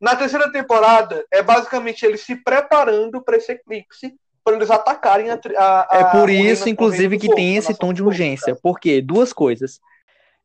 Na 0.00 0.16
terceira 0.16 0.50
temporada, 0.50 1.24
é 1.30 1.42
basicamente 1.42 2.04
eles 2.04 2.22
se 2.22 2.36
preparando 2.36 3.22
pra 3.22 3.36
esse 3.36 3.52
eclipse, 3.52 4.14
pra 4.42 4.54
eles 4.56 4.70
atacarem 4.70 5.30
a. 5.30 5.36
tri- 5.36 5.56
a, 5.56 5.86
É 5.92 6.00
a- 6.00 6.04
por 6.06 6.30
isso, 6.30 6.68
inclusive, 6.68 7.18
que 7.18 7.32
tem 7.34 7.56
a 7.56 7.58
esse 7.58 7.74
tom 7.74 7.92
de 7.92 8.02
urgência. 8.02 8.56
Por 8.56 8.80
quê? 8.80 9.00
Duas 9.02 9.32
coisas. 9.32 9.78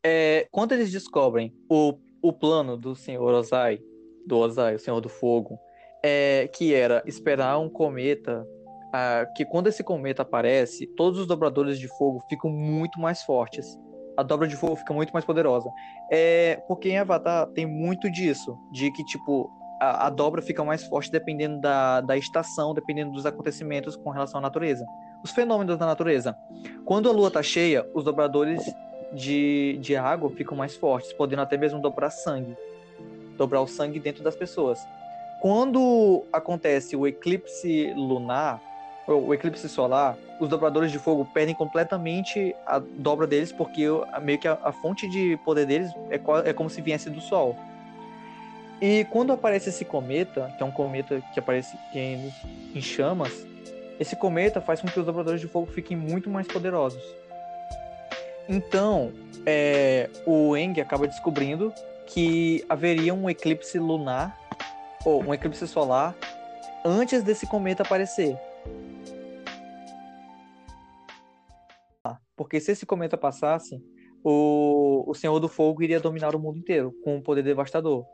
É, 0.06 0.48
quando 0.52 0.74
eles 0.74 0.92
descobrem 0.92 1.54
o, 1.70 1.98
o 2.22 2.34
plano 2.34 2.78
do 2.78 2.96
senhor 2.96 3.34
Ozai, 3.34 3.80
do 4.26 4.38
Ozai, 4.38 4.76
o 4.76 4.80
senhor 4.80 5.00
do 5.02 5.10
fogo, 5.10 5.58
é, 6.04 6.48
que 6.48 6.74
era 6.74 7.04
esperar 7.06 7.60
um 7.60 7.70
cometa, 7.70 8.46
ah, 8.94 9.26
que 9.36 9.46
quando 9.46 9.68
esse 9.68 9.84
cometa 9.84 10.22
aparece, 10.22 10.88
todos 10.96 11.20
os 11.20 11.28
dobradores 11.28 11.80
de 11.80 11.88
fogo 11.98 12.24
ficam 12.30 12.50
muito 12.50 13.00
mais 13.00 13.24
fortes. 13.24 13.78
A 14.16 14.24
dobra 14.24 14.48
de 14.48 14.56
fogo 14.56 14.76
fica 14.76 14.94
muito 14.94 15.12
mais 15.12 15.26
poderosa. 15.26 15.70
É, 16.12 16.62
porque 16.68 16.90
em 16.90 16.98
Avatar 16.98 17.48
tem 17.48 17.66
muito 17.66 18.10
disso, 18.10 18.58
de 18.72 18.92
que, 18.92 19.04
tipo, 19.06 19.50
a, 19.80 20.08
a 20.08 20.10
dobra 20.10 20.42
fica 20.42 20.64
mais 20.64 20.84
forte 20.84 21.12
dependendo 21.12 21.60
da, 21.60 22.02
da 22.02 22.18
estação, 22.18 22.74
dependendo 22.74 23.12
dos 23.12 23.26
acontecimentos 23.26 23.96
com 23.96 24.10
relação 24.10 24.40
à 24.40 24.42
natureza. 24.42 24.86
Os 25.24 25.32
fenômenos 25.32 25.78
da 25.78 25.86
natureza. 25.86 26.36
Quando 26.86 27.10
a 27.10 27.12
lua 27.12 27.30
tá 27.30 27.44
cheia, 27.44 27.86
os 27.94 28.04
dobradores 28.04 28.64
de, 29.14 29.78
de 29.82 29.96
água 29.96 30.30
ficam 30.30 30.58
mais 30.58 30.76
fortes, 30.76 31.14
podendo 31.14 31.42
até 31.42 31.58
mesmo 31.58 31.82
dobrar 31.82 32.10
sangue. 32.10 32.56
Dobrar 33.38 33.62
o 33.62 33.68
sangue 33.68 34.00
dentro 34.00 34.24
das 34.24 34.36
pessoas. 34.36 34.80
Quando 35.40 36.24
acontece 36.34 36.96
o 36.96 37.08
eclipse 37.08 37.94
lunar, 37.96 38.62
o 39.08 39.34
eclipse 39.34 39.70
solar, 39.70 40.18
os 40.40 40.50
dobradores 40.50 40.92
de 40.92 41.00
fogo 41.00 41.26
perdem 41.34 41.56
completamente 41.56 42.56
a 42.66 42.80
dobra 42.80 43.26
deles, 43.26 43.52
porque 43.52 43.86
meio 44.22 44.38
que 44.40 44.48
a, 44.48 44.58
a 44.64 44.72
fonte 44.72 45.08
de 45.08 45.38
poder 45.46 45.66
deles 45.66 45.92
é, 46.10 46.50
é 46.50 46.54
como 46.54 46.70
se 46.70 46.82
viesse 46.82 47.10
do 47.10 47.22
Sol. 47.22 47.56
E 48.82 49.06
quando 49.10 49.34
aparece 49.34 49.70
esse 49.70 49.84
cometa, 49.86 50.54
que 50.58 50.62
é 50.62 50.66
um 50.66 50.72
cometa 50.72 51.22
que 51.34 51.40
aparece 51.40 51.76
é 51.96 52.00
em- 52.14 52.34
em 52.76 52.82
chamas, 52.82 53.32
esse 54.00 54.16
cometa 54.16 54.62
faz 54.62 54.82
com 54.82 54.88
que 54.88 55.00
os 55.00 55.06
dobradores 55.06 55.42
de 55.42 55.48
fogo 55.48 55.66
fiquem 55.68 55.98
muito 55.98 56.30
mais 56.30 56.48
poderosos. 56.48 57.02
Então, 58.48 59.12
é, 59.46 60.10
o 60.26 60.56
Eng 60.56 60.80
acaba 60.80 61.08
descobrindo 61.08 61.74
que 62.06 62.64
haveria 62.70 63.14
um 63.14 63.30
eclipse 63.30 63.80
lunar, 63.80 64.38
ou 65.06 65.24
um 65.24 65.34
eclipse 65.34 65.68
solar, 65.68 66.16
antes 66.86 67.24
desse 67.24 67.48
cometa 67.48 67.84
aparecer. 67.84 68.38
Porque 72.38 72.60
se 72.60 72.72
esse 72.72 72.86
cometa 72.86 73.18
passasse, 73.18 73.84
o, 74.24 75.04
o 75.08 75.14
Senhor 75.16 75.40
do 75.40 75.50
Fogo 75.50 75.82
iria 75.82 76.00
dominar 76.00 76.36
o 76.36 76.40
mundo 76.40 76.60
inteiro 76.60 76.94
com 77.04 77.16
um 77.16 77.22
poder 77.22 77.42
devastador. 77.42 78.06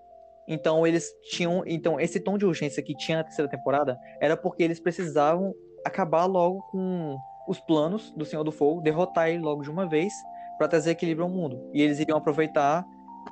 Então 0.48 0.88
eles 0.88 1.10
tinham, 1.30 1.64
então 1.66 2.00
esse 2.00 2.20
tom 2.20 2.38
de 2.38 2.46
urgência 2.46 2.82
que 2.82 2.96
tinha 2.96 3.18
na 3.18 3.24
terceira 3.24 3.50
temporada 3.50 3.98
era 4.22 4.36
porque 4.36 4.64
eles 4.64 4.80
precisavam 4.80 5.54
acabar 5.86 6.26
logo 6.26 6.62
com 6.72 7.18
os 7.48 7.60
planos 7.60 8.12
do 8.12 8.26
Senhor 8.26 8.44
do 8.44 8.52
Fogo, 8.52 8.82
derrotar 8.82 9.30
ele 9.30 9.40
logo 9.40 9.62
de 9.62 9.70
uma 9.70 9.88
vez 9.88 10.14
para 10.58 10.68
trazer 10.68 10.92
equilíbrio 10.92 11.26
ao 11.26 11.32
mundo. 11.32 11.70
E 11.74 11.82
eles 11.82 12.00
iriam 12.00 12.18
aproveitar 12.18 12.86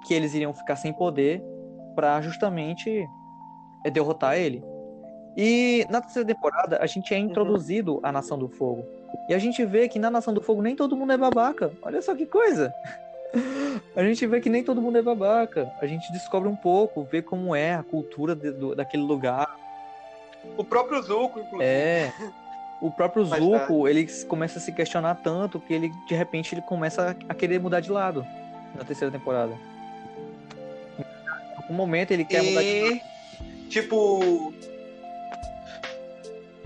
que 0.06 0.14
eles 0.14 0.34
iriam 0.34 0.54
ficar 0.54 0.76
sem 0.76 0.94
poder 0.94 1.42
para 1.96 2.22
justamente 2.22 3.06
derrotar 3.90 4.38
ele. 4.38 4.64
E 5.36 5.86
na 5.90 6.02
terceira 6.02 6.28
temporada 6.28 6.78
a 6.82 6.86
gente 6.86 7.14
é 7.14 7.18
introduzido 7.18 8.00
à 8.04 8.12
Nação 8.12 8.38
do 8.38 8.48
Fogo. 8.50 8.86
E 9.30 9.34
a 9.34 9.40
gente 9.40 9.64
vê 9.66 9.88
que 9.88 9.98
na 9.98 10.10
Nação 10.12 10.34
do 10.34 10.42
Fogo 10.42 10.62
nem 10.62 10.76
todo 10.76 10.96
mundo 10.96 11.14
é 11.14 11.18
babaca. 11.18 11.72
Olha 11.82 12.02
só 12.02 12.14
que 12.16 12.26
coisa. 12.26 12.74
A 13.96 14.04
gente 14.04 14.28
vê 14.28 14.42
que 14.42 14.50
nem 14.50 14.62
todo 14.62 14.82
mundo 14.82 14.98
é 14.98 15.02
babaca. 15.02 15.72
A 15.82 15.88
gente 15.88 16.12
descobre 16.12 16.50
um 16.50 16.56
pouco, 16.56 17.04
vê 17.10 17.22
como 17.22 17.56
é 17.56 17.76
a 17.76 17.84
cultura 17.84 18.36
de- 18.36 18.52
do- 18.52 18.76
daquele 18.76 19.04
lugar. 19.04 19.56
O 20.58 20.64
próprio 20.66 21.02
Zuko, 21.02 21.40
inclusive. 21.40 21.64
É. 21.64 22.12
O 22.82 22.92
próprio 22.92 23.24
Zuko, 23.26 23.88
ele 23.88 24.04
s- 24.04 24.26
começa 24.26 24.60
a 24.60 24.62
se 24.62 24.72
questionar 24.74 25.16
tanto 25.16 25.62
que 25.62 25.74
ele, 25.74 25.90
de 26.10 26.14
repente, 26.16 26.54
ele 26.54 26.62
começa 26.62 27.16
a 27.30 27.34
querer 27.34 27.60
mudar 27.60 27.80
de 27.80 27.90
lado 27.92 28.26
na 28.76 28.84
terceira 28.84 29.10
temporada. 29.12 29.54
Em 31.00 31.56
algum 31.62 31.74
momento 31.74 32.12
ele 32.12 32.26
quer 32.26 32.42
mudar 32.44 32.62
de 32.62 32.82
lado. 32.90 33.02
Tipo. 33.72 34.54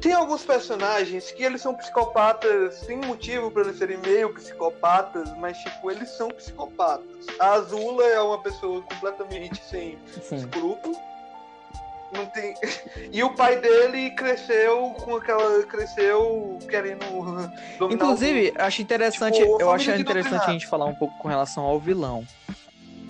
Tem 0.01 0.13
alguns 0.13 0.43
personagens 0.43 1.31
que 1.31 1.43
eles 1.43 1.61
são 1.61 1.73
psicopatas 1.73 2.75
sem 2.75 2.97
motivo 2.97 3.49
pra 3.49 3.63
eles 3.63 3.77
serem 3.77 3.97
meio 3.97 4.31
psicopatas, 4.33 5.35
mas, 5.37 5.57
tipo, 5.57 5.89
eles 5.89 6.09
são 6.09 6.29
psicopatas. 6.29 7.25
A 7.39 7.53
Azula 7.53 8.03
é 8.05 8.19
uma 8.19 8.39
pessoa 8.39 8.83
completamente 8.83 9.63
sem 9.63 9.97
Sim. 10.21 10.35
escrúpulo. 10.35 10.95
Não 12.11 12.25
tem... 12.27 12.53
E 13.11 13.23
o 13.23 13.33
pai 13.33 13.59
dele 13.59 14.11
cresceu 14.11 14.91
com 14.99 15.15
aquela. 15.15 15.63
cresceu 15.63 16.59
querendo 16.69 17.05
dominar 17.79 18.03
Inclusive, 18.03 18.53
o 18.55 18.61
acho 18.61 18.81
interessante, 18.81 19.39
Tipo, 19.39 19.61
eu 19.61 19.71
acho 19.71 19.89
interessante 19.91 20.43
a 20.43 20.51
gente 20.51 20.67
falar 20.67 20.85
um 20.85 20.95
pouco 20.95 21.17
com 21.17 21.27
relação 21.27 21.63
ao 21.63 21.79
vilão. 21.79 22.25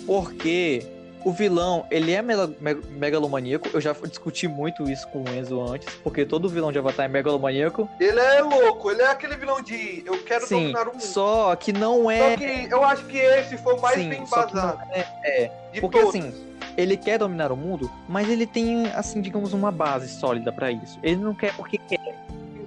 Porque 0.06 0.95
o 1.26 1.32
vilão, 1.32 1.86
ele 1.90 2.12
é 2.14 2.22
mega- 2.22 2.48
me- 2.62 2.76
megalomaníaco. 2.92 3.68
Eu 3.74 3.82
já 3.82 3.94
discuti 3.94 4.48
muito 4.48 4.90
isso 4.90 5.08
com 5.08 5.24
o 5.24 5.28
Enzo 5.36 5.60
antes, 5.62 5.88
porque 6.04 6.24
todo 6.24 6.48
vilão 6.48 6.72
de 6.72 6.78
Avatar 6.78 7.06
é 7.06 7.10
megalomaníaco. 7.10 7.90
Ele 8.00 8.20
é 8.20 8.42
louco, 8.42 8.92
ele 8.92 9.02
é 9.02 9.08
aquele 9.08 9.36
vilão 9.36 9.62
de 9.62 10.04
eu 10.06 10.24
quero 10.24 10.46
Sim, 10.46 10.62
dominar 10.72 10.84
o 10.88 10.92
mundo. 10.94 11.02
só 11.02 11.56
que 11.56 11.74
não 11.74 12.10
é. 12.10 12.32
Só 12.32 12.38
que 12.38 12.68
eu 12.72 12.84
acho 12.84 13.04
que 13.06 13.18
esse 13.18 13.58
foi 13.58 13.74
o 13.74 13.82
mais 13.82 13.96
Sim, 14.00 14.10
bem 14.10 14.22
embasado 14.22 14.80
é, 14.92 15.06
é. 15.24 15.52
de 15.74 15.82
Porque 15.82 16.00
todos. 16.00 16.16
assim, 16.16 16.32
ele 16.78 16.96
quer 16.96 17.18
dominar 17.18 17.52
o 17.52 17.58
mundo, 17.58 17.92
mas 18.08 18.30
ele 18.30 18.46
tem, 18.46 18.86
assim, 18.94 19.20
digamos, 19.20 19.52
uma 19.52 19.72
base 19.72 20.08
sólida 20.08 20.52
pra 20.52 20.72
isso. 20.72 21.00
Ele 21.02 21.18
não 21.18 21.34
quer 21.34 21.56
porque 21.56 21.78
quer. 21.80 22.16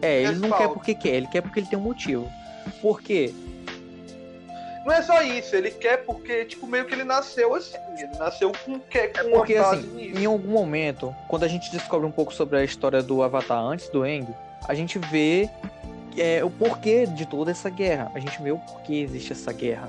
É, 0.03 0.23
ele 0.23 0.37
não 0.41 0.51
quer 0.51 0.69
porque 0.69 0.95
quer, 0.95 1.11
ele 1.15 1.27
quer 1.29 1.43
porque 1.43 1.61
ele 1.61 1.67
tem 1.69 1.79
um 1.79 1.83
motivo. 1.83 2.29
Por 2.83 3.01
quê? 3.01 3.33
Não 4.89 4.95
é 4.95 5.03
só 5.03 5.21
isso, 5.21 5.55
ele 5.55 5.71
quer 5.71 5.99
porque, 5.99 6.47
tipo, 6.47 6.67
meio 6.67 6.87
que 6.87 6.95
ele 6.95 7.05
nasceu 7.05 7.55
assim. 7.55 7.77
Ele 7.99 8.17
nasceu 8.19 8.51
com, 8.65 8.81
que, 8.81 9.09
com 9.09 9.31
Porque 9.33 9.55
uma 9.57 9.63
base 9.65 9.87
assim, 9.87 9.95
nisso. 9.95 10.19
em 10.19 10.25
algum 10.25 10.51
momento, 10.51 11.15
quando 11.29 11.45
a 11.45 11.49
gente 11.49 11.71
descobre 11.71 12.07
um 12.07 12.11
pouco 12.11 12.33
sobre 12.33 12.57
a 12.57 12.65
história 12.65 13.03
do 13.03 13.23
Avatar 13.23 13.59
antes 13.59 13.91
do 13.91 14.03
Aang, 14.03 14.27
a 14.67 14.73
gente 14.73 14.99
vê 14.99 15.51
é, 16.17 16.43
o 16.43 16.49
porquê 16.49 17.05
de 17.05 17.27
toda 17.27 17.51
essa 17.51 17.69
guerra. 17.69 18.11
A 18.15 18.19
gente 18.19 18.41
vê 18.41 18.51
o 18.51 18.57
porquê 18.57 18.95
existe 18.95 19.33
essa 19.33 19.53
guerra. 19.53 19.89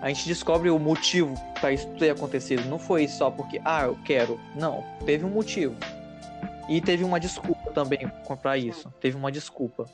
A 0.00 0.08
gente 0.08 0.26
descobre 0.26 0.70
o 0.70 0.78
motivo 0.78 1.34
para 1.60 1.70
isso 1.70 1.86
ter 1.98 2.08
acontecido. 2.08 2.66
Não 2.70 2.78
foi 2.78 3.06
só 3.08 3.30
porque, 3.30 3.60
ah, 3.62 3.82
eu 3.84 3.98
quero. 4.02 4.40
Não, 4.54 4.82
teve 5.04 5.26
um 5.26 5.30
motivo. 5.30 5.76
E 6.70 6.80
teve 6.80 7.04
uma 7.04 7.20
desculpa 7.20 7.70
também 7.72 8.10
para 8.40 8.56
isso. 8.56 8.90
Teve 8.98 9.14
uma 9.14 9.30
desculpa. 9.30 9.84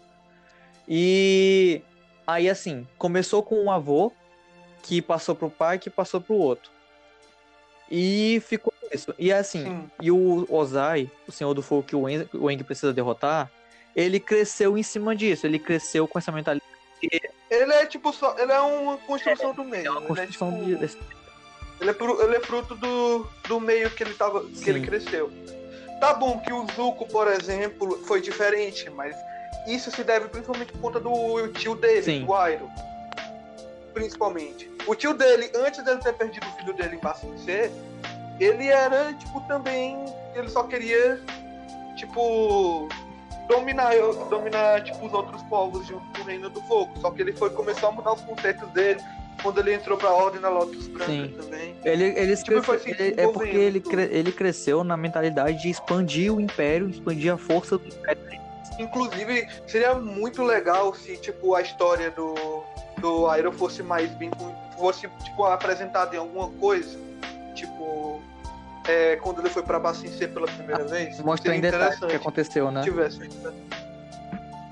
E 0.87 1.83
aí, 2.25 2.49
assim, 2.49 2.87
começou 2.97 3.43
com 3.43 3.57
um 3.57 3.69
avô 3.69 4.13
que 4.83 5.01
passou 5.03 5.35
pro 5.35 5.51
pai, 5.51 5.79
que 5.79 5.91
passou 5.91 6.21
pro 6.21 6.35
outro. 6.37 6.71
E 7.91 8.43
ficou 8.47 8.73
isso. 8.93 9.15
E 9.19 9.33
assim, 9.33 9.65
Sim. 9.65 9.91
e 10.01 10.11
o 10.11 10.47
Ozai, 10.51 11.11
o 11.27 11.33
Senhor 11.33 11.55
do 11.55 11.63
Fogo 11.63 11.83
que 11.85 11.97
o 11.97 12.09
Eng, 12.09 12.29
o 12.35 12.49
Aang 12.49 12.63
precisa 12.63 12.93
derrotar, 12.93 13.51
ele 13.97 14.21
cresceu 14.21 14.77
em 14.77 14.83
cima 14.83 15.17
disso. 15.17 15.47
Ele 15.47 15.59
cresceu 15.59 16.07
com 16.07 16.19
essa 16.19 16.31
mentalidade. 16.31 16.69
Ele 17.51 17.73
é 17.73 17.87
tipo 17.87 18.13
só. 18.13 18.37
Ele 18.39 18.53
é 18.53 18.61
uma 18.61 18.97
construção 18.99 19.55
do 19.55 19.65
meio. 19.65 19.87
É 19.87 19.91
uma 19.91 20.01
ele, 20.01 20.07
construção 20.09 20.53
tipo, 20.53 20.65
de, 20.65 20.73
ele, 21.81 21.91
é 21.91 21.95
fru- 21.95 22.23
ele 22.23 22.37
é 22.37 22.41
fruto 22.41 22.75
do, 22.75 23.27
do 23.47 23.59
meio 23.61 23.91
que 23.91 24.03
ele 24.03 24.15
tava. 24.15 24.45
que 24.45 24.57
Sim. 24.57 24.71
ele 24.71 24.87
cresceu. 24.87 25.31
Tá 26.01 26.13
bom 26.15 26.39
que 26.41 26.53
o 26.53 26.67
Zuko, 26.77 27.07
por 27.09 27.27
exemplo, 27.27 28.05
foi 28.07 28.21
diferente, 28.21 28.89
mas 28.91 29.17
isso 29.67 29.91
se 29.91 30.05
deve 30.05 30.29
principalmente 30.29 30.73
por 30.73 30.81
conta 30.81 31.01
do 31.01 31.49
tio 31.49 31.75
dele, 31.75 32.03
Sim. 32.03 32.25
o 32.29 32.47
Iroh. 32.49 32.69
Principalmente. 33.99 34.71
O 34.87 34.95
tio 34.95 35.13
dele, 35.13 35.51
antes 35.57 35.83
dele 35.85 35.99
ter 36.01 36.13
perdido 36.15 36.47
o 36.47 36.53
filho 36.57 36.73
dele 36.75 36.97
em 37.03 37.39
C, 37.39 37.71
ele 38.39 38.69
era, 38.69 39.13
tipo, 39.15 39.41
também. 39.49 39.97
Ele 40.35 40.49
só 40.49 40.63
queria, 40.63 41.21
tipo. 41.97 42.89
Dominar, 43.49 43.93
dominar 44.29 44.85
tipo, 44.85 45.07
os 45.07 45.13
outros 45.15 45.41
povos 45.45 45.87
junto 45.87 46.05
com 46.13 46.21
o 46.21 46.25
Reino 46.27 46.51
do 46.51 46.61
Fogo. 46.63 46.93
Só 47.01 47.11
que 47.11 47.23
ele 47.23 47.33
foi 47.33 47.49
começou 47.49 47.89
a 47.89 47.93
mudar 47.93 48.13
os 48.13 48.21
conceitos 48.21 48.69
dele 48.73 49.01
quando 49.43 49.59
ele 49.61 49.73
entrou 49.73 49.97
pra 49.97 50.11
Ordem 50.11 50.39
da 50.39 50.51
Lotus 50.51 50.87
Branca 50.89 51.07
Sim. 51.11 51.35
também. 51.41 51.75
Ele, 51.83 52.05
ele, 52.15 52.37
Tipo, 52.37 52.63
foi 52.63 52.79
se 52.79 52.91
ele- 52.91 53.19
é 53.19 53.27
porque 53.27 53.57
ele, 53.57 53.81
cre- 53.81 54.11
ele 54.13 54.33
cresceu 54.33 54.85
na 54.85 54.99
mentalidade 54.99 55.63
de 55.63 55.71
expandir 55.71 56.31
o 56.35 56.39
império, 56.43 56.91
expandir 56.91 57.33
a 57.33 57.39
força 57.39 57.79
do 57.79 57.89
império. 57.89 58.21
Inclusive, 58.79 59.49
seria 59.67 59.95
muito 59.95 60.43
legal 60.43 60.93
se, 60.95 61.17
tipo, 61.17 61.55
a 61.55 61.63
história 61.63 62.11
do, 62.11 62.35
do 62.99 63.35
Iroh 63.35 63.53
fosse 63.53 63.83
mais 63.83 64.11
bem... 64.13 64.31
Fosse, 64.77 65.09
tipo, 65.25 65.45
apresentada 65.45 66.15
em 66.15 66.19
alguma 66.19 66.51
coisa. 66.51 66.99
Tipo, 67.55 68.23
é, 68.87 69.17
quando 69.17 69.41
ele 69.41 69.51
foi 69.51 69.63
pra 69.63 69.79
Bassin 69.79 70.09
C 70.09 70.29
pela 70.29 70.47
primeira 70.47 70.85
vez. 70.85 71.21
Mostra 71.21 71.55
em 71.55 71.61
detalhes 71.61 72.01
o 72.01 72.07
que 72.07 72.17
aconteceu, 72.17 72.71
né? 72.71 72.83
se 72.83 72.91
tivesse. 72.91 73.19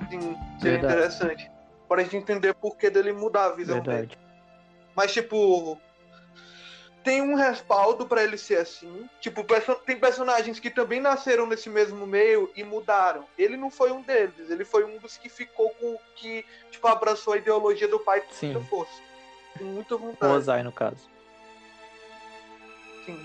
Sim, 0.08 0.36
seria 0.60 0.78
Verdade. 0.78 0.94
interessante. 0.94 1.50
Para 1.88 2.00
a 2.00 2.04
gente 2.04 2.16
entender 2.16 2.54
por 2.54 2.76
que 2.76 2.88
dele 2.88 3.12
mudar 3.12 3.46
a 3.46 3.52
visão 3.52 3.80
dele. 3.80 3.96
Verdade. 3.96 4.18
Mas, 4.94 5.12
tipo, 5.12 5.78
tem 7.06 7.22
um 7.22 7.36
respaldo 7.36 8.04
pra 8.04 8.24
ele 8.24 8.36
ser 8.36 8.56
assim. 8.58 9.08
Tipo, 9.20 9.44
perso- 9.44 9.76
tem 9.86 9.96
personagens 9.96 10.58
que 10.58 10.68
também 10.68 11.00
nasceram 11.00 11.46
nesse 11.46 11.70
mesmo 11.70 12.04
meio 12.04 12.50
e 12.56 12.64
mudaram. 12.64 13.24
Ele 13.38 13.56
não 13.56 13.70
foi 13.70 13.92
um 13.92 14.02
deles. 14.02 14.50
Ele 14.50 14.64
foi 14.64 14.84
um 14.84 14.98
dos 14.98 15.16
que 15.16 15.28
ficou 15.28 15.70
com 15.70 15.96
que, 16.16 16.44
tipo, 16.68 16.84
abraçou 16.88 17.34
a 17.34 17.36
ideologia 17.36 17.86
do 17.86 18.00
pai 18.00 18.22
com 18.22 18.32
Sim. 18.34 18.52
muita 18.52 18.68
força. 18.68 19.00
Com 19.56 19.64
muita 19.66 19.94
O 19.94 19.98
vontade. 19.98 20.32
Ozai, 20.32 20.62
no 20.64 20.72
caso. 20.72 21.08
Sim. 23.04 23.24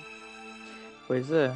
Pois 1.08 1.32
é. 1.32 1.52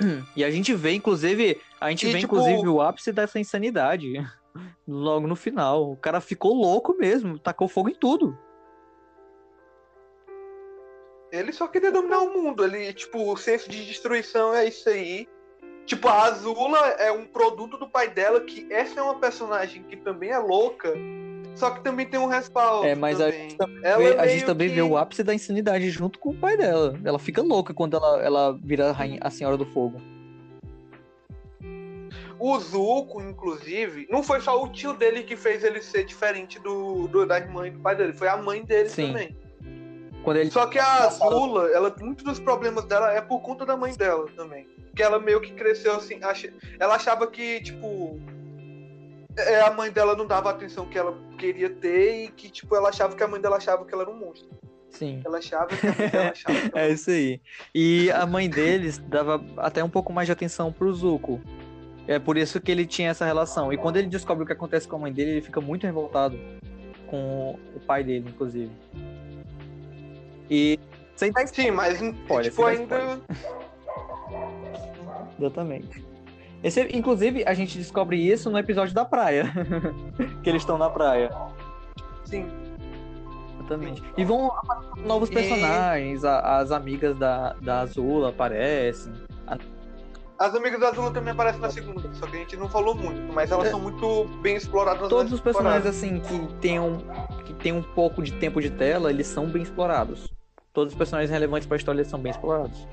E 0.34 0.42
a 0.44 0.50
gente 0.50 0.74
vê, 0.74 0.94
inclusive, 0.94 1.60
a 1.80 1.88
gente 1.90 2.08
E, 2.08 2.12
vê, 2.12 2.18
tipo- 2.18 2.34
inclusive, 2.34 2.68
o 2.68 2.80
ápice 2.82 3.12
dessa 3.12 3.38
insanidade. 3.38 4.12
Logo 4.86 5.28
no 5.28 5.36
final. 5.36 5.92
O 5.92 5.96
cara 5.96 6.20
ficou 6.20 6.52
louco 6.54 6.92
mesmo, 6.98 7.38
tacou 7.38 7.68
fogo 7.68 7.88
em 7.88 7.94
tudo. 7.94 8.36
Ele 11.32 11.50
só 11.50 11.66
queria 11.66 11.90
dominar 11.90 12.18
o 12.20 12.32
mundo. 12.34 12.62
Ele, 12.62 12.92
tipo, 12.92 13.32
o 13.32 13.36
senso 13.38 13.70
de 13.70 13.84
destruição 13.86 14.54
é 14.54 14.68
isso 14.68 14.86
aí. 14.88 15.26
Tipo, 15.86 16.08
a 16.08 16.24
Azula 16.24 16.78
é 16.98 17.10
um 17.10 17.24
produto 17.26 17.78
do 17.78 17.88
pai 17.88 18.08
dela, 18.08 18.40
que 18.42 18.66
essa 18.70 19.00
é 19.00 19.02
uma 19.02 19.18
personagem 19.18 19.82
que 19.82 19.96
também 19.96 20.30
é 20.30 20.38
louca, 20.38 20.94
só 21.56 21.70
que 21.70 21.82
também 21.82 22.06
tem 22.06 22.20
um 22.20 22.26
respaldo. 22.26 22.86
É, 22.86 22.94
mas 22.94 23.20
a 23.20 23.24
também. 23.24 23.40
gente 23.42 23.56
também 23.56 23.80
vê, 23.98 24.18
a 24.18 24.26
gente 24.28 24.44
também 24.44 24.68
que- 24.68 24.74
vê 24.76 24.82
o 24.82 24.96
ápice 24.96 25.24
da 25.24 25.34
insanidade 25.34 25.90
junto 25.90 26.18
com 26.20 26.30
o 26.30 26.36
pai 26.36 26.56
dela. 26.56 26.96
Ela 27.04 27.18
fica 27.18 27.42
louca 27.42 27.74
quando 27.74 27.96
ela, 27.96 28.22
ela 28.22 28.58
vira 28.62 28.90
a, 28.90 28.92
rainha, 28.92 29.18
a 29.22 29.30
Senhora 29.30 29.56
do 29.56 29.64
Fogo. 29.66 30.00
O 32.38 32.58
Zuko, 32.58 33.20
inclusive, 33.22 34.06
não 34.10 34.22
foi 34.22 34.40
só 34.40 34.62
o 34.62 34.68
tio 34.68 34.92
dele 34.92 35.22
que 35.22 35.36
fez 35.36 35.64
ele 35.64 35.80
ser 35.80 36.04
diferente 36.04 36.58
do, 36.60 37.06
do 37.08 37.24
da 37.26 37.38
irmã 37.38 37.66
e 37.66 37.70
do 37.70 37.80
pai 37.80 37.94
dele, 37.96 38.12
foi 38.12 38.28
a 38.28 38.36
mãe 38.36 38.64
dele 38.64 38.88
Sim. 38.88 39.08
também. 39.08 39.36
Quando 40.22 40.36
ele 40.38 40.50
Só 40.50 40.66
que 40.66 40.78
a 40.78 41.04
Azula, 41.06 41.70
ela, 41.70 41.94
muitos 42.00 42.24
dos 42.24 42.38
problemas 42.38 42.84
dela 42.84 43.12
é 43.12 43.20
por 43.20 43.40
conta 43.40 43.66
da 43.66 43.76
mãe 43.76 43.92
dela 43.94 44.26
também. 44.36 44.66
Que 44.94 45.02
ela 45.02 45.18
meio 45.18 45.40
que 45.40 45.52
cresceu 45.52 45.96
assim, 45.96 46.18
acha- 46.22 46.52
ela 46.78 46.94
achava 46.94 47.26
que, 47.26 47.60
tipo, 47.62 48.20
é, 49.36 49.60
a 49.62 49.70
mãe 49.72 49.90
dela 49.90 50.14
não 50.14 50.26
dava 50.26 50.50
a 50.50 50.52
atenção 50.52 50.86
que 50.86 50.98
ela 50.98 51.16
queria 51.38 51.70
ter 51.70 52.24
e 52.24 52.28
que, 52.28 52.48
tipo, 52.50 52.76
ela 52.76 52.90
achava 52.90 53.16
que 53.16 53.22
a 53.22 53.28
mãe 53.28 53.40
dela 53.40 53.56
achava 53.56 53.84
que 53.84 53.92
ela 53.92 54.02
era 54.02 54.10
um 54.10 54.18
monstro. 54.18 54.48
Sim. 54.90 55.22
Ela 55.24 55.38
achava 55.38 55.68
que 55.68 55.86
a 55.86 55.94
mãe 55.94 56.08
dela 56.08 56.30
achava 56.32 56.60
que 56.60 56.70
ela 56.76 56.86
É 56.86 56.90
isso 56.90 57.10
aí. 57.10 57.40
E 57.74 58.10
a 58.10 58.26
mãe 58.26 58.48
deles 58.48 58.98
dava 58.98 59.42
até 59.56 59.82
um 59.82 59.88
pouco 59.88 60.12
mais 60.12 60.26
de 60.26 60.32
atenção 60.32 60.70
pro 60.70 60.92
Zuko. 60.92 61.40
É 62.06 62.18
por 62.18 62.36
isso 62.36 62.60
que 62.60 62.70
ele 62.70 62.84
tinha 62.84 63.10
essa 63.10 63.24
relação. 63.24 63.72
E 63.72 63.76
quando 63.78 63.96
ele 63.96 64.08
descobre 64.08 64.42
o 64.44 64.46
que 64.46 64.52
acontece 64.52 64.86
com 64.86 64.96
a 64.96 64.98
mãe 64.98 65.12
dele, 65.12 65.30
ele 65.32 65.40
fica 65.40 65.60
muito 65.60 65.84
revoltado 65.86 66.38
com 67.06 67.58
o 67.74 67.80
pai 67.80 68.02
dele, 68.04 68.28
inclusive. 68.28 68.70
E 70.54 70.78
sem 71.16 71.32
dar 71.32 71.46
Sim, 71.46 71.70
mas 71.70 71.98
Spoiler, 72.02 72.50
tipo, 72.50 72.64
ainda. 72.66 73.20
Exatamente. 75.38 76.04
Esse, 76.62 76.82
inclusive, 76.96 77.42
a 77.46 77.54
gente 77.54 77.78
descobre 77.78 78.16
isso 78.16 78.50
no 78.50 78.58
episódio 78.58 78.94
da 78.94 79.04
praia. 79.04 79.44
que 80.44 80.50
eles 80.50 80.62
estão 80.62 80.76
na 80.76 80.90
praia. 80.90 81.30
Sim. 82.24 82.46
Exatamente. 83.58 84.02
E 84.16 84.24
vão 84.24 84.46
aparecendo 84.52 85.06
novos 85.06 85.30
E- 85.30 85.32
personagens, 85.32 86.24
a- 86.24 86.58
as 86.58 86.70
amigas 86.70 87.16
da, 87.18 87.54
da 87.54 87.80
Azula 87.80 88.28
aparecem. 88.28 89.12
As 90.38 90.54
amigas 90.56 90.80
da 90.80 90.88
Azula 90.88 91.10
também 91.12 91.32
aparecem 91.32 91.60
na 91.60 91.70
segunda, 91.70 92.02
só 92.14 92.26
que 92.26 92.36
a 92.36 92.40
gente 92.40 92.56
não 92.56 92.68
falou 92.68 92.94
muito, 92.96 93.32
mas 93.32 93.50
elas 93.52 93.68
É. 93.68 93.70
são 93.70 93.78
muito 93.80 94.24
bem 94.42 94.56
exploradas 94.56 95.08
Todos 95.08 95.24
nessa 95.24 95.34
os 95.36 95.40
personagens 95.40 95.84
temporada. 95.84 96.26
assim 96.36 96.48
que 96.48 96.54
tem 96.60 96.80
um 96.80 96.98
que 97.44 97.54
tem 97.54 97.72
um 97.72 97.82
pouco 97.82 98.20
de 98.22 98.32
tempo 98.32 98.60
de 98.60 98.70
tela, 98.70 99.10
eles 99.10 99.26
são 99.28 99.46
bem 99.46 99.62
explorados. 99.62 100.26
Todos 100.72 100.92
os 100.92 100.98
personagens 100.98 101.30
relevantes 101.30 101.66
para 101.66 101.76
a 101.76 101.78
história 101.78 102.04
são 102.04 102.18
bem 102.18 102.30
explorados. 102.30 102.86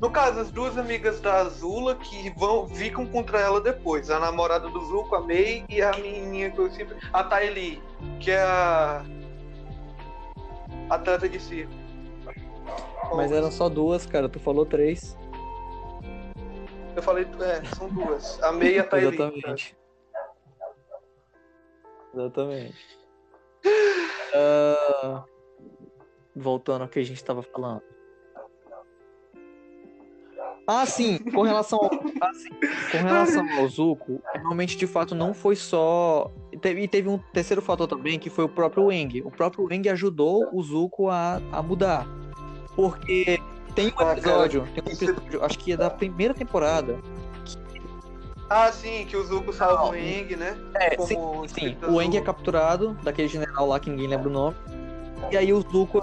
No 0.00 0.10
caso, 0.10 0.40
as 0.40 0.50
duas 0.50 0.76
amigas 0.76 1.20
da 1.20 1.42
Azula 1.42 1.94
que 1.94 2.30
vão, 2.30 2.66
ficam 2.66 3.06
contra 3.06 3.38
ela 3.38 3.60
depois. 3.60 4.10
A 4.10 4.18
namorada 4.18 4.68
do 4.68 4.80
Zuko, 4.80 5.14
a 5.14 5.20
Mei, 5.20 5.64
e 5.68 5.80
a 5.80 5.92
menininha 5.92 6.50
que 6.50 6.58
eu 6.58 6.70
sempre. 6.70 6.96
A 7.12 7.22
Taeli, 7.22 7.80
que 8.18 8.30
é 8.30 8.42
a. 8.42 9.04
Atleta 10.90 11.28
de 11.28 11.38
circo. 11.38 11.72
Mas 13.14 13.30
eram 13.30 13.50
só 13.52 13.68
duas, 13.68 14.04
cara. 14.06 14.28
Tu 14.28 14.40
falou 14.40 14.66
três. 14.66 15.16
Eu 16.96 17.02
falei, 17.02 17.26
é, 17.40 17.64
são 17.76 17.88
duas. 17.88 18.42
A 18.42 18.50
Mei 18.52 18.76
e 18.76 18.78
a 18.80 18.84
Taeli. 18.84 19.14
Exatamente. 19.14 19.76
Exatamente. 22.14 23.02
Ah, 24.34 25.24
voltando 26.34 26.82
ao 26.82 26.88
que 26.88 26.98
a 26.98 27.04
gente 27.04 27.16
estava 27.16 27.42
falando. 27.42 27.82
Ah, 30.66 30.86
sim, 30.86 31.18
com 31.18 31.42
relação 31.42 31.78
ao, 31.80 31.86
ah, 31.86 32.32
sim, 32.34 32.50
com 32.92 32.98
relação 32.98 33.58
ao 33.58 33.68
Zuko, 33.68 34.22
realmente 34.32 34.76
de 34.76 34.86
fato 34.86 35.14
não 35.14 35.34
foi 35.34 35.56
só. 35.56 36.30
E 36.52 36.56
teve, 36.56 36.86
teve 36.86 37.08
um 37.08 37.18
terceiro 37.18 37.60
fator 37.60 37.88
também, 37.88 38.18
que 38.18 38.30
foi 38.30 38.44
o 38.44 38.48
próprio 38.48 38.90
Eng. 38.92 39.22
O 39.24 39.30
próprio 39.30 39.70
Eng 39.72 39.88
ajudou 39.88 40.48
o 40.52 40.62
Zuko 40.62 41.08
a, 41.08 41.40
a 41.50 41.62
mudar. 41.62 42.06
Porque 42.76 43.40
Tem 43.74 43.86
um 43.86 44.10
episódio, 44.12 44.66
tem 44.74 44.84
um 44.86 44.96
episódio, 44.96 45.44
acho 45.44 45.58
que 45.58 45.72
é 45.72 45.76
da 45.76 45.90
primeira 45.90 46.32
temporada. 46.32 46.98
Ah, 48.48 48.70
sim, 48.70 49.06
que 49.06 49.16
o 49.16 49.24
Zuko 49.24 49.52
salva 49.52 49.90
o 49.90 49.94
Eng, 49.94 50.36
né? 50.36 50.56
É, 50.74 50.94
Como 50.94 51.48
sim, 51.48 51.74
sim. 51.74 51.76
O 51.88 52.00
Eng 52.02 52.16
é 52.16 52.20
capturado 52.20 52.94
daquele 53.02 53.26
general 53.26 53.66
lá 53.66 53.80
que 53.80 53.88
ninguém 53.88 54.06
lembra 54.06 54.28
o 54.28 54.32
nome. 54.32 54.56
E 55.30 55.36
aí 55.36 55.52
o 55.52 55.60
Zuko 55.60 56.02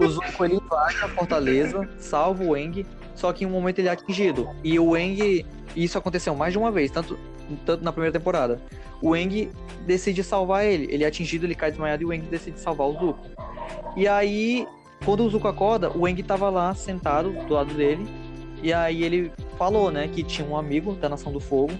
O 0.00 0.08
Zuko 0.08 0.44
ele 0.44 0.56
invade 0.56 0.96
a 1.02 1.08
fortaleza, 1.08 1.88
salva 1.98 2.42
o 2.42 2.56
Eng, 2.56 2.84
só 3.14 3.32
que 3.32 3.44
em 3.44 3.46
um 3.46 3.50
momento 3.50 3.78
ele 3.78 3.88
é 3.88 3.92
atingido. 3.92 4.48
E 4.62 4.78
o 4.78 4.96
Eng, 4.96 5.44
isso 5.76 5.96
aconteceu 5.96 6.34
mais 6.34 6.52
de 6.52 6.58
uma 6.58 6.70
vez, 6.70 6.90
tanto, 6.90 7.18
tanto 7.64 7.84
na 7.84 7.92
primeira 7.92 8.12
temporada. 8.12 8.60
O 9.00 9.14
Eng 9.14 9.50
decide 9.86 10.22
salvar 10.24 10.64
ele. 10.64 10.88
Ele 10.90 11.04
é 11.04 11.06
atingido, 11.06 11.46
ele 11.46 11.54
cai 11.54 11.70
desmaiado 11.70 12.02
e 12.02 12.06
o 12.06 12.12
Eng 12.12 12.22
decide 12.22 12.58
salvar 12.58 12.88
o 12.88 12.92
Zuko. 12.92 13.26
E 13.96 14.08
aí, 14.08 14.66
quando 15.04 15.24
o 15.24 15.30
Zuko 15.30 15.46
acorda, 15.46 15.90
o 15.96 16.08
Eng 16.08 16.20
tava 16.22 16.50
lá 16.50 16.74
sentado 16.74 17.30
do 17.46 17.54
lado 17.54 17.72
dele. 17.74 18.06
E 18.62 18.72
aí 18.72 19.04
ele 19.04 19.30
falou, 19.58 19.90
né, 19.90 20.08
que 20.08 20.22
tinha 20.22 20.46
um 20.46 20.56
amigo 20.56 20.94
da 20.94 21.08
Nação 21.08 21.32
do 21.32 21.40
Fogo. 21.40 21.72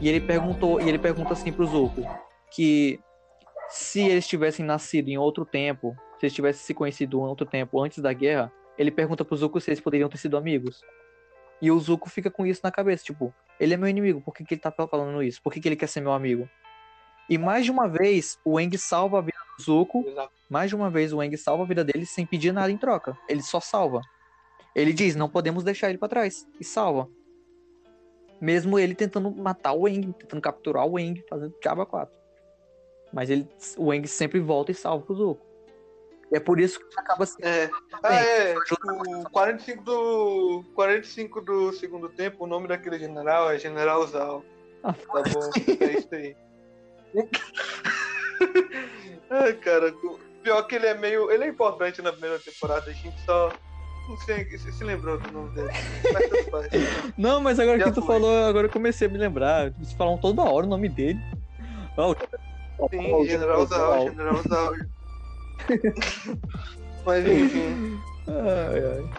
E 0.00 0.08
ele 0.08 0.20
perguntou, 0.20 0.80
e 0.80 0.88
ele 0.88 0.98
pergunta 0.98 1.32
assim 1.32 1.52
pro 1.52 1.64
Zuko 1.64 2.04
que 2.50 3.00
se 3.72 4.00
eles 4.00 4.28
tivessem 4.28 4.64
nascido 4.64 5.08
em 5.08 5.16
outro 5.16 5.46
tempo, 5.46 5.96
se 6.18 6.26
eles 6.26 6.34
tivessem 6.34 6.62
se 6.62 6.74
conhecido 6.74 7.18
em 7.18 7.22
outro 7.22 7.46
tempo 7.46 7.80
antes 7.80 8.00
da 8.00 8.12
guerra, 8.12 8.52
ele 8.76 8.90
pergunta 8.90 9.24
pro 9.24 9.34
Zuko 9.34 9.58
se 9.60 9.70
eles 9.70 9.80
poderiam 9.80 10.10
ter 10.10 10.18
sido 10.18 10.36
amigos. 10.36 10.82
E 11.60 11.70
o 11.70 11.78
Zuko 11.80 12.10
fica 12.10 12.30
com 12.30 12.44
isso 12.44 12.60
na 12.62 12.70
cabeça, 12.70 13.02
tipo, 13.02 13.34
ele 13.58 13.72
é 13.72 13.76
meu 13.78 13.88
inimigo, 13.88 14.20
por 14.20 14.34
que, 14.34 14.44
que 14.44 14.54
ele 14.54 14.60
tá 14.60 14.70
falando 14.70 15.22
isso? 15.22 15.40
Por 15.42 15.50
que, 15.50 15.58
que 15.58 15.68
ele 15.68 15.76
quer 15.76 15.86
ser 15.86 16.02
meu 16.02 16.12
amigo? 16.12 16.46
E 17.30 17.38
mais 17.38 17.64
de 17.64 17.70
uma 17.70 17.88
vez, 17.88 18.38
o 18.44 18.60
Eng 18.60 18.76
salva 18.76 19.18
a 19.18 19.22
vida 19.22 19.38
do 19.56 19.62
Zuko, 19.62 20.04
Exato. 20.06 20.32
mais 20.50 20.68
de 20.68 20.76
uma 20.76 20.90
vez 20.90 21.12
o 21.14 21.22
Eng 21.22 21.34
salva 21.38 21.62
a 21.62 21.66
vida 21.66 21.82
dele 21.82 22.04
sem 22.04 22.26
pedir 22.26 22.52
nada 22.52 22.70
em 22.70 22.76
troca. 22.76 23.16
Ele 23.26 23.42
só 23.42 23.58
salva. 23.58 24.02
Ele 24.74 24.92
diz, 24.92 25.16
não 25.16 25.30
podemos 25.30 25.64
deixar 25.64 25.88
ele 25.88 25.98
pra 25.98 26.08
trás. 26.08 26.46
E 26.60 26.64
salva. 26.64 27.08
Mesmo 28.38 28.78
ele 28.78 28.94
tentando 28.94 29.30
matar 29.30 29.72
o 29.72 29.88
Eng, 29.88 30.12
tentando 30.12 30.42
capturar 30.42 30.86
o 30.86 30.98
Eng, 30.98 31.24
fazendo 31.26 31.54
Jabba 31.62 31.86
4. 31.86 32.21
Mas 33.12 33.28
ele, 33.30 33.46
o 33.76 33.92
Eng 33.92 34.06
sempre 34.06 34.40
volta 34.40 34.70
e 34.70 34.74
salva 34.74 35.04
o 35.08 35.14
Zuko. 35.14 35.46
E 36.32 36.36
é 36.36 36.40
por 36.40 36.58
isso 36.58 36.78
que 36.80 36.98
acaba 36.98 37.26
sendo. 37.26 37.44
É. 37.46 37.68
Ah, 38.02 38.14
é. 38.14 38.54
O 38.56 39.30
45 39.30 39.82
do, 39.84 40.64
45 40.74 41.40
do 41.42 41.72
segundo 41.74 42.08
tempo, 42.08 42.44
o 42.44 42.46
nome 42.46 42.66
daquele 42.68 42.98
general 42.98 43.50
é 43.50 43.58
General 43.58 44.06
Zal. 44.06 44.42
Ah, 44.82 44.94
Tá 44.94 45.22
bom, 45.30 45.50
é 45.84 45.98
isso 45.98 46.08
aí. 46.14 46.34
Ai, 49.30 49.52
cara, 49.54 49.92
pior 50.42 50.62
que 50.64 50.74
ele 50.74 50.86
é 50.86 50.94
meio. 50.94 51.30
Ele 51.30 51.44
é 51.44 51.48
importante 51.48 52.00
na 52.02 52.12
primeira 52.12 52.38
temporada, 52.38 52.90
a 52.90 52.94
gente 52.94 53.18
só. 53.24 53.52
Não 54.08 54.16
sei 54.18 54.44
se 54.58 54.72
se 54.72 54.82
lembrou 54.84 55.16
do 55.18 55.30
nome 55.30 55.54
dele. 55.54 55.68
Mas. 56.50 56.68
Não, 57.16 57.40
mas 57.40 57.60
agora 57.60 57.78
Já 57.78 57.84
que 57.84 57.92
tu 57.92 58.02
foi. 58.02 58.14
falou, 58.16 58.44
agora 58.46 58.66
eu 58.66 58.70
comecei 58.72 59.06
a 59.06 59.10
me 59.10 59.16
lembrar. 59.18 59.70
Vocês 59.72 59.92
falam 59.92 60.18
toda 60.18 60.42
hora 60.42 60.66
o 60.66 60.68
nome 60.68 60.88
dele. 60.88 61.20
Ó, 61.96 62.10
o- 62.10 62.16
ó, 62.16 62.16
Sim, 62.90 63.26
General 63.26 63.66
Zal, 63.66 64.08
General 64.08 64.42
Zal. 64.44 64.72
Mas 67.04 67.26
enfim. 67.26 68.02
Ai, 68.26 68.86
ai. 68.86 69.10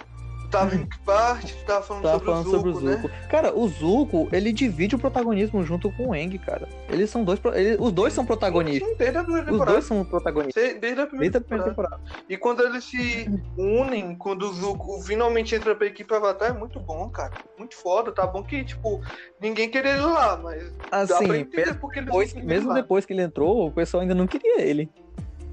Tava 0.53 0.75
em 0.75 0.85
que 0.85 0.99
parte? 0.99 1.51
Tu 1.55 1.65
tava 1.65 1.81
falando 1.81 2.03
Tava 2.03 2.13
sobre 2.19 2.25
falando 2.31 2.45
o 2.45 2.51
Zuko, 2.51 2.57
sobre 2.73 2.85
o 2.85 2.89
né? 2.91 2.95
Zuko. 3.01 3.09
Cara, 3.27 3.57
o 3.57 3.67
Zuko, 3.67 4.29
ele 4.31 4.53
divide 4.53 4.93
o 4.95 4.99
protagonismo 4.99 5.63
junto 5.63 5.91
com 5.93 6.09
o 6.09 6.15
Eng, 6.15 6.37
cara. 6.37 6.69
Eles 6.89 7.09
são 7.09 7.23
dois. 7.23 7.39
os 7.79 7.91
dois 7.91 8.13
são 8.13 8.23
protagonistas. 8.23 8.87
Sim, 8.87 8.95
desde 8.95 9.17
a 9.17 9.23
primeira 9.23 9.45
Os 9.47 9.51
temporada. 9.51 9.71
dois 9.71 9.85
são 9.85 10.05
protagonistas. 10.05 10.63
Desde 10.79 11.01
a 11.01 11.07
primeira 11.07 11.19
Desde 11.31 11.37
a 11.37 11.41
primeira 11.41 11.69
temporada. 11.71 11.95
temporada. 11.97 12.25
E 12.29 12.37
quando 12.37 12.61
eles 12.63 12.83
se 12.83 13.27
unem, 13.57 14.15
quando 14.15 14.43
o 14.43 14.53
Zuko 14.53 15.01
finalmente 15.01 15.55
entra 15.55 15.75
pra 15.75 15.87
equipe 15.87 16.13
Avatar, 16.13 16.51
é 16.51 16.53
muito 16.53 16.79
bom, 16.79 17.09
cara. 17.09 17.33
Muito 17.57 17.75
foda. 17.75 18.11
Tá 18.11 18.27
bom 18.27 18.43
que, 18.43 18.63
tipo, 18.63 19.01
ninguém 19.41 19.69
queria 19.71 19.93
ele 19.93 20.01
lá, 20.01 20.37
mas 20.37 20.71
dá 20.71 20.87
pra 20.89 20.99
Assim, 20.99 21.47
depois, 21.95 22.33
mesmo 22.35 22.69
lá. 22.69 22.75
depois 22.75 23.05
que 23.07 23.13
ele 23.13 23.23
entrou, 23.23 23.65
o 23.67 23.71
pessoal 23.71 24.01
ainda 24.01 24.13
não 24.13 24.27
queria 24.27 24.61
ele. 24.61 24.87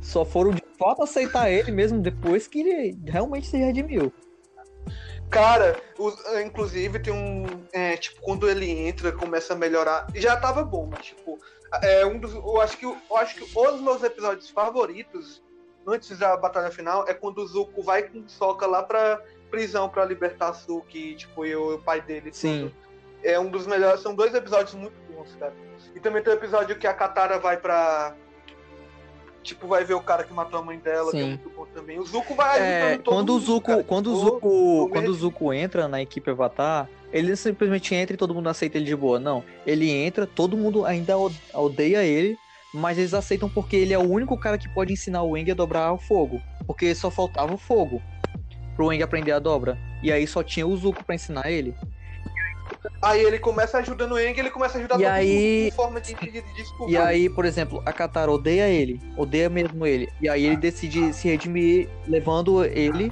Só 0.02 0.27
foram 0.27 0.51
de 0.51 0.62
fato 0.78 1.02
aceitar 1.02 1.51
ele 1.51 1.70
mesmo 1.72 1.98
depois 2.01 2.47
que 2.47 2.60
ele 2.60 2.98
realmente 3.06 3.47
se 3.47 3.56
redimiu. 3.56 4.12
Cara, 5.31 5.81
os- 5.98 6.24
eh, 6.27 6.43
inclusive 6.43 6.98
tem 6.98 7.12
um. 7.12 7.65
é, 7.73 7.97
tipo, 7.97 8.20
quando 8.20 8.48
ele 8.48 8.69
entra, 8.70 9.12
começa 9.12 9.52
a 9.52 9.57
melhorar. 9.57 10.07
Já 10.15 10.36
tava 10.36 10.62
bom, 10.65 10.86
mas 10.90 11.07
tipo, 11.07 11.39
é 11.82 12.05
um 12.05 12.19
dos. 12.19 12.35
Eu 12.35 12.61
acho 12.61 12.77
que, 12.77 12.85
eu 12.85 12.97
acho 13.16 13.35
que 13.36 13.55
dos 13.55 13.81
meus 13.81 14.02
episódios 14.02 14.51
favoritos, 14.51 15.43
antes 15.86 16.19
da 16.19 16.36
batalha 16.36 16.70
final, 16.70 17.07
é 17.09 17.15
quando 17.15 17.39
o 17.39 17.47
Zuko 17.47 17.82
vai 17.82 18.02
com 18.02 18.19
o 18.19 18.28
Sokka 18.28 18.66
lá 18.66 18.82
pra 18.82 19.23
prisão 19.51 19.89
pra 19.89 20.05
libertar 20.05 20.48
a 20.51 20.55
Suki, 20.55 21.15
tipo, 21.16 21.44
e 21.47 21.55
o 21.55 21.78
pai 21.78 22.01
dele. 22.01 22.31
Sim. 22.32 22.73
tudo. 22.74 22.90
É 23.23 23.39
um 23.39 23.51
dos 23.51 23.66
melhores. 23.66 24.01
São 24.01 24.15
dois 24.15 24.35
episódios 24.35 24.74
muito 24.74 24.94
bons, 25.12 25.35
cara. 25.36 25.52
E 25.94 26.01
também 26.01 26.23
tem 26.23 26.32
o 26.32 26.36
episódio 26.36 26.78
que 26.78 26.86
a 26.86 26.94
Katara 26.94 27.39
vai 27.39 27.57
pra. 27.57 28.15
Tipo, 29.42 29.66
vai 29.66 29.84
ver 29.84 29.94
o 29.94 30.00
cara 30.00 30.22
que 30.24 30.32
matou 30.34 30.60
a 30.60 30.62
mãe 30.62 30.78
dela, 30.78 31.10
que 31.10 31.16
é 31.18 31.22
Sim. 31.22 31.28
muito 31.30 31.50
bom 31.50 31.66
também. 31.74 31.98
O 31.98 32.04
Zuko 32.04 32.34
vai 32.34 32.60
É, 32.60 32.98
todo 32.98 33.14
quando 33.14 33.30
o 33.34 33.38
Zuko, 33.40 33.66
cara. 33.66 33.84
quando 33.84 34.12
o 34.12 34.16
Zuko, 34.16 34.40
tô 34.40 34.88
quando 34.92 35.08
o 35.08 35.14
Zuko 35.14 35.52
entra 35.52 35.88
na 35.88 36.02
equipe 36.02 36.30
Avatar, 36.30 36.88
ele 37.12 37.34
simplesmente 37.36 37.94
entra 37.94 38.14
e 38.14 38.18
todo 38.18 38.34
mundo 38.34 38.48
aceita 38.48 38.76
ele 38.76 38.84
de 38.84 38.94
boa. 38.94 39.18
Não, 39.18 39.42
ele 39.66 39.90
entra, 39.90 40.26
todo 40.26 40.56
mundo 40.58 40.84
ainda 40.84 41.16
o- 41.18 41.32
odeia 41.54 42.02
ele, 42.04 42.36
mas 42.72 42.98
eles 42.98 43.14
aceitam 43.14 43.48
porque 43.48 43.76
ele 43.76 43.94
é 43.94 43.98
o 43.98 44.02
único 44.08 44.36
cara 44.36 44.58
que 44.58 44.68
pode 44.68 44.92
ensinar 44.92 45.22
o 45.22 45.36
Eng 45.36 45.50
a 45.50 45.54
dobrar 45.54 45.92
o 45.92 45.98
fogo, 45.98 46.40
porque 46.66 46.94
só 46.94 47.10
faltava 47.10 47.54
o 47.54 47.58
fogo 47.58 48.00
pro 48.76 48.92
Eng 48.92 49.02
aprender 49.02 49.32
a 49.32 49.38
dobra. 49.38 49.78
E 50.02 50.12
aí 50.12 50.26
só 50.26 50.42
tinha 50.42 50.66
o 50.66 50.76
Zuko 50.76 51.02
pra 51.02 51.14
ensinar 51.14 51.50
ele. 51.50 51.74
Aí 53.02 53.20
ele 53.22 53.38
começa 53.38 53.78
ajudando 53.78 54.12
o 54.12 54.18
Eng, 54.18 54.38
ele 54.38 54.51
começa 54.51 54.76
a 54.76 54.78
ajudar 54.78 54.97
E 54.97 55.02
todo 55.05 55.12
aí- 55.12 55.62
mundo 55.64 55.74
forma 55.74 56.01
de, 56.01 56.14
de, 56.14 56.30
de 56.30 56.55
desculpa. 56.55 56.92
E 56.92 56.97
aí, 56.97 57.28
por 57.30 57.44
exemplo, 57.44 57.82
a 57.86 57.92
Katara 57.92 58.30
odeia 58.30 58.68
ele, 58.68 59.01
odeia 59.16 59.48
mesmo 59.48 59.86
ele. 59.86 60.09
E 60.20 60.28
aí 60.28 60.44
ele 60.44 60.56
decide 60.56 61.12
se 61.14 61.28
redimir 61.28 61.88
levando 62.06 62.64
ele, 62.64 63.10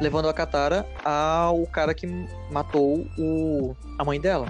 levando 0.00 0.28
a 0.28 0.32
Katara 0.34 0.86
ao 1.04 1.66
cara 1.66 1.92
que 1.94 2.06
matou 2.50 3.06
o, 3.18 3.76
a 3.98 4.04
mãe 4.04 4.20
dela. 4.20 4.46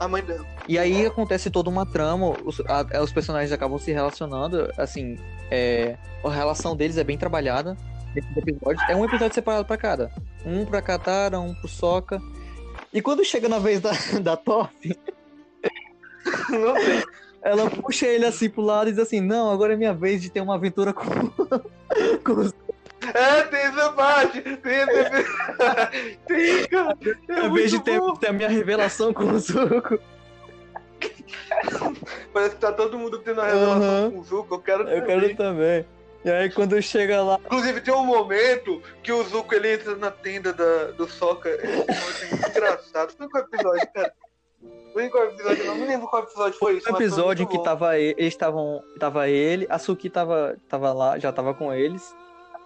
A 0.00 0.08
mãe 0.08 0.22
dela. 0.22 0.44
E 0.66 0.78
aí 0.78 1.04
acontece 1.06 1.50
toda 1.50 1.68
uma 1.70 1.84
trama, 1.86 2.30
os, 2.44 2.60
a- 2.60 3.02
os 3.02 3.12
personagens 3.12 3.52
acabam 3.52 3.78
se 3.78 3.92
relacionando, 3.92 4.72
assim, 4.76 5.16
é, 5.50 5.96
a 6.24 6.30
relação 6.30 6.74
deles 6.74 6.96
é 6.96 7.04
bem 7.04 7.18
trabalhada 7.18 7.76
nesses 8.14 8.36
episódios. 8.36 8.82
É 8.88 8.96
um 8.96 9.04
episódio 9.04 9.34
separado 9.34 9.64
pra 9.64 9.76
cada. 9.76 10.10
Um 10.44 10.64
pra 10.64 10.82
Katara, 10.82 11.38
um 11.38 11.54
pro 11.54 11.68
Sokka. 11.68 12.20
E 12.92 13.00
quando 13.00 13.24
chega 13.24 13.48
na 13.48 13.58
vez 13.58 13.80
da, 13.80 13.90
da 14.22 14.36
tem. 14.36 14.96
ela 17.42 17.68
puxa 17.70 18.06
ele 18.06 18.26
assim 18.26 18.48
pro 18.50 18.62
lado 18.62 18.88
e 18.88 18.92
diz 18.92 19.00
assim, 19.00 19.20
não, 19.20 19.50
agora 19.50 19.72
é 19.72 19.76
minha 19.76 19.94
vez 19.94 20.20
de 20.20 20.30
ter 20.30 20.40
uma 20.40 20.54
aventura 20.54 20.92
com, 20.92 21.04
com 22.24 22.32
os 22.40 22.52
É, 23.14 23.42
tem 23.44 23.60
essa 23.60 23.92
parte. 23.92 24.40
Tem 24.42 24.74
essa 24.74 25.90
Tem, 26.26 26.66
cara. 26.68 26.96
É 27.28 27.40
a 27.40 27.48
vez 27.48 27.70
de 27.70 27.80
ter, 27.82 28.00
ter 28.20 28.28
a 28.28 28.32
minha 28.32 28.48
revelação 28.48 29.12
com 29.12 29.24
o 29.24 29.38
Zuko. 29.38 29.98
Parece 32.32 32.54
que 32.54 32.60
tá 32.60 32.72
todo 32.72 32.96
mundo 32.98 33.18
tendo 33.18 33.40
uma 33.40 33.46
revelação 33.46 33.82
Aham. 33.82 34.10
com 34.12 34.18
o 34.18 34.24
Zuko. 34.24 34.54
Eu 34.54 34.60
quero 34.60 34.82
Eu 34.82 35.00
também. 35.00 35.06
quero 35.06 35.36
também. 35.36 35.84
E 36.24 36.30
aí 36.30 36.50
quando 36.50 36.80
chega 36.80 37.22
lá, 37.22 37.38
Inclusive, 37.44 37.80
tem 37.80 37.92
um 37.92 38.04
momento 38.04 38.80
que 39.02 39.12
o 39.12 39.22
Zuko 39.24 39.54
ele 39.54 39.74
entra 39.74 39.96
na 39.96 40.10
tenda 40.10 40.52
da, 40.52 40.92
do 40.92 41.08
momento 41.08 41.48
é 41.48 42.48
engraçado. 42.48 43.12
Foi 43.16 43.28
qual 43.28 43.42
episódio, 43.44 43.88
cara? 43.92 44.14
Episódio? 44.94 45.64
Não 45.64 45.74
me 45.74 45.86
lembro 45.86 46.06
qual 46.06 46.22
episódio 46.22 46.58
foi 46.58 46.76
isso. 46.76 46.92
um 46.92 46.96
episódio 46.96 47.44
em 47.44 47.46
que 47.46 47.56
bom. 47.56 47.62
tava 47.62 47.98
ele, 47.98 48.14
eles 48.18 48.34
estavam, 48.34 48.84
tava 49.00 49.28
ele, 49.28 49.66
a 49.68 49.78
Suki 49.78 50.08
tava, 50.08 50.56
tava 50.68 50.92
lá, 50.92 51.18
já 51.18 51.32
tava 51.32 51.54
com 51.54 51.72
eles. 51.72 52.14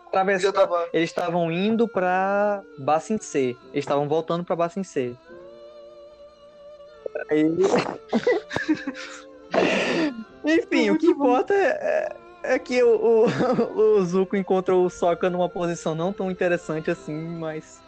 Através, 0.09 0.43
Já 0.43 0.53
tava. 0.53 0.89
eles 0.93 1.11
estavam 1.11 1.51
indo 1.51 1.89
pra 1.89 2.63
Bassin 2.79 3.19
C. 3.19 3.57
Eles 3.73 3.85
estavam 3.85 4.09
voltando 4.09 4.45
pra 4.45 4.57
Bassin 4.57 4.83
C. 4.83 5.15
Aí... 7.31 7.45
Enfim, 10.45 10.91
o 10.91 10.99
que 10.99 11.07
importa 11.07 11.55
é, 11.55 12.15
é- 12.55 12.59
que 12.59 12.83
o, 12.83 13.25
o, 13.25 13.27
o 13.99 14.05
Zuko 14.05 14.37
encontra 14.37 14.75
o 14.75 14.89
Sokka 14.89 15.29
numa 15.31 15.49
posição 15.49 15.95
não 15.95 16.13
tão 16.13 16.31
interessante 16.31 16.91
assim, 16.91 17.15
mas 17.15 17.81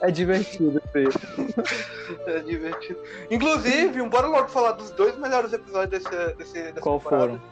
é 0.00 0.10
divertido 0.10 0.80
ver. 0.92 1.08
É 2.26 2.40
divertido. 2.40 2.98
Inclusive, 3.30 4.02
bora 4.08 4.26
logo 4.26 4.48
falar 4.48 4.72
dos 4.72 4.90
dois 4.90 5.16
melhores 5.18 5.52
episódios 5.52 6.02
desse, 6.02 6.34
desse, 6.34 6.62
dessa 6.62 6.80
Qual 6.80 6.98
temporada. 6.98 7.22
foram? 7.22 7.42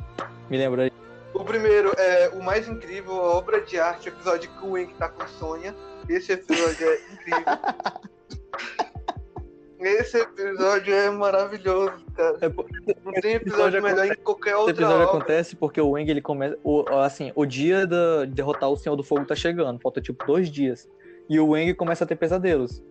Me 0.48 0.56
lembra 0.56 0.82
aí. 0.84 0.92
O 1.34 1.44
primeiro 1.44 1.92
é 1.98 2.30
o 2.30 2.42
mais 2.42 2.66
incrível, 2.68 3.12
a 3.14 3.34
obra 3.36 3.60
de 3.60 3.78
arte, 3.78 4.08
o 4.08 4.12
episódio 4.12 4.50
que 4.50 4.66
o 4.66 4.78
Eng 4.78 4.92
tá 4.98 5.08
com 5.08 5.26
Sônia. 5.28 5.74
Esse 6.08 6.32
episódio 6.32 6.88
é 6.88 7.00
incrível. 7.12 7.44
Esse 9.78 10.18
episódio 10.18 10.94
é 10.94 11.10
maravilhoso, 11.10 11.92
cara. 12.16 12.38
É, 12.40 12.48
Não 12.48 13.12
tem 13.12 13.34
episódio 13.34 13.78
episódio 13.78 13.82
melhor 13.82 14.06
em 14.06 14.16
qualquer 14.16 14.50
Esse 14.50 14.58
outra 14.58 14.72
episódio 14.74 14.96
obra. 14.96 15.06
acontece 15.18 15.56
porque 15.56 15.80
o 15.80 15.90
Wang 15.90 16.10
ele 16.10 16.22
começa. 16.22 16.56
O, 16.64 16.84
assim, 17.00 17.30
o 17.34 17.44
dia 17.44 17.86
da- 17.86 18.24
de 18.24 18.32
derrotar 18.32 18.70
o 18.70 18.76
Senhor 18.76 18.96
do 18.96 19.02
Fogo 19.04 19.24
tá 19.26 19.34
chegando. 19.34 19.78
Falta 19.80 20.00
tipo 20.00 20.24
dois 20.26 20.50
dias. 20.50 20.88
E 21.28 21.38
o 21.38 21.48
Wang 21.50 21.74
começa 21.74 22.04
a 22.04 22.06
ter 22.06 22.16
pesadelos. 22.16 22.82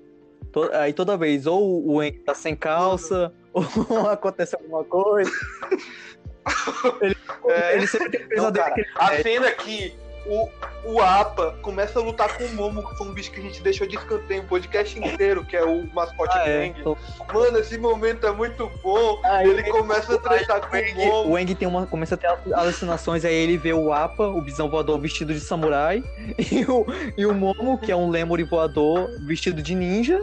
To- 0.52 0.70
aí 0.74 0.94
toda 0.94 1.18
vez, 1.18 1.48
ou 1.48 1.64
o 1.86 1.96
Wang 1.98 2.12
tá 2.20 2.36
sem 2.36 2.56
calça, 2.56 3.34
ou 3.54 4.08
acontece 4.10 4.56
alguma 4.56 4.84
coisa. 4.84 5.32
Ele, 7.02 7.16
É. 7.50 7.76
ele 7.76 7.88
sempre 7.88 8.10
tem 8.12 8.22
Não, 8.22 8.28
pesadelo. 8.52 8.54
cara, 8.66 8.74
que 8.76 8.82
ele- 8.82 8.90
a 8.98 9.24
cena 9.24 9.52
que 9.52 9.94
o, 10.26 10.50
o 10.84 11.02
Apa 11.02 11.56
começa 11.62 12.00
a 12.00 12.02
lutar 12.02 12.38
com 12.38 12.44
o 12.44 12.54
Momo, 12.54 12.88
que 12.88 12.98
foi 12.98 13.08
um 13.08 13.14
bicho 13.14 13.32
que 13.32 13.40
a 13.40 13.44
gente 13.44 13.62
deixou 13.62 13.88
de 13.88 13.96
escanteio 13.96 14.44
o 14.44 14.48
podcast 14.48 14.98
inteiro, 14.98 15.44
que 15.46 15.56
é 15.56 15.64
o 15.64 15.88
mascote 15.94 16.38
ah, 16.38 16.50
é. 16.50 16.66
Então, 16.68 16.98
Mano, 17.34 17.58
esse 17.60 17.78
momento 17.78 18.26
é 18.26 18.32
muito 18.32 18.72
bom. 18.82 19.20
aí 19.24 19.50
Ele 19.50 19.64
começa 19.64 20.16
a 20.16 20.18
tretar 20.18 20.62
com 20.62 20.78
o 20.78 20.96
Momo. 20.96 21.30
o 21.30 21.32
Wang 21.34 21.56
tem 21.56 21.68
uma, 21.68 21.86
começa 21.86 22.16
a 22.16 22.18
ter 22.18 22.28
alucinações, 22.54 23.24
aí 23.26 23.34
ele 23.34 23.58
vê 23.58 23.74
o 23.74 23.94
Appa, 23.94 24.28
o 24.28 24.42
bisão 24.42 24.70
voador 24.70 25.00
vestido 25.00 25.34
de 25.34 25.40
samurai, 25.40 26.04
e 26.38 26.66
o, 26.66 26.86
e 27.18 27.26
o 27.26 27.34
Momo, 27.34 27.78
que 27.78 27.92
é 27.92 27.96
um 27.96 28.10
lemuri 28.10 28.44
voador 28.44 29.10
vestido 29.26 29.62
de 29.62 29.76
ninja. 29.76 30.20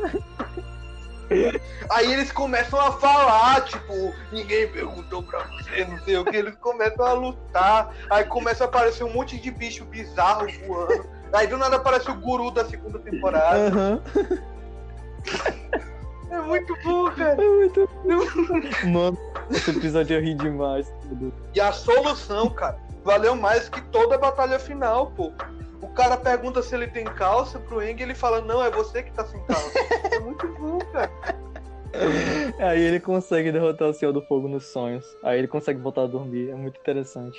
Aí 1.91 2.13
eles 2.13 2.31
começam 2.33 2.81
a 2.81 2.93
falar, 2.93 3.63
tipo, 3.65 4.15
ninguém 4.31 4.69
perguntou 4.69 5.23
pra 5.23 5.41
você, 5.45 5.85
não 5.85 5.99
sei 6.05 6.17
o 6.19 6.25
que. 6.25 6.37
Eles 6.37 6.55
começam 6.57 7.05
a 7.05 7.13
lutar. 7.13 7.95
Aí 8.11 8.25
começa 8.25 8.65
a 8.65 8.67
aparecer 8.67 9.05
um 9.05 9.13
monte 9.13 9.39
de 9.39 9.51
bicho 9.51 9.85
bizarro 9.85 10.47
voando. 10.67 11.07
Aí 11.33 11.47
do 11.47 11.57
nada 11.57 11.77
aparece 11.77 12.11
o 12.11 12.15
guru 12.15 12.51
da 12.51 12.65
segunda 12.65 12.99
temporada. 12.99 13.69
Aham. 13.69 14.03
É 16.31 16.41
muito 16.41 16.75
bom, 16.83 17.11
cara. 17.11 17.43
É 17.43 17.47
muito. 17.47 17.89
Mano, 18.87 19.19
esse 19.51 19.71
episódio 19.71 20.17
eu 20.17 20.23
ri 20.23 20.35
demais. 20.35 20.91
tudo. 21.03 21.33
E 21.55 21.61
a 21.61 21.73
solução, 21.73 22.49
cara, 22.51 22.79
valeu 23.05 23.37
mais 23.37 23.69
que 23.69 23.81
toda 23.83 24.15
a 24.15 24.19
batalha 24.19 24.59
final, 24.59 25.11
pô. 25.11 25.33
O 25.83 25.89
cara 25.89 26.17
pergunta 26.17 26.63
se 26.63 26.75
ele 26.75 26.87
tem 26.87 27.05
calça 27.05 27.59
pro 27.59 27.83
Eng 27.83 27.99
e 28.01 28.03
ele 28.05 28.15
fala, 28.15 28.41
não, 28.41 28.65
é 28.65 28.71
você 28.71 29.03
que 29.03 29.11
tá 29.13 29.25
sem 29.27 29.43
calça. 29.45 29.73
é 30.13 30.19
muito 30.21 30.47
bom, 30.55 30.79
cara. 30.93 31.11
Aí 32.59 32.81
ele 32.81 33.01
consegue 33.01 33.53
derrotar 33.53 33.89
o 33.89 33.93
Senhor 33.93 34.13
do 34.13 34.23
Fogo 34.23 34.49
nos 34.49 34.65
sonhos. 34.67 35.05
Aí 35.23 35.39
ele 35.39 35.49
consegue 35.49 35.81
voltar 35.81 36.03
a 36.03 36.07
dormir. 36.07 36.51
É 36.51 36.55
muito 36.55 36.81
interessante. 36.81 37.39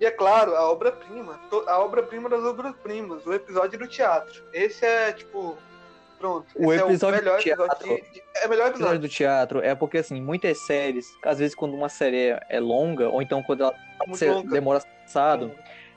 E 0.00 0.04
é 0.04 0.10
claro, 0.10 0.56
a 0.56 0.68
obra-prima. 0.70 1.38
A 1.68 1.78
obra-prima 1.78 2.28
das 2.28 2.42
obras-primas, 2.42 3.24
o 3.24 3.32
episódio 3.32 3.78
do 3.78 3.86
teatro. 3.86 4.42
Esse 4.52 4.84
é, 4.84 5.12
tipo. 5.12 5.56
Pronto. 6.18 6.46
O 6.56 6.72
esse 6.72 6.82
episódio 6.82 7.18
é 7.18 7.20
o 7.20 7.24
melhor 7.24 7.36
do 7.36 7.40
episódio. 7.48 7.76
teatro- 7.78 7.88
de- 8.06 8.10
de- 8.12 8.22
é 8.36 8.46
o 8.46 8.50
melhor 8.50 8.66
O 8.66 8.70
episódio 8.70 8.70
episódio. 8.70 8.98
do 9.00 9.08
teatro 9.08 9.60
é 9.60 9.74
porque, 9.74 9.98
assim, 9.98 10.20
muitas 10.20 10.58
séries, 10.66 11.06
às 11.24 11.38
vezes 11.38 11.54
quando 11.54 11.74
uma 11.74 11.88
série 11.88 12.30
é- 12.30 12.40
é 12.48 12.60
longa, 12.60 13.08
ou 13.08 13.20
então 13.22 13.42
quando 13.42 13.62
ela 13.64 13.74
Muito 14.06 14.18
se- 14.18 14.28
longa. 14.30 14.48
demora 14.50 14.80
passado, 15.04 15.52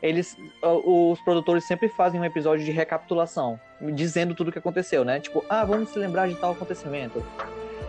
eles 0.07 0.37
os 0.61 1.19
produtores 1.21 1.65
sempre 1.65 1.87
fazem 1.89 2.19
um 2.19 2.25
episódio 2.25 2.63
de 2.65 2.71
recapitulação, 2.71 3.59
dizendo 3.93 4.33
tudo 4.35 4.49
o 4.49 4.51
que 4.51 4.59
aconteceu, 4.59 5.03
né? 5.05 5.19
Tipo, 5.19 5.43
ah, 5.49 5.63
vamos 5.65 5.89
se 5.89 5.99
lembrar 5.99 6.27
de 6.27 6.35
tal 6.35 6.51
acontecimento. 6.51 7.23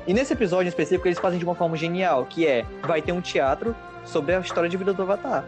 E 0.07 0.15
nesse 0.15 0.33
episódio 0.33 0.67
em 0.67 0.69
específico 0.69 1.07
eles 1.09 1.19
fazem 1.19 1.39
de 1.39 1.45
uma 1.45 1.55
forma 1.55 1.77
genial, 1.77 2.25
que 2.27 2.47
é, 2.47 2.65
vai 2.83 3.03
ter 3.03 3.13
um 3.13 3.21
teatro 3.21 3.75
sobre 4.05 4.35
a 4.35 4.41
história 4.41 4.69
de 4.69 4.77
vida 4.77 4.93
do 4.93 5.03
Avatar. 5.03 5.45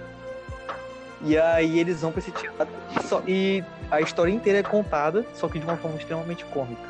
E 1.22 1.36
aí 1.38 1.78
eles 1.78 2.00
vão 2.02 2.12
pra 2.12 2.20
esse 2.20 2.30
teatro 2.32 2.68
só- 3.04 3.22
e 3.26 3.62
a 3.90 4.00
história 4.00 4.32
inteira 4.32 4.58
é 4.60 4.62
contada, 4.62 5.24
só 5.34 5.48
que 5.48 5.58
de 5.58 5.64
uma 5.64 5.76
forma 5.76 5.96
extremamente 5.96 6.44
cômica. 6.46 6.88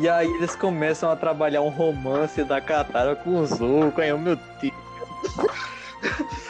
E 0.00 0.08
aí 0.08 0.26
eles 0.26 0.56
começam 0.56 1.10
a 1.10 1.14
trabalhar 1.16 1.62
um 1.62 1.68
romance 1.68 2.42
da 2.42 2.60
Katara 2.60 3.14
com 3.14 3.36
o 3.36 3.46
Zuko, 3.46 4.00
aí, 4.00 4.12
meu 4.12 4.36
Deus. 4.60 4.73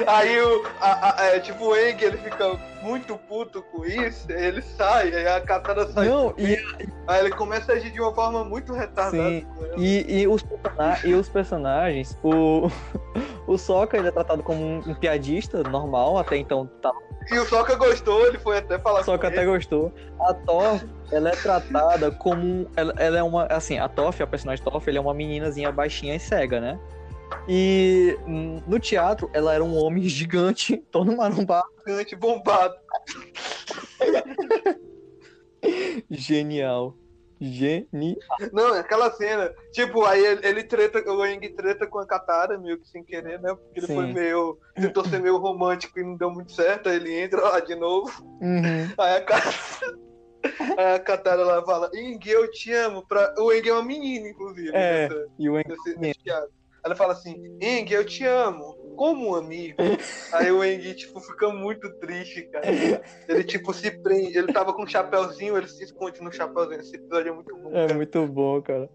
Aí 0.07 0.41
o. 0.41 0.65
a- 0.81 1.21
a- 1.23 1.25
é, 1.27 1.41
tipo, 1.41 1.67
o 1.67 1.77
Eng 1.77 2.03
ele 2.03 2.17
fica 2.19 2.59
muito 2.83 3.17
puto 3.17 3.63
com 3.63 3.85
isso, 3.85 4.31
ele 4.31 4.61
sai, 4.63 5.15
aí 5.15 5.27
a 5.29 5.41
Katara 5.41 5.87
sai. 5.93 6.09
Não, 6.09 6.35
e, 6.37 6.57
Aí 7.07 7.21
ele 7.21 7.31
começa 7.31 7.73
a 7.73 7.77
agir 7.77 7.91
de 7.91 8.01
uma 8.01 8.15
forma 8.15 8.45
muito 8.45 8.73
retardada. 8.73 9.17
Sim. 9.17 9.47
e, 9.77 10.21
e 10.23 10.29
os, 10.29 10.45
e 11.05 11.15
os 11.15 11.29
personagens, 11.29 12.19
o, 12.23 12.69
o 13.47 13.57
Sokka 13.59 13.97
ele 13.97 14.09
é 14.09 14.11
tratado 14.11 14.43
como 14.43 14.61
um, 14.63 14.79
um 14.87 14.95
piadista 14.95 15.63
normal, 15.63 16.19
até 16.19 16.37
então 16.37 16.67
tá, 16.81 16.93
E 17.31 17.39
o 17.39 17.45
Sokka 17.47 17.75
gostou, 17.77 18.27
ele 18.27 18.39
foi 18.39 18.59
até 18.59 18.79
falar 18.79 19.05
com 19.05 19.13
até 19.13 19.29
ele. 19.29 19.47
gostou. 19.47 19.93
A 20.21 20.35
Toph, 20.35 20.83
ela 21.13 21.29
é 21.31 21.37
tratada 21.37 22.11
como, 22.11 22.67
ela, 22.77 22.93
ela 22.99 23.19
é 23.19 23.23
uma, 23.23 23.45
assim, 23.47 23.79
a 23.79 23.89
Toph, 23.89 24.21
a 24.21 24.27
personagem 24.27 24.65
Toph, 24.65 24.89
ela 24.89 24.99
é 24.99 25.01
uma 25.01 25.15
meninazinha 25.15 25.71
baixinha 25.71 26.15
e 26.15 26.21
cega, 26.21 26.61
né? 26.61 26.79
E 27.49 28.17
no 28.67 28.79
teatro, 28.79 29.29
ela 29.33 29.53
era 29.55 29.63
um 29.65 29.77
homem 29.77 30.05
gigante, 30.05 30.77
todo 30.91 31.15
marombado, 31.17 31.69
gigante 31.87 32.17
bombado. 32.17 32.75
genial. 36.11 36.97
Genial. 37.41 38.17
Não, 38.53 38.75
é 38.75 38.79
aquela 38.81 39.11
cena. 39.13 39.53
Tipo, 39.73 40.05
aí 40.05 40.25
ele, 40.25 40.47
ele 40.47 40.65
treta, 40.65 40.99
o 41.11 41.27
Eng 41.27 41.41
treta 41.55 41.87
com 41.87 41.99
a 41.99 42.07
Katara, 42.07 42.57
meio 42.59 42.79
que 42.79 42.89
sem 42.89 43.03
querer, 43.05 43.41
né? 43.41 43.55
Porque 43.55 43.81
ele 43.81 43.87
Sim. 43.89 43.95
foi 43.95 44.13
meio. 44.13 44.59
tentou 44.75 45.05
ser 45.05 45.21
meio 45.21 45.37
romântico 45.39 45.99
e 45.99 46.05
não 46.05 46.17
deu 46.17 46.31
muito 46.31 46.53
certo. 46.53 46.89
Aí 46.89 46.97
ele 46.97 47.13
entra 47.21 47.41
lá 47.43 47.61
de 47.61 47.75
novo. 47.75 48.11
Uhum. 48.41 48.89
Aí 48.97 49.17
a 49.17 49.21
Katara. 49.21 49.99
Aí 50.79 50.95
a 50.95 50.99
Katara 51.01 51.43
lá 51.45 51.63
fala, 51.65 51.91
Eng, 51.93 52.19
eu 52.27 52.51
te 52.51 52.73
amo. 52.73 53.05
Pra... 53.07 53.35
O 53.39 53.53
Eng 53.53 53.69
é 53.69 53.73
uma 53.73 53.83
menina, 53.85 54.29
inclusive. 54.29 54.71
É. 54.73 55.09
nessa- 55.09 55.27
E 55.39 55.49
o 55.51 55.59
Eng 55.59 55.65
nesse-. 55.99 56.25
Ela 56.85 56.95
fala 56.95 57.13
assim, 57.15 57.41
Eng, 57.61 57.91
eu 57.93 58.05
te 58.05 58.25
amo, 58.25 58.77
como 58.97 59.31
um 59.31 59.35
amigo. 59.35 59.77
Aí 60.33 60.51
o 60.53 60.63
Eng, 60.63 60.95
tipo, 60.95 61.19
fica 61.21 61.49
muito 61.49 61.89
triste, 61.99 62.43
cara. 62.53 62.67
Ele, 63.29 63.43
tipo, 63.45 63.73
se 63.73 63.91
prende. 64.03 64.37
Ele 64.37 64.53
tava 64.53 64.73
com 64.75 64.83
um 64.83 64.87
chapéuzinho, 64.87 65.57
ele 65.57 65.67
se 65.67 65.83
esconde 65.85 66.21
no 66.23 66.31
chapéuzinho. 66.31 66.81
Esse 66.81 66.97
episódio 66.97 67.31
é 67.31 67.35
muito 67.35 67.57
bom. 67.57 67.71
é 67.71 67.87
cara. 67.87 67.95
muito 67.95 68.27
bom, 68.27 68.61
cara. 68.63 68.91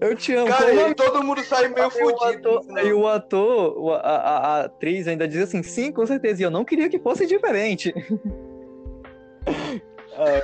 Eu 0.00 0.16
te 0.16 0.34
amo. 0.34 0.48
Cara, 0.48 0.70
como 0.74 0.88
e 0.88 0.94
todo 0.94 1.22
mundo 1.22 1.42
sai 1.44 1.68
meio 1.68 1.90
fudido. 1.90 2.60
aí 2.74 2.90
o 2.94 3.06
ator, 3.06 3.92
a, 3.96 4.16
a- 4.16 4.38
a 4.38 4.64
atriz 4.64 5.06
ainda 5.06 5.28
diz 5.28 5.42
assim, 5.42 5.62
sim, 5.62 5.92
com 5.92 6.06
certeza, 6.06 6.40
e 6.40 6.44
eu 6.44 6.50
não 6.50 6.64
queria 6.64 6.88
que 6.88 6.98
fosse 6.98 7.26
diferente. 7.26 7.92
Ah, 10.22 10.42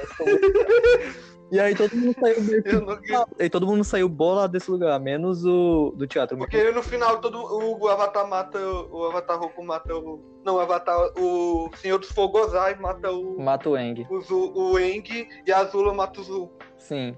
e 1.51 1.61
aí 1.61 1.75
todo 1.75 1.95
mundo 1.95 2.15
saiu 2.19 2.43
meio 2.43 2.63
que... 2.63 2.73
Não 2.73 3.27
E 3.39 3.49
todo 3.49 3.67
mundo 3.67 3.85
saiu 3.85 4.09
bola 4.09 4.49
desse 4.49 4.71
lugar, 4.71 4.99
menos 4.99 5.45
o 5.45 5.93
do 5.97 6.07
teatro. 6.07 6.37
Porque 6.37 6.71
no 6.71 6.83
final 6.83 7.21
todo 7.21 7.39
o 7.39 7.89
Avatar 7.89 8.29
mata 8.29 8.59
o, 8.59 9.01
o 9.01 9.05
Avatar 9.07 9.39
Roku 9.39 9.65
mata 9.65 9.95
o 9.95 10.21
não 10.45 10.57
o 10.57 10.61
Avatar 10.61 10.97
o 11.19 11.71
Senhor 11.77 11.99
dos 11.99 12.11
Fogosai 12.11 12.77
mata 12.77 13.11
o 13.11 13.41
Mata 13.41 13.69
o 13.69 13.77
Eng, 13.77 14.07
o, 14.09 14.21
Zu, 14.21 14.53
o 14.55 14.79
Eng 14.79 15.29
e 15.47 15.53
a 15.53 15.59
Azula 15.59 15.93
mata 15.93 16.21
o 16.21 16.25
Zu. 16.25 16.51
sim. 16.79 17.17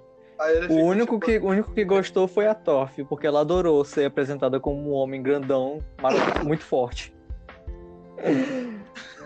O 0.70 0.74
único, 0.84 1.14
tipo, 1.14 1.26
que, 1.26 1.38
o 1.38 1.46
único 1.48 1.74
que 1.74 1.84
gostou 1.84 2.28
foi 2.28 2.46
a 2.46 2.54
Torf, 2.54 3.02
porque 3.08 3.26
ela 3.26 3.40
adorou 3.40 3.84
ser 3.84 4.04
apresentada 4.04 4.60
como 4.60 4.90
um 4.90 4.92
homem 4.92 5.20
grandão, 5.20 5.80
muito 6.44 6.62
forte. 6.62 7.12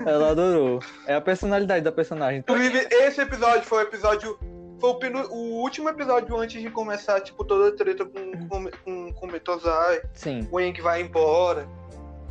Ela 0.07 0.31
adorou. 0.31 0.81
É 1.07 1.15
a 1.15 1.20
personalidade 1.20 1.85
da 1.85 1.93
personagem. 1.93 2.41
Inclusive 2.41 2.89
esse 2.91 3.20
episódio 3.20 3.62
foi 3.62 3.85
o 3.85 3.87
episódio 3.87 4.39
foi 4.83 5.11
o, 5.11 5.33
o 5.33 5.61
último 5.63 5.89
episódio 5.89 6.37
antes 6.37 6.61
de 6.61 6.69
começar 6.71 7.21
tipo 7.21 7.45
toda 7.45 7.69
a 7.69 7.73
treta 7.77 8.05
com 8.05 8.49
com, 8.49 8.71
com, 8.85 9.13
com 9.13 9.27
Metozai. 9.29 10.03
Sim. 10.13 10.47
O 10.51 10.61
Eng 10.61 10.75
vai 10.83 11.01
embora. 11.03 11.67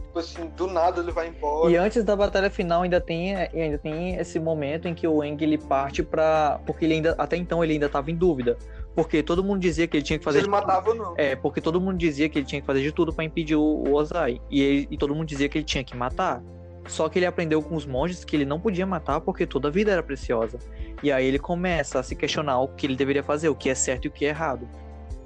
Tipo 0.07 0.19
assim, 0.19 0.47
do 0.57 0.67
nada 0.67 0.99
ele 1.01 1.11
vai 1.13 1.29
embora. 1.29 1.71
E 1.71 1.77
antes 1.77 2.03
da 2.03 2.15
batalha 2.17 2.49
final 2.49 2.81
ainda 2.81 2.99
tem, 2.99 3.33
ainda 3.33 3.77
tem 3.77 4.15
esse 4.17 4.39
momento 4.41 4.85
em 4.87 4.93
que 4.93 5.07
o 5.07 5.23
Eng 5.23 5.41
ele 5.41 5.57
parte 5.57 6.03
pra. 6.03 6.59
Porque 6.65 6.83
ele 6.85 6.95
ainda. 6.95 7.15
Até 7.17 7.37
então 7.37 7.63
ele 7.63 7.73
ainda 7.73 7.87
tava 7.87 8.11
em 8.11 8.15
dúvida. 8.15 8.57
Porque 8.93 9.23
todo 9.23 9.41
mundo 9.41 9.61
dizia 9.61 9.87
que 9.87 9.95
ele 9.95 10.03
tinha 10.03 10.19
que 10.19 10.23
Se 10.23 10.25
fazer. 10.25 10.39
ele 10.39 10.49
matava 10.49 10.89
ou 10.89 10.95
não. 10.95 11.13
É, 11.17 11.33
porque 11.33 11.61
todo 11.61 11.79
mundo 11.79 11.97
dizia 11.97 12.27
que 12.27 12.37
ele 12.39 12.45
tinha 12.45 12.59
que 12.59 12.67
fazer 12.67 12.81
de 12.81 12.91
tudo 12.91 13.13
pra 13.13 13.23
impedir 13.23 13.55
o, 13.55 13.61
o 13.63 13.93
Ozai. 13.93 14.41
E, 14.49 14.61
ele- 14.61 14.87
e 14.91 14.97
todo 14.97 15.15
mundo 15.15 15.27
dizia 15.27 15.47
que 15.47 15.57
ele 15.57 15.63
tinha 15.65 15.81
que 15.83 15.95
matar. 15.95 16.43
Só 16.87 17.07
que 17.07 17.17
ele 17.17 17.25
aprendeu 17.25 17.61
com 17.61 17.75
os 17.75 17.85
monges 17.85 18.25
que 18.25 18.35
ele 18.35 18.43
não 18.43 18.59
podia 18.59 18.85
matar 18.85 19.21
porque 19.21 19.45
toda 19.47 19.69
a 19.69 19.71
vida 19.71 19.91
era 19.93 20.03
preciosa. 20.03 20.59
E 21.03 21.11
aí 21.11 21.25
ele 21.25 21.39
começa 21.39 21.99
a 21.99 22.03
se 22.03 22.15
questionar 22.15 22.59
o 22.61 22.67
que 22.67 22.85
ele 22.85 22.95
deveria 22.95 23.23
fazer, 23.23 23.49
o 23.49 23.55
que 23.55 23.69
é 23.69 23.75
certo 23.75 24.05
e 24.05 24.07
o 24.07 24.11
que 24.11 24.25
é 24.25 24.29
errado. 24.29 24.67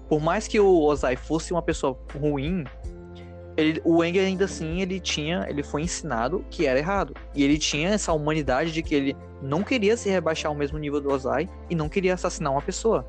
Por 0.07 0.21
mais 0.21 0.47
que 0.47 0.59
o 0.59 0.81
Ozai 0.81 1.15
fosse 1.15 1.51
uma 1.51 1.61
pessoa 1.61 1.97
ruim, 2.17 2.63
ele- 3.57 3.81
o 3.83 4.03
Eng 4.03 4.19
ainda 4.19 4.45
assim 4.45 4.81
ele 4.81 4.99
tinha, 4.99 5.45
ele 5.49 5.63
foi 5.63 5.81
ensinado 5.81 6.45
que 6.49 6.65
era 6.65 6.79
errado. 6.79 7.13
E 7.33 7.43
ele 7.43 7.57
tinha 7.57 7.89
essa 7.89 8.13
humanidade 8.13 8.71
de 8.71 8.81
que 8.83 8.95
ele 8.95 9.17
não 9.41 9.63
queria 9.63 9.97
se 9.97 10.09
rebaixar 10.09 10.51
ao 10.51 10.57
mesmo 10.57 10.77
nível 10.77 11.01
do 11.01 11.11
Ozai 11.11 11.49
e 11.69 11.75
não 11.75 11.89
queria 11.89 12.13
assassinar 12.13 12.51
uma 12.51 12.61
pessoa. 12.61 13.05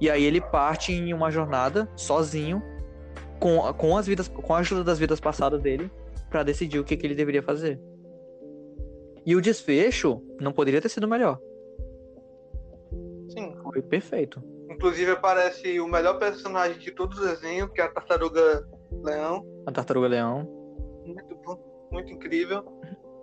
E 0.00 0.10
aí 0.10 0.24
ele 0.24 0.40
parte 0.40 0.92
em 0.92 1.12
uma 1.14 1.30
jornada 1.30 1.88
sozinho 1.96 2.62
com, 3.38 3.60
com 3.74 3.96
as 3.96 4.06
vidas, 4.06 4.28
com 4.28 4.54
a 4.54 4.58
ajuda 4.58 4.84
das 4.84 4.98
vidas 4.98 5.20
passadas 5.20 5.60
dele 5.60 5.90
pra 6.28 6.42
decidir 6.42 6.78
o 6.78 6.84
que, 6.84 6.96
que 6.96 7.06
ele 7.06 7.14
deveria 7.14 7.42
fazer. 7.42 7.80
E 9.24 9.36
o 9.36 9.40
desfecho 9.40 10.20
não 10.40 10.52
poderia 10.52 10.80
ter 10.80 10.88
sido 10.88 11.06
melhor. 11.06 11.38
Foi 13.72 13.82
perfeito. 13.82 14.42
Inclusive 14.68 15.12
aparece 15.12 15.80
o 15.80 15.88
melhor 15.88 16.18
personagem 16.18 16.78
de 16.78 16.90
todo 16.90 17.14
o 17.14 17.20
desenho, 17.20 17.68
que 17.68 17.80
é 17.80 17.84
a 17.84 17.88
Tartaruga 17.88 18.66
Leão. 19.02 19.44
A 19.66 19.72
Tartaruga 19.72 20.08
Leão. 20.08 20.48
Muito 21.06 21.34
bom, 21.44 21.88
muito 21.90 22.12
incrível. 22.12 22.64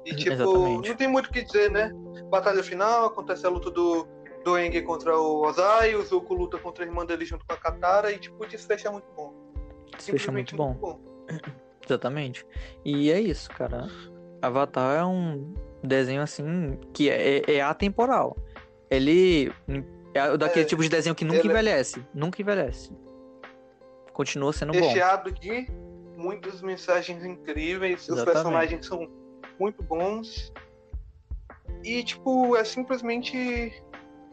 E 0.05 0.15
tipo, 0.15 0.34
Exatamente. 0.34 0.89
não 0.89 0.95
tem 0.95 1.07
muito 1.07 1.27
o 1.27 1.31
que 1.31 1.43
dizer, 1.43 1.71
né? 1.71 1.91
Batalha 2.30 2.63
final, 2.63 3.05
acontece 3.05 3.45
a 3.45 3.49
luta 3.49 3.69
do, 3.69 4.07
do 4.43 4.57
Eng 4.57 4.81
contra 4.84 5.17
o 5.17 5.45
Ozai, 5.45 5.95
o 5.95 6.01
Zuko 6.01 6.34
luta 6.34 6.57
contra 6.57 6.84
a 6.84 6.88
irmã 6.88 7.05
dele 7.05 7.26
junto 7.26 7.45
com 7.45 7.53
a 7.53 7.57
Katara, 7.57 8.11
e 8.11 8.17
tipo, 8.17 8.43
o 8.43 8.47
desfecho 8.47 8.88
é 8.88 8.91
muito 8.91 9.07
bom. 9.15 9.34
Desfecho 9.95 10.30
é 10.30 10.34
muito 10.34 10.51
Simplesmente 10.51 10.55
bom. 10.55 10.99
Exatamente. 11.85 12.45
E 12.85 13.11
é 13.11 13.19
isso, 13.19 13.49
cara. 13.49 13.88
Avatar 14.41 14.99
é 14.99 15.05
um 15.05 15.53
desenho 15.84 16.21
assim 16.21 16.77
que 16.93 17.09
é, 17.09 17.41
é 17.51 17.61
atemporal. 17.61 18.38
Ele 18.89 19.51
é 20.14 20.38
daquele 20.38 20.65
É, 20.65 20.68
tipo 20.68 20.81
de 20.81 20.90
desenho 20.90 21.15
que 21.15 21.26
nunca 21.26 21.40
é- 21.40 21.45
envelhece. 21.45 22.06
Nunca 22.14 22.41
envelhece. 22.41 22.91
Continua 24.14 24.52
sendo 24.53 24.73
bom. 24.73 24.80
Recheado 24.88 25.31
de 25.31 25.68
muitas 26.18 26.61
mensagens 26.61 27.23
incríveis, 27.23 28.02
os 28.02 28.10
Exatamente. 28.10 28.34
personagens 28.34 28.86
são 28.86 29.07
muito 29.60 29.81
bons. 29.84 30.52
E, 31.84 32.03
tipo, 32.03 32.56
é 32.57 32.64
simplesmente 32.64 33.81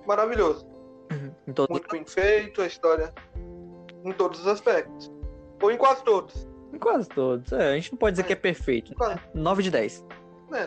maravilhoso. 0.06 0.66
Em 1.46 1.52
todo- 1.52 1.70
Muito 1.70 1.88
bem 1.88 2.04
feito, 2.04 2.60
a 2.60 2.66
história 2.66 3.14
em 4.04 4.12
todos 4.12 4.40
os 4.40 4.46
aspectos. 4.48 5.12
Ou 5.62 5.70
em 5.70 5.76
quase 5.76 6.02
todos. 6.04 6.48
em 6.72 6.78
quase 6.78 7.08
todos. 7.08 7.52
É, 7.52 7.70
a 7.70 7.74
gente 7.74 7.92
não 7.92 7.98
pode 7.98 8.14
dizer 8.14 8.24
que 8.24 8.32
é 8.32 8.36
perfeito. 8.36 8.92
Quase. 8.94 9.20
9 9.32 9.62
de 9.62 9.70
10. 9.70 10.04
Né? 10.50 10.66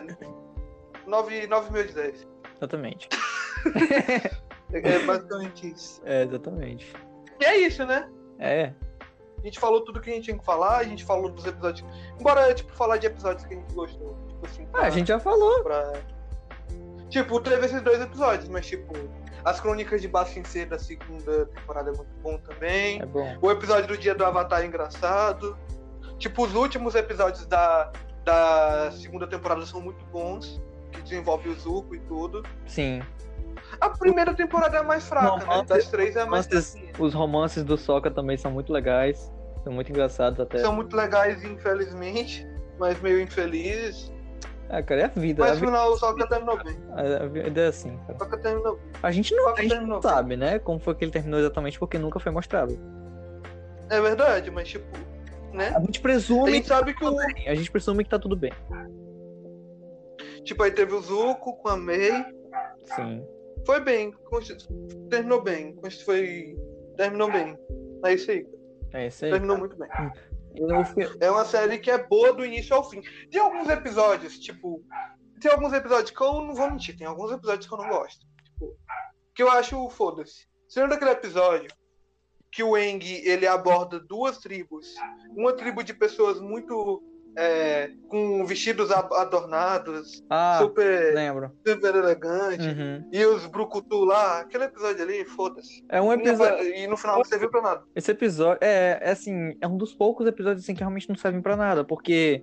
9, 1.06 1.46
9 1.46 1.70
mil 1.72 1.86
de 1.86 1.92
10. 1.92 2.26
Exatamente. 2.56 3.08
É 4.72 4.98
basicamente 5.04 5.68
isso. 5.72 6.00
É, 6.04 6.22
exatamente. 6.22 6.92
E 7.40 7.44
é 7.44 7.56
isso, 7.58 7.84
né? 7.86 8.08
É. 8.38 8.72
A 9.38 9.42
gente 9.42 9.58
falou 9.58 9.82
tudo 9.84 10.00
que 10.00 10.10
a 10.10 10.12
gente 10.14 10.24
tinha 10.24 10.38
que 10.38 10.44
falar, 10.44 10.78
a 10.78 10.84
gente 10.84 11.04
falou 11.04 11.30
dos 11.30 11.46
episódios. 11.46 11.88
Embora, 12.18 12.52
tipo, 12.54 12.72
falar 12.74 12.98
de 12.98 13.06
episódios 13.06 13.44
que 13.46 13.54
a 13.54 13.56
gente 13.56 13.72
gostou. 13.72 14.16
Tipo 14.28 14.46
assim, 14.46 14.68
Ah, 14.74 14.82
a 14.82 14.90
gente 14.90 15.08
já 15.08 15.18
falou. 15.18 15.62
pra... 15.62 15.92
Tipo, 17.08 17.40
teve 17.40 17.66
esses 17.66 17.80
dois 17.82 18.00
episódios, 18.00 18.48
mas 18.48 18.66
tipo, 18.66 18.92
as 19.44 19.60
crônicas 19.60 20.00
de 20.00 20.06
Bassin 20.06 20.44
C 20.44 20.64
da 20.64 20.78
segunda 20.78 21.46
temporada 21.46 21.90
é 21.90 21.92
muito 21.94 22.14
bom 22.22 22.38
também. 22.38 23.00
É 23.00 23.06
bom. 23.06 23.36
O 23.42 23.50
episódio 23.50 23.88
do 23.88 23.96
dia 23.98 24.14
do 24.14 24.24
Avatar 24.24 24.60
é 24.62 24.66
engraçado. 24.66 25.58
Tipo, 26.18 26.44
os 26.44 26.54
últimos 26.54 26.94
episódios 26.94 27.46
da, 27.46 27.90
da 28.24 28.92
segunda 28.92 29.26
temporada 29.26 29.64
são 29.66 29.80
muito 29.80 30.04
bons. 30.06 30.62
Que 30.92 31.00
desenvolve 31.02 31.48
o 31.48 31.54
Zuko 31.54 31.94
e 31.94 32.00
tudo. 32.00 32.42
Sim. 32.66 33.00
A 33.80 33.90
primeira 33.90 34.34
temporada 34.34 34.76
é 34.76 34.80
a 34.80 34.82
mais 34.82 35.06
fraca, 35.06 35.44
né? 35.46 35.64
Das 35.66 35.88
três 35.88 36.16
é 36.16 36.22
a 36.22 36.26
mais 36.26 36.46
romances-. 36.46 36.76
Os 36.98 37.14
romances 37.14 37.64
do 37.64 37.76
Sokka 37.76 38.10
também 38.10 38.36
são 38.36 38.50
muito 38.50 38.72
legais. 38.72 39.30
São 39.62 39.72
muito 39.72 39.90
engraçados 39.90 40.40
até. 40.40 40.58
São 40.58 40.72
muito 40.74 40.96
legais, 40.96 41.44
infelizmente, 41.44 42.46
mas 42.78 43.00
meio 43.00 43.20
infelizes. 43.20 44.10
Ah, 44.70 44.82
cara, 44.82 45.02
é 45.02 45.04
a 45.04 45.08
vida. 45.08 45.42
Mas 45.42 45.52
A 45.52 45.54
no 45.54 45.60
final 45.66 45.90
o 45.90 45.96
Sokka 45.96 46.26
terminou 46.28 46.56
bem. 46.62 46.76
a 46.94 47.26
vida 47.26 47.60
é 47.60 47.66
assim, 47.66 47.96
cara. 47.98 48.14
O 48.14 48.18
Sokka 48.18 48.38
terminou 48.38 48.76
bem. 48.76 48.84
A 49.02 49.10
gente 49.10 49.34
não, 49.34 49.48
a 49.48 49.60
gente 49.60 49.74
não 49.80 50.00
sabe, 50.00 50.36
né? 50.36 50.58
Como 50.58 50.78
foi 50.78 50.94
que 50.94 51.04
ele 51.04 51.12
terminou 51.12 51.40
exatamente, 51.40 51.78
porque 51.78 51.98
nunca 51.98 52.18
foi 52.20 52.32
mostrado. 52.32 52.78
É 53.90 54.00
verdade, 54.00 54.50
mas 54.50 54.68
tipo, 54.68 54.86
né? 55.52 55.72
A 55.76 55.80
gente 55.80 55.98
A 55.98 56.02
presume 56.02 56.52
gente 56.52 56.62
que 56.62 56.68
sabe 56.68 56.94
que 56.94 57.04
o. 57.04 57.14
bem. 57.16 57.48
A 57.48 57.54
gente 57.54 57.70
presume 57.70 58.04
que 58.04 58.10
tá 58.10 58.18
tudo 58.18 58.36
bem. 58.36 58.52
Tipo, 60.44 60.62
aí 60.62 60.70
teve 60.70 60.94
o 60.94 61.00
Zuko 61.00 61.54
com 61.56 61.68
a 61.68 61.76
Mei. 61.76 62.12
Sim. 62.94 63.26
Foi 63.66 63.80
bem. 63.80 64.14
Terminou 65.08 65.42
bem. 65.42 65.76
Foi. 66.04 66.56
Terminou 66.96 67.30
bem. 67.30 67.56
É 68.04 68.14
isso 68.14 68.30
aí. 68.30 68.46
É 68.92 69.06
isso 69.06 69.24
aí. 69.24 69.30
Terminou 69.30 69.58
muito 69.58 69.76
bem. 69.76 69.88
É 71.20 71.30
uma 71.30 71.44
série 71.44 71.78
que 71.78 71.90
é 71.90 72.06
boa 72.06 72.32
do 72.32 72.44
início 72.44 72.74
ao 72.74 72.88
fim. 72.88 73.02
Tem 73.30 73.40
alguns 73.40 73.68
episódios, 73.68 74.38
tipo. 74.38 74.84
Tem 75.40 75.50
alguns 75.50 75.72
episódios 75.72 76.10
que 76.10 76.20
eu 76.20 76.34
não 76.42 76.54
vou 76.54 76.70
mentir, 76.70 76.96
tem 76.96 77.06
alguns 77.06 77.32
episódios 77.32 77.66
que 77.66 77.72
eu 77.72 77.78
não 77.78 77.88
gosto. 77.88 78.26
Tipo, 78.44 78.76
que 79.34 79.42
eu 79.42 79.50
acho 79.50 79.88
foda-se. 79.90 80.46
Você 80.68 80.80
lembra 80.80 80.96
daquele 80.96 81.12
episódio 81.12 81.70
que 82.52 82.62
o 82.62 82.76
Eng 82.76 83.00
ele 83.24 83.46
aborda 83.46 83.98
duas 83.98 84.38
tribos? 84.38 84.94
Uma 85.30 85.54
tribo 85.54 85.82
de 85.82 85.94
pessoas 85.94 86.40
muito. 86.40 87.02
É, 87.36 87.90
com 88.08 88.44
vestidos 88.44 88.90
adornados, 88.90 90.22
Ah, 90.28 90.58
super, 90.60 91.14
lembro. 91.14 91.52
super 91.66 91.94
elegante. 91.94 92.66
Uhum. 92.66 93.08
E 93.12 93.24
os 93.24 93.46
Brucutu 93.46 94.04
lá, 94.04 94.40
aquele 94.40 94.64
episódio 94.64 95.02
ali, 95.02 95.24
foda-se. 95.24 95.84
É 95.88 96.00
um 96.00 96.12
episódio. 96.12 96.64
E 96.64 96.86
no 96.86 96.96
final 96.96 97.18
não 97.18 97.24
serviu 97.24 97.50
pra 97.50 97.62
nada. 97.62 97.82
Esse 97.94 98.10
episódio 98.10 98.58
é, 98.60 98.98
é 99.02 99.10
assim, 99.10 99.56
é 99.60 99.66
um 99.66 99.76
dos 99.76 99.94
poucos 99.94 100.26
episódios 100.26 100.62
assim 100.64 100.74
que 100.74 100.80
realmente 100.80 101.08
não 101.08 101.16
servem 101.16 101.40
pra 101.40 101.56
nada, 101.56 101.84
porque 101.84 102.42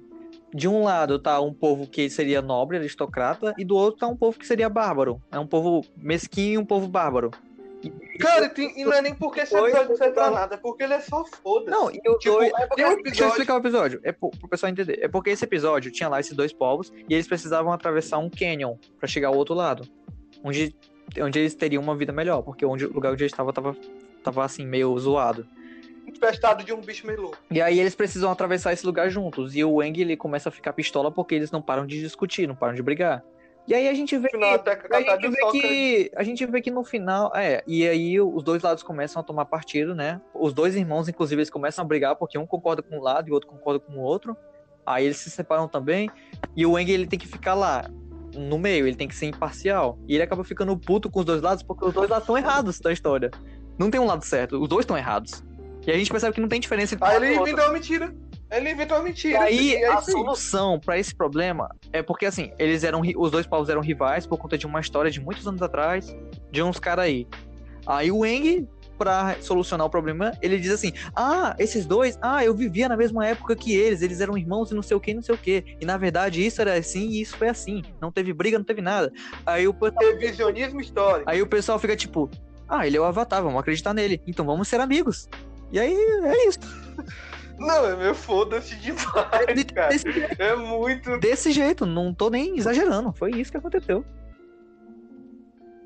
de 0.53 0.67
um 0.67 0.83
lado 0.83 1.19
tá 1.19 1.39
um 1.41 1.53
povo 1.53 1.87
que 1.87 2.09
seria 2.09 2.41
nobre, 2.41 2.77
aristocrata, 2.77 3.53
e 3.57 3.65
do 3.65 3.75
outro 3.75 3.99
tá 3.99 4.07
um 4.07 4.15
povo 4.15 4.39
que 4.39 4.47
seria 4.47 4.69
bárbaro. 4.69 5.21
É 5.31 5.37
um 5.37 5.47
povo 5.47 5.85
mesquinho 5.97 6.53
e 6.53 6.57
um 6.57 6.65
povo 6.65 6.87
bárbaro. 6.87 7.31
Cara, 8.19 8.45
e, 8.45 8.49
tem- 8.49 8.79
e 8.79 8.83
não 8.83 8.93
é 8.93 9.01
nem 9.01 9.13
porque 9.13 9.41
esse 9.41 9.55
episódio 9.55 9.89
não 9.89 9.95
serve 9.95 10.13
pra 10.13 10.31
nada, 10.31 10.55
é 10.55 10.57
porque 10.57 10.83
ele 10.83 10.93
é 10.93 10.99
só 10.99 11.23
foda-se. 11.25 11.69
Não, 11.71 11.91
e 11.91 11.99
o 12.07 12.17
Tipo, 12.17 12.35
dois- 12.35 12.51
tem 12.51 12.59
um 12.59 12.73
Deixa 12.75 12.83
eu 12.85 12.97
episódio- 12.99 13.27
explicar 13.29 13.53
o 13.55 13.57
episódio, 13.59 13.99
é 14.03 14.11
pro, 14.11 14.31
pro 14.31 14.47
pessoal 14.49 14.71
entender. 14.71 14.99
É 15.01 15.07
porque 15.07 15.29
esse 15.29 15.43
episódio 15.43 15.91
tinha 15.91 16.09
lá 16.09 16.19
esses 16.19 16.33
dois 16.33 16.51
povos 16.51 16.91
e 17.07 17.13
eles 17.13 17.27
precisavam 17.27 17.71
atravessar 17.71 18.17
um 18.17 18.29
canyon 18.29 18.75
pra 18.99 19.07
chegar 19.07 19.27
ao 19.27 19.35
outro 19.35 19.53
lado, 19.53 19.87
onde, 20.43 20.75
onde 21.21 21.39
eles 21.39 21.53
teriam 21.53 21.83
uma 21.83 21.95
vida 21.95 22.11
melhor, 22.11 22.41
porque 22.41 22.65
onde, 22.65 22.85
o 22.85 22.91
lugar 22.93 23.13
onde 23.13 23.23
eles 23.23 23.31
estavam 23.31 23.53
tava, 23.53 23.75
tava 24.23 24.43
assim, 24.43 24.65
meio 24.65 24.97
zoado. 24.97 25.47
Infestado 26.07 26.63
de 26.63 26.73
um 26.73 26.81
bicho 26.81 27.05
meio 27.05 27.21
louco. 27.21 27.37
E 27.51 27.61
aí 27.61 27.79
eles 27.79 27.93
precisam 27.93 28.31
atravessar 28.31 28.73
esse 28.73 28.85
lugar 28.85 29.09
juntos. 29.09 29.55
E 29.55 29.63
o 29.63 29.83
Eng 29.83 29.99
ele 30.01 30.15
começa 30.17 30.49
a 30.49 30.51
ficar 30.51 30.73
pistola 30.73 31.11
porque 31.11 31.35
eles 31.35 31.51
não 31.51 31.61
param 31.61 31.85
de 31.85 31.99
discutir, 31.99 32.47
não 32.47 32.55
param 32.55 32.73
de 32.73 32.81
brigar. 32.81 33.23
E 33.67 33.73
aí 33.73 33.89
a 33.89 33.93
gente 33.93 34.17
vê 34.17 34.29
final, 34.29 34.57
que. 34.57 34.69
A 34.69 35.01
gente, 35.01 35.27
vê 35.27 35.51
que, 35.51 36.11
a 36.15 36.23
gente 36.23 36.45
vê 36.45 36.61
que 36.61 36.71
no 36.71 36.85
final, 36.85 37.33
é, 37.35 37.61
e 37.67 37.85
aí 37.85 38.19
os 38.19 38.41
dois 38.41 38.63
lados 38.63 38.81
começam 38.81 39.19
a 39.19 39.23
tomar 39.23 39.43
partido, 39.45 39.93
né? 39.93 40.21
Os 40.33 40.53
dois 40.53 40.73
irmãos, 40.73 41.09
inclusive, 41.09 41.41
eles 41.41 41.49
começam 41.49 41.83
a 41.83 41.87
brigar 41.87 42.15
porque 42.15 42.37
um 42.37 42.45
concorda 42.45 42.81
com 42.81 42.97
um 42.97 43.01
lado 43.01 43.27
e 43.27 43.31
o 43.31 43.33
outro 43.33 43.49
concorda 43.49 43.79
com 43.79 43.93
o 43.93 43.99
outro. 43.99 44.37
Aí 44.85 45.03
eles 45.03 45.17
se 45.17 45.29
separam 45.29 45.67
também. 45.67 46.09
E 46.55 46.65
o 46.65 46.79
Eng, 46.79 46.89
ele 46.89 47.05
tem 47.05 47.19
que 47.19 47.27
ficar 47.27 47.55
lá, 47.55 47.89
no 48.33 48.57
meio, 48.57 48.87
ele 48.87 48.95
tem 48.95 49.07
que 49.07 49.15
ser 49.15 49.25
imparcial. 49.25 49.99
E 50.07 50.15
ele 50.15 50.23
acaba 50.23 50.45
ficando 50.45 50.77
puto 50.77 51.09
com 51.09 51.19
os 51.19 51.25
dois 51.25 51.41
lados 51.41 51.61
porque 51.61 51.83
os 51.83 51.93
dois 51.93 52.09
lados 52.09 52.23
estão 52.23 52.37
errados 52.37 52.79
da 52.79 52.93
história. 52.93 53.29
Não 53.77 53.91
tem 53.91 53.99
um 53.99 54.05
lado 54.05 54.23
certo, 54.23 54.61
os 54.61 54.69
dois 54.69 54.83
estão 54.83 54.97
errados. 54.97 55.43
E 55.85 55.91
a 55.91 55.97
gente 55.97 56.11
percebe 56.11 56.33
que 56.33 56.41
não 56.41 56.49
tem 56.49 56.59
diferença 56.59 56.95
entre 56.95 57.07
Aí 57.07 57.15
ele 57.15 57.35
inventou 57.35 57.63
uma 57.63 57.73
mentira. 57.73 58.13
Ele 58.49 58.71
inventou 58.71 58.97
uma 58.97 59.03
E 59.03 59.07
mentira. 59.09 59.41
aí, 59.41 59.75
é 59.75 59.87
a 59.87 59.97
aí. 59.99 60.05
solução 60.05 60.79
pra 60.79 60.97
esse 60.97 61.13
problema 61.13 61.69
é 61.91 62.01
porque, 62.01 62.25
assim, 62.25 62.51
eles 62.57 62.83
eram. 62.83 63.01
Os 63.17 63.29
dois 63.31 63.45
povos 63.45 63.69
eram 63.69 63.81
rivais 63.81 64.25
por 64.25 64.37
conta 64.37 64.57
de 64.57 64.65
uma 64.65 64.79
história 64.79 65.11
de 65.11 65.19
muitos 65.19 65.45
anos 65.47 65.61
atrás, 65.61 66.15
de 66.51 66.61
uns 66.63 66.79
caras 66.79 67.05
aí. 67.05 67.27
Aí 67.85 68.11
o 68.11 68.25
Eng, 68.25 68.67
pra 68.97 69.35
solucionar 69.41 69.85
o 69.85 69.89
problema, 69.89 70.31
ele 70.41 70.57
diz 70.59 70.71
assim: 70.71 70.93
Ah, 71.15 71.55
esses 71.59 71.85
dois, 71.85 72.17
ah, 72.21 72.43
eu 72.43 72.53
vivia 72.55 72.87
na 72.89 72.95
mesma 72.97 73.25
época 73.27 73.55
que 73.55 73.75
eles, 73.75 74.01
eles 74.01 74.21
eram 74.21 74.37
irmãos 74.37 74.71
e 74.71 74.73
não 74.75 74.81
sei 74.81 74.95
o 74.95 74.99
que, 74.99 75.13
não 75.13 75.21
sei 75.21 75.35
o 75.35 75.37
que. 75.37 75.63
E 75.81 75.85
na 75.85 75.97
verdade 75.97 76.45
isso 76.45 76.61
era 76.61 76.73
assim 76.73 77.07
e 77.09 77.21
isso 77.21 77.35
foi 77.37 77.49
assim. 77.49 77.81
Não 78.01 78.11
teve 78.11 78.31
briga, 78.33 78.57
não 78.57 78.65
teve 78.65 78.81
nada. 78.81 79.11
Aí 79.45 79.67
o, 79.67 79.75
Revisionismo 79.99 80.79
histórico. 80.81 81.29
aí 81.29 81.41
o 81.41 81.47
pessoal 81.47 81.77
fica 81.79 81.95
tipo: 81.95 82.29
Ah, 82.67 82.87
ele 82.87 82.95
é 82.97 82.99
o 82.99 83.03
Avatar, 83.03 83.43
vamos 83.43 83.59
acreditar 83.59 83.93
nele. 83.93 84.21
Então 84.25 84.45
vamos 84.45 84.67
ser 84.69 84.79
amigos. 84.79 85.27
E 85.71 85.79
aí 85.79 85.93
é 85.93 86.47
isso. 86.47 86.59
Não, 87.59 87.85
é 87.85 87.95
meu 87.95 88.13
foda-se 88.13 88.75
demais, 88.75 89.63
cara. 89.73 89.89
Desse, 89.89 90.07
É 90.39 90.55
muito. 90.55 91.17
desse 91.19 91.51
jeito, 91.51 91.85
não 91.85 92.13
tô 92.13 92.29
nem 92.29 92.57
exagerando. 92.57 93.11
Foi 93.13 93.31
isso 93.31 93.51
que 93.51 93.57
aconteceu. 93.57 94.05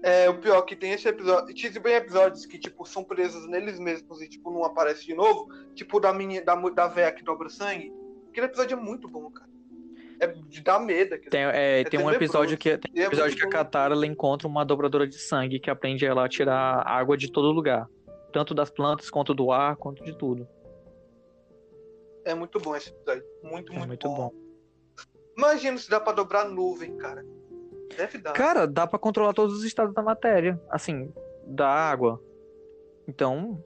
É, 0.03 0.27
o 0.29 0.33
pior 0.39 0.63
que 0.63 0.75
tem 0.75 0.93
esse 0.93 1.07
episódio. 1.07 1.53
Tinha 1.53 1.71
bem 1.79 1.93
episódios 1.93 2.45
que, 2.45 2.57
tipo, 2.57 2.85
são 2.85 3.03
presos 3.03 3.47
neles 3.47 3.79
mesmos 3.79 4.21
e, 4.21 4.27
tipo, 4.27 4.51
não 4.51 4.63
aparece 4.63 5.05
de 5.05 5.13
novo. 5.13 5.47
Tipo, 5.75 5.99
da 5.99 6.11
menina, 6.11 6.43
da, 6.43 6.55
da 6.55 6.87
véia 6.87 7.11
que 7.11 7.23
dobra 7.23 7.49
sangue. 7.49 7.93
Aquele 8.29 8.47
episódio 8.47 8.77
é 8.77 8.81
muito 8.81 9.07
bom, 9.07 9.29
cara. 9.29 9.49
É 10.19 10.27
de 10.27 10.61
dar 10.61 10.79
medo. 10.79 11.17
Tem, 11.29 11.41
é, 11.41 11.83
tem 11.83 11.99
um 11.99 12.09
episódio 12.09 12.57
que 12.57 12.77
tem 12.77 12.91
E 12.93 12.99
um 12.99 13.03
é 13.03 13.07
episódio 13.07 13.31
muito 13.31 13.49
que 13.49 13.55
a. 13.55 13.63
Katara 13.63 13.93
ela 13.93 14.05
encontra 14.05 14.47
uma 14.47 14.63
dobradora 14.63 15.07
de 15.07 15.17
sangue 15.17 15.59
que 15.59 15.69
aprende 15.69 16.05
ela 16.05 16.25
a 16.25 16.29
tirar 16.29 16.87
água 16.87 17.17
de 17.17 17.31
todo 17.31 17.51
lugar, 17.51 17.87
tanto 18.31 18.53
das 18.53 18.69
plantas 18.69 19.09
quanto 19.09 19.33
do 19.33 19.51
ar, 19.51 19.75
quanto 19.75 20.03
de 20.03 20.15
tudo. 20.15 20.47
É 22.25 22.33
muito 22.33 22.59
bom 22.59 22.75
esse 22.75 22.89
episódio. 22.89 23.23
Muito, 23.43 23.71
É 23.71 23.75
muito, 23.75 23.87
muito 23.87 24.07
bom. 24.07 24.15
bom. 24.29 24.33
Imagina 25.37 25.77
se 25.77 25.89
dá 25.89 25.99
pra 25.99 26.13
dobrar 26.13 26.45
nuvem, 26.49 26.95
cara. 26.97 27.25
Deve 27.97 28.17
dar. 28.19 28.33
Cara, 28.33 28.67
dá 28.67 28.85
pra 28.87 28.99
controlar 28.99 29.33
todos 29.33 29.57
os 29.57 29.63
estados 29.63 29.93
da 29.93 30.01
matéria, 30.01 30.61
assim, 30.69 31.11
da 31.47 31.67
água. 31.67 32.21
Então, 33.07 33.63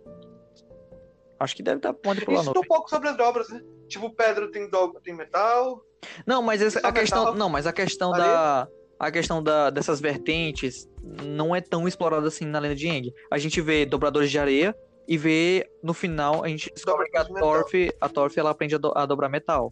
acho 1.40 1.56
que 1.56 1.61
deve 1.64 1.80
dar 1.82 1.94
pra 1.94 2.10
manipular 2.11 2.41
Isso 2.41 2.53
não. 2.53 2.61
um 2.61 2.65
pouco 2.65 2.90
sobre 2.90 3.10
as 3.10 3.18
dobras, 3.18 3.49
né? 3.49 3.61
Tipo, 3.88 4.10
pedra 4.10 4.49
tem 4.49 4.69
dobra, 4.69 5.02
tem 5.02 5.14
metal. 5.14 5.84
Não, 6.26 6.41
mas 6.41 6.61
essa, 6.61 6.80
a 6.80 6.91
questão, 6.91 7.19
metal. 7.19 7.36
não, 7.36 7.49
mas 7.49 7.68
a 7.68 7.73
questão 7.73 8.14
Areia? 8.14 8.27
da 8.27 8.68
a 8.98 9.11
questão 9.11 9.44
da, 9.44 9.69
dessas 9.69 9.99
vertentes 9.99 10.90
não 11.22 11.53
é 11.53 11.60
tão 11.60 11.86
explorada 11.86 12.27
assim 12.30 12.45
na 12.45 12.60
lenda 12.60 12.76
de 12.76 12.88
Aang. 12.90 13.14
A 13.30 13.38
gente 13.38 13.60
vê 13.60 13.86
dobradores 13.86 14.32
de 14.32 14.40
areia 14.40 14.73
e 15.07 15.18
vê 15.18 15.69
no 15.84 15.94
final 15.94 16.44
a 16.44 16.48
gente 16.48 16.72
descobre 16.73 17.10
que 17.10 17.18
a. 17.18 17.26
Torf, 17.26 17.91
a 18.02 18.10
Torf 18.10 18.38
ela 18.40 18.52
aprende 18.52 18.76
a, 18.76 18.77
do- 18.77 18.94
a 18.95 19.06
dobrar 19.06 19.30
metal. 19.30 19.72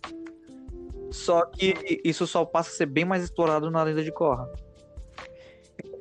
Só 1.12 1.46
que 1.46 2.02
isso 2.04 2.26
só 2.26 2.44
passa 2.44 2.70
a 2.72 2.74
ser 2.74 2.88
bem 2.88 3.06
mais 3.06 3.24
explorado 3.24 3.70
na 3.70 3.84
lenda 3.84 4.04
de 4.04 4.12
Korra. 4.12 4.50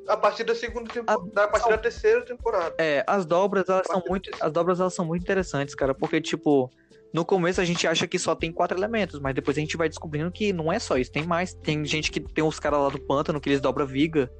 A 0.07 0.17
partir 0.17 0.43
da 0.43 0.53
segunda 0.55 0.91
temporada. 0.91 1.43
A 1.43 1.47
partir 1.47 1.69
da 1.69 1.77
terceira 1.77 2.25
temporada. 2.25 2.75
É, 2.77 3.03
as 3.07 3.25
dobras 3.25 3.69
elas 3.69 3.87
são 3.87 4.03
muito, 4.07 4.29
as 4.41 4.51
dobras 4.51 4.79
elas 4.79 4.93
são 4.93 5.05
muito 5.05 5.21
interessantes, 5.21 5.75
cara, 5.75 5.93
porque 5.93 6.19
tipo, 6.19 6.69
no 7.13 7.23
começo 7.23 7.61
a 7.61 7.65
gente 7.65 7.87
acha 7.87 8.07
que 8.07 8.17
só 8.19 8.35
tem 8.35 8.51
quatro 8.51 8.77
elementos, 8.77 9.19
mas 9.19 9.33
depois 9.35 9.55
a 9.57 9.61
gente 9.61 9.77
vai 9.77 9.87
descobrindo 9.87 10.31
que 10.31 10.51
não 10.51 10.73
é 10.73 10.79
só 10.79 10.97
isso, 10.97 11.11
tem 11.11 11.25
mais. 11.25 11.53
Tem 11.53 11.85
gente 11.85 12.11
que 12.11 12.19
tem 12.19 12.43
os 12.43 12.59
caras 12.59 12.79
lá 12.79 12.89
do 12.89 12.99
pântano 12.99 13.39
que 13.39 13.49
eles 13.49 13.61
dobram 13.61 13.85
viga, 13.85 14.31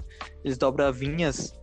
eles 0.43 0.57
dobram 0.57 0.91
vinhas. 0.91 1.53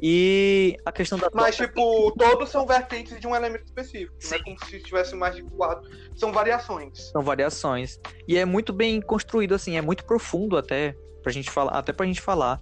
E 0.00 0.76
a 0.84 0.92
questão 0.92 1.18
da 1.18 1.28
Mas, 1.32 1.56
tipo, 1.56 2.12
todos 2.12 2.48
são 2.50 2.64
vertentes 2.64 3.18
de 3.18 3.26
um 3.26 3.34
elemento 3.34 3.64
específico. 3.64 4.14
Não 4.22 4.30
é 4.30 4.38
Sim. 4.38 4.44
como 4.44 4.64
se 4.64 4.80
tivesse 4.80 5.16
mais 5.16 5.34
de 5.34 5.42
quatro. 5.42 5.90
São 6.14 6.32
variações. 6.32 7.10
são 7.10 7.22
variações. 7.22 7.98
E 8.26 8.36
é 8.38 8.44
muito 8.44 8.72
bem 8.72 9.00
construído 9.00 9.54
assim, 9.54 9.76
é 9.76 9.82
muito 9.82 10.04
profundo 10.04 10.56
até 10.56 10.94
pra 11.22 11.32
gente 11.32 11.50
falar, 11.50 11.72
até 11.72 11.92
pra 11.92 12.06
gente 12.06 12.20
falar. 12.20 12.60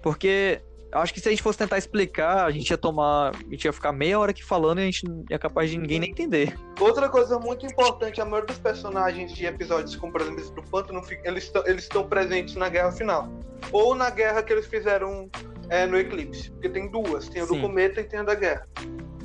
Porque 0.00 0.60
eu 0.92 0.98
acho 0.98 1.14
que 1.14 1.20
se 1.20 1.28
a 1.28 1.30
gente 1.30 1.42
fosse 1.42 1.58
tentar 1.58 1.78
explicar, 1.78 2.44
a 2.44 2.50
gente 2.50 2.70
ia 2.70 2.78
tomar, 2.78 3.32
a 3.34 3.50
gente 3.50 3.64
ia 3.64 3.72
ficar 3.72 3.92
meia 3.92 4.18
hora 4.18 4.30
aqui 4.30 4.44
falando 4.44 4.78
e 4.78 4.82
a 4.82 4.84
gente 4.86 5.04
é 5.30 5.38
capaz 5.38 5.70
de 5.70 5.78
ninguém 5.78 6.00
nem 6.00 6.10
entender. 6.10 6.56
Outra 6.80 7.08
coisa 7.08 7.38
muito 7.38 7.64
importante, 7.64 8.20
a 8.20 8.24
maioria 8.24 8.46
dos 8.46 8.58
personagens 8.58 9.32
de 9.32 9.46
episódios, 9.46 9.94
como 9.96 10.12
por 10.12 10.20
exemplo 10.20 10.50
do 10.50 10.62
Pântano, 10.62 11.00
eles 11.24 11.44
estão 11.44 11.66
eles 11.66 11.84
estão 11.84 12.08
presentes 12.08 12.54
na 12.56 12.68
guerra 12.68 12.90
final. 12.92 13.28
Ou 13.72 13.94
na 13.94 14.10
guerra 14.10 14.42
que 14.42 14.52
eles 14.52 14.66
fizeram 14.66 15.28
é, 15.70 15.86
no 15.86 15.96
Eclipse. 15.96 16.50
Porque 16.50 16.68
tem 16.68 16.90
duas, 16.90 17.28
tem 17.28 17.42
a 17.42 17.46
do 17.46 17.54
Sim. 17.54 17.60
cometa 17.62 18.00
e 18.00 18.04
tem 18.04 18.20
a 18.20 18.22
da 18.24 18.34
guerra. 18.34 18.66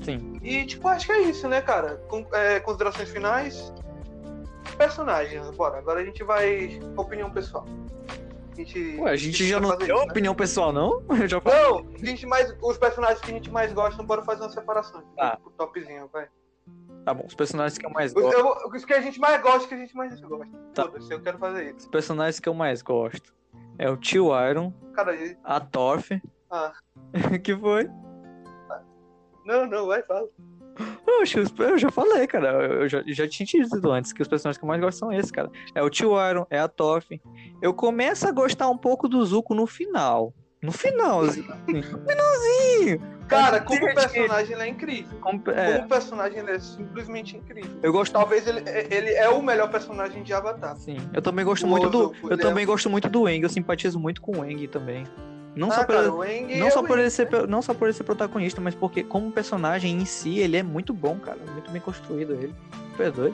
Sim. 0.03 0.39
E 0.41 0.65
tipo, 0.65 0.87
acho 0.87 1.05
que 1.07 1.11
é 1.11 1.21
isso, 1.23 1.47
né, 1.49 1.61
cara? 1.61 1.97
Com- 2.07 2.25
é, 2.33 2.59
considerações 2.59 3.09
finais. 3.09 3.73
Personagens, 4.77 5.49
bora. 5.51 5.77
Agora 5.77 6.01
a 6.01 6.05
gente 6.05 6.23
vai. 6.23 6.79
Opinião 6.97 7.31
pessoal. 7.31 7.65
A 8.51 8.55
gente. 8.55 8.97
Ué, 8.99 9.11
a 9.11 9.15
gente 9.15 9.45
já 9.47 9.59
não 9.59 9.69
isso, 9.77 9.87
né? 9.87 9.93
opinião 9.93 10.35
pessoal, 10.35 10.71
não? 10.73 11.03
Eu 11.19 11.27
já 11.27 11.39
falei. 11.41 11.59
Não, 11.61 11.85
a 12.01 12.05
gente 12.05 12.25
mais, 12.25 12.55
os 12.61 12.77
personagens 12.77 13.19
que 13.21 13.31
a 13.31 13.33
gente 13.33 13.49
mais 13.51 13.71
gosta, 13.73 14.01
bora 14.03 14.21
fazer 14.23 14.41
uma 14.41 14.49
separação. 14.49 15.01
Tá. 15.15 15.37
O 15.45 15.49
topzinho, 15.51 16.09
vai. 16.11 16.27
Tá 17.05 17.13
bom, 17.13 17.25
os 17.27 17.35
personagens 17.35 17.77
que 17.77 17.85
eu 17.85 17.89
mais 17.91 18.11
Os, 18.13 18.21
gosto. 18.21 18.37
eu- 18.37 18.69
os 18.75 18.83
que 18.85 18.93
a 18.93 19.01
gente 19.01 19.19
mais 19.19 19.41
gosta, 19.41 19.67
que 19.67 19.73
a 19.75 19.77
gente 19.77 19.95
mais 19.95 20.11
desgosta. 20.11 20.57
Tá. 20.73 20.89
Eu 21.09 21.21
quero 21.21 21.37
fazer 21.37 21.65
isso. 21.67 21.77
Os 21.77 21.87
personagens 21.87 22.39
que 22.39 22.49
eu 22.49 22.53
mais 22.53 22.81
gosto. 22.81 23.33
É 23.77 23.89
o 23.89 23.95
Tio 23.97 24.29
Iron, 24.49 24.73
Cara, 24.93 25.15
e- 25.15 25.37
a 25.43 25.59
Torf. 25.59 26.09
Ah. 26.55 26.73
que 27.43 27.55
foi? 27.55 27.89
não, 29.45 29.67
não, 29.67 29.87
vai, 29.87 30.01
fala. 30.03 30.27
Oxe, 31.21 31.37
eu 31.59 31.77
já 31.77 31.89
falei, 31.91 32.25
cara. 32.27 32.49
Eu 32.65 32.89
já, 32.89 33.01
já 33.07 33.27
tinha 33.27 33.45
dito 33.63 33.91
antes 33.91 34.11
que 34.11 34.21
os 34.21 34.27
personagens 34.27 34.57
que 34.57 34.63
eu 34.63 34.67
mais 34.67 34.81
gosto 34.81 34.97
são 34.99 35.11
esses, 35.13 35.31
cara. 35.31 35.49
É 35.73 35.81
o 35.81 35.89
Tio 35.89 36.11
Iron, 36.29 36.45
é 36.49 36.59
a 36.59 36.67
Torf. 36.67 37.21
Eu 37.61 37.73
começo 37.73 38.27
a 38.27 38.31
gostar 38.31 38.69
um 38.69 38.77
pouco 38.77 39.07
do 39.07 39.23
Zuko 39.23 39.53
no 39.53 39.65
final. 39.67 40.33
No 40.61 40.71
finalzinho. 40.71 41.51
assim. 41.51 41.73
No 41.73 41.83
finalzinho. 42.09 43.15
Cara, 43.27 43.61
como 43.61 43.79
personagem 43.93 44.53
ele 44.53 44.63
é 44.63 44.67
incrível. 44.67 45.17
Como- 45.19 45.41
é, 45.51 45.77
Como 45.77 45.89
personagem 45.89 46.39
ele 46.39 46.51
é 46.51 46.59
simplesmente 46.59 47.37
incrível. 47.37 47.79
eu 47.81 47.91
gosto 47.91 48.13
Talvez 48.13 48.45
ele, 48.47 48.61
ele 48.91 49.11
é 49.13 49.29
o 49.29 49.41
melhor 49.41 49.69
personagem 49.69 50.21
de 50.23 50.33
Avatar. 50.33 50.75
Sim, 50.77 50.97
eu 51.13 51.21
também 51.21 51.45
gosto 51.45 51.65
O 51.65 51.69
muito 51.69 51.89
do. 51.89 51.97
Zuko, 52.13 52.29
Eu 52.29 52.33
é 52.33 52.37
também 52.37 52.65
um- 52.65 52.67
gosto 52.67 52.89
muito 52.89 53.07
do 53.09 53.27
Eng, 53.29 53.41
eu 53.43 53.49
simpatizo 53.49 53.99
muito 53.99 54.21
com 54.21 54.39
o 54.39 54.45
Eng 54.45 54.67
também. 54.67 55.05
Não 55.55 55.71
só 55.71 55.81
ah, 55.81 55.85
pela, 55.85 55.99
cara, 56.03 56.13
o 56.13 56.21
Aang 56.21 56.59
Não 56.59 56.67
é 56.67 56.71
só, 56.71 56.83
por 56.83 56.99
ele 56.99 57.09
ser, 57.09 57.47
não 57.47 57.61
só 57.61 57.73
por 57.73 57.85
ele 57.85 57.93
ser 57.93 58.03
protagonista, 58.03 58.59
mas 58.59 58.75
porque 58.75 59.03
como 59.03 59.31
personagem 59.31 59.95
em 59.95 60.05
si, 60.05 60.39
ele 60.39 60.57
é 60.57 60.63
muito 60.63 60.93
bom, 60.93 61.17
cara. 61.17 61.39
Muito 61.53 61.71
bem 61.71 61.81
construído 61.81 62.33
ele. 62.33 62.53
Perdoe. 62.97 63.33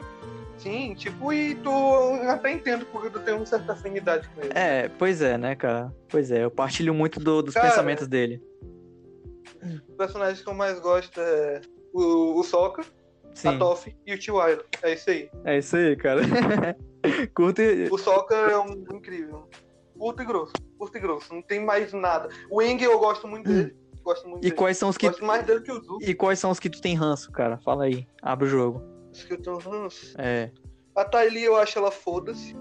Sim, 0.58 0.94
tipo, 0.94 1.34
e 1.34 1.56
tu 1.56 1.72
até 2.30 2.52
entendo 2.52 2.86
porque 2.86 3.10
tu 3.10 3.20
tem 3.20 3.34
uma 3.34 3.46
certa 3.48 3.74
afinidade 3.74 4.30
com 4.30 4.42
ele. 4.42 4.52
É, 4.54 4.90
pois 5.00 5.20
é, 5.22 5.36
né, 5.36 5.56
cara? 5.56 5.92
Pois 6.08 6.30
é, 6.30 6.44
eu 6.44 6.52
partilho 6.52 6.94
muito 6.94 7.20
do- 7.20 7.42
dos 7.42 7.56
Cara, 7.56 7.68
pensamentos 7.68 8.08
dele. 8.08 8.40
Os 9.90 9.96
personagens 9.96 10.42
que 10.44 10.48
eu 10.50 10.54
mais 10.54 10.80
gosto 10.80 11.20
é 11.20 11.62
o, 11.92 12.40
o 12.40 12.44
Sokka, 12.44 12.82
a 12.84 12.86
Sim, 13.34 13.58
Toph 13.58 13.88
e 14.06 14.14
o 14.14 14.20
Tio. 14.20 14.40
É 14.84 14.94
isso 14.94 15.10
aí. 15.10 15.30
é 15.46 15.58
isso 15.58 15.76
aí, 15.76 15.96
cara. 15.96 16.22
Curte. 17.34 17.88
O 17.92 17.98
Sokka 17.98 18.36
é 18.36 18.58
um 18.60 18.84
incrível. 18.94 19.50
Curto 20.02 20.24
e 20.24 20.26
grosso. 20.26 20.54
Curto 20.80 20.98
e 20.98 21.00
grosso. 21.00 21.32
Não 21.32 21.44
tem 21.44 21.64
mais 21.64 21.94
nada. 21.94 22.28
O 22.50 22.60
Eng 22.60 22.82
eu 22.82 22.98
gosto 22.98 23.28
muito 23.28 23.48
dele. 23.48 23.76
Gosto 24.04 24.28
muito 24.28 24.40
E 24.40 24.50
dele. 24.50 24.56
quais 24.56 24.76
são 24.76 24.90
os 24.90 24.98
que. 24.98 25.08
Gosto 25.08 25.24
mais 25.24 25.46
dele 25.46 25.62
que 25.62 25.72
o 25.72 25.76
Zuko. 25.80 26.02
E 26.02 26.16
quais 26.16 26.40
são 26.40 26.50
os 26.50 26.60
que 26.60 26.72
tu 26.72 26.82
tem 26.82 26.96
ranço, 26.96 27.32
cara? 27.32 27.60
Fala 27.60 27.84
aí. 27.84 28.08
Abre 28.20 28.46
o 28.46 28.50
jogo. 28.50 28.82
Acho 29.14 29.28
que 29.28 29.34
eu 29.34 29.42
tô- 29.44 29.60
Nossa. 29.60 30.16
É. 30.18 30.50
A 30.96 31.06
Tylee 31.06 31.44
eu 31.44 31.56
acho 31.56 31.78
ela 31.78 31.92
foda-se. 31.92 32.56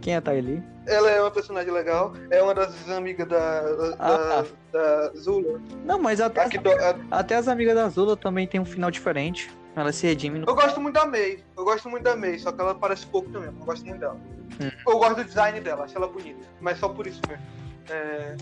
Quem 0.00 0.14
é 0.14 0.18
a 0.18 0.20
Tylee? 0.22 0.62
Ela 0.86 1.10
é 1.10 1.20
uma 1.20 1.32
personagem 1.32 1.72
legal. 1.72 2.12
É 2.30 2.40
uma 2.40 2.54
das 2.54 2.88
amigas 2.90 3.26
da, 3.26 3.62
da, 3.62 3.96
Ah, 3.98 4.44
da 4.70 5.12
Zula. 5.16 5.60
Não, 5.84 5.98
mas 5.98 6.20
até, 6.20 6.42
A 6.44 6.48
que 6.48 6.58
do- 6.58 6.70
a- 6.70 6.96
até 7.10 7.34
as 7.34 7.48
amigas 7.48 7.74
da 7.74 7.88
Zula 7.88 8.16
também 8.16 8.46
tem 8.46 8.60
um 8.60 8.64
final 8.64 8.88
diferente. 8.88 9.50
Ela 9.74 9.90
se 9.92 10.06
redime 10.06 10.38
no. 10.38 10.46
Eu 10.48 10.54
gosto 10.54 10.80
muito 10.80 10.94
da 10.94 11.04
May. 11.06 11.40
Eu 11.58 11.64
gosto 11.64 11.90
muito 11.90 12.04
da 12.04 12.14
May, 12.14 12.38
só 12.38 12.52
que 12.52 12.60
ela 12.60 12.72
parece 12.74 13.04
pouco 13.06 13.28
também. 13.30 13.48
Eu 13.48 13.64
gosto 13.66 13.84
muito 13.84 13.98
dela. 13.98 14.16
Hum. 14.60 14.70
Eu 14.86 14.98
gosto 14.98 15.16
do 15.16 15.24
design 15.24 15.60
dela, 15.60 15.84
acho 15.84 15.96
ela 15.96 16.08
bonita. 16.08 16.46
Mas 16.60 16.78
só 16.78 16.88
por 16.88 17.06
isso 17.06 17.20
mesmo. 17.28 17.44
É... 17.90 18.36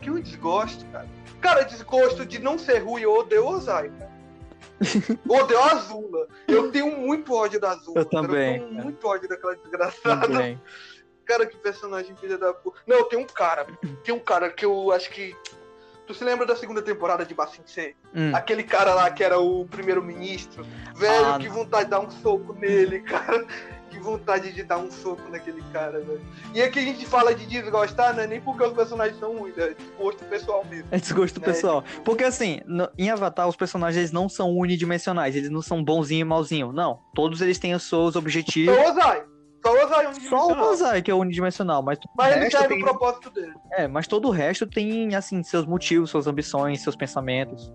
Que 0.00 0.10
eu 0.10 0.20
desgosto, 0.22 0.84
cara. 0.86 1.08
Cara, 1.40 1.62
desgosto 1.62 2.24
de 2.24 2.38
não 2.38 2.58
ser 2.58 2.78
ruim, 2.78 3.02
eu 3.02 3.12
odeio 3.14 3.44
o 3.44 3.48
Ozai, 3.50 3.90
cara. 3.98 4.10
Eu 5.28 5.34
odeio 5.36 5.60
a 5.60 5.72
Azula. 5.72 6.26
Eu 6.48 6.70
tenho 6.72 6.96
muito 6.98 7.34
ódio 7.34 7.60
da 7.60 7.72
Azula. 7.72 8.00
Eu 8.00 8.06
cara. 8.06 8.26
também, 8.26 8.56
Eu 8.56 8.60
tenho 8.60 8.70
cara. 8.70 8.84
muito 8.84 9.06
ódio 9.08 9.28
daquela 9.28 9.56
desgraçada. 9.56 10.26
Também. 10.26 10.60
Cara, 11.24 11.46
que 11.46 11.56
personagem 11.58 12.16
filha 12.16 12.38
da 12.38 12.52
puta. 12.54 12.80
Não, 12.86 13.06
tem 13.08 13.18
um 13.18 13.26
cara. 13.26 13.66
Tem 14.02 14.14
um 14.14 14.18
cara 14.18 14.50
que 14.50 14.64
eu 14.64 14.90
acho 14.90 15.10
que. 15.10 15.36
Tu 16.06 16.14
se 16.14 16.24
lembra 16.24 16.44
da 16.44 16.56
segunda 16.56 16.82
temporada 16.82 17.24
de 17.24 17.34
Bassin 17.34 17.62
C? 17.66 17.94
Hum. 18.14 18.34
Aquele 18.34 18.64
cara 18.64 18.94
lá 18.94 19.10
que 19.10 19.22
era 19.22 19.38
o 19.38 19.64
primeiro-ministro. 19.66 20.66
Velho, 20.96 21.26
Ah, 21.26 21.38
que 21.38 21.48
vontade 21.48 21.84
de 21.84 21.90
dar 21.90 22.00
um 22.00 22.10
soco 22.10 22.52
nele, 22.54 23.00
cara. 23.02 23.46
Que 23.90 23.98
vontade 23.98 24.52
de 24.52 24.62
dar 24.62 24.78
um 24.78 24.88
soco 24.90 25.28
naquele 25.30 25.60
cara, 25.72 25.98
velho. 26.00 26.20
E 26.54 26.62
aqui 26.62 26.78
a 26.78 26.82
gente 26.82 27.04
fala 27.04 27.34
de 27.34 27.44
desgostar, 27.44 28.14
não 28.14 28.22
é 28.22 28.26
nem 28.28 28.40
porque 28.40 28.62
os 28.62 28.72
personagens 28.72 29.18
são 29.18 29.36
ruins, 29.36 29.58
é 29.58 29.74
desgosto 29.74 30.24
pessoal 30.26 30.64
mesmo. 30.70 30.86
É 30.92 30.98
desgosto 30.98 31.40
né? 31.40 31.46
pessoal. 31.46 31.84
Porque 32.04 32.22
assim, 32.24 32.60
no- 32.66 32.88
em 32.96 33.10
Avatar, 33.10 33.48
os 33.48 33.56
personagens 33.56 33.98
eles 33.98 34.12
não 34.12 34.28
são 34.28 34.56
unidimensionais, 34.56 35.34
eles 35.34 35.50
não 35.50 35.60
são 35.60 35.82
bonzinho 35.82 36.20
e 36.20 36.24
malzinho. 36.24 36.72
Não. 36.72 37.00
Todos 37.14 37.40
eles 37.40 37.58
têm 37.58 37.74
os 37.74 37.82
seus 37.82 38.14
objetivos. 38.16 38.74
Só 38.74 38.80
o 38.80 38.90
Ozai. 38.92 39.24
Só 39.62 39.72
o 39.74 39.84
Ozai 39.84 39.84
é 39.84 39.84
Só 39.84 40.06
o 40.06 40.06
unidimensional. 40.06 40.70
Ozai 40.70 41.02
que 41.02 41.10
é 41.10 41.14
unidimensional, 41.14 41.82
mas, 41.82 41.98
Mas 42.16 42.36
ele 42.36 42.50
serve 42.50 42.68
tem... 42.68 42.82
o 42.82 42.86
propósito 42.86 43.28
dele. 43.30 43.52
é, 43.72 43.88
mas 43.88 44.06
todo 44.06 44.28
o 44.28 44.30
resto 44.30 44.66
tem, 44.66 45.14
assim, 45.16 45.42
seus 45.42 45.66
motivos, 45.66 46.08
suas 46.10 46.26
ambições, 46.26 46.80
seus 46.82 46.94
pensamentos. 46.96 47.70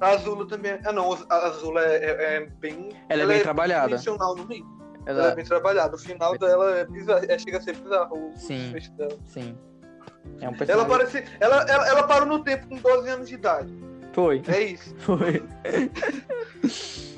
A 0.00 0.10
Azula 0.10 0.46
também. 0.46 0.78
Ah, 0.84 0.92
não, 0.92 1.12
a 1.28 1.34
Azula 1.46 1.80
é, 1.82 1.96
é- 2.04 2.36
é 2.36 2.46
bem. 2.60 2.90
Ela 3.08 3.22
é 3.22 3.26
bem 3.26 3.42
trabalhada. 3.42 3.88
Dimensional 3.88 4.36
no 4.36 4.44
meio. 4.46 4.77
Ela 5.08 5.20
é 5.22 5.24
Ela... 5.26 5.34
bem 5.34 5.44
trabalhada. 5.44 5.96
O 5.96 5.98
final 5.98 6.36
dela 6.38 6.78
é 6.78 6.84
bizarro. 6.84 7.24
É, 7.28 7.38
chega 7.38 7.58
a 7.58 7.60
ser 7.62 7.74
bizarro. 7.76 8.30
Sim. 8.36 8.74
Sim. 9.26 9.56
É 10.40 10.48
um 10.48 10.52
Ela 10.52 10.56
personagem. 10.58 10.88
parece. 10.88 11.24
Ela, 11.40 11.62
ela, 11.68 11.88
ela 11.88 12.02
parou 12.06 12.28
no 12.28 12.44
tempo 12.44 12.68
com 12.68 12.76
12 12.76 13.08
anos 13.08 13.28
de 13.28 13.34
idade. 13.34 13.72
Foi, 14.12 14.42
É 14.48 14.60
isso. 14.62 14.94
foi. 15.00 15.42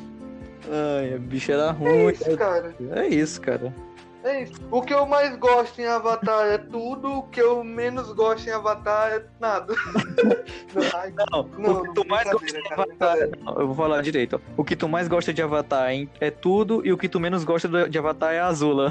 Ai, 0.73 1.15
a 1.15 1.19
bicha 1.19 1.53
era 1.53 1.63
É 1.67 1.71
ruim. 1.73 2.13
isso, 2.13 2.37
cara. 2.37 2.75
É 2.95 3.07
isso, 3.09 3.41
cara. 3.41 3.75
É 4.23 4.43
isso. 4.43 4.53
O 4.71 4.83
que 4.83 4.93
eu 4.93 5.07
mais 5.07 5.35
gosto 5.37 5.81
em 5.81 5.87
Avatar 5.87 6.47
é 6.47 6.59
tudo, 6.59 7.21
o 7.21 7.23
que 7.29 7.41
eu 7.41 7.65
menos 7.65 8.13
gosto 8.13 8.47
em 8.47 8.53
Avatar 8.53 9.13
é 9.13 9.25
nada. 9.41 9.73
Não, 10.75 11.01
ai, 11.01 11.13
Não, 11.17 11.43
não, 11.59 11.73
o 11.73 11.83
que 11.83 11.95
tu 11.95 12.07
mais 12.07 12.31
gosta 12.31 12.47
de 12.47 12.73
Avatar. 12.73 13.17
Não, 13.39 13.61
eu 13.61 13.67
vou 13.67 13.75
falar 13.75 14.03
direito. 14.03 14.37
ó. 14.37 14.61
O 14.61 14.65
que 14.65 14.77
tu 14.77 14.89
mais 14.89 15.09
gosta 15.09 15.33
de 15.33 15.43
Avatar 15.43 15.91
hein, 15.91 16.09
é 16.21 16.31
tudo, 16.31 16.87
e 16.87 16.93
o 16.93 16.99
que 16.99 17.09
tu 17.09 17.19
menos 17.19 17.45
gosta 17.45 17.89
de 17.89 17.99
Avatar 17.99 18.35
é 18.35 18.41
a 18.41 18.47
Azula. 18.47 18.91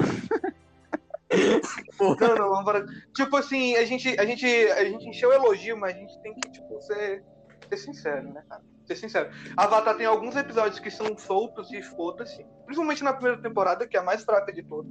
Não, 2.00 2.16
não, 2.16 2.50
vamos 2.50 2.64
parar. 2.64 2.84
Tipo 3.14 3.36
assim, 3.36 3.76
a 3.76 3.84
gente, 3.84 4.08
a 4.18 4.24
gente, 4.24 4.46
a 4.46 4.84
gente 4.84 5.08
encheu 5.08 5.30
o 5.30 5.32
elogio, 5.32 5.76
mas 5.76 5.94
a 5.94 5.98
gente 5.98 6.18
tem 6.22 6.34
que, 6.34 6.50
tipo, 6.50 6.80
ser, 6.80 7.22
ser 7.68 7.76
sincero, 7.76 8.32
né, 8.32 8.42
cara? 8.48 8.62
Ser 8.84 8.96
sincero. 8.96 9.30
Avatar 9.56 9.96
tem 9.96 10.06
alguns 10.06 10.34
episódios 10.34 10.80
que 10.80 10.90
são 10.90 11.16
soltos 11.16 11.72
e 11.72 11.80
foda-se. 11.82 12.44
Principalmente 12.64 13.04
na 13.04 13.12
primeira 13.12 13.40
temporada, 13.40 13.86
que 13.86 13.96
é 13.96 14.00
a 14.00 14.02
mais 14.02 14.24
fraca 14.24 14.52
de 14.52 14.62
todas. 14.62 14.90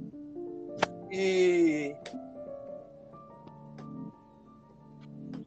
E. 1.10 1.94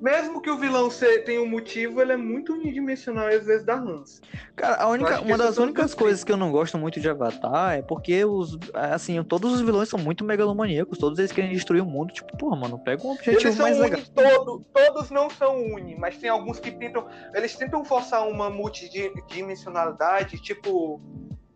mesmo 0.03 0.41
que 0.41 0.49
o 0.49 0.57
vilão 0.57 0.89
tenha 1.25 1.41
um 1.41 1.47
motivo, 1.47 2.01
ele 2.01 2.11
é 2.11 2.17
muito 2.17 2.51
unidimensional 2.51 3.29
e 3.29 3.35
às 3.35 3.45
vezes 3.45 3.65
dá 3.65 3.75
ranço. 3.75 4.19
Cara, 4.53 4.85
única, 4.89 5.21
uma 5.21 5.37
das 5.37 5.57
únicas 5.57 5.93
coisas 5.93 6.25
que 6.25 6.31
eu 6.31 6.35
não 6.35 6.51
gosto 6.51 6.77
muito 6.77 6.99
de 6.99 7.09
Avatar 7.09 7.75
é 7.75 7.81
porque 7.81 8.25
os, 8.25 8.59
assim, 8.73 9.23
todos 9.23 9.53
os 9.53 9.61
vilões 9.61 9.87
são 9.87 9.97
muito 9.97 10.25
megalomaníacos, 10.25 10.97
todos 10.97 11.17
eles 11.19 11.31
querem 11.31 11.53
destruir 11.53 11.81
o 11.81 11.85
mundo. 11.85 12.11
Tipo, 12.11 12.35
porra, 12.35 12.57
mano, 12.57 12.77
pega 12.79 13.01
um 13.07 13.11
objetivo 13.11 13.47
Eles 13.47 13.57
mais 13.57 13.79
legal. 13.79 14.01
todo, 14.13 14.65
todos 14.73 15.09
não 15.09 15.29
são 15.29 15.55
uni, 15.73 15.95
mas 15.95 16.17
tem 16.17 16.29
alguns 16.29 16.59
que 16.59 16.71
tentam. 16.71 17.07
Eles 17.33 17.55
tentam 17.55 17.85
forçar 17.85 18.27
uma 18.27 18.49
multidimensionalidade, 18.49 20.37
tipo 20.41 21.01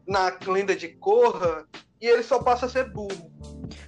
na 0.07 0.31
lenda 0.47 0.73
de 0.73 0.87
Korra, 0.87 1.65
e 2.01 2.07
ele 2.07 2.23
só 2.23 2.39
passa 2.39 2.65
a 2.65 2.69
ser 2.69 2.89
burro. 2.91 3.31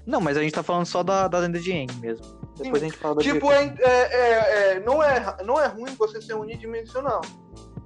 Não, 0.05 0.19
mas 0.19 0.37
a 0.37 0.41
gente 0.41 0.53
tá 0.53 0.63
falando 0.63 0.85
só 0.85 1.03
da, 1.03 1.27
da 1.27 1.39
lenda 1.39 1.59
de 1.59 1.71
Aang 1.71 1.93
mesmo. 1.99 2.25
Depois 2.57 2.81
a 2.81 2.85
gente 2.85 2.97
fala 2.97 3.15
da 3.15 3.21
Tipo, 3.21 3.51
é, 3.51 3.75
é- 3.79 4.73
é- 4.73 4.79
não, 4.81 5.01
é, 5.01 5.37
não 5.45 5.59
é 5.59 5.67
ruim 5.67 5.95
você 5.95 6.21
ser 6.21 6.33
unidimensional. 6.33 7.21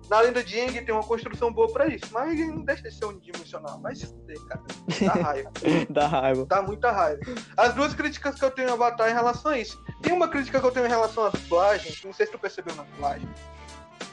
Na 0.10 0.20
lenda 0.20 0.44
de 0.44 0.60
Aang 0.60 0.82
tem 0.82 0.94
uma 0.94 1.04
construção 1.04 1.52
boa 1.52 1.72
pra 1.72 1.88
isso, 1.88 2.06
mas 2.12 2.32
ele 2.32 2.48
não 2.52 2.64
deixa 2.64 2.84
de 2.84 2.94
ser 2.94 3.06
unidimensional. 3.06 3.80
Vai 3.82 3.95
se 3.95 4.06
fuder, 4.08 4.38
cara. 4.48 4.62
Dá 5.02 5.14
raiva. 5.14 5.52
da 5.90 6.08
raiva. 6.08 6.45
Dá 6.45 6.62
muita 6.62 6.91
raiva. 6.91 7.22
As 7.56 7.74
duas 7.74 7.94
críticas 7.94 8.36
que 8.36 8.44
eu 8.44 8.52
tenho 8.52 8.70
a 8.70 8.74
Avatar 8.74 9.10
em 9.10 9.14
relação 9.14 9.52
a 9.52 9.58
isso. 9.60 9.82
Tem 10.02 10.12
uma 10.14 10.28
crítica 10.28 10.60
que 10.60 10.66
eu 10.66 10.72
tenho 10.72 10.86
em 10.86 10.90
relação 10.90 11.26
à 11.26 11.30
dublagem, 11.30 11.95
não 12.04 12.14
sei 12.14 12.26
se 12.26 12.32
tu 12.32 12.40
percebeu 12.40 12.76
na 12.76 12.84
dublagem. 12.84 13.28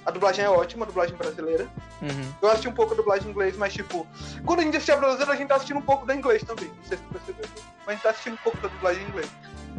A 0.04 0.10
dublagem 0.10 0.44
é 0.44 0.48
ótima, 0.48 0.84
a 0.84 0.88
dublagem 0.88 1.14
brasileira. 1.16 1.68
Uhum. 2.02 2.32
Eu 2.42 2.48
assisti 2.48 2.68
um 2.68 2.72
pouco 2.72 2.94
a 2.94 2.96
dublagem 2.96 3.28
em 3.28 3.30
inglês, 3.30 3.56
mas 3.56 3.72
tipo, 3.72 4.06
quando 4.44 4.60
a 4.60 4.62
gente 4.62 4.76
assistia 4.76 4.94
a 4.94 4.98
brasileira, 4.98 5.32
a 5.32 5.36
gente 5.36 5.48
tá 5.48 5.54
assistindo 5.56 5.78
um 5.78 5.82
pouco 5.82 6.06
da 6.06 6.14
inglês 6.14 6.42
também. 6.42 6.68
Não 6.68 6.84
sei 6.84 6.96
se 6.96 7.02
tu 7.04 7.10
percebeu. 7.12 7.44
Mas 7.86 7.88
a 7.88 7.92
gente 7.92 8.02
tá 8.02 8.10
assistindo 8.10 8.34
um 8.34 8.38
pouco 8.38 8.58
da 8.60 8.68
dublagem 8.68 9.02
em 9.04 9.08
inglês. 9.08 9.28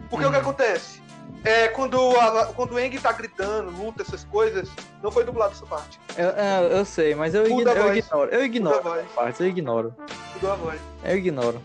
Porque 0.10 0.26
o 0.26 0.30
que 0.30 0.36
Uhum. 0.36 0.42
acontece? 0.42 1.02
É, 1.44 1.70
quando, 1.70 1.98
a, 2.18 2.48
quando 2.54 2.74
o 2.74 2.80
Eng 2.80 2.96
tá 3.00 3.12
gritando, 3.14 3.72
luta, 3.72 4.04
essas 4.04 4.24
coisas, 4.26 4.70
não 5.02 5.12
foi 5.12 5.24
dublado 5.24 5.54
essa 5.54 5.66
parte. 5.66 6.00
Eu, 6.16 6.30
é, 6.30 6.80
eu 6.80 6.86
sei, 6.86 7.16
mas 7.16 7.34
eu, 7.34 7.46
igno- 7.48 7.72
eu 7.72 7.96
ignoro. 7.96 8.30
Eu 8.32 8.44
ignoro 8.46 9.06
parte, 9.16 9.42
eu 9.42 9.48
ignoro. 9.50 9.96
Mudou 10.36 10.52
a 10.52 10.56
voz. 10.56 10.80
Eu 11.04 11.18
ignoro. 11.18 11.62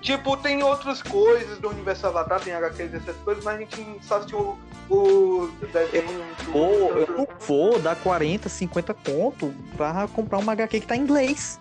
Tipo, 0.00 0.36
tem 0.36 0.62
outras 0.62 1.02
coisas 1.02 1.58
do 1.58 1.68
universo 1.68 2.06
Avatar, 2.06 2.40
tem 2.40 2.54
HQs 2.54 2.92
e 2.92 2.96
essas 2.96 3.16
coisas, 3.18 3.42
mas 3.44 3.56
a 3.56 3.58
gente 3.58 3.98
só 4.02 4.16
assistiu 4.16 4.56
o, 4.90 5.50
desenho. 5.72 6.06
do- 6.08 6.52
Vou, 6.52 6.90
eu 6.98 7.06
não 7.18 7.28
vou 7.46 7.78
dar 7.78 7.94
40, 7.96 8.48
50 8.48 8.94
conto 8.94 9.52
pra 9.76 10.08
comprar 10.08 10.38
uma 10.38 10.52
HQ 10.52 10.80
que 10.80 10.86
tá 10.86 10.96
em 10.96 11.00
inglês. 11.00 11.60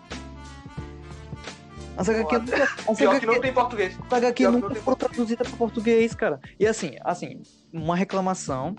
As 1.98 2.08
HQ, 2.10 2.38
nunca- 2.38 2.64
as 2.64 2.98
Pior 2.98 3.20
que 3.20 3.26
não 3.26 3.34
HQ, 3.34 3.42
tem 3.42 3.54
português. 3.54 3.98
as 4.06 4.14
HQ 4.14 4.34
pior 4.44 4.52
nunca 4.52 4.68
não 4.68 4.74
tem 4.76 4.84
foram 4.84 4.98
traduzidas 4.98 5.48
pra 5.48 5.58
português, 5.58 6.14
cara. 6.14 6.40
E 6.60 6.68
assim, 6.68 6.92
assim, 7.04 7.42
uma 7.74 7.96
reclamação 7.96 8.76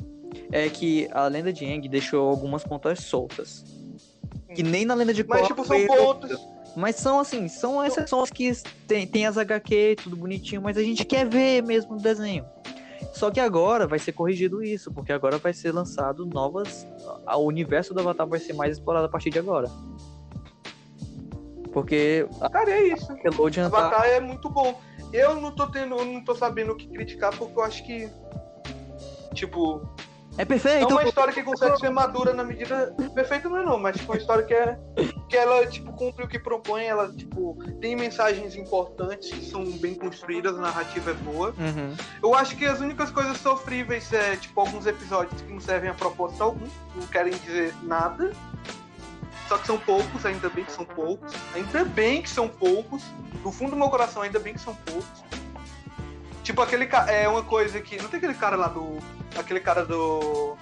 é 0.52 0.68
que 0.68 1.08
a 1.12 1.26
lenda 1.26 1.52
de 1.52 1.64
Aang 1.64 1.88
deixou 1.88 2.28
algumas 2.28 2.62
pontas 2.62 3.00
soltas. 3.00 3.64
Que 4.54 4.62
nem 4.62 4.84
na 4.86 4.94
lenda 4.94 5.12
de 5.12 5.24
Mas, 5.26 5.46
tipo, 5.46 5.64
são 5.64 5.86
pontos. 5.86 6.38
Mas 6.76 6.94
são 6.96 7.18
assim, 7.18 7.48
são 7.48 7.84
exceções 7.84 8.30
que 8.30 8.52
tem, 8.86 9.04
tem 9.06 9.26
as 9.26 9.36
HQ, 9.36 9.96
tudo 10.04 10.16
bonitinho, 10.16 10.62
mas 10.62 10.76
a 10.76 10.82
gente 10.82 11.04
quer 11.04 11.26
ver 11.26 11.60
mesmo 11.62 11.94
o 11.94 11.98
desenho. 11.98 12.44
Só 13.12 13.30
que 13.30 13.40
agora 13.40 13.86
vai 13.86 13.98
ser 13.98 14.12
corrigido 14.12 14.62
isso, 14.62 14.92
porque 14.92 15.12
agora 15.12 15.38
vai 15.38 15.52
ser 15.52 15.72
lançado 15.72 16.26
novas. 16.26 16.86
O 17.26 17.46
universo 17.46 17.92
do 17.92 18.00
Avatar 18.00 18.26
vai 18.26 18.38
ser 18.38 18.52
mais 18.52 18.72
explorado 18.72 19.06
a 19.06 19.08
partir 19.08 19.30
de 19.30 19.38
agora. 19.38 19.68
Porque 21.72 22.26
Cara, 22.52 22.70
é 22.70 22.88
isso. 22.88 23.12
Nickelodeon 23.12 23.70
tá. 23.70 23.78
Avatar 23.78 24.06
é 24.06 24.20
muito 24.20 24.48
bom. 24.48 24.80
Eu 25.12 25.40
não 25.40 25.50
tô 25.50 25.66
tendo, 25.66 25.96
eu 25.96 26.04
não 26.04 26.22
tô 26.22 26.34
sabendo 26.34 26.72
o 26.72 26.76
que 26.76 26.88
criticar, 26.88 27.36
porque 27.36 27.58
eu 27.58 27.62
acho 27.62 27.84
que. 27.84 28.10
Tipo, 29.34 29.88
É 30.38 30.42
é 30.42 30.44
perfeito! 30.44 30.88
uma 30.88 31.02
história 31.02 31.34
que 31.34 31.42
consegue 31.42 31.76
ser 31.78 31.90
madura 31.90 32.32
na 32.32 32.44
medida. 32.44 32.94
Perfeita 33.12 33.48
não 33.48 33.56
é 33.56 33.64
não, 33.64 33.76
mas 33.76 33.96
tipo, 33.96 34.12
uma 34.12 34.18
história 34.18 34.44
que 34.44 34.54
é. 34.54 34.78
Que 35.28 35.36
ela, 35.36 35.66
tipo, 35.66 35.92
cumpre 35.92 36.24
o 36.24 36.28
que 36.28 36.38
propõe, 36.38 36.84
ela, 36.84 37.12
tipo, 37.12 37.58
tem 37.80 37.96
mensagens 37.96 38.54
importantes 38.54 39.30
que 39.30 39.44
são 39.44 39.64
bem 39.78 39.96
construídas, 39.96 40.56
a 40.56 40.60
narrativa 40.60 41.10
é 41.10 41.14
boa. 41.14 41.48
Uhum. 41.58 41.96
Eu 42.22 42.34
acho 42.36 42.56
que 42.56 42.64
as 42.64 42.80
únicas 42.80 43.10
coisas 43.10 43.36
sofríveis 43.38 44.12
é, 44.12 44.36
tipo, 44.36 44.60
alguns 44.60 44.86
episódios 44.86 45.42
que 45.42 45.52
não 45.52 45.60
servem 45.60 45.90
a 45.90 45.94
propósito 45.94 46.42
algum, 46.42 46.66
não 46.94 47.06
querem 47.08 47.32
dizer 47.32 47.74
nada. 47.82 48.30
Só 49.48 49.58
que 49.58 49.66
são 49.66 49.78
poucos, 49.78 50.24
ainda 50.24 50.48
bem 50.48 50.64
que 50.64 50.72
são 50.72 50.84
poucos. 50.84 51.32
Ainda 51.54 51.84
bem 51.84 52.22
que 52.22 52.30
são 52.30 52.48
poucos. 52.48 53.02
No 53.42 53.50
fundo 53.50 53.70
do 53.70 53.76
meu 53.76 53.88
coração, 53.88 54.22
ainda 54.22 54.38
bem 54.38 54.54
que 54.54 54.60
são 54.60 54.74
poucos. 54.74 55.24
Tipo, 56.44 56.62
aquele 56.62 56.86
cara. 56.86 57.10
É 57.10 57.28
uma 57.28 57.42
coisa 57.42 57.80
que. 57.80 58.00
Não 58.00 58.08
tem 58.08 58.18
aquele 58.18 58.34
cara 58.34 58.56
lá 58.56 58.68
do. 58.68 58.98
Aquele 59.38 59.60
cara 59.60 59.84
do. 59.84 60.56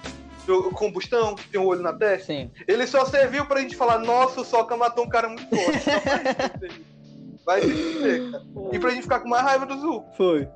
Do 0.45 0.71
combustão, 0.71 1.35
que 1.35 1.45
tem 1.49 1.59
um 1.59 1.65
olho 1.65 1.81
na 1.81 1.91
testa? 1.91 2.27
Sim. 2.27 2.49
Ele 2.65 2.87
só 2.87 3.03
serviu 3.03 3.45
pra 3.45 3.59
gente 3.59 3.75
falar, 3.75 3.97
nossa, 3.99 4.39
o 4.39 4.45
Soca 4.45 4.77
matou 4.77 5.03
um 5.03 5.09
cara 5.09 5.27
muito 5.27 5.43
forte. 5.49 5.85
Vai 7.45 7.61
se 7.61 7.69
fuder, 7.69 8.31
cara. 8.31 8.43
E 8.71 8.79
pra 8.79 8.89
gente 8.91 9.01
ficar 9.03 9.19
com 9.19 9.27
mais 9.27 9.43
raiva 9.43 9.65
do 9.65 9.77
Zuko. 9.77 10.09
Foi. 10.15 10.47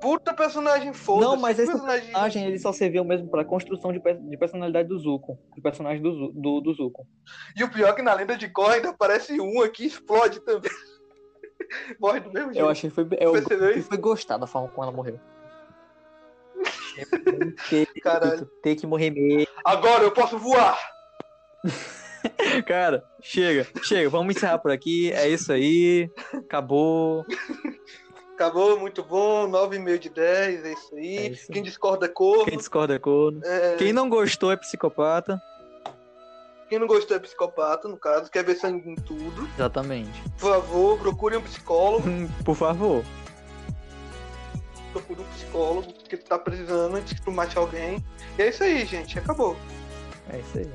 Puta 0.00 0.32
personagem 0.34 0.92
foda. 0.94 1.26
Não, 1.26 1.36
mas 1.36 1.58
esse 1.58 1.70
personagem. 1.70 2.06
personagem 2.06 2.44
ele 2.46 2.58
só 2.58 2.72
serviu 2.72 3.04
mesmo 3.04 3.28
pra 3.28 3.44
construção 3.44 3.92
de, 3.92 4.00
pe- 4.00 4.14
de 4.14 4.36
personalidade 4.38 4.88
do 4.88 4.98
Zuko. 4.98 5.38
Do 5.54 5.60
personagem 5.62 6.02
do, 6.02 6.12
Zu- 6.12 6.32
do, 6.34 6.60
do 6.62 6.72
Zuko. 6.72 7.06
E 7.56 7.62
o 7.62 7.70
pior 7.70 7.90
é 7.90 7.92
que 7.92 8.02
na 8.02 8.14
lenda 8.14 8.34
de 8.36 8.48
Korra 8.48 8.74
ainda 8.74 8.88
aparece 8.90 9.38
um 9.40 9.60
aqui 9.60 9.84
e 9.84 9.86
explode 9.88 10.40
também. 10.40 10.70
Morre 12.00 12.20
do 12.20 12.32
mesmo 12.32 12.52
jeito. 12.52 12.64
Eu 12.64 12.70
achei 12.70 12.88
que 12.90 12.94
foi. 12.96 13.06
Eu, 13.20 13.32
Percebeu 13.32 13.72
que 13.74 13.78
isso? 13.78 13.88
foi 13.88 13.98
gostar 13.98 14.38
da 14.38 14.46
forma 14.46 14.68
como 14.68 14.82
ela 14.82 14.92
morreu. 14.92 15.20
Caralho. 18.02 18.46
Ter 18.62 18.76
que 18.76 18.86
morrer 18.86 19.10
mesmo. 19.10 19.46
Agora 19.64 20.04
eu 20.04 20.10
posso 20.12 20.38
voar. 20.38 20.78
Cara, 22.66 23.04
chega, 23.20 23.66
chega. 23.82 24.08
Vamos 24.08 24.36
encerrar 24.36 24.58
por 24.58 24.70
aqui. 24.70 25.12
É 25.12 25.28
isso 25.28 25.52
aí. 25.52 26.10
Acabou. 26.34 27.24
Acabou, 28.34 28.78
muito 28.78 29.02
bom. 29.02 29.48
9,5 29.48 29.98
de 29.98 30.08
10, 30.10 30.64
é 30.64 30.72
isso 30.72 30.94
aí. 30.94 31.16
É 31.16 31.26
isso. 31.28 31.52
Quem 31.52 31.62
discorda 31.62 32.06
é 32.06 32.08
corno. 32.08 32.44
Quem 32.44 32.58
discorda 32.58 32.94
é 32.94 32.98
corno. 32.98 33.40
É, 33.44 33.76
Quem 33.76 33.92
não 33.92 34.08
gostou 34.08 34.50
é 34.52 34.56
psicopata. 34.56 35.40
quem 36.68 36.78
não 36.78 36.86
gostou 36.86 37.16
é 37.16 37.20
psicopata, 37.20 37.86
no 37.88 37.96
caso. 37.96 38.30
Quer 38.30 38.44
ver 38.44 38.54
sangue 38.54 38.88
em 38.88 38.94
tudo. 38.96 39.48
Exatamente. 39.56 40.22
Por 40.38 40.50
favor, 40.50 40.98
procure 40.98 41.36
um 41.36 41.42
psicólogo. 41.42 42.08
Por 42.44 42.56
favor. 42.56 43.04
Procure 44.92 45.22
um 45.22 45.24
psicólogo 45.24 45.92
que 46.08 46.16
tu 46.16 46.24
tá 46.26 46.38
precisando 46.38 46.96
antes 46.96 47.14
que 47.14 47.22
tu 47.22 47.32
mate 47.32 47.56
alguém. 47.56 48.04
E 48.38 48.42
é 48.42 48.48
isso 48.48 48.62
aí, 48.62 48.84
gente. 48.84 49.18
Acabou. 49.18 49.56
É 50.30 50.38
isso 50.38 50.58
aí. 50.58 50.70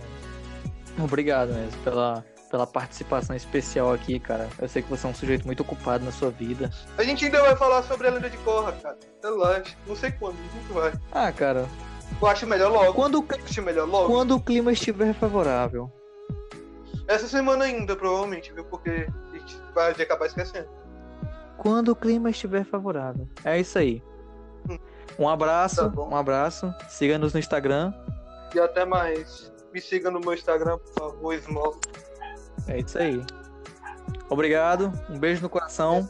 Obrigado 1.04 1.54
mesmo 1.54 1.80
pela, 1.84 2.26
pela 2.50 2.66
participação 2.66 3.36
especial 3.36 3.94
aqui, 3.94 4.20
cara. 4.20 4.50
Eu 4.60 4.68
sei 4.68 4.82
que 4.82 4.90
você 4.90 5.06
é 5.06 5.10
um 5.10 5.14
sujeito 5.14 5.46
muito 5.46 5.62
ocupado 5.62 6.04
na 6.04 6.12
sua 6.12 6.32
vida. 6.32 6.72
A 6.98 7.04
gente 7.04 7.26
ainda 7.26 7.42
vai 7.42 7.56
falar 7.56 7.84
sobre 7.84 8.08
a 8.08 8.12
lenda 8.12 8.30
de 8.30 8.38
Korra, 8.38 8.72
cara. 8.74 8.98
Relaxa. 9.24 9.76
Não 9.86 9.96
sei 9.96 10.12
quando, 10.12 10.36
a 10.38 10.60
gente 10.60 10.74
vai. 10.74 10.94
Ah, 11.12 11.32
cara. 11.32 11.68
Eu 12.20 12.28
acho 12.28 12.48
melhor 12.48 12.72
logo. 12.72 12.94
Quando, 12.94 13.20
o 13.20 13.26
acho 13.46 13.62
melhor 13.62 13.88
logo. 13.88 14.08
quando 14.08 14.36
o 14.36 14.42
clima 14.42 14.72
estiver 14.72 15.14
favorável. 15.14 15.92
Essa 17.08 17.28
semana 17.28 17.66
ainda, 17.66 17.96
provavelmente, 17.96 18.52
viu? 18.52 18.66
Porque 18.66 19.08
a 19.32 19.38
gente 19.38 19.56
vai 19.74 19.92
acabar 19.92 20.26
esquecendo. 20.26 20.68
Quando 21.58 21.90
o 21.90 21.96
clima 21.96 22.30
estiver 22.30 22.64
favorável. 22.66 23.28
É 23.44 23.60
isso 23.60 23.78
aí. 23.78 24.02
Hum. 24.70 24.78
Um 25.20 25.28
abraço, 25.28 25.90
Tá 25.92 26.02
um 26.02 26.16
abraço. 26.16 26.74
Siga-nos 26.88 27.34
no 27.34 27.40
Instagram. 27.40 27.94
E 28.54 28.60
até 28.60 28.86
mais. 28.86 29.52
Me 29.74 29.82
siga 29.82 30.10
no 30.12 30.20
meu 30.20 30.34
Instagram, 30.34 30.78
por 30.78 30.94
favor, 30.94 31.36
Small. 31.40 31.80
É 32.68 32.80
isso 32.80 32.98
aí. 32.98 33.22
Obrigado, 34.30 34.92
um 35.10 35.18
beijo 35.18 35.42
no 35.42 35.50
coração. 35.50 36.08